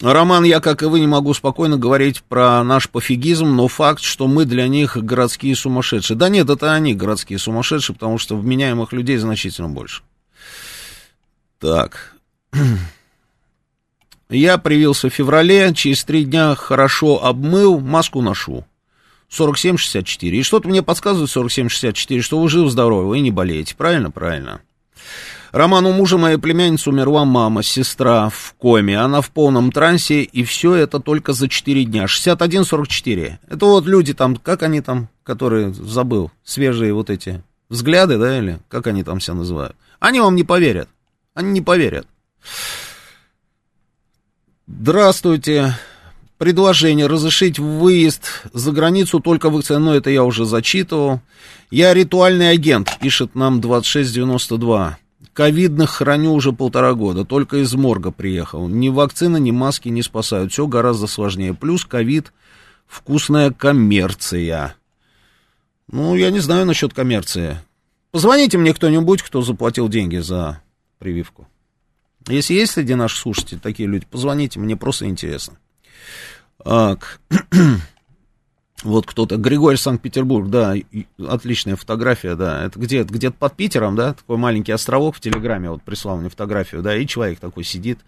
Роман, 0.00 0.44
я, 0.44 0.60
как 0.60 0.82
и 0.82 0.86
вы, 0.86 1.00
не 1.00 1.06
могу 1.06 1.32
спокойно 1.32 1.78
говорить 1.78 2.22
про 2.22 2.62
наш 2.62 2.90
пофигизм, 2.90 3.46
но 3.46 3.66
факт, 3.66 4.02
что 4.02 4.26
мы 4.26 4.44
для 4.44 4.68
них 4.68 4.96
городские 4.96 5.56
сумасшедшие. 5.56 6.18
Да 6.18 6.28
нет, 6.28 6.50
это 6.50 6.74
они 6.74 6.94
городские 6.94 7.38
сумасшедшие, 7.38 7.94
потому 7.94 8.18
что 8.18 8.36
вменяемых 8.36 8.92
людей 8.92 9.16
значительно 9.16 9.68
больше. 9.68 10.02
Так. 11.58 12.14
Я 14.28 14.58
привился 14.58 15.08
в 15.08 15.12
феврале, 15.12 15.72
через 15.74 16.04
три 16.04 16.24
дня 16.24 16.54
хорошо 16.56 17.24
обмыл, 17.24 17.78
маску 17.78 18.22
ношу. 18.22 18.64
47-64. 19.30 20.30
И 20.30 20.42
что-то 20.42 20.68
мне 20.68 20.82
подсказывает 20.82 21.30
47-64, 21.30 22.20
что 22.20 22.40
вы 22.40 22.48
живы-здоровы 22.48 23.18
и 23.18 23.20
не 23.20 23.30
болеете. 23.30 23.74
Правильно? 23.76 24.10
Правильно. 24.10 24.60
Роман, 25.52 25.86
у 25.86 25.92
мужа 25.92 26.18
моей 26.18 26.38
племянницы 26.38 26.90
умерла 26.90 27.24
мама, 27.24 27.62
сестра 27.62 28.28
в 28.28 28.54
коме. 28.58 28.98
Она 28.98 29.20
в 29.20 29.30
полном 29.30 29.72
трансе, 29.72 30.22
и 30.22 30.44
все 30.44 30.74
это 30.74 31.00
только 31.00 31.32
за 31.32 31.48
4 31.48 31.84
дня. 31.84 32.04
61-44. 32.04 33.38
Это 33.48 33.66
вот 33.66 33.86
люди 33.86 34.12
там, 34.12 34.36
как 34.36 34.62
они 34.62 34.80
там, 34.80 35.08
которые, 35.22 35.72
забыл, 35.72 36.30
свежие 36.44 36.92
вот 36.92 37.10
эти 37.10 37.42
взгляды, 37.68 38.18
да, 38.18 38.38
или 38.38 38.58
как 38.68 38.86
они 38.86 39.02
там 39.02 39.20
себя 39.20 39.34
называют. 39.34 39.76
Они 40.00 40.20
вам 40.20 40.34
не 40.34 40.44
поверят. 40.44 40.88
Они 41.34 41.52
не 41.52 41.60
поверят. 41.62 42.06
Здравствуйте. 44.68 45.74
Предложение 46.38 47.06
разрешить 47.06 47.58
выезд 47.58 48.42
за 48.52 48.72
границу 48.72 49.20
только 49.20 49.48
вакцину, 49.48 49.92
это 49.92 50.10
я 50.10 50.24
уже 50.24 50.44
зачитывал. 50.44 51.20
Я 51.70 51.94
ритуальный 51.94 52.50
агент, 52.50 52.98
пишет 53.00 53.36
нам 53.36 53.60
2692. 53.60 54.98
Ковидных 55.32 55.90
храню 55.90 56.32
уже 56.34 56.52
полтора 56.52 56.94
года, 56.94 57.24
только 57.24 57.58
из 57.58 57.72
морга 57.74 58.10
приехал. 58.10 58.68
Ни 58.68 58.88
вакцины, 58.88 59.38
ни 59.38 59.52
маски 59.52 59.88
не 59.88 60.02
спасают, 60.02 60.52
все 60.52 60.66
гораздо 60.66 61.06
сложнее. 61.06 61.54
Плюс 61.54 61.84
ковид, 61.84 62.32
вкусная 62.88 63.52
коммерция. 63.52 64.74
Ну, 65.90 66.16
я 66.16 66.30
не 66.30 66.40
знаю 66.40 66.66
насчет 66.66 66.92
коммерции. 66.92 67.58
Позвоните 68.10 68.58
мне 68.58 68.74
кто-нибудь, 68.74 69.22
кто 69.22 69.42
заплатил 69.42 69.88
деньги 69.88 70.16
за 70.16 70.60
прививку. 70.98 71.46
Если 72.28 72.54
есть 72.54 72.72
среди 72.72 72.94
наших 72.94 73.18
слушателей 73.18 73.60
такие 73.60 73.88
люди, 73.88 74.06
позвоните, 74.10 74.58
мне 74.58 74.76
просто 74.76 75.06
интересно. 75.06 75.58
Так. 76.62 77.20
Вот 78.82 79.06
кто-то, 79.06 79.38
Григорий 79.38 79.78
Санкт-Петербург, 79.78 80.50
да, 80.50 80.74
отличная 81.18 81.76
фотография, 81.76 82.36
да, 82.36 82.62
это 82.62 82.78
где 82.78 83.04
где-то 83.04 83.34
под 83.34 83.56
Питером, 83.56 83.96
да, 83.96 84.12
такой 84.12 84.36
маленький 84.36 84.70
островок 84.70 85.16
в 85.16 85.20
Телеграме, 85.20 85.70
вот 85.70 85.82
прислал 85.82 86.18
мне 86.18 86.28
фотографию, 86.28 86.82
да, 86.82 86.94
и 86.94 87.06
человек 87.06 87.40
такой 87.40 87.64
сидит 87.64 88.00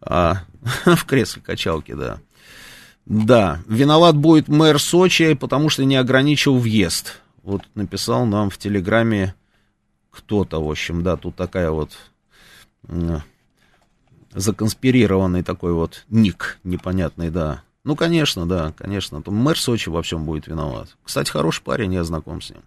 а, 0.00 0.44
в 0.86 1.04
кресле 1.06 1.42
качалки, 1.42 1.92
да. 1.92 2.18
Да, 3.04 3.58
виноват 3.66 4.16
будет 4.16 4.46
мэр 4.46 4.78
Сочи, 4.78 5.34
потому 5.34 5.68
что 5.68 5.84
не 5.84 5.96
ограничил 5.96 6.56
въезд. 6.56 7.20
Вот 7.42 7.62
написал 7.74 8.24
нам 8.24 8.48
в 8.48 8.58
Телеграме 8.58 9.34
кто-то, 10.12 10.64
в 10.64 10.70
общем, 10.70 11.02
да, 11.02 11.16
тут 11.16 11.34
такая 11.34 11.70
вот 11.70 11.98
законспирированный 14.34 15.42
такой 15.42 15.72
вот 15.72 16.04
ник 16.08 16.58
непонятный, 16.64 17.30
да. 17.30 17.62
Ну, 17.84 17.96
конечно, 17.96 18.46
да, 18.46 18.72
конечно. 18.76 19.22
Мэр 19.26 19.58
Сочи 19.58 19.88
во 19.88 20.02
всем 20.02 20.24
будет 20.24 20.46
виноват. 20.46 20.96
Кстати, 21.04 21.30
хороший 21.30 21.62
парень, 21.62 21.94
я 21.94 22.04
знаком 22.04 22.40
с 22.40 22.50
ним. 22.50 22.62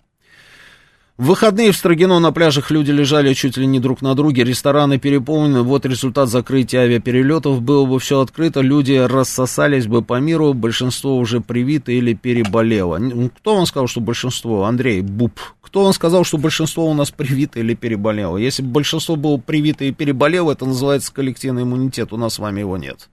В 1.18 1.28
выходные 1.28 1.72
в 1.72 1.78
Строгино 1.78 2.20
на 2.20 2.34
пляжах 2.34 2.72
люди 2.72 2.92
лежали 2.92 3.34
чуть 3.34 3.56
ли 3.56 3.66
не 3.66 3.80
друг 3.80 4.02
на 4.02 4.16
друге, 4.16 4.44
рестораны 4.44 5.00
переполнены, 5.00 5.62
вот 5.62 5.86
результат 5.86 6.28
закрытия 6.28 6.82
авиаперелетов, 6.82 7.62
было 7.62 7.86
бы 7.86 8.02
все 8.02 8.20
открыто, 8.20 8.60
люди 8.60 8.98
рассосались 8.98 9.88
бы 9.88 10.02
по 10.02 10.20
миру, 10.20 10.54
большинство 10.54 11.18
уже 11.18 11.40
привито 11.40 11.94
или 11.94 12.14
переболело. 12.14 13.00
Кто 13.38 13.56
вам 13.56 13.66
сказал, 13.66 13.88
что 13.88 14.02
большинство? 14.02 14.66
Андрей 14.66 15.00
Буб. 15.00 15.40
Кто 15.62 15.86
вам 15.86 15.94
сказал, 15.94 16.26
что 16.26 16.38
большинство 16.38 16.86
у 16.86 16.94
нас 16.94 17.12
привито 17.12 17.62
или 17.62 17.76
переболело? 17.76 18.36
Если 18.36 18.62
бы 18.62 18.72
большинство 18.72 19.16
было 19.16 19.38
привито 19.38 19.86
и 19.86 19.94
переболело, 19.94 20.52
это 20.52 20.66
называется 20.66 21.14
коллективный 21.14 21.64
иммунитет, 21.64 22.12
у 22.12 22.18
нас 22.18 22.34
с 22.34 22.40
вами 22.40 22.60
его 22.60 22.76
нет. 22.76 23.08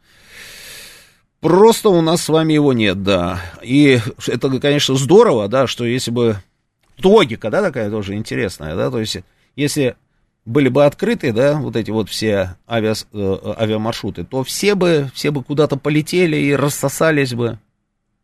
Просто 1.38 1.88
у 1.88 2.00
нас 2.00 2.22
с 2.22 2.28
вами 2.28 2.52
его 2.52 2.72
нет, 2.72 3.04
да. 3.04 3.40
И 3.62 4.00
это, 4.26 4.58
конечно, 4.58 4.96
здорово, 4.96 5.46
да, 5.46 5.68
что 5.68 5.84
если 5.84 6.10
бы 6.10 6.38
логика, 7.02 7.50
да, 7.50 7.62
такая 7.62 7.90
тоже 7.90 8.14
интересная, 8.14 8.76
да, 8.76 8.90
то 8.90 8.98
есть, 9.00 9.18
если 9.56 9.96
были 10.44 10.68
бы 10.68 10.84
открыты, 10.84 11.32
да, 11.32 11.58
вот 11.58 11.76
эти 11.76 11.90
вот 11.90 12.08
все 12.08 12.56
авиа, 12.68 12.94
э, 13.12 13.54
авиамаршруты, 13.58 14.24
то 14.24 14.42
все 14.42 14.74
бы, 14.74 15.10
все 15.14 15.30
бы 15.30 15.42
куда-то 15.42 15.76
полетели 15.76 16.36
и 16.36 16.54
рассосались 16.54 17.34
бы. 17.34 17.58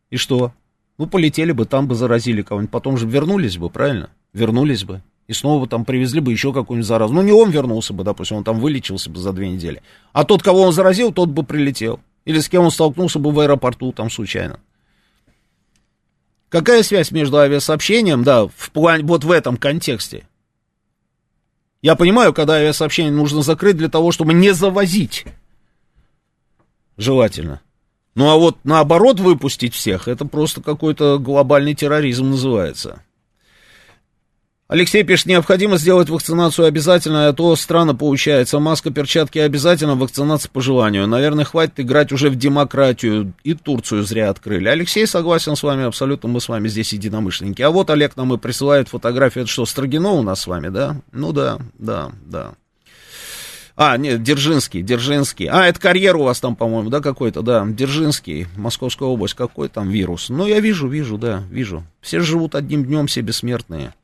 И 0.09 0.17
что? 0.17 0.51
Ну, 0.97 1.07
полетели 1.07 1.53
бы, 1.53 1.65
там 1.65 1.87
бы 1.87 1.95
заразили 1.95 2.41
кого-нибудь, 2.41 2.71
потом 2.71 2.97
же 2.97 3.07
вернулись 3.07 3.57
бы, 3.57 3.69
правильно? 3.69 4.09
Вернулись 4.33 4.83
бы. 4.83 5.01
И 5.27 5.33
снова 5.33 5.67
там 5.67 5.85
привезли 5.85 6.19
бы 6.19 6.31
еще 6.31 6.51
какую-нибудь 6.51 6.87
заразу. 6.87 7.13
Ну, 7.13 7.21
не 7.21 7.31
он 7.31 7.51
вернулся 7.51 7.93
бы, 7.93 8.03
допустим, 8.03 8.37
он 8.37 8.43
там 8.43 8.59
вылечился 8.59 9.09
бы 9.09 9.19
за 9.19 9.31
две 9.31 9.47
недели. 9.47 9.81
А 10.11 10.25
тот, 10.25 10.41
кого 10.41 10.63
он 10.63 10.73
заразил, 10.73 11.13
тот 11.13 11.29
бы 11.29 11.43
прилетел. 11.43 11.99
Или 12.25 12.39
с 12.39 12.49
кем 12.49 12.63
он 12.63 12.71
столкнулся 12.71 13.19
бы 13.19 13.31
в 13.31 13.39
аэропорту 13.39 13.91
там 13.91 14.09
случайно. 14.09 14.59
Какая 16.49 16.81
связь 16.81 17.11
между 17.11 17.37
авиасообщением, 17.37 18.23
да, 18.23 18.47
в 18.47 18.71
плане, 18.71 19.03
вот 19.03 19.23
в 19.23 19.31
этом 19.31 19.55
контексте? 19.55 20.27
Я 21.81 21.95
понимаю, 21.95 22.33
когда 22.33 22.55
авиасообщение 22.55 23.11
нужно 23.11 23.43
закрыть 23.43 23.77
для 23.77 23.87
того, 23.87 24.11
чтобы 24.11 24.33
не 24.33 24.53
завозить. 24.53 25.25
Желательно. 26.97 27.61
Ну 28.15 28.29
а 28.29 28.35
вот 28.35 28.57
наоборот 28.63 29.19
выпустить 29.19 29.73
всех, 29.73 30.07
это 30.07 30.25
просто 30.25 30.61
какой-то 30.61 31.19
глобальный 31.19 31.75
терроризм 31.75 32.31
называется. 32.31 33.03
Алексей 34.69 35.01
пишет, 35.03 35.25
необходимо 35.25 35.77
сделать 35.77 36.09
вакцинацию 36.09 36.67
обязательно, 36.67 37.27
а 37.27 37.33
то 37.33 37.55
странно 37.55 37.95
получается. 37.95 38.59
Маска, 38.59 38.91
перчатки 38.91 39.39
обязательно, 39.39 39.95
вакцинация 39.95 40.47
по 40.51 40.61
желанию. 40.61 41.07
Наверное, 41.07 41.43
хватит 41.43 41.79
играть 41.79 42.11
уже 42.11 42.29
в 42.29 42.35
демократию. 42.35 43.33
И 43.43 43.55
Турцию 43.55 44.03
зря 44.03 44.29
открыли. 44.29 44.67
Алексей 44.67 45.07
согласен 45.07 45.55
с 45.55 45.63
вами 45.63 45.85
абсолютно, 45.85 46.29
мы 46.29 46.39
с 46.39 46.47
вами 46.47 46.67
здесь 46.67 46.93
единомышленники. 46.93 47.63
А 47.63 47.71
вот 47.71 47.89
Олег 47.89 48.15
нам 48.15 48.31
и 48.31 48.37
присылает 48.37 48.89
фотографию, 48.89 49.45
это 49.45 49.51
что, 49.51 49.65
Строгино 49.65 50.11
у 50.11 50.21
нас 50.21 50.41
с 50.41 50.47
вами, 50.47 50.67
да? 50.67 50.97
Ну 51.11 51.33
да, 51.33 51.57
да, 51.79 52.11
да. 52.27 52.51
А, 53.75 53.97
нет, 53.97 54.21
Держинский, 54.21 54.83
Держинский. 54.83 55.47
А, 55.47 55.65
это 55.65 55.79
карьер 55.79 56.15
у 56.15 56.25
вас 56.25 56.39
там, 56.39 56.55
по-моему, 56.55 56.91
да, 56.91 56.99
какой-то, 56.99 57.41
да, 57.41 57.65
Держинский, 57.65 58.45
Московская 58.55 59.07
область, 59.07 59.33
какой 59.33 59.67
там 59.67 59.89
вирус? 59.89 60.29
Ну, 60.29 60.45
я 60.45 60.59
вижу, 60.59 60.87
вижу, 60.87 61.17
да, 61.17 61.41
вижу. 61.49 61.83
Все 62.01 62.19
живут 62.19 62.53
одним 62.53 62.85
днем, 62.85 63.07
все 63.07 63.21
бессмертные. 63.21 63.95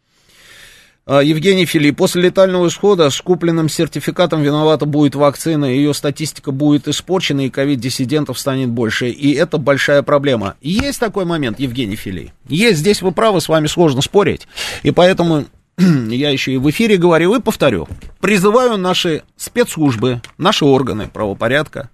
А, 1.07 1.21
Евгений 1.21 1.67
Филипп, 1.67 1.97
после 1.97 2.23
летального 2.23 2.67
исхода 2.67 3.11
с 3.11 3.21
купленным 3.21 3.69
сертификатом 3.69 4.41
виновата 4.41 4.87
будет 4.87 5.13
вакцина, 5.13 5.65
ее 5.65 5.93
статистика 5.93 6.51
будет 6.51 6.87
испорчена, 6.87 7.45
и 7.45 7.51
ковид-диссидентов 7.51 8.39
станет 8.39 8.69
больше, 8.69 9.09
и 9.09 9.33
это 9.33 9.59
большая 9.59 10.01
проблема. 10.01 10.55
Есть 10.61 10.99
такой 10.99 11.25
момент, 11.25 11.59
Евгений 11.59 11.95
Филипп? 11.95 12.31
Есть, 12.47 12.79
здесь 12.79 13.03
вы 13.03 13.11
правы, 13.11 13.39
с 13.39 13.49
вами 13.49 13.67
сложно 13.67 14.01
спорить, 14.01 14.47
и 14.81 14.89
поэтому 14.89 15.45
я 15.77 16.31
еще 16.31 16.53
и 16.53 16.57
в 16.57 16.67
эфире 16.71 16.97
говорил 16.97 17.35
и 17.35 17.39
повторю, 17.39 17.87
призываю 18.19 18.75
наши 18.75 19.21
спецслужбы, 19.37 20.23
наши 20.39 20.65
органы 20.65 21.07
правопорядка, 21.07 21.91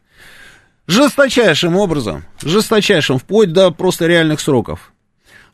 жесточайшим 0.88 1.76
образом, 1.76 2.24
жесточайшим, 2.42 3.20
вплоть 3.20 3.52
до 3.52 3.72
просто 3.72 4.08
реальных 4.08 4.40
сроков, 4.40 4.94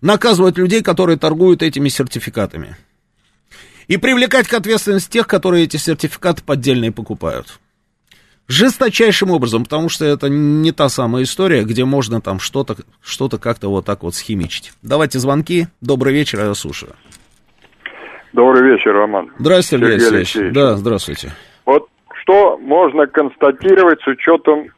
наказывать 0.02 0.60
людей, 0.60 0.84
которые 0.84 1.18
торгуют 1.18 1.64
этими 1.64 1.90
сертификатами 1.90 2.78
и 3.88 3.98
привлекать 3.98 4.48
к 4.48 4.54
ответственности 4.54 5.12
тех, 5.12 5.28
которые 5.28 5.64
эти 5.64 5.78
сертификаты 5.78 6.44
поддельные 6.44 6.92
покупают. 6.92 7.60
Жесточайшим 8.48 9.32
образом, 9.32 9.64
потому 9.64 9.90
что 9.90 10.06
это 10.06 10.30
не 10.30 10.72
та 10.72 10.88
самая 10.88 11.24
история, 11.24 11.64
где 11.64 11.84
можно 11.84 12.22
там 12.22 12.40
что-то 12.40 12.78
что 13.02 13.30
как-то 13.30 13.70
вот 13.70 13.86
так 13.86 14.04
вот 14.04 14.16
схимичить. 14.16 14.72
Давайте 14.82 15.20
звонки. 15.20 15.68
Добрый 15.82 16.14
вечер, 16.14 16.40
я 16.40 16.54
слушаю. 16.54 16.94
Добрый 18.32 18.72
вечер, 18.72 18.94
Роман. 18.94 19.32
Здравствуйте, 19.38 19.86
Сергей, 19.86 19.96
Алексеевич. 19.96 20.36
Алексеевич. 20.36 20.54
Да, 20.54 20.76
здравствуйте. 20.78 21.34
Вот 21.66 21.90
что 22.22 22.58
можно 22.58 23.08
констатировать 23.08 24.00
с 24.02 24.08
учетом 24.08 24.70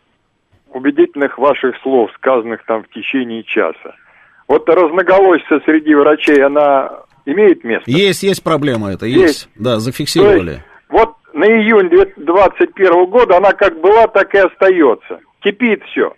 убедительных 0.72 1.38
ваших 1.38 1.76
слов, 1.84 2.10
сказанных 2.16 2.66
там 2.66 2.84
в 2.84 2.89
течение 2.89 3.43
часа? 3.43 3.95
Вот 4.47 4.68
разноголосица 4.68 5.60
среди 5.66 5.93
врачей, 5.93 6.43
она 6.43 7.03
имеет 7.32 7.64
место? 7.64 7.90
Есть, 7.90 8.24
есть 8.24 8.44
проблема 8.44 8.92
это, 8.92 9.06
есть. 9.06 9.22
есть. 9.22 9.50
Да, 9.56 9.80
зафиксировали. 9.80 10.52
Есть, 10.52 10.64
вот 10.90 11.16
на 11.34 11.46
июнь 11.46 11.90
2021 11.90 13.06
года 13.06 13.38
она 13.38 13.52
как 13.54 13.80
была, 13.80 14.08
так 14.08 14.34
и 14.34 14.40
остается. 14.40 15.20
Кипит 15.42 15.84
все. 15.92 16.14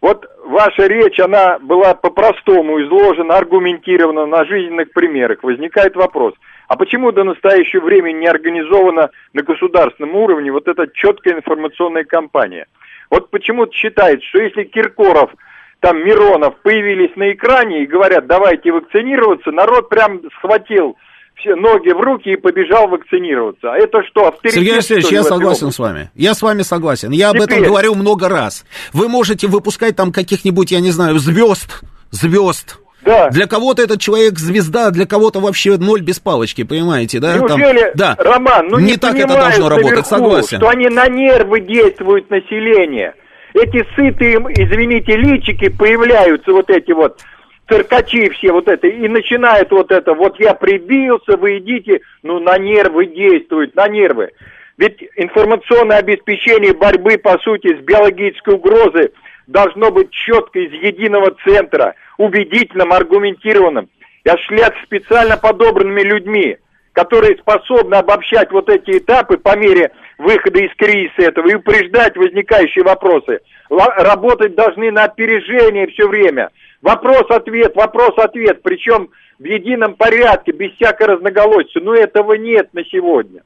Вот 0.00 0.24
ваша 0.46 0.86
речь, 0.86 1.20
она 1.20 1.58
была 1.58 1.94
по-простому 1.94 2.82
изложена, 2.82 3.36
аргументирована 3.36 4.24
на 4.26 4.44
жизненных 4.46 4.92
примерах. 4.92 5.42
Возникает 5.42 5.94
вопрос, 5.94 6.34
а 6.68 6.76
почему 6.76 7.12
до 7.12 7.24
настоящего 7.24 7.84
времени 7.84 8.20
не 8.20 8.26
организована 8.26 9.10
на 9.34 9.42
государственном 9.42 10.16
уровне 10.16 10.50
вот 10.52 10.68
эта 10.68 10.86
четкая 10.94 11.34
информационная 11.34 12.04
кампания? 12.04 12.66
Вот 13.10 13.30
почему-то 13.30 13.72
считается, 13.74 14.26
что 14.28 14.42
если 14.42 14.64
Киркоров– 14.64 15.30
там 15.80 16.04
Миронов 16.04 16.54
появились 16.62 17.14
на 17.16 17.32
экране 17.32 17.82
и 17.82 17.86
говорят, 17.86 18.26
давайте 18.26 18.70
вакцинироваться, 18.70 19.50
народ 19.50 19.88
прям 19.88 20.20
схватил 20.38 20.96
все 21.36 21.54
ноги 21.54 21.90
в 21.90 22.00
руки 22.00 22.30
и 22.30 22.36
побежал 22.36 22.88
вакцинироваться. 22.88 23.72
А 23.72 23.76
это 23.78 24.02
что, 24.10 24.28
авторитет? 24.28 24.60
Сергей 24.60 24.74
Алексеевич, 24.74 25.08
я 25.08 25.22
согласен 25.22 25.70
с 25.70 25.78
вами. 25.78 26.10
Я 26.14 26.34
с 26.34 26.42
вами 26.42 26.62
согласен. 26.62 27.12
Я 27.12 27.30
Теперь... 27.30 27.42
об 27.42 27.50
этом 27.50 27.62
говорил 27.64 27.94
много 27.94 28.28
раз. 28.28 28.66
Вы 28.92 29.08
можете 29.08 29.46
выпускать 29.46 29.96
там 29.96 30.12
каких-нибудь, 30.12 30.70
я 30.70 30.80
не 30.80 30.90
знаю, 30.90 31.18
звезд, 31.18 31.82
звезд. 32.10 32.78
Да. 33.02 33.30
Для 33.30 33.46
кого-то 33.46 33.82
этот 33.82 34.00
человек 34.00 34.38
звезда, 34.38 34.90
для 34.90 35.06
кого-то 35.06 35.40
вообще 35.40 35.78
ноль 35.78 36.02
без 36.02 36.20
палочки, 36.20 36.64
понимаете, 36.64 37.18
да? 37.18 37.38
Неужели, 37.38 37.80
там, 37.80 37.90
да. 37.94 38.16
Роман, 38.18 38.68
ну 38.68 38.78
не, 38.78 38.92
не 38.92 38.96
так 38.98 39.14
это 39.14 39.28
должно 39.28 39.68
наверху, 39.68 39.88
работать, 39.88 40.06
согласен. 40.06 40.58
Что 40.58 40.68
они 40.68 40.88
на 40.90 41.08
нервы 41.08 41.60
действуют 41.60 42.28
население 42.28 43.14
эти 43.54 43.84
сытые, 43.94 44.36
извините, 44.56 45.16
личики 45.16 45.68
появляются, 45.68 46.52
вот 46.52 46.70
эти 46.70 46.92
вот 46.92 47.20
циркачи 47.68 48.30
все 48.30 48.52
вот 48.52 48.68
это, 48.68 48.86
и 48.86 49.08
начинают 49.08 49.70
вот 49.70 49.90
это, 49.92 50.14
вот 50.14 50.38
я 50.40 50.54
прибился, 50.54 51.36
вы 51.36 51.58
идите, 51.58 52.00
ну 52.22 52.40
на 52.40 52.58
нервы 52.58 53.06
действуют, 53.06 53.74
на 53.76 53.88
нервы. 53.88 54.30
Ведь 54.76 55.02
информационное 55.16 55.98
обеспечение 55.98 56.72
борьбы, 56.72 57.18
по 57.18 57.38
сути, 57.38 57.76
с 57.76 57.84
биологической 57.84 58.54
угрозой 58.54 59.10
должно 59.46 59.90
быть 59.90 60.10
четко 60.10 60.58
из 60.58 60.72
единого 60.72 61.34
центра, 61.44 61.94
убедительным, 62.16 62.92
аргументированным, 62.92 63.88
и 64.24 64.28
осуществляться 64.28 64.80
специально 64.84 65.36
подобранными 65.36 66.02
людьми, 66.02 66.56
которые 66.92 67.36
способны 67.38 67.96
обобщать 67.96 68.50
вот 68.52 68.68
эти 68.68 68.98
этапы 68.98 69.36
по 69.38 69.56
мере 69.56 69.92
выхода 70.20 70.60
из 70.60 70.74
кризиса 70.76 71.22
этого 71.22 71.48
и 71.48 71.54
упреждать 71.54 72.16
возникающие 72.16 72.84
вопросы. 72.84 73.40
Работать 73.68 74.54
должны 74.54 74.90
на 74.90 75.04
опережение 75.04 75.86
все 75.88 76.08
время. 76.08 76.50
Вопрос-ответ, 76.82 77.74
вопрос-ответ, 77.76 78.62
причем 78.62 79.10
в 79.38 79.44
едином 79.44 79.94
порядке, 79.94 80.52
без 80.52 80.72
всякой 80.74 81.08
разноголосия. 81.08 81.80
Но 81.80 81.94
этого 81.94 82.34
нет 82.34 82.72
на 82.72 82.84
сегодня. 82.84 83.42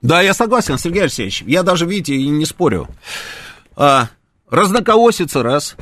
Да, 0.00 0.20
я 0.20 0.34
согласен, 0.34 0.76
Сергей 0.78 1.02
Алексеевич. 1.02 1.42
Я 1.42 1.62
даже, 1.62 1.86
видите, 1.86 2.14
и 2.14 2.28
не 2.28 2.44
спорю. 2.44 2.88
А, 3.76 4.08
разноколосица 4.50 5.42
раз, 5.42 5.76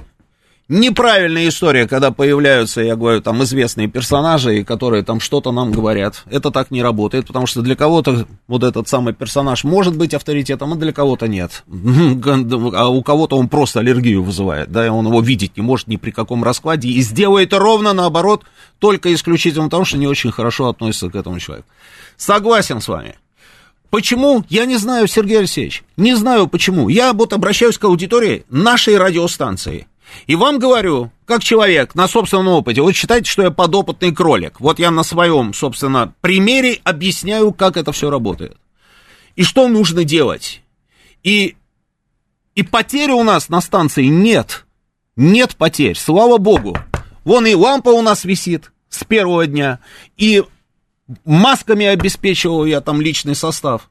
Неправильная 0.69 1.49
история, 1.49 1.89
когда 1.89 2.13
появляются, 2.13 2.81
я 2.81 2.95
говорю, 2.95 3.21
там 3.21 3.43
известные 3.43 3.89
персонажи, 3.89 4.65
которые 4.65 5.03
там 5.03 5.19
что-то 5.19 5.51
нам 5.51 5.73
говорят. 5.73 6.23
Это 6.31 6.51
так 6.51 6.71
не 6.71 6.83
работает, 6.83 7.27
потому 7.27 7.47
что 7.47 7.63
для 7.63 7.75
кого-то 7.75 8.27
вот 8.47 8.63
этот 8.63 8.89
самый 8.89 9.13
персонаж 9.13 9.65
может 9.65 9.97
быть 9.97 10.15
авторитетом, 10.15 10.73
а 10.73 10.77
для 10.77 10.93
кого-то 10.93 11.27
нет. 11.27 11.65
А 12.75 12.89
у 12.89 13.03
кого-то 13.03 13.37
он 13.37 13.49
просто 13.49 13.81
аллергию 13.81 14.23
вызывает, 14.23 14.71
да, 14.71 14.87
и 14.87 14.89
он 14.89 15.07
его 15.07 15.21
видеть 15.21 15.57
не 15.57 15.63
может 15.63 15.89
ни 15.89 15.97
при 15.97 16.11
каком 16.11 16.43
раскладе, 16.45 16.89
и 16.89 17.03
сделает 17.03 17.53
ровно 17.53 17.93
наоборот, 17.93 18.45
только 18.79 19.13
исключительно 19.13 19.65
потому, 19.65 19.85
что 19.85 19.99
не 19.99 20.07
очень 20.07 20.31
хорошо 20.31 20.69
относится 20.69 21.11
к 21.11 21.17
этому 21.17 21.39
человеку. 21.39 21.69
Согласен 22.17 22.81
с 22.81 22.89
вами. 22.89 23.17
Почему? 23.91 24.45
Я 24.49 24.65
не 24.65 24.77
знаю, 24.77 25.07
Сергей 25.07 25.41
Алексеевич. 25.41 25.85
Не 25.99 26.15
знаю 26.15 26.47
почему. 26.47 26.89
Я 26.89 27.13
вот 27.13 27.35
обращаюсь 27.35 27.77
к 27.77 27.85
аудитории 27.85 28.47
нашей 28.49 28.97
радиостанции. 28.97 29.87
И 30.27 30.35
вам 30.37 30.59
говорю, 30.59 31.11
как 31.25 31.43
человек 31.43 31.95
на 31.95 32.09
собственном 32.09 32.49
опыте, 32.49 32.83
вот 32.83 32.95
считайте, 32.95 33.31
что 33.31 33.43
я 33.43 33.51
подопытный 33.51 34.15
кролик. 34.15 34.61
Вот 34.61 34.79
я 34.79 34.91
на 34.91 35.03
своем, 35.03 35.55
собственно, 35.55 36.15
примере 36.21 36.81
объясняю, 36.85 37.53
как 37.53 37.77
это 37.77 37.93
все 37.93 38.11
работает. 38.11 38.57
И 39.37 39.43
что 39.43 39.69
нужно 39.69 40.05
делать. 40.05 40.63
И, 41.23 41.57
и 42.55 42.63
потери 42.63 43.13
у 43.13 43.23
нас 43.23 43.49
на 43.49 43.61
станции 43.61 44.05
нет. 44.05 44.67
Нет 45.17 45.57
потерь, 45.57 45.97
слава 45.97 46.39
богу. 46.39 46.77
Вон 47.25 47.47
и 47.47 47.55
лампа 47.55 47.91
у 47.91 48.03
нас 48.03 48.25
висит 48.25 48.73
с 48.89 49.05
первого 49.05 49.47
дня. 49.47 49.79
И 50.17 50.43
масками 51.25 51.87
обеспечивал 51.87 52.65
я 52.65 52.81
там 52.81 53.01
личный 53.01 53.35
состав. 53.35 53.91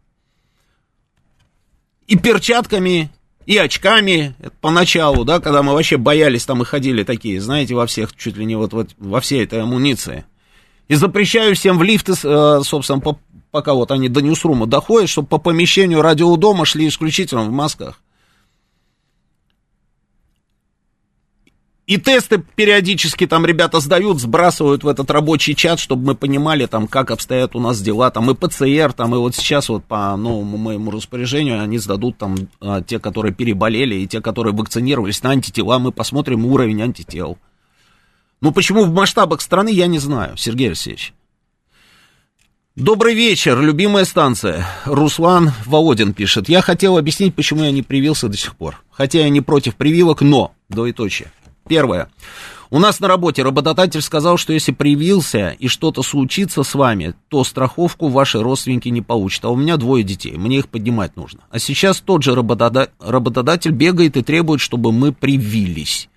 И 2.08 2.18
перчатками, 2.18 3.10
и 3.46 3.58
очками 3.58 4.36
поначалу, 4.62 5.24
да, 5.26 5.40
когда 5.40 5.64
мы 5.64 5.74
вообще 5.74 5.98
боялись 5.98 6.46
там 6.46 6.62
и 6.62 6.66
ходили 6.66 7.04
такие, 7.04 7.42
знаете, 7.42 7.76
во 7.76 7.88
всех, 7.88 8.16
чуть 8.16 8.38
ли 8.38 8.46
не 8.46 8.56
вот, 8.56 8.74
вот 8.74 8.90
во 8.98 9.20
всей 9.20 9.44
этой 9.44 9.62
амуниции. 9.62 10.26
И 10.88 10.96
запрещаю 10.96 11.56
всем 11.56 11.78
в 11.78 11.84
лифты, 11.84 12.14
э, 12.24 12.62
собственно, 12.64 13.00
по, 13.00 13.20
пока 13.52 13.74
вот 13.74 13.92
они 13.92 14.10
до 14.10 14.22
Ньюсрума 14.22 14.68
доходят, 14.68 15.10
чтобы 15.10 15.28
по 15.28 15.38
помещению 15.38 16.02
радиодома 16.02 16.66
шли 16.66 16.88
исключительно 16.88 17.44
в 17.44 17.52
масках. 17.52 18.00
И 21.88 21.98
тесты 21.98 22.38
периодически 22.56 23.26
там 23.26 23.46
ребята 23.46 23.80
сдают, 23.80 24.22
сбрасывают 24.22 24.84
в 24.84 24.88
этот 24.88 25.10
рабочий 25.10 25.56
чат, 25.56 25.80
чтобы 25.80 26.06
мы 26.06 26.16
понимали, 26.16 26.68
там, 26.68 26.88
как 26.88 27.12
обстоят 27.12 27.56
у 27.56 27.60
нас 27.60 27.82
дела, 27.82 28.12
там, 28.12 28.30
и 28.30 28.36
ПЦР, 28.36 28.94
там, 28.94 29.16
и 29.16 29.18
вот 29.18 29.36
сейчас 29.36 29.68
вот 29.68 29.84
по 29.84 30.16
новому 30.16 30.58
моему 30.58 30.92
распоряжению 30.92 31.62
они 31.62 31.80
сдадут 31.80 32.18
там 32.18 32.38
а, 32.62 32.82
те, 32.82 33.00
которые 33.00 33.34
переболели, 33.34 33.96
и 33.96 34.08
те, 34.08 34.22
которые 34.22 34.54
вакцинировались 34.54 35.24
на 35.24 35.32
антитела, 35.32 35.80
мы 35.80 35.92
посмотрим 35.92 36.46
уровень 36.46 36.82
антител. 36.84 37.38
Ну, 38.42 38.52
почему 38.52 38.86
в 38.86 38.94
масштабах 38.94 39.42
страны, 39.42 39.70
я 39.70 39.88
не 39.88 40.00
знаю, 40.00 40.38
Сергей 40.38 40.68
Алексеевич. 40.68 41.14
Добрый 42.76 43.16
вечер, 43.16 43.60
любимая 43.60 44.06
станция. 44.06 44.66
Руслан 44.86 45.52
Володин 45.66 46.14
пишет. 46.14 46.48
Я 46.48 46.62
хотел 46.62 46.98
объяснить, 46.98 47.36
почему 47.36 47.64
я 47.64 47.72
не 47.72 47.82
привился 47.84 48.30
до 48.30 48.38
сих 48.38 48.56
пор. 48.56 48.82
Хотя 48.92 49.20
я 49.20 49.30
не 49.30 49.42
против 49.42 49.76
прививок, 49.76 50.22
но, 50.22 50.54
двоеточие. 50.70 51.32
Первое. 51.68 52.10
У 52.70 52.80
нас 52.80 53.02
на 53.02 53.10
работе 53.10 53.44
работодатель 53.44 54.02
сказал, 54.02 54.38
что 54.38 54.54
если 54.54 54.72
привился 54.72 55.50
и 55.60 55.68
что-то 55.68 56.04
случится 56.04 56.64
с 56.64 56.74
вами, 56.74 57.16
то 57.28 57.44
страховку 57.44 58.08
ваши 58.08 58.42
родственники 58.42 58.88
не 58.88 59.02
получат. 59.02 59.44
А 59.44 59.50
у 59.50 59.58
меня 59.58 59.76
двое 59.76 60.06
детей, 60.06 60.38
мне 60.38 60.60
их 60.60 60.70
поднимать 60.70 61.18
нужно. 61.18 61.42
А 61.50 61.60
сейчас 61.60 62.00
тот 62.00 62.24
же 62.24 62.34
работодатель 62.34 63.72
бегает 63.72 64.16
и 64.16 64.24
требует, 64.24 64.62
чтобы 64.62 64.94
мы 64.94 65.12
привились. 65.12 66.08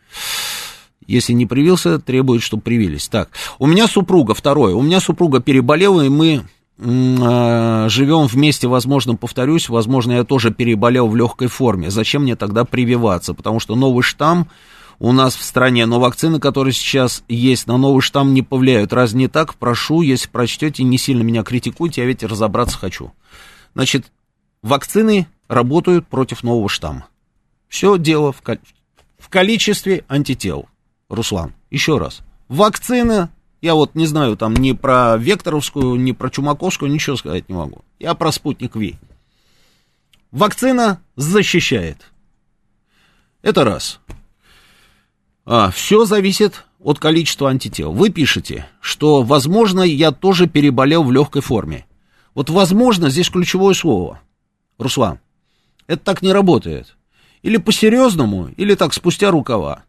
Если 1.08 1.32
не 1.32 1.44
привился, 1.44 1.98
требует, 1.98 2.42
чтобы 2.42 2.62
привились. 2.62 3.08
Так, 3.08 3.30
у 3.58 3.66
меня 3.66 3.88
супруга, 3.88 4.32
второе, 4.34 4.74
у 4.74 4.80
меня 4.80 5.00
супруга 5.00 5.40
переболела, 5.40 6.02
и 6.02 6.08
мы 6.08 6.44
э, 6.78 7.86
живем 7.88 8.26
вместе, 8.26 8.68
возможно, 8.68 9.16
повторюсь, 9.16 9.68
возможно, 9.68 10.12
я 10.12 10.24
тоже 10.24 10.52
переболел 10.52 11.08
в 11.08 11.16
легкой 11.16 11.48
форме. 11.48 11.90
Зачем 11.90 12.22
мне 12.22 12.36
тогда 12.36 12.64
прививаться? 12.64 13.34
Потому 13.34 13.58
что 13.58 13.74
новый 13.74 14.02
штамм 14.02 14.48
у 14.98 15.12
нас 15.12 15.34
в 15.34 15.42
стране, 15.42 15.86
но 15.86 16.00
вакцины, 16.00 16.40
которые 16.40 16.72
сейчас 16.72 17.24
есть 17.28 17.66
на 17.66 17.76
новый 17.76 18.00
штамм, 18.00 18.34
не 18.34 18.42
повлияют. 18.42 18.92
Раз 18.92 19.12
не 19.12 19.28
так, 19.28 19.54
прошу, 19.56 20.02
если 20.02 20.28
прочтете, 20.28 20.82
не 20.82 20.98
сильно 20.98 21.22
меня 21.22 21.42
критикуйте, 21.42 22.02
я 22.02 22.06
ведь 22.06 22.22
разобраться 22.22 22.78
хочу. 22.78 23.12
Значит, 23.74 24.06
вакцины 24.62 25.26
работают 25.48 26.06
против 26.06 26.42
нового 26.42 26.68
штамма. 26.68 27.06
Все 27.68 27.98
дело 27.98 28.32
в, 28.32 28.42
в 29.18 29.28
количестве 29.28 30.04
антител. 30.08 30.68
Руслан, 31.08 31.54
еще 31.70 31.98
раз. 31.98 32.20
Вакцина, 32.48 33.30
я 33.60 33.74
вот 33.74 33.94
не 33.94 34.06
знаю 34.06 34.36
там 34.36 34.54
ни 34.54 34.72
про 34.72 35.16
Векторовскую, 35.16 35.96
ни 35.96 36.12
про 36.12 36.30
Чумаковскую, 36.30 36.90
ничего 36.90 37.16
сказать 37.16 37.48
не 37.48 37.54
могу. 37.54 37.84
Я 37.98 38.14
про 38.14 38.30
спутник 38.32 38.76
Ви. 38.76 38.96
Вакцина 40.30 41.00
защищает. 41.16 42.12
Это 43.42 43.64
раз. 43.64 44.00
А, 45.46 45.70
все 45.70 46.04
зависит 46.04 46.64
от 46.80 46.98
количества 46.98 47.50
антител. 47.50 47.92
Вы 47.92 48.10
пишете, 48.10 48.66
что, 48.80 49.22
возможно, 49.22 49.82
я 49.82 50.10
тоже 50.10 50.46
переболел 50.46 51.02
в 51.02 51.12
легкой 51.12 51.42
форме. 51.42 51.86
Вот 52.34 52.50
возможно, 52.50 53.10
здесь 53.10 53.28
ключевое 53.28 53.74
слово. 53.74 54.20
Руслан, 54.78 55.20
это 55.86 56.02
так 56.02 56.22
не 56.22 56.32
работает. 56.32 56.96
Или 57.42 57.58
по-серьезному, 57.58 58.48
или 58.56 58.74
так 58.74 58.94
спустя 58.94 59.30
рукава. 59.30 59.84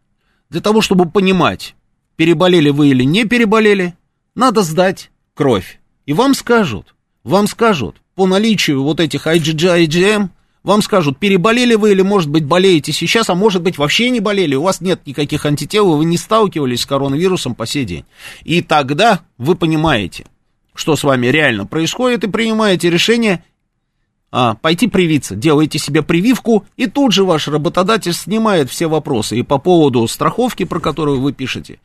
Для 0.49 0.61
того, 0.61 0.81
чтобы 0.81 1.09
понимать, 1.09 1.75
переболели 2.17 2.69
вы 2.69 2.89
или 2.89 3.03
не 3.03 3.25
переболели, 3.25 3.95
надо 4.35 4.61
сдать 4.61 5.09
кровь. 5.33 5.79
И 6.05 6.13
вам 6.13 6.33
скажут, 6.33 6.95
вам 7.23 7.47
скажут, 7.47 7.95
по 8.13 8.27
наличию 8.27 8.83
вот 8.83 8.99
этих 8.99 9.25
IgG, 9.25 9.85
IgM, 9.85 10.29
вам 10.65 10.81
скажут, 10.81 11.19
переболели 11.19 11.75
вы 11.75 11.91
или, 11.91 12.01
может 12.01 12.29
быть, 12.29 12.43
болеете 12.43 12.91
сейчас, 12.91 13.29
а 13.29 13.35
может 13.35 13.61
быть, 13.61 13.77
вообще 13.77 14.09
не 14.09 14.19
болели, 14.19 14.55
у 14.55 14.63
вас 14.63 14.81
нет 14.81 15.05
никаких 15.05 15.45
антител, 15.45 15.95
вы 15.95 16.05
не 16.05 16.17
сталкивались 16.17 16.81
с 16.81 16.85
коронавирусом 16.87 17.53
по 17.53 17.67
сей 17.67 17.85
день. 17.85 18.03
И 18.43 18.63
тогда 18.63 19.21
вы 19.37 19.55
понимаете, 19.55 20.25
что 20.73 20.95
с 20.95 21.03
вами 21.03 21.27
реально 21.27 21.67
происходит, 21.67 22.23
и 22.23 22.27
принимаете 22.27 22.89
решение 22.89 23.43
а, 24.31 24.55
пойти 24.55 24.87
привиться. 24.87 25.35
Делаете 25.35 25.77
себе 25.77 26.01
прививку, 26.01 26.65
и 26.77 26.87
тут 26.87 27.11
же 27.11 27.25
ваш 27.25 27.47
работодатель 27.47 28.13
снимает 28.13 28.71
все 28.71 28.87
вопросы 28.87 29.37
и 29.37 29.43
по 29.43 29.59
поводу 29.59 30.07
страховки, 30.07 30.65
про 30.65 30.79
которую 30.79 31.21
вы 31.21 31.31
пишете, 31.31 31.79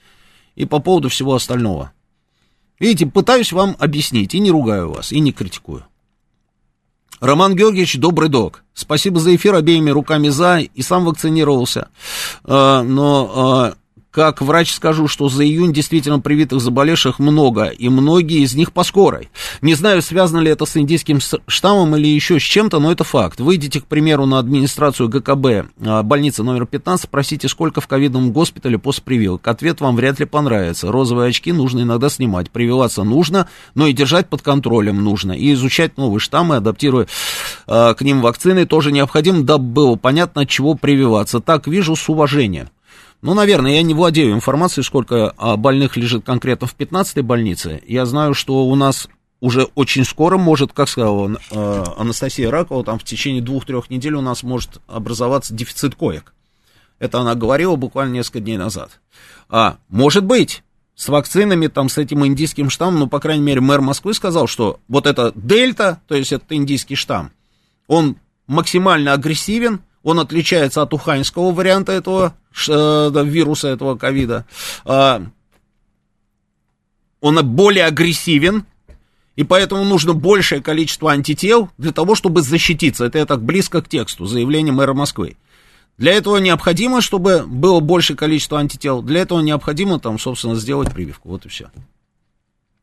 и 0.55 0.64
по 0.64 0.78
поводу 0.78 1.11
всего 1.11 1.35
остального. 1.35 1.93
Видите, 2.78 3.05
пытаюсь 3.05 3.53
вам 3.53 3.76
объяснить, 3.78 4.35
и 4.35 4.41
не 4.41 4.51
ругаю 4.51 4.91
вас, 4.91 5.12
и 5.12 5.20
не 5.20 5.33
критикую. 5.33 5.85
Роман 7.21 7.55
Георгиевич, 7.55 7.99
добрый 7.99 8.31
док. 8.31 8.64
Спасибо 8.73 9.21
за 9.21 9.37
эфир 9.37 9.55
обеими 9.55 9.91
руками 9.91 10.29
за, 10.29 10.59
и 10.61 10.83
сам 10.83 11.05
вакцинировался. 11.05 11.89
А, 12.45 12.83
но 12.83 13.33
а, 13.35 13.75
как 14.11 14.43
врач 14.43 14.73
скажу, 14.73 15.07
что 15.07 15.29
за 15.29 15.45
июнь 15.45 15.73
действительно 15.73 16.19
привитых 16.19 16.61
заболевших 16.61 17.19
много, 17.19 17.67
и 17.67 17.89
многие 17.89 18.43
из 18.43 18.55
них 18.55 18.73
по 18.73 18.83
скорой. 18.83 19.29
Не 19.63 19.75
знаю, 19.75 20.03
связано 20.03 20.41
ли 20.41 20.51
это 20.51 20.67
с 20.67 20.77
индийским 20.77 21.21
штаммом 21.47 21.97
или 21.97 22.09
еще 22.09 22.41
с 22.41 22.43
чем-то, 22.43 22.81
но 22.81 22.91
это 22.91 23.05
факт. 23.05 23.41
Выйдите, 23.41 23.81
к 23.81 23.87
примеру, 23.87 24.27
на 24.27 24.39
администрацию 24.39 25.09
ГКБ, 25.09 25.71
а, 25.85 26.03
больница 26.03 26.43
номер 26.43 26.67
15, 26.67 27.05
спросите, 27.05 27.49
сколько 27.49 27.81
в 27.81 27.87
ковидном 27.87 28.33
госпитале 28.33 28.79
после 28.79 29.05
прививок. 29.05 29.47
Ответ 29.47 29.81
вам 29.81 29.97
вряд 29.97 30.19
ли 30.19 30.27
понравится. 30.27 30.91
Розовые 30.91 31.29
очки 31.29 31.53
нужно 31.53 31.83
иногда 31.83 32.09
снимать. 32.09 32.51
Прививаться 32.51 33.05
нужно, 33.05 33.49
но 33.75 33.87
и 33.87 33.93
держать 33.93 34.29
под 34.29 34.43
контролем 34.43 35.05
нужно. 35.05 35.33
И 35.33 35.53
изучать 35.53 35.97
новые 35.97 36.19
штаммы, 36.21 36.57
адаптируя 36.57 37.07
э, 37.67 37.95
к 37.95 38.03
ним 38.03 38.21
вакцины, 38.23 38.67
тоже 38.67 38.91
необходимо, 38.91 39.43
дабы 39.43 39.65
было 39.65 39.97
понятно, 39.97 40.43
от 40.43 40.49
чего 40.49 40.75
прививаться. 40.75 41.41
Так 41.41 41.69
вижу 41.69 41.95
с 41.95 42.09
уважением. 42.09 42.69
Ну, 43.23 43.35
наверное, 43.35 43.73
я 43.73 43.83
не 43.83 43.93
владею 43.93 44.33
информацией, 44.33 44.85
сколько 44.85 45.35
а, 45.37 45.57
больных 45.57 45.97
лежит 45.97 46.25
конкретно 46.25 46.66
в 46.66 46.77
15-й 46.77 47.23
больнице. 47.23 47.83
Я 47.87 48.07
знаю, 48.07 48.33
что 48.33 48.64
у 48.64 48.75
нас 48.75 49.09
уже 49.41 49.64
очень 49.75 50.05
скоро 50.05 50.39
может, 50.39 50.73
как 50.73 50.89
сказала 50.89 51.39
э, 51.51 51.85
Анастасия 51.97 52.51
Ракова, 52.51 52.85
там 52.85 52.99
в 52.99 53.05
течение 53.05 53.43
двух-трех 53.43 53.91
недель 53.91 54.14
у 54.14 54.21
нас 54.21 54.43
может 54.43 54.81
образоваться 54.87 55.55
дефицит 55.55 55.95
коек. 55.95 56.35
Это 56.99 57.21
она 57.21 57.35
говорила 57.35 57.77
буквально 57.77 58.14
несколько 58.14 58.41
дней 58.41 58.59
назад. 58.59 59.01
А, 59.49 59.79
может 59.89 60.25
быть, 60.25 60.62
с 60.95 61.09
вакцинами, 61.09 61.66
там, 61.68 61.89
с 61.89 61.97
этим 61.97 62.27
индийским 62.27 62.68
штаммом, 62.68 63.01
ну, 63.01 63.07
по 63.07 63.21
крайней 63.21 63.43
мере, 63.43 63.62
мэр 63.62 63.81
Москвы 63.81 64.12
сказал, 64.12 64.47
что 64.47 64.81
вот 64.89 65.07
это 65.07 65.33
дельта, 65.35 66.03
то 66.07 66.14
есть 66.14 66.33
это 66.33 66.55
индийский 66.55 66.95
штамм, 66.95 67.31
он 67.87 68.16
максимально 68.47 69.14
агрессивен, 69.14 69.81
он 70.03 70.19
отличается 70.19 70.83
от 70.83 70.95
уханьского 70.95 71.53
варианта 71.53 71.93
этого 71.93 72.35
э, 72.69 73.25
вируса, 73.25 73.69
этого 73.69 73.97
ковида. 73.97 74.47
Э, 74.85 75.21
он 77.21 77.47
более 77.55 77.85
агрессивен, 77.85 78.64
и 79.37 79.45
поэтому 79.45 79.85
нужно 79.85 80.14
большее 80.14 80.63
количество 80.63 81.13
антител 81.13 81.71
для 81.79 81.93
того, 81.93 82.14
чтобы 82.14 82.43
защититься. 82.43 83.05
Это 83.05 83.18
я 83.18 83.27
так 83.27 83.43
близко 83.43 83.83
к 83.83 83.89
тексту 83.89 84.27
заявления 84.27 84.72
мэра 84.72 84.95
Москвы. 84.95 85.37
Для 85.99 86.13
этого 86.13 86.39
необходимо, 86.39 87.03
чтобы 87.03 87.45
было 87.47 87.81
большее 87.81 88.17
количество 88.17 88.59
антител. 88.59 89.03
Для 89.03 89.21
этого 89.21 89.41
необходимо, 89.41 90.01
там, 90.01 90.18
собственно, 90.18 90.55
сделать 90.55 90.93
прививку. 90.95 91.29
Вот 91.29 91.45
и 91.45 91.51
все. 91.51 91.71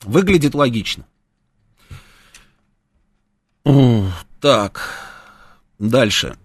Выглядит 0.03 0.53
логично. 0.53 1.03
Так, 4.39 4.81
дальше. 5.79 6.37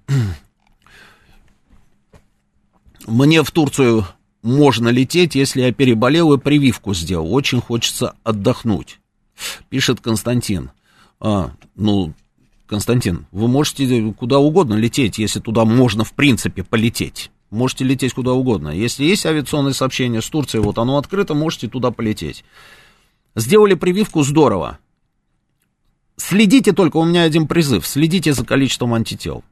Мне 3.06 3.42
в 3.42 3.50
Турцию 3.50 4.06
можно 4.42 4.88
лететь, 4.88 5.34
если 5.34 5.62
я 5.62 5.72
переболел 5.72 6.32
и 6.32 6.38
прививку 6.38 6.94
сделал. 6.94 7.32
Очень 7.32 7.60
хочется 7.60 8.14
отдохнуть. 8.24 8.98
Пишет 9.68 10.00
Константин. 10.00 10.70
А, 11.20 11.52
ну, 11.76 12.12
Константин, 12.66 13.26
вы 13.32 13.48
можете 13.48 14.12
куда 14.18 14.38
угодно 14.38 14.74
лететь, 14.74 15.18
если 15.18 15.40
туда 15.40 15.64
можно 15.64 16.04
в 16.04 16.12
принципе 16.12 16.64
полететь. 16.64 17.30
можете 17.50 17.84
лететь 17.84 18.14
куда 18.14 18.32
угодно. 18.32 18.70
Если 18.70 19.04
есть 19.04 19.26
авиационное 19.26 19.72
сообщение 19.72 20.22
с 20.22 20.28
Турцией, 20.28 20.62
вот 20.62 20.78
оно 20.78 20.98
открыто, 20.98 21.34
можете 21.34 21.68
туда 21.68 21.90
полететь. 21.90 22.44
Сделали 23.34 23.74
прививку, 23.74 24.22
здорово. 24.22 24.78
Следите 26.16 26.72
только, 26.72 26.96
у 26.98 27.04
меня 27.04 27.22
один 27.22 27.46
призыв, 27.46 27.86
следите 27.86 28.32
за 28.32 28.44
количеством 28.44 28.94
антител. 28.94 29.44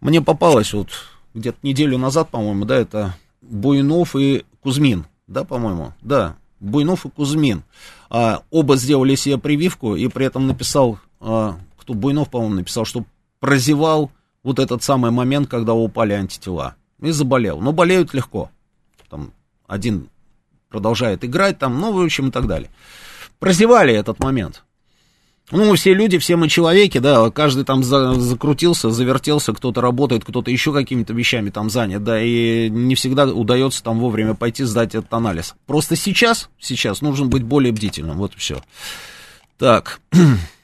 Мне 0.00 0.20
попалось 0.20 0.72
вот 0.72 0.88
где-то 1.34 1.58
неделю 1.62 1.98
назад, 1.98 2.30
по-моему, 2.30 2.64
да, 2.64 2.76
это 2.76 3.14
Буйнов 3.40 4.16
и 4.16 4.44
Кузьмин, 4.62 5.06
да, 5.26 5.44
по-моему, 5.44 5.92
да, 6.00 6.36
Буйнов 6.60 7.06
и 7.06 7.10
Кузьмин. 7.10 7.62
А, 8.10 8.42
оба 8.50 8.76
сделали 8.76 9.14
себе 9.14 9.38
прививку, 9.38 9.96
и 9.96 10.08
при 10.08 10.26
этом 10.26 10.46
написал, 10.46 10.98
а, 11.20 11.58
кто 11.76 11.94
Буйнов, 11.94 12.30
по-моему, 12.30 12.56
написал, 12.56 12.84
что 12.84 13.04
прозевал 13.40 14.10
вот 14.42 14.58
этот 14.58 14.82
самый 14.82 15.10
момент, 15.10 15.48
когда 15.48 15.74
упали 15.74 16.12
антитела. 16.12 16.74
И 17.00 17.10
заболел. 17.10 17.60
Но 17.60 17.72
болеют 17.72 18.12
легко. 18.12 18.50
Там 19.08 19.32
один 19.66 20.08
продолжает 20.68 21.24
играть, 21.24 21.58
там, 21.58 21.80
ну, 21.80 21.92
в 21.92 22.00
общем, 22.00 22.28
и 22.28 22.30
так 22.30 22.46
далее. 22.46 22.70
Прозевали 23.38 23.94
этот 23.94 24.18
момент. 24.18 24.64
Ну, 25.50 25.74
все 25.76 25.94
люди, 25.94 26.18
все 26.18 26.36
мы 26.36 26.48
человеки, 26.48 26.98
да, 26.98 27.30
каждый 27.30 27.64
там 27.64 27.82
за, 27.82 28.14
закрутился, 28.14 28.90
завертелся, 28.90 29.54
кто-то 29.54 29.80
работает, 29.80 30.24
кто-то 30.24 30.50
еще 30.50 30.74
какими-то 30.74 31.14
вещами 31.14 31.48
там 31.48 31.70
занят, 31.70 32.04
да, 32.04 32.20
и 32.22 32.68
не 32.68 32.94
всегда 32.94 33.26
удается 33.26 33.82
там 33.82 33.98
вовремя 33.98 34.34
пойти 34.34 34.64
сдать 34.64 34.94
этот 34.94 35.12
анализ. 35.14 35.54
Просто 35.66 35.96
сейчас, 35.96 36.50
сейчас 36.60 37.00
нужно 37.00 37.26
быть 37.26 37.44
более 37.44 37.72
бдительным, 37.72 38.18
вот 38.18 38.32
все. 38.36 38.62
Так. 39.56 40.00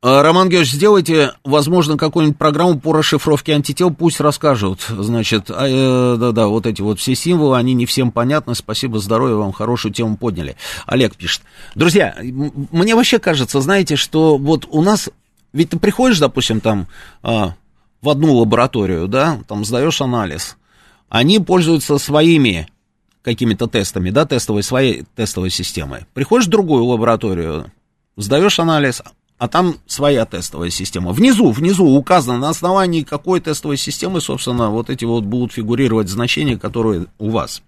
Роман 0.00 0.48
Георгиевич, 0.48 0.74
сделайте, 0.74 1.32
возможно, 1.42 1.96
какую-нибудь 1.96 2.38
программу 2.38 2.78
по 2.78 2.92
расшифровке 2.92 3.54
антител, 3.54 3.92
пусть 3.92 4.20
расскажут. 4.20 4.86
Значит, 4.88 5.50
а, 5.50 5.66
э, 5.66 6.16
да-да, 6.16 6.46
вот 6.46 6.66
эти 6.66 6.82
вот 6.82 7.00
все 7.00 7.16
символы, 7.16 7.56
они 7.56 7.74
не 7.74 7.84
всем 7.84 8.12
понятны. 8.12 8.54
Спасибо, 8.54 9.00
здоровья 9.00 9.34
вам, 9.34 9.50
хорошую 9.50 9.92
тему 9.92 10.16
подняли. 10.16 10.54
Олег 10.86 11.16
пишет. 11.16 11.42
Друзья, 11.74 12.16
мне 12.20 12.94
вообще 12.94 13.18
кажется, 13.18 13.60
знаете, 13.60 13.96
что 13.96 14.38
вот 14.38 14.68
у 14.70 14.82
нас, 14.82 15.10
ведь 15.52 15.70
ты 15.70 15.80
приходишь, 15.80 16.20
допустим, 16.20 16.60
там 16.60 16.86
а, 17.24 17.54
в 18.00 18.08
одну 18.08 18.36
лабораторию, 18.36 19.08
да, 19.08 19.40
там 19.48 19.64
сдаешь 19.64 20.00
анализ, 20.00 20.56
они 21.08 21.40
пользуются 21.40 21.98
своими 21.98 22.68
какими-то 23.22 23.66
тестами, 23.66 24.10
да, 24.10 24.26
тестовой, 24.26 24.62
своей 24.62 25.06
тестовой 25.16 25.50
системой. 25.50 26.06
Приходишь 26.14 26.46
в 26.46 26.50
другую 26.50 26.84
лабораторию, 26.84 27.72
сдаешь 28.16 28.60
анализ, 28.60 29.02
а 29.38 29.48
там 29.48 29.76
своя 29.86 30.26
тестовая 30.26 30.70
система. 30.70 31.12
Внизу, 31.12 31.50
внизу 31.50 31.86
указано, 31.86 32.38
на 32.38 32.48
основании 32.48 33.02
какой 33.02 33.40
тестовой 33.40 33.76
системы, 33.76 34.20
собственно, 34.20 34.70
вот 34.70 34.90
эти 34.90 35.04
вот 35.04 35.24
будут 35.24 35.52
фигурировать 35.52 36.08
значения, 36.08 36.58
которые 36.58 37.06
у 37.18 37.30
вас. 37.30 37.62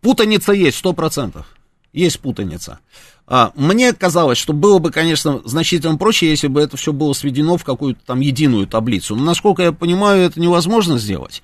Путаница 0.00 0.52
есть, 0.52 0.78
сто 0.78 0.92
процентов. 0.92 1.46
Есть 1.92 2.20
путаница. 2.20 2.78
А, 3.26 3.50
мне 3.56 3.92
казалось, 3.92 4.38
что 4.38 4.52
было 4.52 4.78
бы, 4.78 4.92
конечно, 4.92 5.40
значительно 5.44 5.96
проще, 5.96 6.30
если 6.30 6.46
бы 6.46 6.60
это 6.60 6.76
все 6.76 6.92
было 6.92 7.12
сведено 7.12 7.58
в 7.58 7.64
какую-то 7.64 8.00
там 8.06 8.20
единую 8.20 8.68
таблицу. 8.68 9.16
Но, 9.16 9.24
насколько 9.24 9.62
я 9.62 9.72
понимаю, 9.72 10.22
это 10.22 10.40
невозможно 10.40 10.96
сделать. 10.98 11.42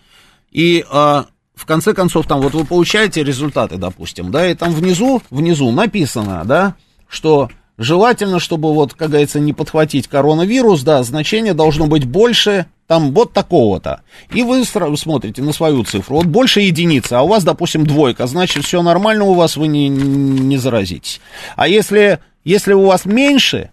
И 0.53 0.85
а, 0.89 1.27
в 1.57 1.67
конце 1.67 1.93
концов, 1.93 2.27
там 2.29 2.41
вот 2.41 2.55
вы 2.55 2.65
получаете 2.65 3.25
результаты, 3.25 3.79
допустим, 3.79 4.31
да, 4.31 4.49
и 4.49 4.55
там 4.55 4.73
внизу, 4.73 5.23
внизу 5.31 5.73
написано, 5.73 6.45
да, 6.45 6.77
что 7.09 7.51
Желательно, 7.77 8.39
чтобы, 8.39 8.73
вот, 8.73 8.95
как 8.95 9.11
говорится, 9.11 9.41
не 9.41 9.53
подхватить 9.53 10.07
коронавирус, 10.07 10.83
да, 10.83 11.03
значение 11.03 11.55
должно 11.55 11.89
быть 11.89 12.05
больше, 12.05 12.67
там, 12.87 13.13
вот 13.13 13.33
такого-то. 13.33 14.03
И 14.31 14.45
вы 14.45 14.65
смотрите 14.65 15.43
на 15.43 15.53
свою 15.53 15.83
цифру, 15.83 16.17
вот 16.17 16.27
больше 16.27 16.61
единицы, 16.61 17.15
а 17.15 17.23
у 17.23 17.29
вас, 17.29 17.43
допустим, 17.43 17.85
двойка, 17.85 18.29
значит, 18.29 18.65
все 18.65 18.81
нормально 18.81 19.25
у 19.25 19.35
вас, 19.35 19.57
вы 19.57 19.67
не, 19.67 19.89
не 19.89 20.57
заразитесь. 20.57 21.21
А 21.57 21.67
если, 21.67 22.21
если 22.45 22.75
у 22.75 22.87
вас 22.87 23.07
меньше, 23.07 23.71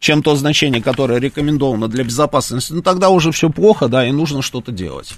чем 0.00 0.20
то 0.20 0.34
значение, 0.34 0.82
которое 0.82 1.20
рекомендовано 1.20 1.86
для 1.86 2.02
безопасности, 2.02 2.72
ну, 2.72 2.82
тогда 2.82 3.10
уже 3.10 3.30
все 3.30 3.48
плохо, 3.48 3.86
да, 3.86 4.04
и 4.04 4.10
нужно 4.10 4.42
что-то 4.42 4.72
делать. 4.72 5.14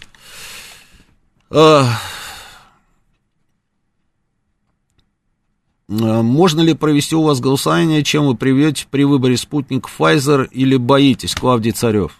Можно 5.88 6.60
ли 6.60 6.74
провести 6.74 7.14
у 7.14 7.22
вас 7.22 7.40
голосование, 7.40 8.02
чем 8.02 8.26
вы 8.26 8.36
приведете 8.36 8.86
при 8.90 9.04
выборе 9.04 9.36
спутник 9.36 9.88
Pfizer 9.88 10.48
или 10.50 10.76
боитесь, 10.76 11.34
Клавдий 11.34 11.72
Царев? 11.72 12.18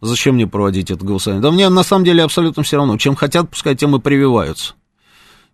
Зачем 0.00 0.34
мне 0.34 0.48
проводить 0.48 0.90
это 0.90 1.04
голосование? 1.04 1.40
Да 1.40 1.52
мне 1.52 1.68
на 1.68 1.84
самом 1.84 2.04
деле 2.04 2.24
абсолютно 2.24 2.64
все 2.64 2.76
равно. 2.76 2.98
Чем 2.98 3.14
хотят, 3.14 3.48
пускай 3.48 3.76
тем 3.76 3.94
и 3.94 4.00
прививаются. 4.00 4.74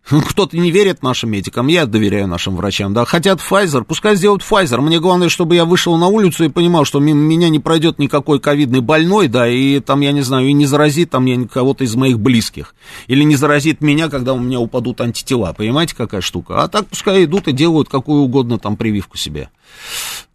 Кто-то 0.09 0.57
не 0.57 0.71
верит 0.71 1.03
нашим 1.03 1.31
медикам, 1.31 1.67
я 1.67 1.85
доверяю 1.85 2.29
нашим 2.29 2.57
врачам, 2.57 2.95
да, 2.95 3.05
хотят 3.05 3.41
Pfizer, 3.41 3.85
пускай 3.85 4.17
сделают 4.17 4.43
Pfizer, 4.43 4.81
мне 4.81 5.01
главное, 5.01 5.29
чтобы 5.29 5.55
я 5.55 5.67
вышел 5.67 5.97
на 5.99 6.07
улицу 6.07 6.45
и 6.45 6.49
понимал, 6.49 6.87
что 6.87 6.99
мимо 6.99 7.21
меня 7.21 7.51
не 7.51 7.59
пройдет 7.59 7.99
никакой 7.99 8.41
ковидный 8.41 8.81
больной, 8.81 9.29
да, 9.29 9.47
и 9.47 9.81
там, 9.81 10.01
я 10.01 10.13
не 10.13 10.23
знаю, 10.23 10.49
и 10.49 10.53
не 10.53 10.65
заразит 10.65 11.11
там 11.11 11.47
кого-то 11.49 11.85
из 11.85 11.95
моих 11.95 12.19
близких, 12.19 12.75
или 13.07 13.23
не 13.23 13.37
заразит 13.37 13.83
меня, 13.83 14.09
когда 14.09 14.33
у 14.33 14.39
меня 14.39 14.61
упадут 14.61 15.01
антитела, 15.03 15.53
понимаете, 15.53 15.95
какая 15.95 16.23
штука, 16.23 16.63
а 16.63 16.69
так 16.69 16.87
пускай 16.87 17.25
идут 17.25 17.49
и 17.49 17.53
делают 17.53 17.91
какую 17.91 18.23
угодно 18.23 18.59
там 18.59 18.77
прививку 18.77 19.19
себе. 19.19 19.51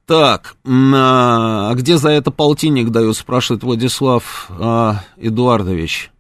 Так, 0.06 0.58
а, 0.66 1.72
а 1.72 1.74
где 1.76 1.98
за 1.98 2.10
это 2.10 2.30
полтинник 2.30 2.90
дают, 2.90 3.16
спрашивает 3.16 3.64
Владислав 3.64 4.48
а, 4.50 5.04
Эдуардович. 5.18 6.13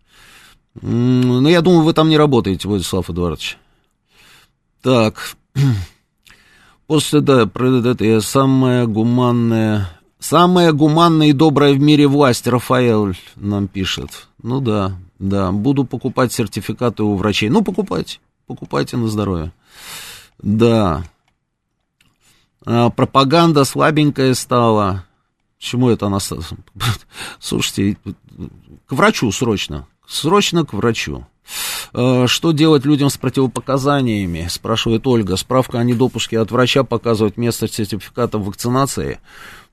Ну, 0.81 1.47
я 1.47 1.61
думаю, 1.61 1.83
вы 1.83 1.93
там 1.93 2.09
не 2.09 2.17
работаете, 2.17 2.67
Владислав 2.67 3.09
Эдуардович. 3.09 3.57
Так. 4.81 5.35
После, 6.87 7.21
да, 7.21 7.43
это 7.43 8.21
самая 8.21 8.85
гуманная... 8.85 9.89
Самая 10.19 10.71
гуманная 10.71 11.27
и 11.27 11.33
добрая 11.33 11.73
в 11.73 11.81
мире 11.81 12.07
власть, 12.07 12.47
Рафаэль 12.47 13.17
нам 13.35 13.67
пишет. 13.67 14.27
Ну 14.41 14.61
да, 14.61 14.97
да, 15.19 15.51
буду 15.51 15.83
покупать 15.83 16.31
сертификаты 16.31 17.03
у 17.03 17.15
врачей. 17.15 17.49
Ну, 17.49 17.61
покупайте, 17.61 18.19
покупайте 18.47 18.95
на 18.95 19.09
здоровье. 19.09 19.51
Да. 20.41 21.03
А, 22.65 22.89
пропаганда 22.89 23.65
слабенькая 23.65 24.33
стала. 24.33 25.05
Почему 25.57 25.89
это 25.89 26.07
она... 26.07 26.19
Слушайте, 27.39 27.97
к 28.85 28.91
врачу 28.93 29.29
срочно. 29.33 29.87
Срочно 30.07 30.65
к 30.65 30.73
врачу. 30.73 31.25
Э, 31.93 32.25
что 32.27 32.51
делать 32.51 32.85
людям 32.85 33.09
с 33.09 33.17
противопоказаниями, 33.17 34.47
спрашивает 34.49 35.05
Ольга. 35.07 35.35
Справка 35.35 35.79
о 35.79 35.83
недопуске 35.83 36.39
от 36.39 36.51
врача 36.51 36.83
показывает 36.83 37.37
место 37.37 37.67
сертификата 37.67 38.37
вакцинации. 38.37 39.19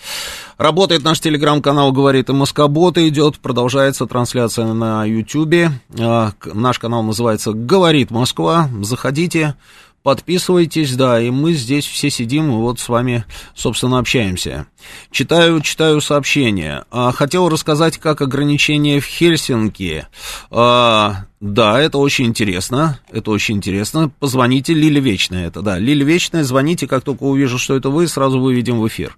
Работает 0.57 1.03
наш 1.03 1.19
телеграм-канал, 1.21 1.91
говорит 1.93 2.29
и 2.29 2.33
Москобота 2.33 3.07
идет. 3.09 3.41
Продолжается 3.41 4.07
трансляция 4.07 4.73
на 4.73 5.05
Ютьюбе. 5.05 5.73
А, 5.99 6.33
наш 6.45 6.79
канал 6.79 7.03
называется 7.03 7.53
«Говорит 7.53 8.11
Москва». 8.11 8.71
Заходите. 8.83 9.57
Подписывайтесь, 10.03 10.95
да, 10.97 11.21
и 11.21 11.31
мы 11.31 11.53
здесь 11.53 11.87
все 11.87 12.11
сидим 12.11 12.49
и 12.51 12.57
вот 12.57 12.81
с 12.81 12.89
вами, 12.89 13.25
собственно, 13.55 13.99
общаемся. 13.99 14.67
Читаю, 15.11 15.61
читаю 15.61 16.01
сообщения. 16.01 16.85
А, 16.91 17.13
хотел 17.13 17.49
рассказать, 17.49 17.99
как 17.99 18.21
ограничения 18.21 18.99
в 18.99 19.07
Хельсинки. 19.07 20.07
А, 20.51 21.27
да, 21.43 21.81
это 21.81 21.99
очень 21.99 22.27
интересно, 22.27 23.01
это 23.11 23.33
очень 23.33 23.57
интересно. 23.57 24.13
Позвоните, 24.21 24.75
Лили 24.75 25.01
Вечная 25.01 25.49
это, 25.49 25.61
да. 25.61 25.77
Лили 25.77 26.05
Вечная, 26.05 26.45
звоните, 26.45 26.87
как 26.87 27.03
только 27.03 27.25
увижу, 27.25 27.59
что 27.59 27.75
это 27.75 27.91
вы, 27.91 28.07
сразу 28.07 28.39
выведем 28.39 28.79
в 28.79 28.87
эфир. 28.87 29.17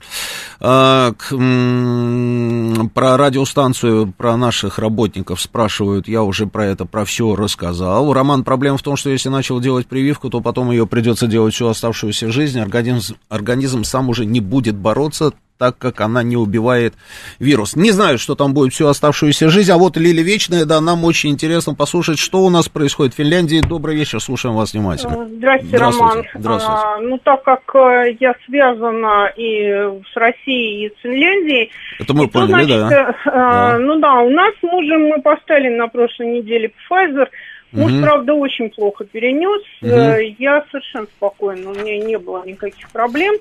А, 0.58 1.12
к, 1.12 1.32
м- 1.32 2.88
про 2.94 3.18
радиостанцию, 3.18 4.14
про 4.16 4.38
наших 4.38 4.78
работников 4.78 5.38
спрашивают, 5.38 6.08
я 6.08 6.22
уже 6.22 6.46
про 6.46 6.64
это, 6.64 6.86
про 6.86 7.04
все 7.04 7.36
рассказал. 7.36 8.10
Роман, 8.10 8.42
проблема 8.42 8.78
в 8.78 8.82
том, 8.82 8.96
что 8.96 9.10
если 9.10 9.28
начал 9.28 9.60
делать 9.60 9.86
прививку, 9.86 10.30
то 10.30 10.40
потом 10.40 10.70
ее 10.70 10.86
придется 10.86 11.26
делать 11.26 11.52
всю 11.52 11.66
оставшуюся 11.68 12.32
жизнь, 12.32 12.58
организм, 12.58 13.16
организм 13.28 13.84
сам 13.84 14.08
уже 14.08 14.24
не 14.24 14.40
будет 14.40 14.76
бороться, 14.76 15.34
так 15.58 15.78
как 15.78 16.00
она 16.00 16.22
не 16.22 16.36
убивает 16.36 16.94
вирус. 17.38 17.76
Не 17.76 17.92
знаю, 17.92 18.18
что 18.18 18.34
там 18.34 18.54
будет 18.54 18.72
всю 18.72 18.88
оставшуюся 18.88 19.48
жизнь, 19.48 19.70
а 19.70 19.78
вот 19.78 19.96
Лили 19.96 20.22
Вечная, 20.22 20.64
да, 20.64 20.80
нам 20.80 21.04
очень 21.04 21.30
интересно 21.30 21.74
послушать, 21.74 22.18
что 22.18 22.40
у 22.40 22.50
нас 22.50 22.68
происходит 22.68 23.14
в 23.14 23.16
Финляндии. 23.16 23.62
Добрый 23.66 23.96
вечер, 23.96 24.20
слушаем 24.20 24.56
вас 24.56 24.72
внимательно. 24.72 25.12
Э, 25.12 25.26
здравствуйте, 25.26 25.76
Здравствуйте. 25.76 26.14
Роман. 26.14 26.26
Здравствуйте. 26.34 26.80
А, 26.82 26.98
ну, 26.98 27.18
так 27.18 27.42
как 27.44 27.74
э, 27.74 28.16
я 28.18 28.34
связана 28.46 29.32
и 29.36 30.02
с 30.12 30.16
Россией, 30.16 30.86
и 30.86 30.90
с 30.90 31.02
Финляндией... 31.02 31.70
Это 32.00 32.14
мы 32.14 32.28
поняли, 32.28 32.64
значит, 32.64 32.90
да. 32.90 33.14
А, 33.26 33.72
да. 33.72 33.78
Ну 33.78 34.00
да, 34.00 34.20
у 34.20 34.30
нас 34.30 34.52
с 34.58 34.62
мужем 34.62 35.02
мы 35.08 35.22
поставили 35.22 35.68
на 35.68 35.86
прошлой 35.88 36.38
неделе 36.38 36.72
Pfizer, 36.90 37.28
Муж, 37.74 37.90
угу. 37.90 38.02
правда, 38.02 38.34
очень 38.34 38.70
плохо 38.70 39.04
перенес. 39.04 39.62
Угу. 39.82 40.36
Я 40.38 40.64
совершенно 40.70 41.06
спокойна, 41.06 41.70
у 41.70 41.74
меня 41.74 41.98
не 41.98 42.18
было 42.18 42.44
никаких 42.46 42.88
проблем. 42.90 43.34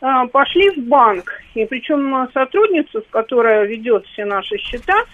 А, 0.00 0.26
пошли 0.26 0.70
в 0.70 0.78
банк. 0.88 1.30
И 1.54 1.64
причем 1.66 2.28
сотрудница, 2.32 3.00
с 3.00 3.10
которой 3.10 3.66
ведет 3.66 4.06
все 4.06 4.24
наши 4.24 4.56
счета, 4.56 5.04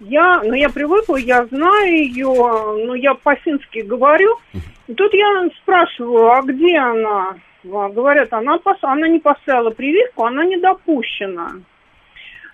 я, 0.00 0.42
ну, 0.42 0.54
я 0.54 0.68
привыкла, 0.68 1.16
я 1.16 1.46
знаю 1.46 1.88
ее, 1.88 2.26
ну, 2.26 2.94
я 2.94 3.14
по-фински 3.14 3.80
говорю. 3.80 4.38
И 4.86 4.94
тут 4.94 5.14
я 5.14 5.48
спрашиваю, 5.62 6.30
а 6.30 6.42
где 6.42 6.76
она? 6.76 7.36
А, 7.72 7.88
говорят, 7.88 8.32
она, 8.32 8.58
пос... 8.58 8.76
она 8.82 9.08
не 9.08 9.18
поставила 9.18 9.70
прививку, 9.70 10.24
она 10.24 10.44
не 10.44 10.58
допущена. 10.58 11.52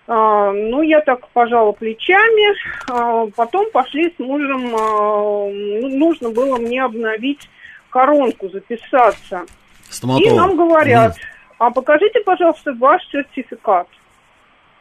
А, 0.07 0.53
ну, 0.53 0.83
я 0.83 1.01
так 1.01 1.27
пожала 1.29 1.73
плечами. 1.73 2.57
А, 2.89 3.27
потом 3.35 3.67
пошли 3.73 4.15
с 4.17 4.19
мужем, 4.21 4.77
а, 4.77 5.49
ну, 5.51 5.89
нужно 5.89 6.31
было 6.31 6.57
мне 6.57 6.85
обновить 6.85 7.49
коронку, 7.89 8.49
записаться. 8.49 9.45
Стоматолог. 9.89 10.33
И 10.33 10.37
нам 10.37 10.57
говорят, 10.57 11.17
mm 11.17 11.40
а 11.61 11.71
покажите, 11.71 12.21
пожалуйста, 12.21 12.73
ваш 12.73 13.03
сертификат. 13.13 13.87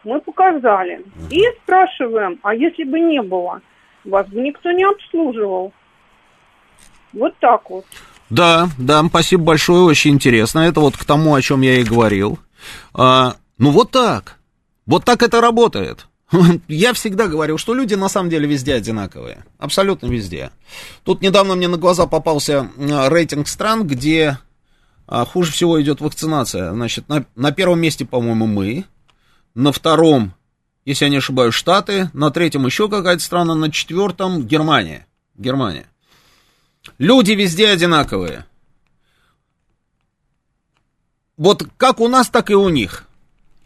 Мы 0.05 0.21
показали. 0.21 1.03
И 1.29 1.41
спрашиваем, 1.61 2.39
а 2.41 2.55
если 2.55 2.85
бы 2.85 3.01
не 3.01 3.21
было, 3.21 3.61
вас 4.05 4.25
бы 4.27 4.39
никто 4.39 4.71
не 4.71 4.85
обслуживал. 4.85 5.73
Вот 7.11 7.35
так 7.39 7.69
вот. 7.69 7.85
Да, 8.29 8.69
да, 8.77 9.03
спасибо 9.03 9.43
большое, 9.43 9.81
очень 9.81 10.11
интересно. 10.11 10.59
Это 10.59 10.79
вот 10.79 10.95
к 10.95 11.03
тому, 11.03 11.35
о 11.35 11.41
чем 11.41 11.61
я 11.61 11.75
и 11.81 11.83
говорил. 11.83 12.39
А, 12.93 13.33
ну 13.57 13.71
вот 13.71 13.91
так. 13.91 14.37
Вот 14.85 15.03
так 15.03 15.21
это 15.21 15.41
работает. 15.41 16.07
Я 16.69 16.93
всегда 16.93 17.27
говорил, 17.27 17.57
что 17.57 17.73
люди 17.73 17.95
на 17.95 18.07
самом 18.07 18.29
деле 18.29 18.47
везде 18.47 18.75
одинаковые. 18.75 19.43
Абсолютно 19.57 20.07
везде. 20.07 20.51
Тут 21.03 21.21
недавно 21.21 21.55
мне 21.55 21.67
на 21.67 21.77
глаза 21.77 22.07
попался 22.07 22.69
рейтинг 22.77 23.49
стран, 23.49 23.85
где 23.85 24.37
а 25.11 25.25
хуже 25.25 25.51
всего 25.51 25.81
идет 25.81 26.01
вакцинация. 26.01 26.71
Значит, 26.71 27.09
на, 27.09 27.25
на 27.35 27.51
первом 27.51 27.81
месте, 27.81 28.05
по-моему, 28.05 28.45
мы. 28.45 28.85
На 29.55 29.71
втором, 29.71 30.33
если 30.85 31.05
я 31.05 31.09
не 31.09 31.17
ошибаюсь, 31.17 31.55
Штаты. 31.55 32.11
На 32.13 32.29
третьем 32.29 32.67
еще 32.67 32.87
какая-то 32.87 33.21
страна. 33.21 33.55
На 33.55 33.71
четвертом 33.71 34.45
Германия. 34.45 35.07
Германия. 35.35 35.87
Люди 36.99 37.31
везде 37.31 37.69
одинаковые. 37.69 38.45
Вот 41.37 41.65
как 41.77 42.01
у 42.01 42.07
нас, 42.07 42.29
так 42.29 42.51
и 42.51 42.55
у 42.55 42.69
них. 42.69 43.07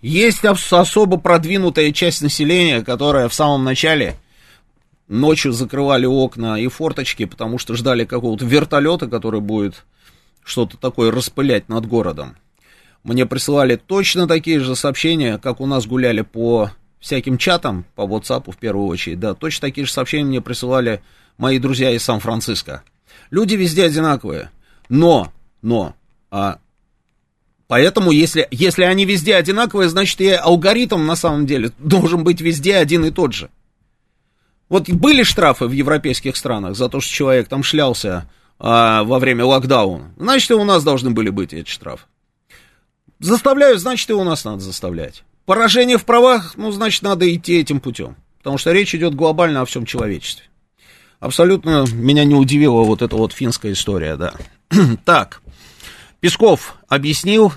Есть 0.01 0.45
особо 0.45 1.17
продвинутая 1.17 1.91
часть 1.91 2.21
населения, 2.21 2.83
которая 2.83 3.27
в 3.27 3.33
самом 3.33 3.65
начале 3.65 4.17
ночью 5.09 5.51
закрывали 5.51 6.05
окна 6.05 6.57
и 6.57 6.69
форточки, 6.69 7.25
потому 7.25 7.57
что 7.57 7.75
ждали 7.75 8.05
какого-то 8.05 8.45
вертолета, 8.45 9.07
который 9.07 9.41
будет 9.41 9.83
что-то 10.43 10.77
такое 10.77 11.11
распылять 11.11 11.69
над 11.69 11.85
городом. 11.85 12.35
Мне 13.03 13.25
присылали 13.25 13.75
точно 13.75 14.27
такие 14.27 14.59
же 14.59 14.75
сообщения, 14.75 15.37
как 15.37 15.59
у 15.59 15.65
нас 15.65 15.85
гуляли 15.85 16.21
по 16.21 16.71
всяким 16.99 17.37
чатам, 17.37 17.85
по 17.95 18.03
WhatsApp 18.03 18.49
в 18.49 18.57
первую 18.57 18.87
очередь, 18.87 19.19
да, 19.19 19.33
точно 19.33 19.67
такие 19.67 19.85
же 19.85 19.91
сообщения 19.91 20.23
мне 20.23 20.41
присылали 20.41 21.01
мои 21.37 21.59
друзья 21.59 21.91
из 21.91 22.03
Сан-Франциско. 22.03 22.83
Люди 23.29 23.55
везде 23.55 23.83
одинаковые, 23.83 24.51
но, 24.87 25.33
но, 25.61 25.95
а, 26.31 26.59
поэтому 27.67 28.11
если, 28.11 28.47
если 28.51 28.83
они 28.83 29.03
везде 29.03 29.35
одинаковые, 29.35 29.89
значит 29.89 30.21
и 30.21 30.29
алгоритм 30.29 31.05
на 31.05 31.17
самом 31.17 31.45
деле 31.45 31.71
должен 31.77 32.23
быть 32.23 32.39
везде 32.39 32.77
один 32.77 33.03
и 33.03 33.11
тот 33.11 33.33
же. 33.33 33.49
Вот 34.69 34.89
были 34.89 35.23
штрафы 35.23 35.65
в 35.65 35.71
европейских 35.71 36.37
странах 36.37 36.75
за 36.77 36.87
то, 36.87 37.01
что 37.01 37.13
человек 37.13 37.49
там 37.49 37.63
шлялся 37.63 38.29
а, 38.59 39.03
во 39.03 39.19
время 39.19 39.45
локдауна, 39.45 40.13
значит, 40.17 40.51
и 40.51 40.53
у 40.53 40.63
нас 40.63 40.83
должны 40.83 41.11
были 41.11 41.29
быть 41.29 41.53
эти 41.53 41.69
штрафы. 41.69 42.05
Заставляют, 43.19 43.79
значит, 43.79 44.09
и 44.09 44.13
у 44.13 44.23
нас 44.23 44.43
надо 44.43 44.59
заставлять. 44.59 45.23
Поражение 45.45 45.97
в 45.97 46.05
правах, 46.05 46.53
ну, 46.57 46.71
значит, 46.71 47.01
надо 47.03 47.33
идти 47.33 47.59
этим 47.59 47.79
путем. 47.79 48.15
Потому 48.39 48.57
что 48.57 48.71
речь 48.73 48.93
идет 48.93 49.15
глобально 49.15 49.61
о 49.61 49.65
всем 49.65 49.85
человечестве. 49.85 50.45
Абсолютно 51.21 51.85
меня 51.93 52.25
не 52.25 52.35
удивила 52.35 52.83
вот 52.83 53.01
эта 53.01 53.15
вот 53.15 53.31
финская 53.31 53.71
история, 53.71 54.17
да. 54.17 54.33
так, 55.05 55.41
Песков 56.19 56.75
объяснил, 56.89 57.53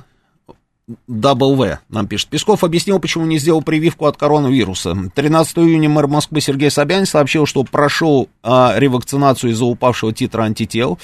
W 1.09 1.79
нам 1.89 2.07
пишет. 2.07 2.29
Песков 2.29 2.63
объяснил, 2.63 3.01
почему 3.01 3.27
не 3.27 3.39
сделал 3.39 3.61
прививку 3.61 4.07
от 4.07 4.17
коронавируса. 4.17 4.97
13 5.17 5.59
июня 5.59 5.89
мэр 5.89 6.07
Москвы 6.07 6.41
Сергей 6.41 6.71
Собянин 6.71 7.07
сообщил, 7.07 7.45
что 7.45 7.65
прошел 7.65 8.29
а, 8.45 8.73
ревакцинацию 8.77 9.51
из-за 9.51 9.65
упавшего 9.65 10.13
титра 10.13 10.43
антител. 10.43 11.01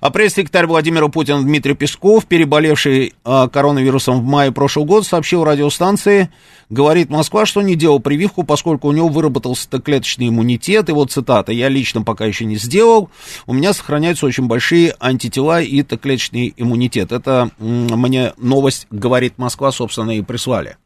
А 0.00 0.10
пресс-секретарь 0.10 0.66
Владимира 0.66 1.06
Путина 1.06 1.42
Дмитрий 1.42 1.74
Песков, 1.74 2.26
переболевший 2.26 3.14
а, 3.24 3.46
коронавирусом 3.46 4.20
в 4.20 4.24
мае 4.24 4.50
прошлого 4.50 4.86
года, 4.86 5.06
сообщил 5.06 5.44
радиостанции, 5.44 6.28
говорит 6.68 7.08
Москва, 7.08 7.46
что 7.46 7.62
не 7.62 7.76
делал 7.76 8.00
прививку, 8.00 8.42
поскольку 8.42 8.88
у 8.88 8.92
него 8.92 9.06
выработался 9.06 9.70
Т-клеточный 9.70 10.28
иммунитет. 10.28 10.88
И 10.88 10.92
вот 10.92 11.12
цитата, 11.12 11.52
я 11.52 11.68
лично 11.68 12.02
пока 12.02 12.26
еще 12.26 12.44
не 12.46 12.56
сделал, 12.56 13.10
у 13.46 13.52
меня 13.52 13.74
сохраняются 13.74 14.26
очень 14.26 14.48
большие 14.48 14.96
антитела 14.98 15.62
и 15.62 15.84
Т-клеточный 15.84 16.52
иммунитет. 16.56 17.12
Это 17.12 17.50
мне 17.60 18.32
новость 18.36 18.88
говорит 18.90 19.19
Москва, 19.38 19.72
собственно, 19.72 20.16
и 20.16 20.22
прислали. 20.22 20.76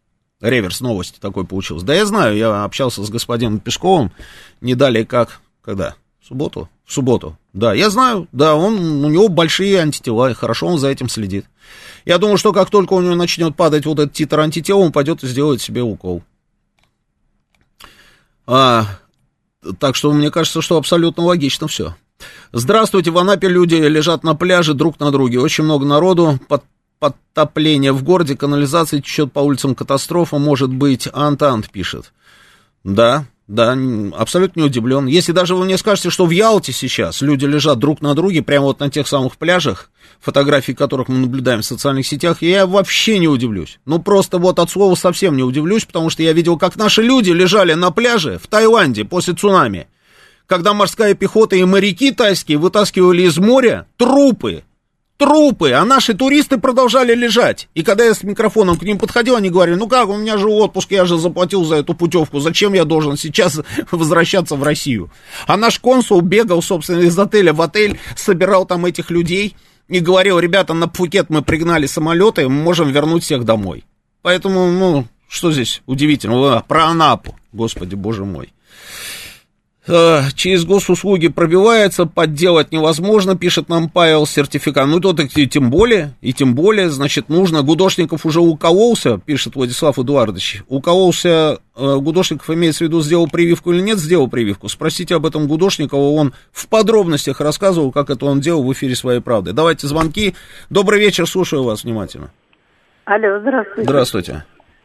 Реверс 0.41 0.81
новости 0.81 1.19
такой 1.19 1.45
получился. 1.45 1.87
Да 1.87 1.95
я 1.95 2.05
знаю, 2.07 2.37
я 2.37 2.65
общался 2.65 3.03
с 3.03 3.11
господином 3.11 3.61
Песковым 3.61 4.13
не 4.61 4.75
далее 4.75 5.07
как, 5.07 5.41
когда? 5.63 5.95
В 6.21 6.27
субботу? 6.27 6.69
В 6.85 6.93
субботу. 6.93 7.39
Да, 7.53 7.73
я 7.73 7.91
знаю, 7.91 8.29
да, 8.33 8.55
он, 8.55 9.05
у 9.05 9.09
него 9.09 9.29
большие 9.29 9.79
антитела, 9.79 10.31
и 10.31 10.35
хорошо 10.35 10.67
он 10.67 10.79
за 10.79 10.89
этим 10.89 11.09
следит. 11.09 11.47
Я 12.05 12.19
думаю, 12.19 12.37
что 12.37 12.53
как 12.53 12.71
только 12.71 12.95
у 12.95 13.01
него 13.01 13.15
начнет 13.15 13.57
падать 13.57 13.87
вот 13.87 13.99
этот 13.99 14.13
титр 14.13 14.41
антител, 14.41 14.81
он 14.81 14.93
пойдет 14.93 15.23
и 15.23 15.27
сделает 15.27 15.63
себе 15.63 15.83
укол. 15.83 16.23
А, 18.47 18.87
так 19.79 19.97
что 19.97 20.13
мне 20.13 20.31
кажется, 20.31 20.61
что 20.61 20.77
абсолютно 20.77 21.25
логично 21.25 21.69
все. 21.69 21.95
Здравствуйте, 22.53 23.11
в 23.11 23.19
Анапе 23.19 23.49
люди 23.49 23.75
лежат 23.75 24.23
на 24.23 24.35
пляже 24.35 24.75
друг 24.75 25.01
на 25.01 25.11
друге. 25.11 25.41
Очень 25.41 25.65
много 25.65 25.87
народу, 25.87 26.39
под, 26.49 26.65
подтопление 27.05 27.93
в 27.93 28.03
городе, 28.03 28.35
канализация 28.35 29.01
течет 29.01 29.33
по 29.33 29.41
улицам, 29.41 29.75
катастрофа, 29.75 30.39
может 30.39 30.73
быть, 30.73 31.07
Антант 31.13 31.71
пишет. 31.71 32.13
Да, 32.83 33.27
да, 33.47 33.77
абсолютно 34.17 34.61
не 34.61 34.67
удивлен. 34.67 35.07
Если 35.07 35.33
даже 35.33 35.55
вы 35.55 35.67
мне 35.67 35.77
скажете, 35.77 36.09
что 36.09 36.25
в 36.25 36.31
Ялте 36.31 36.73
сейчас 36.73 37.21
люди 37.21 37.45
лежат 37.45 37.79
друг 37.79 38.01
на 38.01 38.15
друге, 38.15 38.43
прямо 38.43 38.67
вот 38.67 38.81
на 38.81 38.89
тех 38.89 39.07
самых 39.07 39.37
пляжах, 39.37 39.91
фотографии 40.21 40.73
которых 40.73 41.09
мы 41.09 41.19
наблюдаем 41.19 41.61
в 41.61 41.67
социальных 41.67 42.07
сетях, 42.07 42.41
я 42.41 42.67
вообще 42.67 43.19
не 43.19 43.29
удивлюсь. 43.29 43.81
Ну, 43.85 43.99
просто 43.99 44.39
вот 44.39 44.59
от 44.59 44.71
слова 44.71 44.95
совсем 44.95 45.37
не 45.37 45.43
удивлюсь, 45.43 45.85
потому 45.85 46.09
что 46.09 46.23
я 46.23 46.33
видел, 46.33 46.57
как 46.57 46.77
наши 46.77 47.03
люди 47.03 47.31
лежали 47.31 47.75
на 47.75 47.91
пляже 47.91 48.39
в 48.43 48.47
Таиланде 48.47 49.05
после 49.05 49.35
цунами. 49.35 49.89
когда 50.47 50.75
морская 50.75 51.15
пехота 51.15 51.57
и 51.57 51.65
моряки 51.65 52.11
тайские 52.13 52.59
вытаскивали 52.59 53.23
из 53.23 53.39
моря 53.39 53.87
трупы, 53.97 54.65
трупы, 55.17 55.73
а 55.73 55.85
наши 55.85 56.15
туристы 56.15 56.59
продолжали 56.59 57.15
лежать. 57.15 57.69
И 57.75 57.83
когда 57.83 58.05
я 58.05 58.15
с 58.15 58.23
микрофоном 58.23 58.77
к 58.77 58.83
ним 58.83 58.99
подходил, 58.99 59.37
они 59.37 59.51
говорили, 59.51 59.77
ну 59.77 59.89
как, 59.89 60.09
у 60.09 60.17
меня 60.17 60.37
же 60.39 60.49
отпуск, 60.49 60.91
я 60.91 61.05
же 61.05 61.19
заплатил 61.19 61.65
за 61.65 61.77
эту 61.77 61.95
путевку, 61.95 62.41
зачем 62.41 62.73
я 62.73 62.85
должен 62.85 63.17
сейчас 63.17 63.61
возвращаться 63.91 64.57
в 64.57 64.63
Россию? 64.63 65.11
А 65.47 65.57
наш 65.57 65.79
консул 65.79 66.21
бегал, 66.21 66.63
собственно, 66.63 67.01
из 67.01 67.19
отеля 67.19 67.53
в 67.53 67.63
отель, 67.63 67.99
собирал 68.17 68.67
там 68.67 68.87
этих 68.87 69.11
людей 69.11 69.57
и 69.89 70.01
говорил, 70.01 70.39
ребята, 70.39 70.75
на 70.75 70.89
Пхукет 70.89 71.31
мы 71.31 71.43
пригнали 71.43 71.87
самолеты, 71.87 72.49
мы 72.49 72.63
можем 72.63 72.91
вернуть 72.91 73.23
всех 73.23 73.45
домой. 73.45 73.85
Поэтому, 74.23 74.71
ну, 74.71 75.07
что 75.29 75.53
здесь 75.53 75.83
удивительного? 75.87 76.65
Про 76.67 76.87
Анапу, 76.87 77.37
господи, 77.53 77.95
боже 77.95 78.25
мой. 78.25 78.54
Э, 79.87 80.23
через 80.35 80.65
госуслуги 80.65 81.29
пробивается, 81.29 82.07
подделать 82.07 82.73
невозможно, 82.73 83.37
пишет 83.37 83.69
нам 83.69 83.91
Павел, 83.91 84.25
сертификат. 84.25 84.87
Ну, 84.87 84.99
то 84.99 85.15
и 85.15 85.47
тем 85.47 85.71
более, 85.71 86.15
и 86.23 86.33
тем 86.33 86.55
более, 86.55 86.89
значит, 86.89 87.29
нужно. 87.29 87.63
Гудошников 87.63 88.25
уже 88.25 88.41
укололся, 88.41 89.19
пишет 89.19 89.57
Владислав 89.57 89.99
Эдуардович. 89.99 90.63
Укололся, 90.69 91.59
э, 91.77 91.97
Гудошников 91.99 92.49
имеется 92.49 92.85
в 92.85 92.89
виду, 92.89 93.03
сделал 93.03 93.29
прививку 93.29 93.73
или 93.73 93.83
нет, 93.83 93.99
сделал 93.99 94.29
прививку. 94.29 94.69
Спросите 94.69 95.17
об 95.17 95.27
этом 95.27 95.47
Гудошникова, 95.47 96.13
он 96.13 96.33
в 96.51 96.67
подробностях 96.69 97.43
рассказывал, 97.43 97.93
как 97.93 98.09
это 98.09 98.25
он 98.25 98.41
делал 98.41 98.65
в 98.65 98.73
эфире 98.73 98.95
«Своей 98.95 99.21
правды». 99.21 99.53
Давайте 99.53 99.87
звонки. 99.87 100.35
Добрый 100.71 100.99
вечер, 100.99 101.27
слушаю 101.27 101.63
вас 101.63 101.85
внимательно. 101.85 102.31
Алло, 103.05 103.39
здравствуйте. 103.41 103.83
Здравствуйте. 103.83 104.45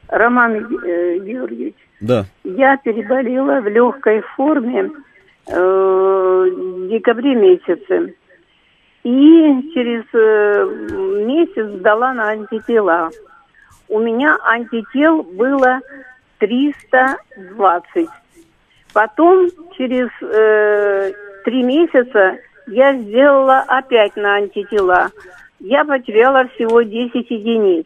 Роман 0.09 0.55
э, 0.55 1.19
Георгиевич. 1.19 1.76
Да. 2.01 2.26
Я 2.43 2.77
переболела 2.77 3.59
в 3.61 3.67
легкой 3.67 4.21
форме 4.21 4.91
э, 5.47 5.55
в 5.55 6.88
декабре 6.89 7.35
месяце. 7.35 8.15
И 9.03 9.71
через 9.73 10.03
э, 10.13 11.26
месяц 11.26 11.80
сдала 11.80 12.13
на 12.13 12.30
антитела. 12.30 13.09
У 13.88 13.99
меня 13.99 14.38
антител 14.43 15.23
было 15.23 15.80
320. 16.39 18.07
Потом 18.93 19.49
через 19.77 20.09
э, 20.21 21.11
три 21.43 21.63
месяца 21.63 22.38
я 22.67 22.93
сделала 22.95 23.59
опять 23.67 24.15
на 24.15 24.35
антитела. 24.35 25.09
Я 25.59 25.84
потеряла 25.85 26.47
всего 26.55 26.81
10 26.81 27.30
единиц. 27.30 27.85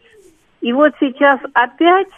И 0.60 0.72
вот 0.72 0.92
сейчас 1.00 1.40
опять 1.52 2.08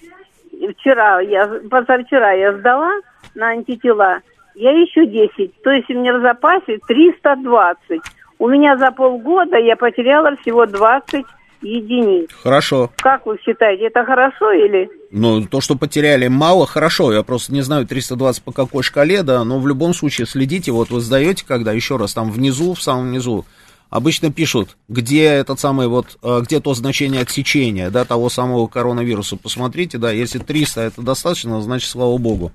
вчера, 0.77 1.20
я, 1.20 1.47
позавчера 1.70 2.33
я 2.33 2.53
сдала 2.59 2.93
на 3.35 3.49
антитела, 3.49 4.20
я 4.55 4.70
еще 4.70 5.07
10, 5.07 5.62
то 5.62 5.70
есть 5.70 5.91
у 5.91 5.95
меня 5.95 6.16
в 6.16 6.23
запасе 6.23 6.78
320. 6.87 8.01
У 8.39 8.49
меня 8.49 8.77
за 8.77 8.91
полгода 8.91 9.57
я 9.57 9.77
потеряла 9.77 10.37
всего 10.37 10.66
20 10.66 11.24
единиц. 11.62 12.28
Хорошо. 12.43 12.91
Как 12.97 13.27
вы 13.27 13.39
считаете, 13.43 13.87
это 13.87 14.05
хорошо 14.05 14.53
или? 14.53 14.91
Ну, 15.11 15.43
то, 15.47 15.61
что 15.61 15.77
потеряли 15.77 16.28
мало, 16.28 16.66
хорошо. 16.66 17.12
Я 17.12 17.23
просто 17.23 17.53
не 17.53 17.62
знаю 17.62 17.87
320 17.87 18.43
по 18.43 18.53
какой 18.53 18.83
шкале, 18.83 19.23
да, 19.23 19.45
но 19.45 19.59
в 19.59 19.66
любом 19.66 19.95
случае 19.95 20.27
следите. 20.27 20.73
Вот 20.73 20.91
вы 20.91 21.01
сдаете, 21.01 21.45
когда 21.47 21.73
еще 21.73 21.97
раз 21.97 22.15
там 22.15 22.31
внизу, 22.31 22.74
в 22.74 22.83
самом 22.83 23.11
низу, 23.11 23.47
обычно 23.91 24.33
пишут, 24.33 24.77
где 24.89 25.25
этот 25.25 25.61
самый 25.61 25.89
вот, 25.89 26.19
э, 26.23 26.41
где 26.45 26.61
то 26.61 26.75
значение 26.75 27.23
отсечения, 27.23 27.91
да, 27.91 28.05
того 28.05 28.29
самого 28.29 28.67
коронавируса. 28.67 29.37
Посмотрите, 29.37 29.99
да, 29.99 30.11
если 30.11 30.39
300 30.39 30.81
это 30.83 31.03
достаточно, 31.03 31.61
значит, 31.63 31.91
слава 31.91 32.17
богу. 32.19 32.53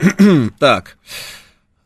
так. 0.58 0.96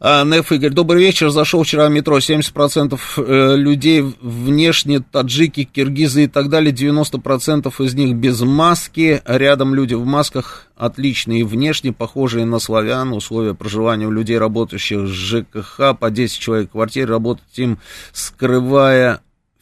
А, 0.01 0.25
Неф 0.25 0.51
Игорь, 0.51 0.73
добрый 0.73 1.01
вечер. 1.01 1.31
Зашел 1.31 1.63
вчера 1.63 1.89
в 1.89 1.91
метро. 1.91 2.19
70% 2.19 2.99
э, 3.17 3.57
людей 3.57 4.03
внешне, 4.21 5.01
таджики, 5.01 5.65
киргизы 5.65 6.25
и 6.25 6.27
так 6.27 6.49
далее. 6.49 6.75
90% 6.75 7.73
из 7.85 7.95
них 7.95 8.17
без 8.17 8.41
маски. 8.41 9.23
Рядом 9.25 9.75
люди 9.75 9.95
в 9.95 10.05
масках 10.05 10.67
отличные 10.77 11.45
внешне, 11.45 11.93
похожие 11.93 12.45
на 12.45 12.59
славян. 12.59 13.13
Условия 13.13 13.55
проживания 13.55 14.07
у 14.07 14.11
людей, 14.11 14.37
работающих 14.37 14.99
в 14.99 15.07
ЖКХ, 15.07 15.97
по 15.99 16.11
10 16.11 16.39
человек 16.39 16.69
в 16.69 16.73
квартире, 16.73 17.07
работать 17.07 17.57
им, 17.57 17.79
скрывая 18.13 19.21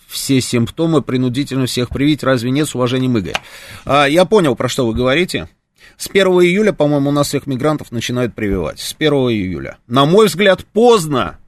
все 0.08 0.40
симптомы, 0.40 1.02
принудительно 1.02 1.66
всех 1.66 1.90
привить. 1.90 2.22
Разве 2.22 2.50
нет 2.50 2.68
с 2.68 2.74
уважением 2.74 3.18
Игорь? 3.18 3.36
А, 3.84 4.06
я 4.06 4.24
понял, 4.24 4.56
про 4.56 4.68
что 4.68 4.86
вы 4.86 4.94
говорите. 4.94 5.48
С 5.96 6.08
1 6.08 6.26
июля, 6.26 6.72
по-моему, 6.72 7.10
у 7.10 7.12
нас 7.12 7.28
всех 7.28 7.46
мигрантов 7.46 7.92
начинают 7.92 8.34
прививать. 8.34 8.80
С 8.80 8.94
1 8.98 9.12
июля. 9.12 9.78
На 9.86 10.04
мой 10.04 10.26
взгляд, 10.26 10.64
поздно. 10.64 11.38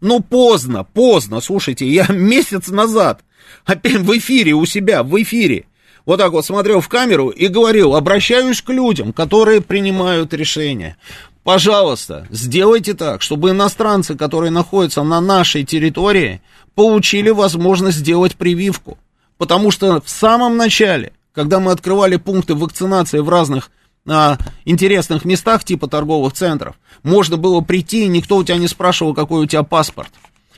Ну, 0.00 0.20
поздно, 0.20 0.84
поздно. 0.84 1.40
Слушайте, 1.40 1.86
я 1.86 2.06
месяц 2.10 2.68
назад 2.68 3.22
опять 3.64 3.98
в 3.98 4.16
эфире 4.16 4.52
у 4.52 4.64
себя, 4.66 5.02
в 5.02 5.20
эфире, 5.22 5.66
вот 6.04 6.18
так 6.18 6.32
вот 6.32 6.44
смотрел 6.44 6.80
в 6.80 6.88
камеру 6.88 7.28
и 7.28 7.46
говорил, 7.48 7.94
обращаюсь 7.94 8.60
к 8.60 8.70
людям, 8.70 9.12
которые 9.12 9.60
принимают 9.60 10.34
решения. 10.34 10.96
Пожалуйста, 11.44 12.26
сделайте 12.30 12.94
так, 12.94 13.22
чтобы 13.22 13.50
иностранцы, 13.50 14.16
которые 14.16 14.50
находятся 14.50 15.02
на 15.02 15.20
нашей 15.20 15.64
территории, 15.64 16.40
получили 16.74 17.30
возможность 17.30 17.98
сделать 17.98 18.36
прививку. 18.36 18.98
Потому 19.38 19.70
что 19.70 20.00
в 20.00 20.08
самом 20.08 20.56
начале, 20.56 21.12
когда 21.32 21.58
мы 21.58 21.72
открывали 21.72 22.16
пункты 22.16 22.54
вакцинации 22.54 23.18
в 23.18 23.28
разных 23.28 23.70
на 24.04 24.38
интересных 24.64 25.24
местах 25.24 25.64
типа 25.64 25.86
торговых 25.86 26.32
центров, 26.32 26.76
можно 27.02 27.36
было 27.36 27.60
прийти, 27.60 28.04
и 28.04 28.08
никто 28.08 28.36
у 28.36 28.44
тебя 28.44 28.58
не 28.58 28.68
спрашивал, 28.68 29.14
какой 29.14 29.44
у 29.44 29.46
тебя 29.46 29.62
паспорт. 29.62 30.10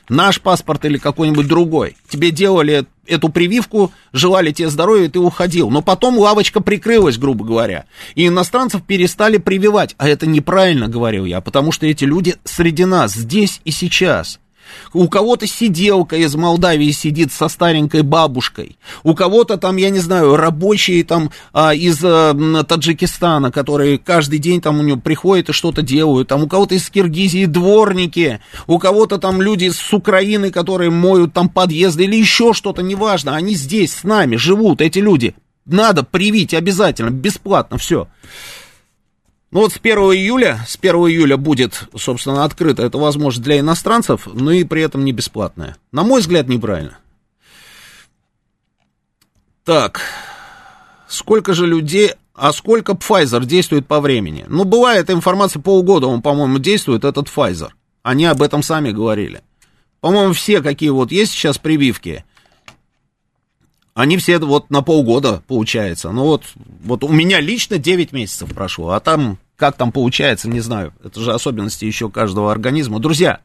Наш 0.07 0.39
паспорт 0.39 0.85
или 0.85 0.99
какой-нибудь 0.99 1.47
другой. 1.47 1.97
Тебе 2.07 2.29
делали 2.29 2.85
эту 3.07 3.29
прививку, 3.29 3.91
желали 4.13 4.51
тебе 4.51 4.69
здоровья, 4.69 5.05
и 5.05 5.09
ты 5.09 5.19
уходил. 5.19 5.71
Но 5.71 5.81
потом 5.81 6.19
лавочка 6.19 6.61
прикрылась, 6.61 7.17
грубо 7.17 7.43
говоря. 7.43 7.85
И 8.13 8.27
иностранцев 8.27 8.83
перестали 8.83 9.37
прививать. 9.37 9.95
А 9.97 10.07
это 10.07 10.27
неправильно, 10.27 10.87
говорил 10.87 11.25
я, 11.25 11.41
потому 11.41 11.71
что 11.71 11.87
эти 11.87 12.05
люди 12.05 12.35
среди 12.43 12.85
нас, 12.85 13.13
здесь 13.13 13.61
и 13.65 13.71
сейчас. 13.71 14.39
У 14.93 15.07
кого-то 15.07 15.47
сиделка 15.47 16.15
из 16.17 16.35
Молдавии 16.35 16.91
сидит 16.91 17.31
со 17.31 17.47
старенькой 17.47 18.01
бабушкой. 18.01 18.77
У 19.03 19.13
кого-то 19.15 19.57
там, 19.57 19.77
я 19.77 19.89
не 19.89 19.99
знаю, 19.99 20.35
рабочие 20.35 21.03
там 21.03 21.31
а, 21.53 21.73
из 21.73 21.99
а, 22.03 22.33
Таджикистана, 22.63 23.51
которые 23.51 23.97
каждый 23.97 24.39
день 24.39 24.61
там 24.61 24.79
у 24.79 24.83
него 24.83 24.99
приходят 24.99 25.49
и 25.49 25.53
что-то 25.53 25.81
делают. 25.81 26.27
Там 26.27 26.43
у 26.43 26.47
кого-то 26.47 26.75
из 26.75 26.89
Киргизии 26.89 27.45
дворники. 27.45 28.39
У 28.67 28.79
кого-то 28.79 29.17
там 29.17 29.41
люди 29.41 29.69
с 29.69 29.93
Украины, 29.93 30.51
которые 30.51 30.89
моют 30.89 31.33
там 31.33 31.49
подъезды 31.49 32.05
или 32.05 32.15
еще 32.15 32.53
что-то, 32.53 32.81
неважно. 32.81 33.35
Они 33.35 33.55
здесь 33.55 33.93
с 33.93 34.03
нами 34.03 34.35
живут, 34.35 34.81
эти 34.81 34.99
люди. 34.99 35.35
Надо 35.65 36.03
привить 36.03 36.53
обязательно, 36.53 37.09
бесплатно, 37.09 37.77
все. 37.77 38.07
Ну 39.51 39.61
вот 39.61 39.71
с 39.71 39.77
1 39.77 39.97
июля, 39.97 40.59
с 40.67 40.77
1 40.77 40.95
июля 40.95 41.37
будет, 41.37 41.87
собственно, 41.95 42.43
открыта 42.43 42.83
эта 42.83 42.97
возможность 42.97 43.43
для 43.43 43.59
иностранцев, 43.59 44.27
но 44.31 44.51
и 44.51 44.63
при 44.63 44.81
этом 44.81 45.05
не 45.05 45.11
бесплатная. 45.11 45.77
На 45.91 46.03
мой 46.03 46.21
взгляд, 46.21 46.47
неправильно. 46.47 46.97
Так, 49.63 50.01
сколько 51.07 51.53
же 51.53 51.65
людей, 51.65 52.13
а 52.33 52.51
сколько 52.53 52.93
Pfizer 52.93 53.45
действует 53.45 53.87
по 53.87 54.01
времени? 54.01 54.45
Ну, 54.47 54.63
бывает 54.63 55.09
информация 55.09 55.61
полгода, 55.61 56.07
он, 56.07 56.21
по-моему, 56.21 56.59
действует, 56.59 57.05
этот 57.05 57.27
Pfizer. 57.27 57.69
Они 58.03 58.25
об 58.25 58.41
этом 58.41 58.61
сами 58.61 58.91
говорили. 58.91 59.41
По-моему, 60.01 60.33
все, 60.33 60.61
какие 60.61 60.89
вот 60.89 61.11
есть 61.11 61.31
сейчас 61.31 61.57
прививки, 61.57 62.25
они 63.95 64.17
все 64.17 64.37
вот 64.39 64.69
на 64.69 64.81
полгода, 64.81 65.41
получается. 65.47 66.11
Ну 66.11 66.25
вот, 66.25 66.43
вот 66.83 67.03
у 67.03 67.09
меня 67.09 67.39
лично 67.39 67.77
9 67.77 68.11
месяцев 68.11 68.53
прошло, 68.53 68.91
а 68.91 68.99
там 68.99 69.39
как 69.55 69.77
там 69.77 69.93
получается, 69.93 70.49
не 70.49 70.59
знаю. 70.59 70.93
Это 71.01 71.21
же 71.21 71.33
особенности 71.33 71.85
еще 71.85 72.09
каждого 72.09 72.51
организма. 72.51 72.99
Друзья, 72.99 73.39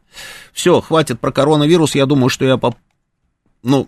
все, 0.52 0.80
хватит 0.80 1.20
про 1.20 1.30
коронавирус. 1.30 1.94
Я 1.94 2.06
думаю, 2.06 2.30
что 2.30 2.44
я, 2.44 2.56
поп... 2.56 2.74
ну, 3.62 3.86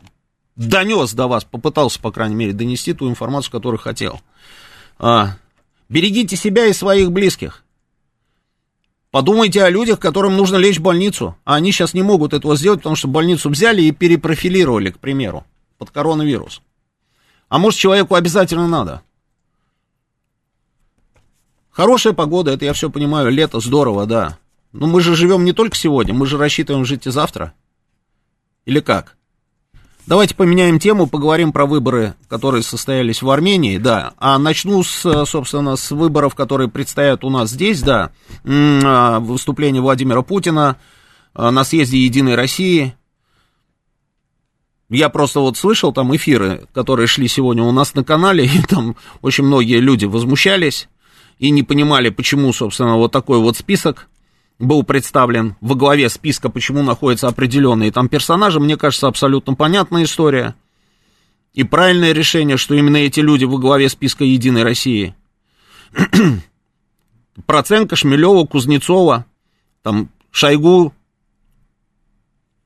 донес 0.55 1.13
до 1.15 1.27
вас, 1.27 1.43
попытался, 1.43 2.01
по 2.01 2.13
крайней 2.13 2.37
мере, 2.37 2.53
донести 2.53 2.93
ту 2.93 3.09
информацию, 3.11 3.51
которую 3.51 3.81
хотел. 3.81 4.21
А, 5.01 5.37
берегите 5.89 6.37
себя 6.37 6.67
и 6.67 6.73
своих 6.73 7.11
близких. 7.11 7.65
Подумайте 9.11 9.65
о 9.65 9.69
людях, 9.69 9.99
которым 9.99 10.37
нужно 10.37 10.57
лечь 10.57 10.79
в 10.79 10.83
больницу, 10.83 11.37
а 11.45 11.57
они 11.57 11.73
сейчас 11.73 11.93
не 11.93 12.03
могут 12.03 12.33
этого 12.33 12.57
сделать, 12.57 12.81
потому 12.81 12.95
что 12.95 13.09
больницу 13.09 13.51
взяли 13.51 13.83
и 13.83 13.91
перепрофилировали, 13.91 14.91
к 14.91 15.01
примеру, 15.01 15.45
под 15.83 15.91
коронавирус. 15.91 16.63
А 17.49 17.59
может, 17.59 17.81
человеку 17.81 18.15
обязательно 18.15 18.69
надо. 18.69 19.03
Хорошая 21.73 22.13
погода, 22.13 22.53
это 22.53 22.65
я 22.65 22.73
все 22.73 22.89
понимаю, 22.89 23.33
лето 23.33 23.59
здорово, 23.59 24.07
да. 24.07 24.39
Но 24.71 24.87
мы 24.87 25.01
же 25.01 25.17
живем 25.17 25.45
не 25.45 25.53
только 25.53 25.77
сегодня, 25.77 26.15
мы 26.15 26.27
же 26.27 26.39
рассчитываем 26.39 26.85
жить 26.85 27.09
и 27.09 27.11
завтра. 27.11 27.53
Или 28.65 28.79
как? 28.79 29.17
Давайте 30.07 30.37
поменяем 30.37 30.79
тему, 30.79 31.09
поговорим 31.09 31.51
про 31.51 31.67
выборы, 31.67 32.15
которые 32.29 32.63
состоялись 32.63 33.21
в 33.21 33.29
Армении, 33.29 33.79
да. 33.79 34.13
А 34.19 34.39
начну, 34.39 34.85
с, 34.85 35.25
собственно, 35.25 35.75
с 35.75 35.91
выборов, 35.91 36.37
которые 36.37 36.69
предстоят 36.69 37.25
у 37.25 37.31
нас 37.31 37.51
здесь, 37.51 37.83
да. 37.83 38.13
А, 38.45 39.19
выступление 39.19 39.83
Владимира 39.83 40.23
Путина 40.23 40.77
а, 41.35 41.51
на 41.51 41.65
съезде 41.65 41.99
Единой 41.99 42.37
России. 42.37 42.95
Я 44.93 45.09
просто 45.09 45.41
вот 45.41 45.57
слышал 45.57 45.91
там 45.91 46.15
эфиры, 46.15 46.69
которые 46.75 47.07
шли 47.07 47.27
сегодня 47.27 47.63
у 47.63 47.73
нас 47.73 47.95
на 47.95 48.05
канале, 48.05 48.45
и 48.55 48.61
там 48.69 48.95
очень 49.23 49.45
многие 49.45 49.81
люди 49.81 50.05
возмущались 50.05 50.87
и 51.39 51.49
не 51.49 51.63
понимали, 51.63 52.11
почему, 52.11 52.53
собственно, 52.53 52.99
вот 52.99 53.11
такой 53.11 53.39
вот 53.39 53.57
список 53.57 54.09
был 54.59 54.83
представлен 54.83 55.57
во 55.63 55.77
главе 55.77 56.11
списка, 56.11 56.51
почему 56.51 56.83
находятся 56.83 57.29
определенные 57.29 57.91
там 57.91 58.11
персонажи, 58.11 58.61
мне 58.61 58.77
кажется, 58.77 59.09
абсолютно 59.09 59.55
понятная 59.55 60.05
история. 60.05 60.55
И 61.55 61.65
правильное 61.65 62.13
решение, 62.13 62.59
что 62.59 62.75
именно 62.75 62.99
эти 62.99 63.21
люди 63.21 63.47
во 63.47 63.57
главе 63.57 63.89
списка 63.89 64.25
Единой 64.25 64.63
России. 64.63 65.15
Проценко, 67.47 67.97
Шмелева, 67.97 68.45
Кузнецова, 68.45 69.25
там 69.83 70.11
Шойгу 70.31 70.93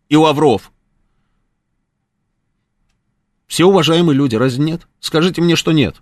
и 0.09 0.17
Лавров. 0.17 0.73
Все 3.47 3.65
уважаемые 3.65 4.17
люди, 4.17 4.37
разве 4.37 4.65
нет? 4.65 4.87
Скажите 5.01 5.41
мне, 5.41 5.57
что 5.57 5.73
нет. 5.73 5.97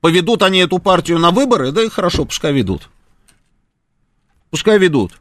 Поведут 0.00 0.42
они 0.42 0.58
эту 0.58 0.78
партию 0.78 1.18
на 1.18 1.30
выборы, 1.30 1.72
да 1.72 1.82
и 1.82 1.88
хорошо, 1.88 2.24
пускай 2.24 2.52
ведут. 2.52 2.90
Пускай 4.50 4.78
ведут. 4.78 5.12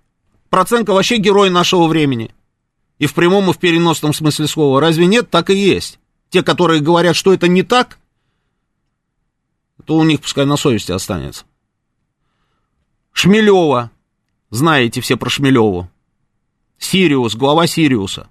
Проценко 0.50 0.94
вообще 0.94 1.18
герой 1.18 1.50
нашего 1.50 1.88
времени. 1.88 2.34
И 3.00 3.06
в 3.06 3.14
прямом, 3.14 3.50
и 3.50 3.54
в 3.54 3.58
переносном 3.58 4.14
смысле 4.14 4.48
слова. 4.48 4.82
Разве 4.82 5.06
нет? 5.06 5.30
Так 5.30 5.50
и 5.50 5.56
есть. 5.56 6.00
Те, 6.30 6.44
которые 6.44 6.82
говорят, 6.82 7.16
что 7.16 7.34
это 7.34 7.48
не 7.48 7.64
так, 7.64 7.98
то 9.86 9.98
у 9.98 10.04
них 10.04 10.22
пускай 10.22 10.46
на 10.46 10.58
совести 10.58 10.92
останется. 10.92 11.46
Шмелева. 13.12 13.92
Знаете 14.50 15.02
все 15.02 15.18
про 15.18 15.30
Шмелеву. 15.30 15.90
Сириус, 16.78 17.36
глава 17.36 17.66
Сириуса. 17.68 18.30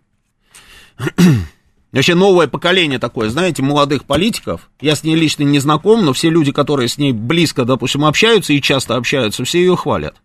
Вообще 1.92 2.14
новое 2.14 2.48
поколение 2.48 2.98
такое, 2.98 3.28
знаете, 3.28 3.62
молодых 3.62 4.04
политиков. 4.04 4.70
Я 4.80 4.96
с 4.96 5.04
ней 5.04 5.14
лично 5.14 5.42
не 5.42 5.58
знаком, 5.58 6.04
но 6.04 6.12
все 6.12 6.30
люди, 6.30 6.50
которые 6.50 6.88
с 6.88 6.96
ней 6.96 7.12
близко, 7.12 7.64
допустим, 7.64 8.04
общаются 8.04 8.52
и 8.54 8.62
часто 8.62 8.96
общаются, 8.96 9.44
все 9.44 9.58
ее 9.60 9.76
хвалят, 9.76 10.16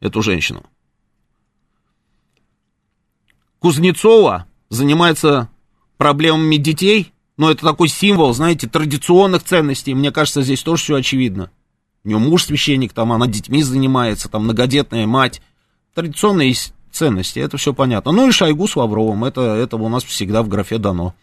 эту 0.00 0.22
женщину. 0.22 0.64
Кузнецова 3.58 4.46
занимается 4.70 5.48
проблемами 5.96 6.56
детей, 6.56 7.12
но 7.36 7.50
это 7.50 7.64
такой 7.64 7.88
символ, 7.88 8.32
знаете, 8.32 8.68
традиционных 8.68 9.42
ценностей. 9.42 9.94
Мне 9.94 10.12
кажется, 10.12 10.42
здесь 10.42 10.62
тоже 10.62 10.82
все 10.84 10.94
очевидно. 10.96 11.50
У 12.04 12.08
нее 12.08 12.18
муж 12.18 12.44
священник, 12.44 12.92
там 12.92 13.12
она 13.12 13.26
детьми 13.26 13.62
занимается, 13.62 14.28
там 14.28 14.44
многодетная 14.44 15.06
мать. 15.06 15.42
Традиционные 15.94 16.50
ценности, 16.92 17.38
это 17.38 17.56
все 17.56 17.72
понятно. 17.72 18.12
Ну 18.12 18.28
и 18.28 18.32
Шойгу 18.32 18.66
с 18.66 18.76
Лавровым, 18.76 19.24
это, 19.24 19.40
это 19.40 19.76
у 19.76 19.88
нас 19.88 20.04
всегда 20.04 20.42
в 20.42 20.48
графе 20.48 20.78
дано. 20.78 21.14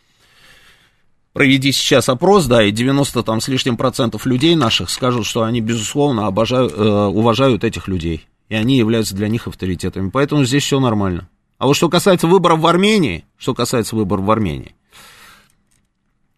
Проведи 1.33 1.73
сейчас 1.73 2.07
опрос, 2.07 2.45
да, 2.45 2.63
и 2.63 2.71
90 2.71 3.21
там 3.23 3.41
с 3.41 3.49
лишним 3.49 3.75
процентов 3.75 4.25
людей 4.25 4.55
наших 4.55 4.89
скажут, 4.89 5.25
что 5.25 5.43
они, 5.43 5.59
безусловно, 5.59 6.27
обожают, 6.27 6.73
э, 6.73 6.81
уважают 6.81 7.65
этих 7.65 7.89
людей. 7.89 8.25
И 8.47 8.55
они 8.55 8.77
являются 8.77 9.15
для 9.15 9.27
них 9.27 9.47
авторитетами. 9.47 10.09
Поэтому 10.09 10.45
здесь 10.45 10.63
все 10.63 10.79
нормально. 10.79 11.27
А 11.57 11.67
вот 11.67 11.75
что 11.75 11.89
касается 11.89 12.27
выборов 12.27 12.59
в 12.59 12.67
Армении, 12.67 13.25
что 13.37 13.53
касается 13.53 13.97
выборов 13.97 14.23
в 14.23 14.31
Армении, 14.31 14.75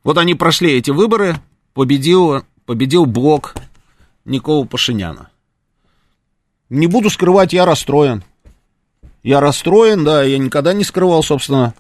вот 0.04 0.18
они 0.18 0.36
прошли 0.36 0.72
эти 0.72 0.90
выборы, 0.90 1.36
победил, 1.74 2.44
победил 2.66 3.06
блок 3.06 3.56
Никола 4.26 4.66
Пашиняна. 4.66 5.30
Не 6.70 6.88
буду 6.88 7.10
скрывать, 7.10 7.54
я 7.54 7.66
расстроен. 7.66 8.24
Я 9.28 9.42
расстроен, 9.42 10.06
да, 10.06 10.24
я 10.24 10.38
никогда 10.38 10.72
не 10.72 10.86
скрывал, 10.86 11.22
собственно, 11.22 11.74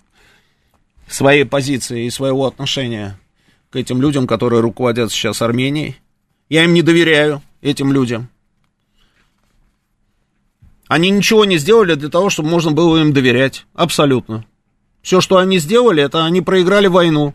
своей 1.07 1.45
позиции 1.45 2.03
и 2.03 2.09
своего 2.09 2.45
отношения 2.45 3.17
к 3.69 3.77
этим 3.77 4.01
людям, 4.01 4.27
которые 4.27 4.59
руководят 4.59 5.13
сейчас 5.13 5.41
Арменией. 5.41 5.97
Я 6.49 6.65
им 6.65 6.73
не 6.73 6.81
доверяю, 6.81 7.41
этим 7.61 7.93
людям. 7.93 8.27
Они 10.89 11.09
ничего 11.09 11.45
не 11.45 11.57
сделали 11.57 11.93
для 11.93 12.09
того, 12.09 12.29
чтобы 12.29 12.49
можно 12.49 12.71
было 12.71 12.97
им 12.97 13.13
доверять. 13.13 13.65
Абсолютно. 13.73 14.45
Все, 15.01 15.21
что 15.21 15.37
они 15.37 15.59
сделали, 15.59 16.03
это 16.03 16.25
они 16.25 16.41
проиграли 16.41 16.87
войну. 16.87 17.33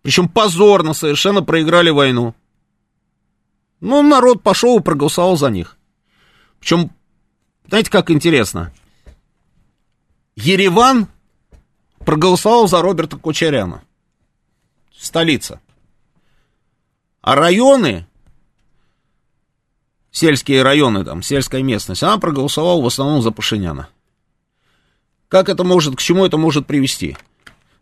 Причем 0.00 0.30
позорно 0.30 0.94
совершенно 0.94 1.42
проиграли 1.42 1.90
войну. 1.90 2.34
Ну, 3.80 4.00
народ 4.00 4.42
пошел 4.42 4.78
и 4.78 4.82
проголосовал 4.82 5.36
за 5.36 5.50
них. 5.50 5.76
Причем, 6.64 6.90
знаете, 7.68 7.90
как 7.90 8.10
интересно? 8.10 8.72
Ереван 10.34 11.08
проголосовал 11.98 12.68
за 12.68 12.80
Роберта 12.80 13.18
Кучеряна. 13.18 13.82
Столица. 14.96 15.60
А 17.20 17.34
районы, 17.34 18.06
сельские 20.10 20.62
районы, 20.62 21.04
там, 21.04 21.22
сельская 21.22 21.62
местность, 21.62 22.02
она 22.02 22.16
проголосовала 22.16 22.80
в 22.80 22.86
основном 22.86 23.20
за 23.20 23.30
Пашиняна. 23.30 23.90
Как 25.28 25.50
это 25.50 25.64
может, 25.64 25.96
к 25.96 26.00
чему 26.00 26.24
это 26.24 26.38
может 26.38 26.66
привести? 26.66 27.18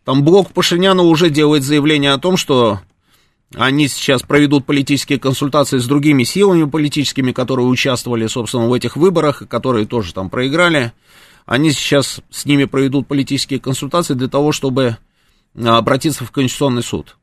Там 0.02 0.24
блок 0.24 0.52
Пашиняна 0.52 1.04
уже 1.04 1.30
делает 1.30 1.62
заявление 1.62 2.14
о 2.14 2.18
том, 2.18 2.36
что 2.36 2.80
они 3.54 3.88
сейчас 3.88 4.22
проведут 4.22 4.64
политические 4.66 5.18
консультации 5.18 5.78
с 5.78 5.86
другими 5.86 6.24
силами 6.24 6.64
политическими, 6.64 7.32
которые 7.32 7.66
участвовали, 7.66 8.26
собственно, 8.26 8.68
в 8.68 8.72
этих 8.72 8.96
выборах, 8.96 9.42
которые 9.48 9.86
тоже 9.86 10.14
там 10.14 10.30
проиграли. 10.30 10.92
Они 11.46 11.72
сейчас 11.72 12.20
с 12.30 12.44
ними 12.44 12.64
проведут 12.64 13.08
политические 13.08 13.60
консультации 13.60 14.14
для 14.14 14.28
того, 14.28 14.52
чтобы 14.52 14.96
а, 15.56 15.78
обратиться 15.78 16.24
в 16.24 16.30
Конституционный 16.30 16.82
суд. 16.82 17.16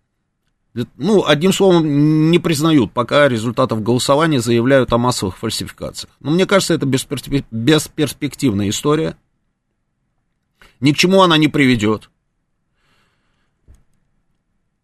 Ну, 0.97 1.25
одним 1.25 1.51
словом, 1.51 2.29
не 2.29 2.37
признают 2.37 2.91
пока 2.93 3.27
результатов 3.27 3.81
голосования, 3.81 4.39
заявляют 4.39 4.93
о 4.93 4.97
массовых 4.97 5.37
фальсификациях. 5.37 6.13
Но 6.19 6.31
мне 6.31 6.45
кажется, 6.45 6.75
это 6.75 6.85
бесперспективная 6.85 8.69
история. 8.69 9.17
Ни 10.79 10.91
к 10.91 10.97
чему 10.97 11.23
она 11.23 11.37
не 11.37 11.47
приведет. 11.47 12.09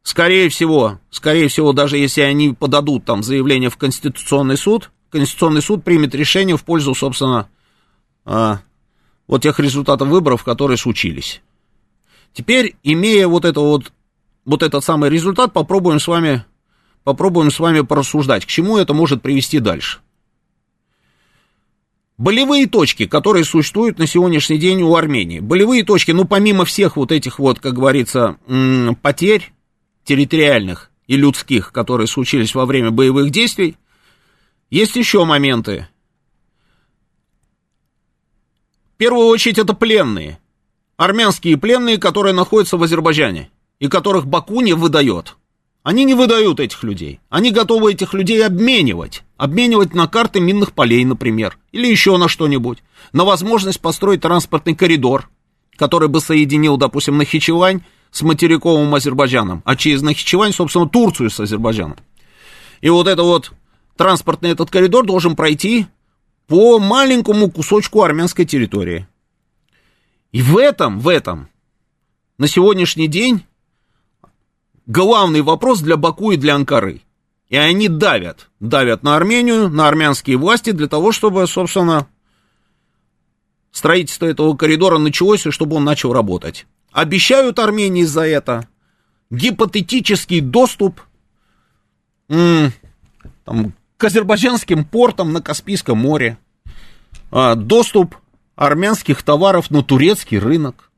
Скорее 0.06 0.50
всего, 0.50 1.00
скорее 1.10 1.48
всего, 1.48 1.74
даже 1.74 1.98
если 1.98 2.22
они 2.22 2.54
подадут 2.54 3.06
там 3.06 3.24
заявление 3.24 3.72
в 3.72 3.78
Конституционный 3.78 4.56
суд, 4.56 4.92
Конституционный 5.10 5.64
суд 5.64 5.84
примет 5.84 6.14
решение 6.14 6.58
в 6.58 6.64
пользу, 6.64 6.94
собственно, 6.94 7.50
а, 8.24 8.60
вот 9.26 9.42
тех 9.42 9.60
результатов 9.60 10.08
выборов, 10.08 10.44
которые 10.44 10.78
случились. 10.78 11.42
Теперь, 12.34 12.76
имея 12.84 13.28
вот 13.28 13.46
это 13.46 13.62
вот, 13.62 13.92
вот 14.46 14.62
этот 14.62 14.84
самый 14.84 15.10
результат, 15.10 15.54
попробуем 15.54 16.00
с 16.00 16.08
вами, 16.08 16.46
попробуем 17.04 17.50
с 17.50 17.60
вами 17.60 17.82
порассуждать, 17.82 18.46
к 18.46 18.48
чему 18.48 18.78
это 18.78 18.94
может 18.94 19.24
привести 19.24 19.58
дальше. 19.58 20.02
Болевые 22.20 22.68
точки, 22.68 23.08
которые 23.08 23.44
существуют 23.44 23.98
на 23.98 24.06
сегодняшний 24.06 24.60
день 24.60 24.84
у 24.84 24.96
Армении. 24.96 25.40
Болевые 25.40 25.84
точки, 25.84 26.12
ну, 26.12 26.26
помимо 26.26 26.64
всех 26.64 26.96
вот 26.96 27.12
этих 27.12 27.40
вот, 27.40 27.60
как 27.60 27.74
говорится, 27.74 28.38
потерь, 29.02 29.52
территориальных 30.06 30.92
и 31.08 31.18
людских, 31.18 31.72
которые 31.72 32.08
случились 32.08 32.56
во 32.56 32.66
время 32.66 32.92
боевых 32.92 33.32
действий, 33.32 33.76
есть 34.70 34.96
еще 34.96 35.26
моменты. 35.26 35.88
В 38.94 38.98
первую 38.98 39.28
очередь 39.28 39.58
это 39.58 39.74
пленные. 39.74 40.40
Армянские 40.96 41.58
пленные, 41.58 41.98
которые 41.98 42.34
находятся 42.34 42.78
в 42.78 42.84
Азербайджане 42.84 43.50
и 43.80 43.90
которых 43.90 44.26
Баку 44.26 44.62
не 44.62 44.74
выдает. 44.74 45.36
Они 45.84 46.04
не 46.04 46.16
выдают 46.16 46.60
этих 46.60 46.82
людей. 46.84 47.20
Они 47.30 47.52
готовы 47.52 47.92
этих 47.92 48.14
людей 48.14 48.44
обменивать. 48.44 49.24
Обменивать 49.38 49.94
на 49.94 50.08
карты 50.08 50.40
минных 50.40 50.72
полей, 50.72 51.04
например. 51.06 51.60
Или 51.72 51.88
еще 51.88 52.18
на 52.18 52.28
что-нибудь. 52.28 52.80
На 53.12 53.24
возможность 53.24 53.82
построить 53.82 54.22
транспортный 54.22 54.76
коридор, 54.76 55.30
который 55.76 56.08
бы 56.08 56.22
соединил, 56.22 56.78
допустим, 56.78 57.18
Нахичевань 57.18 57.84
с 58.16 58.22
материковым 58.22 58.96
Азербайджаном, 58.96 59.62
а 59.66 59.76
через 59.76 60.02
Нахичевань, 60.02 60.54
собственно, 60.54 60.88
Турцию 60.88 61.30
с 61.30 61.38
Азербайджаном. 61.38 61.98
И 62.80 62.90
вот 62.90 63.10
это 63.10 63.24
вот 63.24 63.52
транспортный 63.98 64.52
этот 64.52 64.72
коридор 64.72 65.06
должен 65.06 65.36
пройти 65.36 65.88
по 66.48 66.80
маленькому 66.80 67.52
кусочку 67.52 68.04
армянской 68.04 68.46
территории. 68.46 69.06
И 70.32 70.42
в 70.42 70.58
этом, 70.58 71.02
в 71.02 71.10
этом, 71.10 71.50
на 72.38 72.48
сегодняшний 72.48 73.10
день 73.10 73.44
главный 74.86 75.42
вопрос 75.42 75.82
для 75.82 75.98
Баку 75.98 76.32
и 76.32 76.38
для 76.38 76.56
Анкары. 76.56 77.02
И 77.50 77.58
они 77.58 77.90
давят, 77.90 78.50
давят 78.62 79.04
на 79.04 79.18
Армению, 79.18 79.68
на 79.68 79.90
армянские 79.90 80.38
власти 80.38 80.72
для 80.72 80.88
того, 80.88 81.12
чтобы, 81.12 81.46
собственно, 81.48 82.08
строительство 83.74 84.26
этого 84.26 84.56
коридора 84.56 85.00
началось, 85.00 85.46
и 85.46 85.52
чтобы 85.52 85.76
он 85.76 85.84
начал 85.84 86.14
работать. 86.14 86.66
Обещают 86.96 87.60
Армении 87.60 88.06
за 88.06 88.22
это 88.22 88.70
гипотетический 89.30 90.40
доступ 90.40 91.02
там, 92.30 93.74
к 93.98 94.04
азербайджанским 94.06 94.86
портам 94.86 95.34
на 95.34 95.42
Каспийском 95.42 95.98
море, 95.98 96.38
а, 97.32 97.56
доступ 97.56 98.16
армянских 98.56 99.24
товаров 99.24 99.72
на 99.72 99.84
турецкий 99.84 100.40
рынок. 100.40 100.90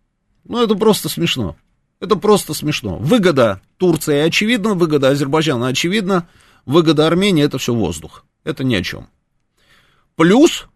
Ну, 0.43 0.61
это 0.61 0.75
просто 0.75 1.09
смешно. 1.09 1.55
Это 1.99 2.15
просто 2.15 2.53
смешно. 2.53 2.97
Выгода 2.97 3.59
Турции 3.77 4.19
очевидна, 4.19 4.75
выгода 4.75 5.09
Азербайджана 5.09 5.65
очевидна, 5.65 6.27
выгода 6.67 7.07
Армении 7.07 7.43
это 7.43 7.57
все 7.57 7.73
воздух. 7.73 8.23
Это 8.43 8.63
ни 8.63 8.75
о 8.75 8.83
чем. 8.83 9.07
Плюс, 10.15 10.67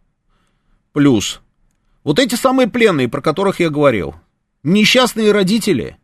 плюс, 0.93 1.41
вот 2.03 2.17
эти 2.17 2.33
самые 2.33 2.67
пленные, 2.67 3.07
про 3.07 3.21
которых 3.21 3.59
я 3.59 3.69
говорил, 3.69 4.15
несчастные 4.63 5.31
родители, 5.31 5.97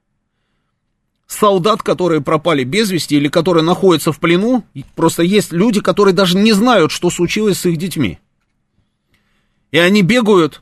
солдат, 1.28 1.84
которые 1.84 2.22
пропали 2.22 2.64
без 2.64 2.90
вести 2.90 3.18
или 3.18 3.28
которые 3.28 3.64
находятся 3.64 4.12
в 4.12 4.20
плену, 4.20 4.64
просто 4.96 5.24
есть 5.24 5.52
люди, 5.52 5.82
которые 5.82 6.14
даже 6.14 6.38
не 6.38 6.54
знают, 6.54 6.92
что 6.92 7.10
случилось 7.10 7.60
с 7.60 7.66
их 7.66 7.78
детьми. 7.78 8.20
И 9.72 9.78
они 9.78 10.02
бегают 10.02 10.62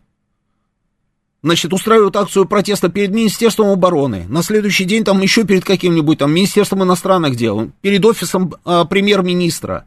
значит, 1.45 1.73
устраивают 1.73 2.15
акцию 2.15 2.47
протеста 2.47 2.89
перед 2.89 3.11
Министерством 3.11 3.67
обороны, 3.67 4.25
на 4.27 4.41
следующий 4.41 4.83
день 4.83 5.03
там 5.03 5.21
еще 5.21 5.45
перед 5.45 5.63
каким-нибудь 5.63 6.17
там 6.17 6.33
Министерством 6.33 6.83
иностранных 6.83 7.35
дел, 7.35 7.71
перед 7.81 8.03
офисом 8.03 8.55
а, 8.65 8.83
премьер-министра. 8.85 9.85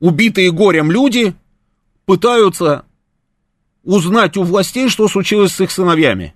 Убитые 0.00 0.52
горем 0.52 0.90
люди 0.90 1.34
пытаются 2.04 2.84
узнать 3.84 4.36
у 4.36 4.42
властей, 4.42 4.90
что 4.90 5.08
случилось 5.08 5.52
с 5.52 5.60
их 5.62 5.70
сыновьями. 5.70 6.34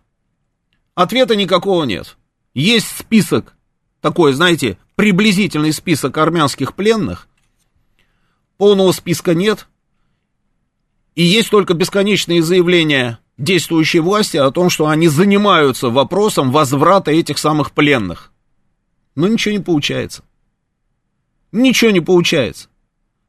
Ответа 0.94 1.36
никакого 1.36 1.84
нет. 1.84 2.16
Есть 2.54 2.88
список, 2.98 3.54
такой, 4.00 4.32
знаете, 4.32 4.78
приблизительный 4.96 5.72
список 5.72 6.18
армянских 6.18 6.74
пленных. 6.74 7.28
Полного 8.56 8.92
списка 8.92 9.34
нет. 9.34 9.68
И 11.14 11.22
есть 11.22 11.50
только 11.50 11.74
бесконечные 11.74 12.42
заявления 12.42 13.18
действующей 13.38 14.00
власти 14.00 14.36
о 14.36 14.50
том, 14.50 14.68
что 14.70 14.88
они 14.88 15.08
занимаются 15.08 15.88
вопросом 15.88 16.52
возврата 16.52 17.10
этих 17.10 17.38
самых 17.38 17.72
пленных. 17.72 18.32
Но 19.14 19.26
ничего 19.28 19.52
не 19.52 19.62
получается. 19.62 20.22
Ничего 21.52 21.90
не 21.90 22.00
получается. 22.00 22.68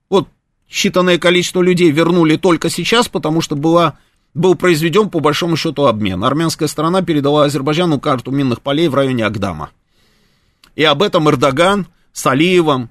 Вот 0.09 0.27
считанное 0.69 1.17
количество 1.17 1.61
людей 1.61 1.91
вернули 1.91 2.35
только 2.35 2.69
сейчас, 2.69 3.07
потому 3.07 3.41
что 3.41 3.55
была, 3.55 3.97
был 4.33 4.55
произведен 4.55 5.09
по 5.09 5.19
большому 5.19 5.57
счету 5.57 5.85
обмен. 5.85 6.23
Армянская 6.23 6.67
сторона 6.67 7.01
передала 7.01 7.45
Азербайджану 7.45 7.99
карту 7.99 8.31
минных 8.31 8.61
полей 8.61 8.87
в 8.87 8.95
районе 8.95 9.25
Агдама. 9.25 9.71
И 10.75 10.83
об 10.83 11.03
этом 11.03 11.29
Эрдоган 11.29 11.87
с 12.13 12.25
Алиевым, 12.25 12.89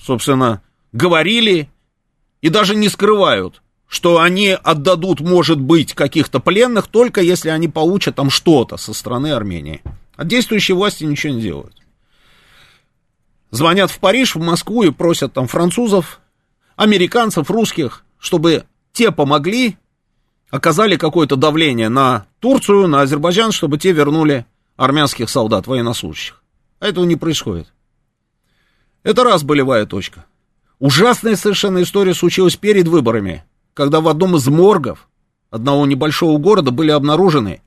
собственно, 0.00 0.62
говорили 0.92 1.68
и 2.40 2.48
даже 2.48 2.74
не 2.74 2.88
скрывают 2.88 3.60
что 3.88 4.20
они 4.20 4.50
отдадут, 4.50 5.20
может 5.20 5.58
быть, 5.58 5.94
каких-то 5.94 6.40
пленных, 6.40 6.88
только 6.88 7.22
если 7.22 7.48
они 7.48 7.68
получат 7.68 8.16
там 8.16 8.28
что-то 8.28 8.76
со 8.76 8.92
стороны 8.92 9.32
Армении. 9.32 9.82
А 10.16 10.24
действующие 10.24 10.76
власти 10.76 11.04
ничего 11.04 11.32
не 11.32 11.40
делают. 11.40 11.74
Звонят 13.50 13.90
в 13.90 13.98
Париж, 13.98 14.34
в 14.34 14.40
Москву 14.40 14.82
и 14.82 14.90
просят 14.90 15.32
там 15.32 15.48
французов, 15.48 16.20
американцев, 16.76 17.50
русских, 17.50 18.04
чтобы 18.18 18.66
те 18.92 19.10
помогли, 19.10 19.78
оказали 20.50 20.96
какое-то 20.96 21.36
давление 21.36 21.88
на 21.88 22.26
Турцию, 22.40 22.88
на 22.88 23.02
Азербайджан, 23.02 23.52
чтобы 23.52 23.78
те 23.78 23.92
вернули 23.92 24.46
армянских 24.76 25.28
солдат, 25.30 25.66
военнослужащих. 25.66 26.42
А 26.80 26.86
этого 26.86 27.04
не 27.04 27.16
происходит. 27.16 27.72
Это 29.02 29.24
раз 29.24 29.42
болевая 29.42 29.86
точка. 29.86 30.26
Ужасная 30.78 31.36
совершенно 31.36 31.82
история 31.82 32.14
случилась 32.14 32.56
перед 32.56 32.86
выборами 32.86 33.44
когда 33.78 34.00
в 34.00 34.08
одном 34.08 34.34
из 34.34 34.44
моргов 34.48 35.08
одного 35.50 35.86
небольшого 35.86 36.36
города 36.38 36.72
были 36.72 36.90
обнаружены 36.90 37.62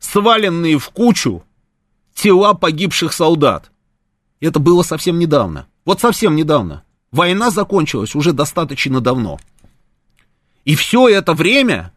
сваленные 0.00 0.76
в 0.76 0.88
кучу 0.90 1.44
тела 2.14 2.52
погибших 2.54 3.12
солдат. 3.12 3.70
Это 4.40 4.58
было 4.58 4.82
совсем 4.82 5.20
недавно. 5.20 5.68
Вот 5.84 6.00
совсем 6.00 6.34
недавно. 6.34 6.82
Война 7.12 7.52
закончилась 7.52 8.16
уже 8.16 8.32
достаточно 8.32 9.00
давно. 9.00 9.38
И 10.64 10.74
все 10.74 11.08
это 11.08 11.32
время 11.32 11.92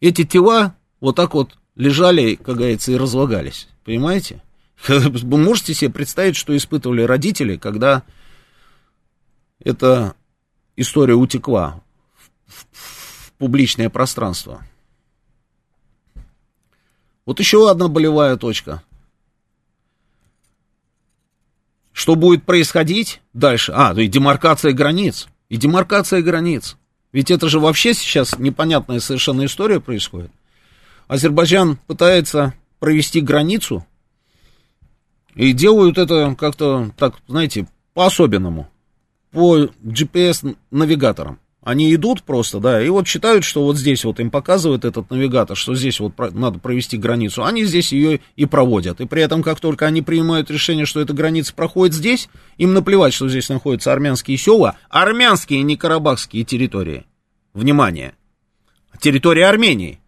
эти 0.00 0.24
тела 0.24 0.74
вот 1.00 1.16
так 1.16 1.34
вот 1.34 1.56
лежали, 1.74 2.34
как 2.34 2.56
говорится, 2.56 2.92
и 2.92 2.96
разлагались. 2.96 3.68
Понимаете? 3.84 4.42
Вы 4.88 5.38
можете 5.38 5.74
себе 5.74 5.90
представить, 5.90 6.36
что 6.36 6.56
испытывали 6.56 7.02
родители, 7.02 7.56
когда 7.56 8.02
эта 9.60 10.14
история 10.76 11.14
утекла 11.14 11.82
публичное 13.38 13.90
пространство. 13.90 14.64
Вот 17.24 17.40
еще 17.40 17.70
одна 17.70 17.88
болевая 17.88 18.36
точка. 18.36 18.82
Что 21.92 22.14
будет 22.14 22.44
происходить 22.44 23.20
дальше? 23.32 23.72
А, 23.74 23.92
и 23.94 24.06
демаркация 24.06 24.72
границ. 24.72 25.26
И 25.48 25.56
демаркация 25.56 26.22
границ. 26.22 26.76
Ведь 27.16 27.30
это 27.30 27.48
же 27.48 27.60
вообще 27.60 27.94
сейчас 27.94 28.38
непонятная 28.38 29.00
совершенно 29.00 29.46
история 29.46 29.80
происходит. 29.80 30.30
Азербайджан 31.08 31.78
пытается 31.86 32.52
провести 32.78 33.22
границу, 33.22 33.86
и 35.34 35.54
делают 35.54 35.96
это 35.96 36.36
как-то, 36.38 36.92
так, 36.98 37.14
знаете, 37.26 37.68
по-особенному, 37.94 38.68
по 39.30 39.60
GPS-навигаторам. 39.82 41.38
Они 41.66 41.92
идут 41.92 42.22
просто, 42.22 42.60
да, 42.60 42.80
и 42.80 42.88
вот 42.88 43.08
считают, 43.08 43.42
что 43.42 43.64
вот 43.64 43.76
здесь 43.76 44.04
вот 44.04 44.20
им 44.20 44.30
показывает 44.30 44.84
этот 44.84 45.10
навигатор, 45.10 45.56
что 45.56 45.74
здесь 45.74 45.98
вот 45.98 46.12
надо 46.16 46.60
провести 46.60 46.96
границу. 46.96 47.44
Они 47.44 47.64
здесь 47.64 47.90
ее 47.90 48.20
и 48.36 48.46
проводят. 48.46 49.00
И 49.00 49.06
при 49.06 49.22
этом, 49.22 49.42
как 49.42 49.58
только 49.58 49.84
они 49.84 50.00
принимают 50.00 50.48
решение, 50.48 50.86
что 50.86 51.00
эта 51.00 51.12
граница 51.12 51.52
проходит 51.52 51.92
здесь, 51.92 52.28
им 52.56 52.72
наплевать, 52.72 53.14
что 53.14 53.28
здесь 53.28 53.48
находятся 53.48 53.92
армянские 53.92 54.36
села, 54.36 54.76
армянские, 54.90 55.62
не 55.62 55.76
карабахские 55.76 56.44
территории. 56.44 57.04
Внимание! 57.52 58.14
Территория 59.00 59.48
Армении. 59.48 59.98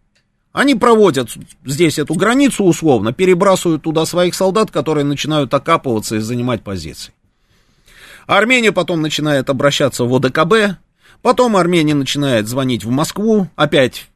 Они 0.53 0.75
проводят 0.75 1.29
здесь 1.65 1.99
эту 1.99 2.13
границу 2.13 2.63
условно, 2.63 3.11
перебрасывают 3.11 3.83
туда 3.83 4.05
своих 4.05 4.33
солдат, 4.33 4.71
которые 4.71 5.03
начинают 5.03 5.53
окапываться 5.53 6.15
и 6.15 6.19
занимать 6.19 6.63
позиции. 6.63 7.11
Армения 8.27 8.71
потом 8.71 9.01
начинает 9.01 9.49
обращаться 9.49 10.05
в 10.05 10.15
ОДКБ, 10.15 10.79
Потом 11.21 11.57
Армения 11.57 11.95
начинает 11.95 12.47
звонить 12.47 12.85
в 12.85 12.89
Москву, 12.89 13.47
опять 13.55 14.07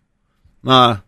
а, 0.66 1.02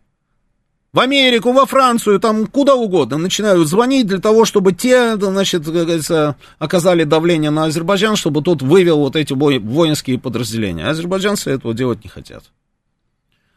в 0.92 1.00
Америку, 1.00 1.52
во 1.52 1.66
Францию, 1.66 2.20
там 2.20 2.46
куда 2.46 2.74
угодно, 2.74 3.18
начинают 3.18 3.68
звонить 3.68 4.06
для 4.06 4.18
того, 4.18 4.44
чтобы 4.44 4.72
те, 4.72 5.16
значит, 5.16 5.64
как 5.64 5.74
говорится, 5.74 6.36
оказали 6.58 7.04
давление 7.04 7.50
на 7.50 7.64
Азербайджан, 7.64 8.16
чтобы 8.16 8.42
тот 8.42 8.62
вывел 8.62 8.98
вот 8.98 9.16
эти 9.16 9.32
воинские 9.32 10.18
подразделения. 10.18 10.86
Азербайджанцы 10.86 11.50
этого 11.50 11.74
делать 11.74 12.02
не 12.02 12.08
хотят. 12.08 12.44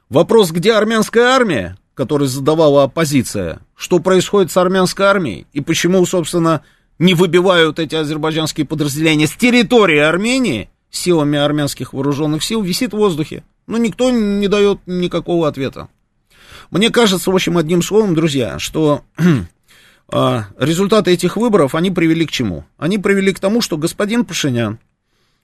Вопрос, 0.09 0.51
где 0.51 0.73
армянская 0.73 1.27
армия, 1.27 1.77
который 1.93 2.27
задавала 2.27 2.83
оппозиция, 2.83 3.59
что 3.75 3.99
происходит 3.99 4.51
с 4.51 4.57
армянской 4.57 5.05
армией, 5.05 5.47
и 5.53 5.61
почему, 5.61 6.05
собственно, 6.05 6.63
не 6.97 7.13
выбивают 7.13 7.79
эти 7.79 7.95
азербайджанские 7.95 8.65
подразделения 8.65 9.27
с 9.27 9.33
территории 9.33 9.99
Армении, 9.99 10.69
силами 10.91 11.37
армянских 11.37 11.93
вооруженных 11.93 12.43
сил 12.43 12.61
висит 12.61 12.93
в 12.93 12.97
воздухе. 12.97 13.43
Но 13.67 13.77
никто 13.77 14.09
не 14.09 14.47
дает 14.47 14.79
никакого 14.85 15.47
ответа. 15.47 15.89
Мне 16.71 16.89
кажется, 16.89 17.31
в 17.31 17.35
общем, 17.35 17.57
одним 17.57 17.81
словом, 17.81 18.15
друзья, 18.15 18.59
что 18.59 19.03
э, 19.17 20.41
результаты 20.59 21.11
этих 21.11 21.37
выборов, 21.37 21.75
они 21.75 21.91
привели 21.91 22.25
к 22.25 22.31
чему? 22.31 22.65
Они 22.77 22.97
привели 22.97 23.33
к 23.33 23.39
тому, 23.39 23.61
что 23.61 23.77
господин 23.77 24.25
Пашинян 24.25 24.79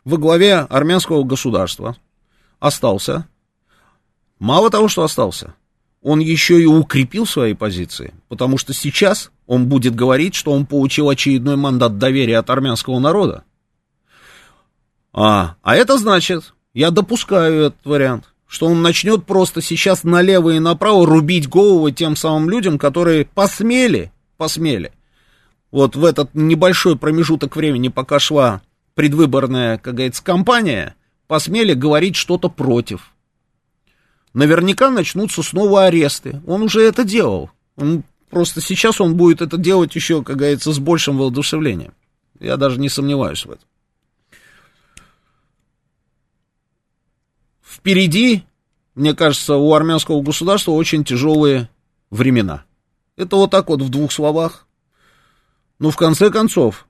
во 0.04 0.18
главе 0.18 0.58
армянского 0.58 1.24
государства 1.24 1.98
остался. 2.60 3.28
Мало 4.40 4.70
того, 4.70 4.88
что 4.88 5.04
остался, 5.04 5.56
он 6.02 6.20
еще 6.20 6.62
и 6.62 6.66
укрепил 6.66 7.26
свои 7.26 7.54
позиции, 7.56 8.14
потому 8.28 8.58
что 8.58 8.74
сейчас 8.74 9.32
он 9.48 9.68
будет 9.68 9.96
говорить, 9.96 10.36
что 10.36 10.52
он 10.52 10.66
получил 10.66 11.10
очередной 11.10 11.56
мандат 11.56 11.98
доверия 11.98 12.38
от 12.38 12.50
армянского 12.50 13.00
народа. 13.00 13.44
А, 15.18 15.56
а 15.62 15.78
это 15.78 15.98
значит, 15.98 16.54
я 16.74 16.92
допускаю 16.92 17.68
этот 17.68 17.86
вариант, 17.86 18.26
что 18.48 18.66
он 18.66 18.82
начнет 18.82 19.26
просто 19.26 19.62
сейчас 19.62 20.04
налево 20.04 20.50
и 20.50 20.60
направо 20.60 21.08
рубить 21.08 21.48
головы 21.48 21.94
тем 21.94 22.18
самым 22.18 22.50
людям, 22.50 22.78
которые 22.78 23.24
посмели, 23.24 24.12
посмели, 24.36 24.92
вот 25.72 25.96
в 25.96 26.04
этот 26.04 26.32
небольшой 26.34 26.98
промежуток 26.98 27.56
времени, 27.56 27.88
пока 27.88 28.20
шла 28.20 28.62
предвыборная, 28.94 29.78
как 29.78 29.96
говорится, 29.96 30.22
кампания, 30.22 30.96
посмели 31.28 31.74
говорить 31.74 32.18
что-то 32.18 32.50
против. 32.50 33.14
наверняка 34.34 34.90
начнутся 34.90 35.44
снова 35.44 35.86
аресты. 35.86 36.42
Он 36.46 36.64
уже 36.64 36.82
это 36.82 37.06
делал. 37.06 37.52
Он, 37.78 38.04
просто 38.30 38.60
сейчас 38.60 39.00
он 39.00 39.16
будет 39.16 39.42
это 39.42 39.56
делать 39.56 39.96
еще, 39.96 40.24
как 40.24 40.36
говорится, 40.36 40.74
с 40.74 40.80
большим 40.80 41.18
воодушевлением. 41.18 41.94
Я 42.42 42.58
даже 42.58 42.82
не 42.82 42.90
сомневаюсь 42.90 43.46
в 43.46 43.52
этом. 43.52 43.66
Впереди, 47.76 48.46
мне 48.96 49.14
кажется, 49.14 49.58
у 49.58 49.74
армянского 49.74 50.22
государства 50.22 50.72
очень 50.72 51.04
тяжелые 51.04 51.70
времена. 52.10 52.64
Это 53.18 53.36
вот 53.36 53.52
так 53.52 53.68
вот 53.68 53.82
в 53.82 53.90
двух 53.90 54.14
словах. 54.14 54.66
Ну, 55.78 55.90
в 55.90 55.98
конце 55.98 56.30
концов, 56.30 56.88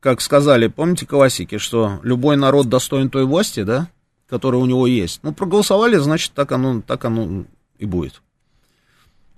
как 0.00 0.20
сказали, 0.20 0.66
помните 0.66 1.06
классики, 1.06 1.58
что 1.58 2.00
любой 2.02 2.36
народ 2.36 2.68
достоин 2.68 3.10
той 3.10 3.26
власти, 3.26 3.62
да, 3.62 3.88
которая 4.28 4.60
у 4.60 4.66
него 4.66 4.88
есть. 4.88 5.20
Ну, 5.22 5.32
проголосовали, 5.32 5.96
значит, 5.98 6.32
так 6.32 6.50
оно, 6.50 6.82
так 6.82 7.04
оно 7.04 7.44
и 7.78 7.86
будет. 7.86 8.22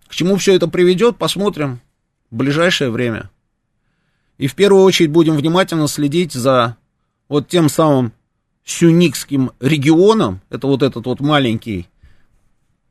К 0.09 0.15
чему 0.15 0.37
все 0.37 0.55
это 0.55 0.67
приведет, 0.67 1.19
посмотрим 1.19 1.79
в 2.31 2.37
ближайшее 2.37 2.89
время. 2.89 3.31
И 4.39 4.47
в 4.47 4.55
первую 4.55 4.83
очередь 4.83 5.11
будем 5.11 5.37
внимательно 5.37 5.89
следить 5.89 6.33
за 6.33 6.79
вот 7.29 7.49
тем 7.49 7.69
самым 7.69 8.15
сюникским 8.71 9.51
регионом, 9.61 10.41
это 10.49 10.67
вот 10.67 10.83
этот 10.83 11.07
вот 11.07 11.21
маленький 11.21 11.89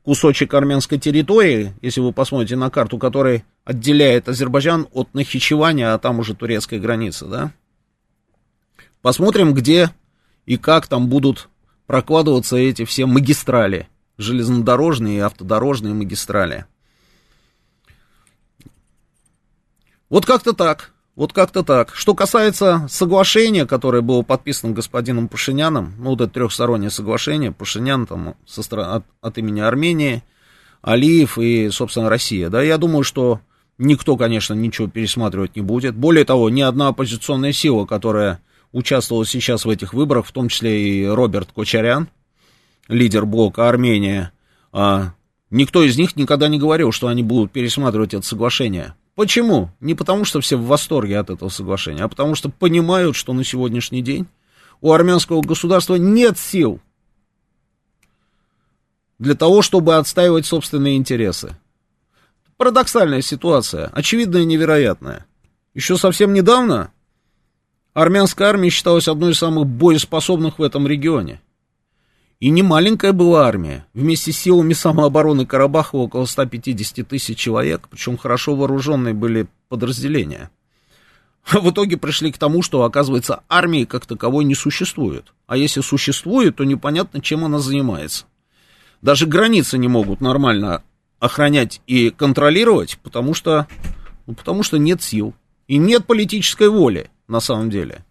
кусочек 0.02 0.52
армянской 0.54 0.98
территории, 0.98 1.74
если 1.80 2.00
вы 2.00 2.12
посмотрите 2.12 2.56
на 2.56 2.70
карту, 2.70 2.98
который 2.98 3.44
отделяет 3.64 4.28
Азербайджан 4.28 4.88
от 4.92 5.12
Нахичевани, 5.14 5.82
а 5.82 5.98
там 5.98 6.18
уже 6.18 6.34
турецкая 6.34 6.80
граница, 6.80 7.26
да. 7.26 7.52
Посмотрим, 9.02 9.54
где 9.54 9.90
и 10.44 10.58
как 10.58 10.86
там 10.86 11.08
будут 11.08 11.48
прокладываться 11.86 12.56
эти 12.56 12.84
все 12.84 13.06
магистрали, 13.06 13.88
железнодорожные 14.18 15.16
и 15.16 15.20
автодорожные 15.20 15.94
магистрали. 15.94 16.66
Вот 20.10 20.26
как-то 20.26 20.52
так. 20.52 20.92
Вот 21.20 21.34
как-то 21.34 21.62
так. 21.62 21.94
Что 21.94 22.14
касается 22.14 22.86
соглашения, 22.88 23.66
которое 23.66 24.00
было 24.00 24.22
подписано 24.22 24.72
господином 24.72 25.28
Пашиняном, 25.28 25.92
ну, 25.98 26.12
вот 26.12 26.22
это 26.22 26.32
трехстороннее 26.32 26.88
соглашение, 26.88 27.52
Пашинян 27.52 28.06
там 28.06 28.36
со 28.46 28.62
от, 28.80 29.04
от 29.20 29.36
имени 29.36 29.60
Армении, 29.60 30.22
Алиев 30.80 31.36
и, 31.36 31.68
собственно, 31.68 32.08
Россия, 32.08 32.48
да, 32.48 32.62
я 32.62 32.78
думаю, 32.78 33.04
что 33.04 33.40
никто, 33.76 34.16
конечно, 34.16 34.54
ничего 34.54 34.88
пересматривать 34.88 35.56
не 35.56 35.60
будет. 35.60 35.94
Более 35.94 36.24
того, 36.24 36.48
ни 36.48 36.62
одна 36.62 36.88
оппозиционная 36.88 37.52
сила, 37.52 37.84
которая 37.84 38.40
участвовала 38.72 39.26
сейчас 39.26 39.66
в 39.66 39.68
этих 39.68 39.92
выборах, 39.92 40.24
в 40.24 40.32
том 40.32 40.48
числе 40.48 41.02
и 41.02 41.04
Роберт 41.04 41.50
Кочарян, 41.54 42.08
лидер 42.88 43.26
блока 43.26 43.68
Армения, 43.68 44.32
а, 44.72 45.12
никто 45.50 45.82
из 45.82 45.98
них 45.98 46.16
никогда 46.16 46.48
не 46.48 46.58
говорил, 46.58 46.92
что 46.92 47.08
они 47.08 47.22
будут 47.22 47.52
пересматривать 47.52 48.14
это 48.14 48.24
соглашение. 48.26 48.94
Почему? 49.20 49.68
Не 49.80 49.94
потому, 49.94 50.24
что 50.24 50.40
все 50.40 50.56
в 50.56 50.64
восторге 50.64 51.18
от 51.18 51.28
этого 51.28 51.50
соглашения, 51.50 52.04
а 52.04 52.08
потому 52.08 52.34
что 52.34 52.48
понимают, 52.48 53.14
что 53.16 53.34
на 53.34 53.44
сегодняшний 53.44 54.00
день 54.00 54.26
у 54.80 54.92
армянского 54.92 55.42
государства 55.42 55.96
нет 55.96 56.38
сил 56.38 56.80
для 59.18 59.34
того, 59.34 59.60
чтобы 59.60 59.96
отстаивать 59.96 60.46
собственные 60.46 60.96
интересы. 60.96 61.54
Парадоксальная 62.56 63.20
ситуация, 63.20 63.88
очевидная 63.88 64.40
и 64.40 64.46
невероятная. 64.46 65.26
Еще 65.74 65.98
совсем 65.98 66.32
недавно 66.32 66.90
армянская 67.92 68.48
армия 68.48 68.70
считалась 68.70 69.06
одной 69.06 69.32
из 69.32 69.38
самых 69.38 69.66
боеспособных 69.66 70.58
в 70.58 70.62
этом 70.62 70.86
регионе. 70.86 71.42
И 72.40 72.48
не 72.48 72.62
маленькая 72.62 73.12
была 73.12 73.46
армия. 73.46 73.86
Вместе 73.92 74.32
с 74.32 74.38
силами 74.38 74.72
самообороны 74.72 75.44
Карабаха 75.44 75.96
около 75.96 76.24
150 76.24 77.06
тысяч 77.06 77.38
человек, 77.38 77.86
причем 77.90 78.16
хорошо 78.16 78.56
вооруженные 78.56 79.12
были 79.12 79.46
подразделения. 79.68 80.50
В 81.44 81.70
итоге 81.70 81.98
пришли 81.98 82.32
к 82.32 82.38
тому, 82.38 82.62
что, 82.62 82.82
оказывается, 82.84 83.42
армии 83.48 83.84
как 83.84 84.06
таковой 84.06 84.44
не 84.44 84.54
существует. 84.54 85.34
А 85.46 85.58
если 85.58 85.82
существует, 85.82 86.56
то 86.56 86.64
непонятно, 86.64 87.20
чем 87.20 87.44
она 87.44 87.58
занимается. 87.58 88.24
Даже 89.02 89.26
границы 89.26 89.76
не 89.76 89.88
могут 89.88 90.22
нормально 90.22 90.82
охранять 91.18 91.82
и 91.86 92.08
контролировать, 92.08 92.98
потому 93.02 93.34
что, 93.34 93.66
ну, 94.26 94.34
потому 94.34 94.62
что 94.62 94.78
нет 94.78 95.02
сил. 95.02 95.34
И 95.68 95.76
нет 95.76 96.06
политической 96.06 96.68
воли, 96.68 97.10
на 97.28 97.40
самом 97.40 97.68
деле. 97.68 98.04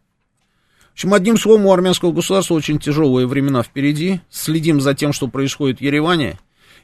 В 1.00 1.02
общем, 1.04 1.14
одним 1.14 1.38
словом, 1.38 1.66
у 1.66 1.72
армянского 1.72 2.12
государства 2.12 2.56
очень 2.56 2.78
тяжелые 2.78 3.26
времена 3.26 3.64
впереди. 3.64 4.20
Следим 4.30 4.82
за 4.82 4.94
тем, 4.94 5.14
что 5.14 5.30
происходит 5.30 5.78
в 5.78 5.82
Ереване. 5.82 6.38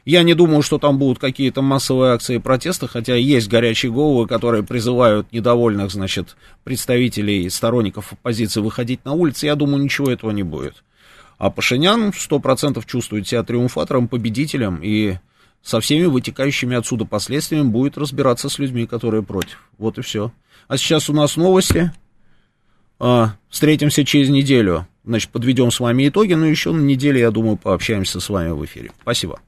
Я 0.06 0.22
не 0.22 0.32
думаю, 0.32 0.62
что 0.62 0.78
там 0.78 0.96
будут 0.96 1.18
какие-то 1.18 1.60
массовые 1.60 2.14
акции 2.14 2.38
протеста, 2.38 2.88
хотя 2.88 3.14
есть 3.14 3.48
горячие 3.48 3.92
головы, 3.92 4.26
которые 4.26 4.62
призывают 4.62 5.30
недовольных, 5.34 5.90
значит, 5.90 6.34
представителей, 6.64 7.50
сторонников 7.50 8.14
оппозиции 8.14 8.62
выходить 8.62 9.04
на 9.04 9.12
улицы. 9.12 9.44
Я 9.44 9.54
думаю, 9.54 9.84
ничего 9.84 10.10
этого 10.10 10.30
не 10.30 10.44
будет. 10.44 10.82
А 11.36 11.50
Пашинян 11.50 12.08
100% 12.08 12.82
чувствует 12.86 13.28
себя 13.28 13.42
триумфатором, 13.42 14.08
победителем, 14.08 14.80
и 14.82 15.16
со 15.62 15.78
всеми 15.80 16.06
вытекающими 16.06 16.74
отсюда 16.74 17.04
последствиями 17.04 17.68
будет 17.68 17.98
разбираться 17.98 18.48
с 18.48 18.58
людьми, 18.58 18.86
которые 18.86 19.22
против. 19.22 19.68
Вот 19.76 19.98
и 19.98 20.00
все. 20.00 20.32
А 20.68 20.78
сейчас 20.78 21.10
у 21.10 21.12
нас 21.12 21.36
новости. 21.36 21.92
А, 22.98 23.34
встретимся 23.48 24.04
через 24.04 24.28
неделю. 24.28 24.86
Значит, 25.04 25.30
подведем 25.30 25.70
с 25.70 25.80
вами 25.80 26.08
итоги, 26.08 26.34
но 26.34 26.46
еще 26.46 26.72
на 26.72 26.80
неделе, 26.80 27.20
я 27.20 27.30
думаю, 27.30 27.56
пообщаемся 27.56 28.20
с 28.20 28.28
вами 28.28 28.50
в 28.50 28.64
эфире. 28.64 28.90
Спасибо. 29.02 29.40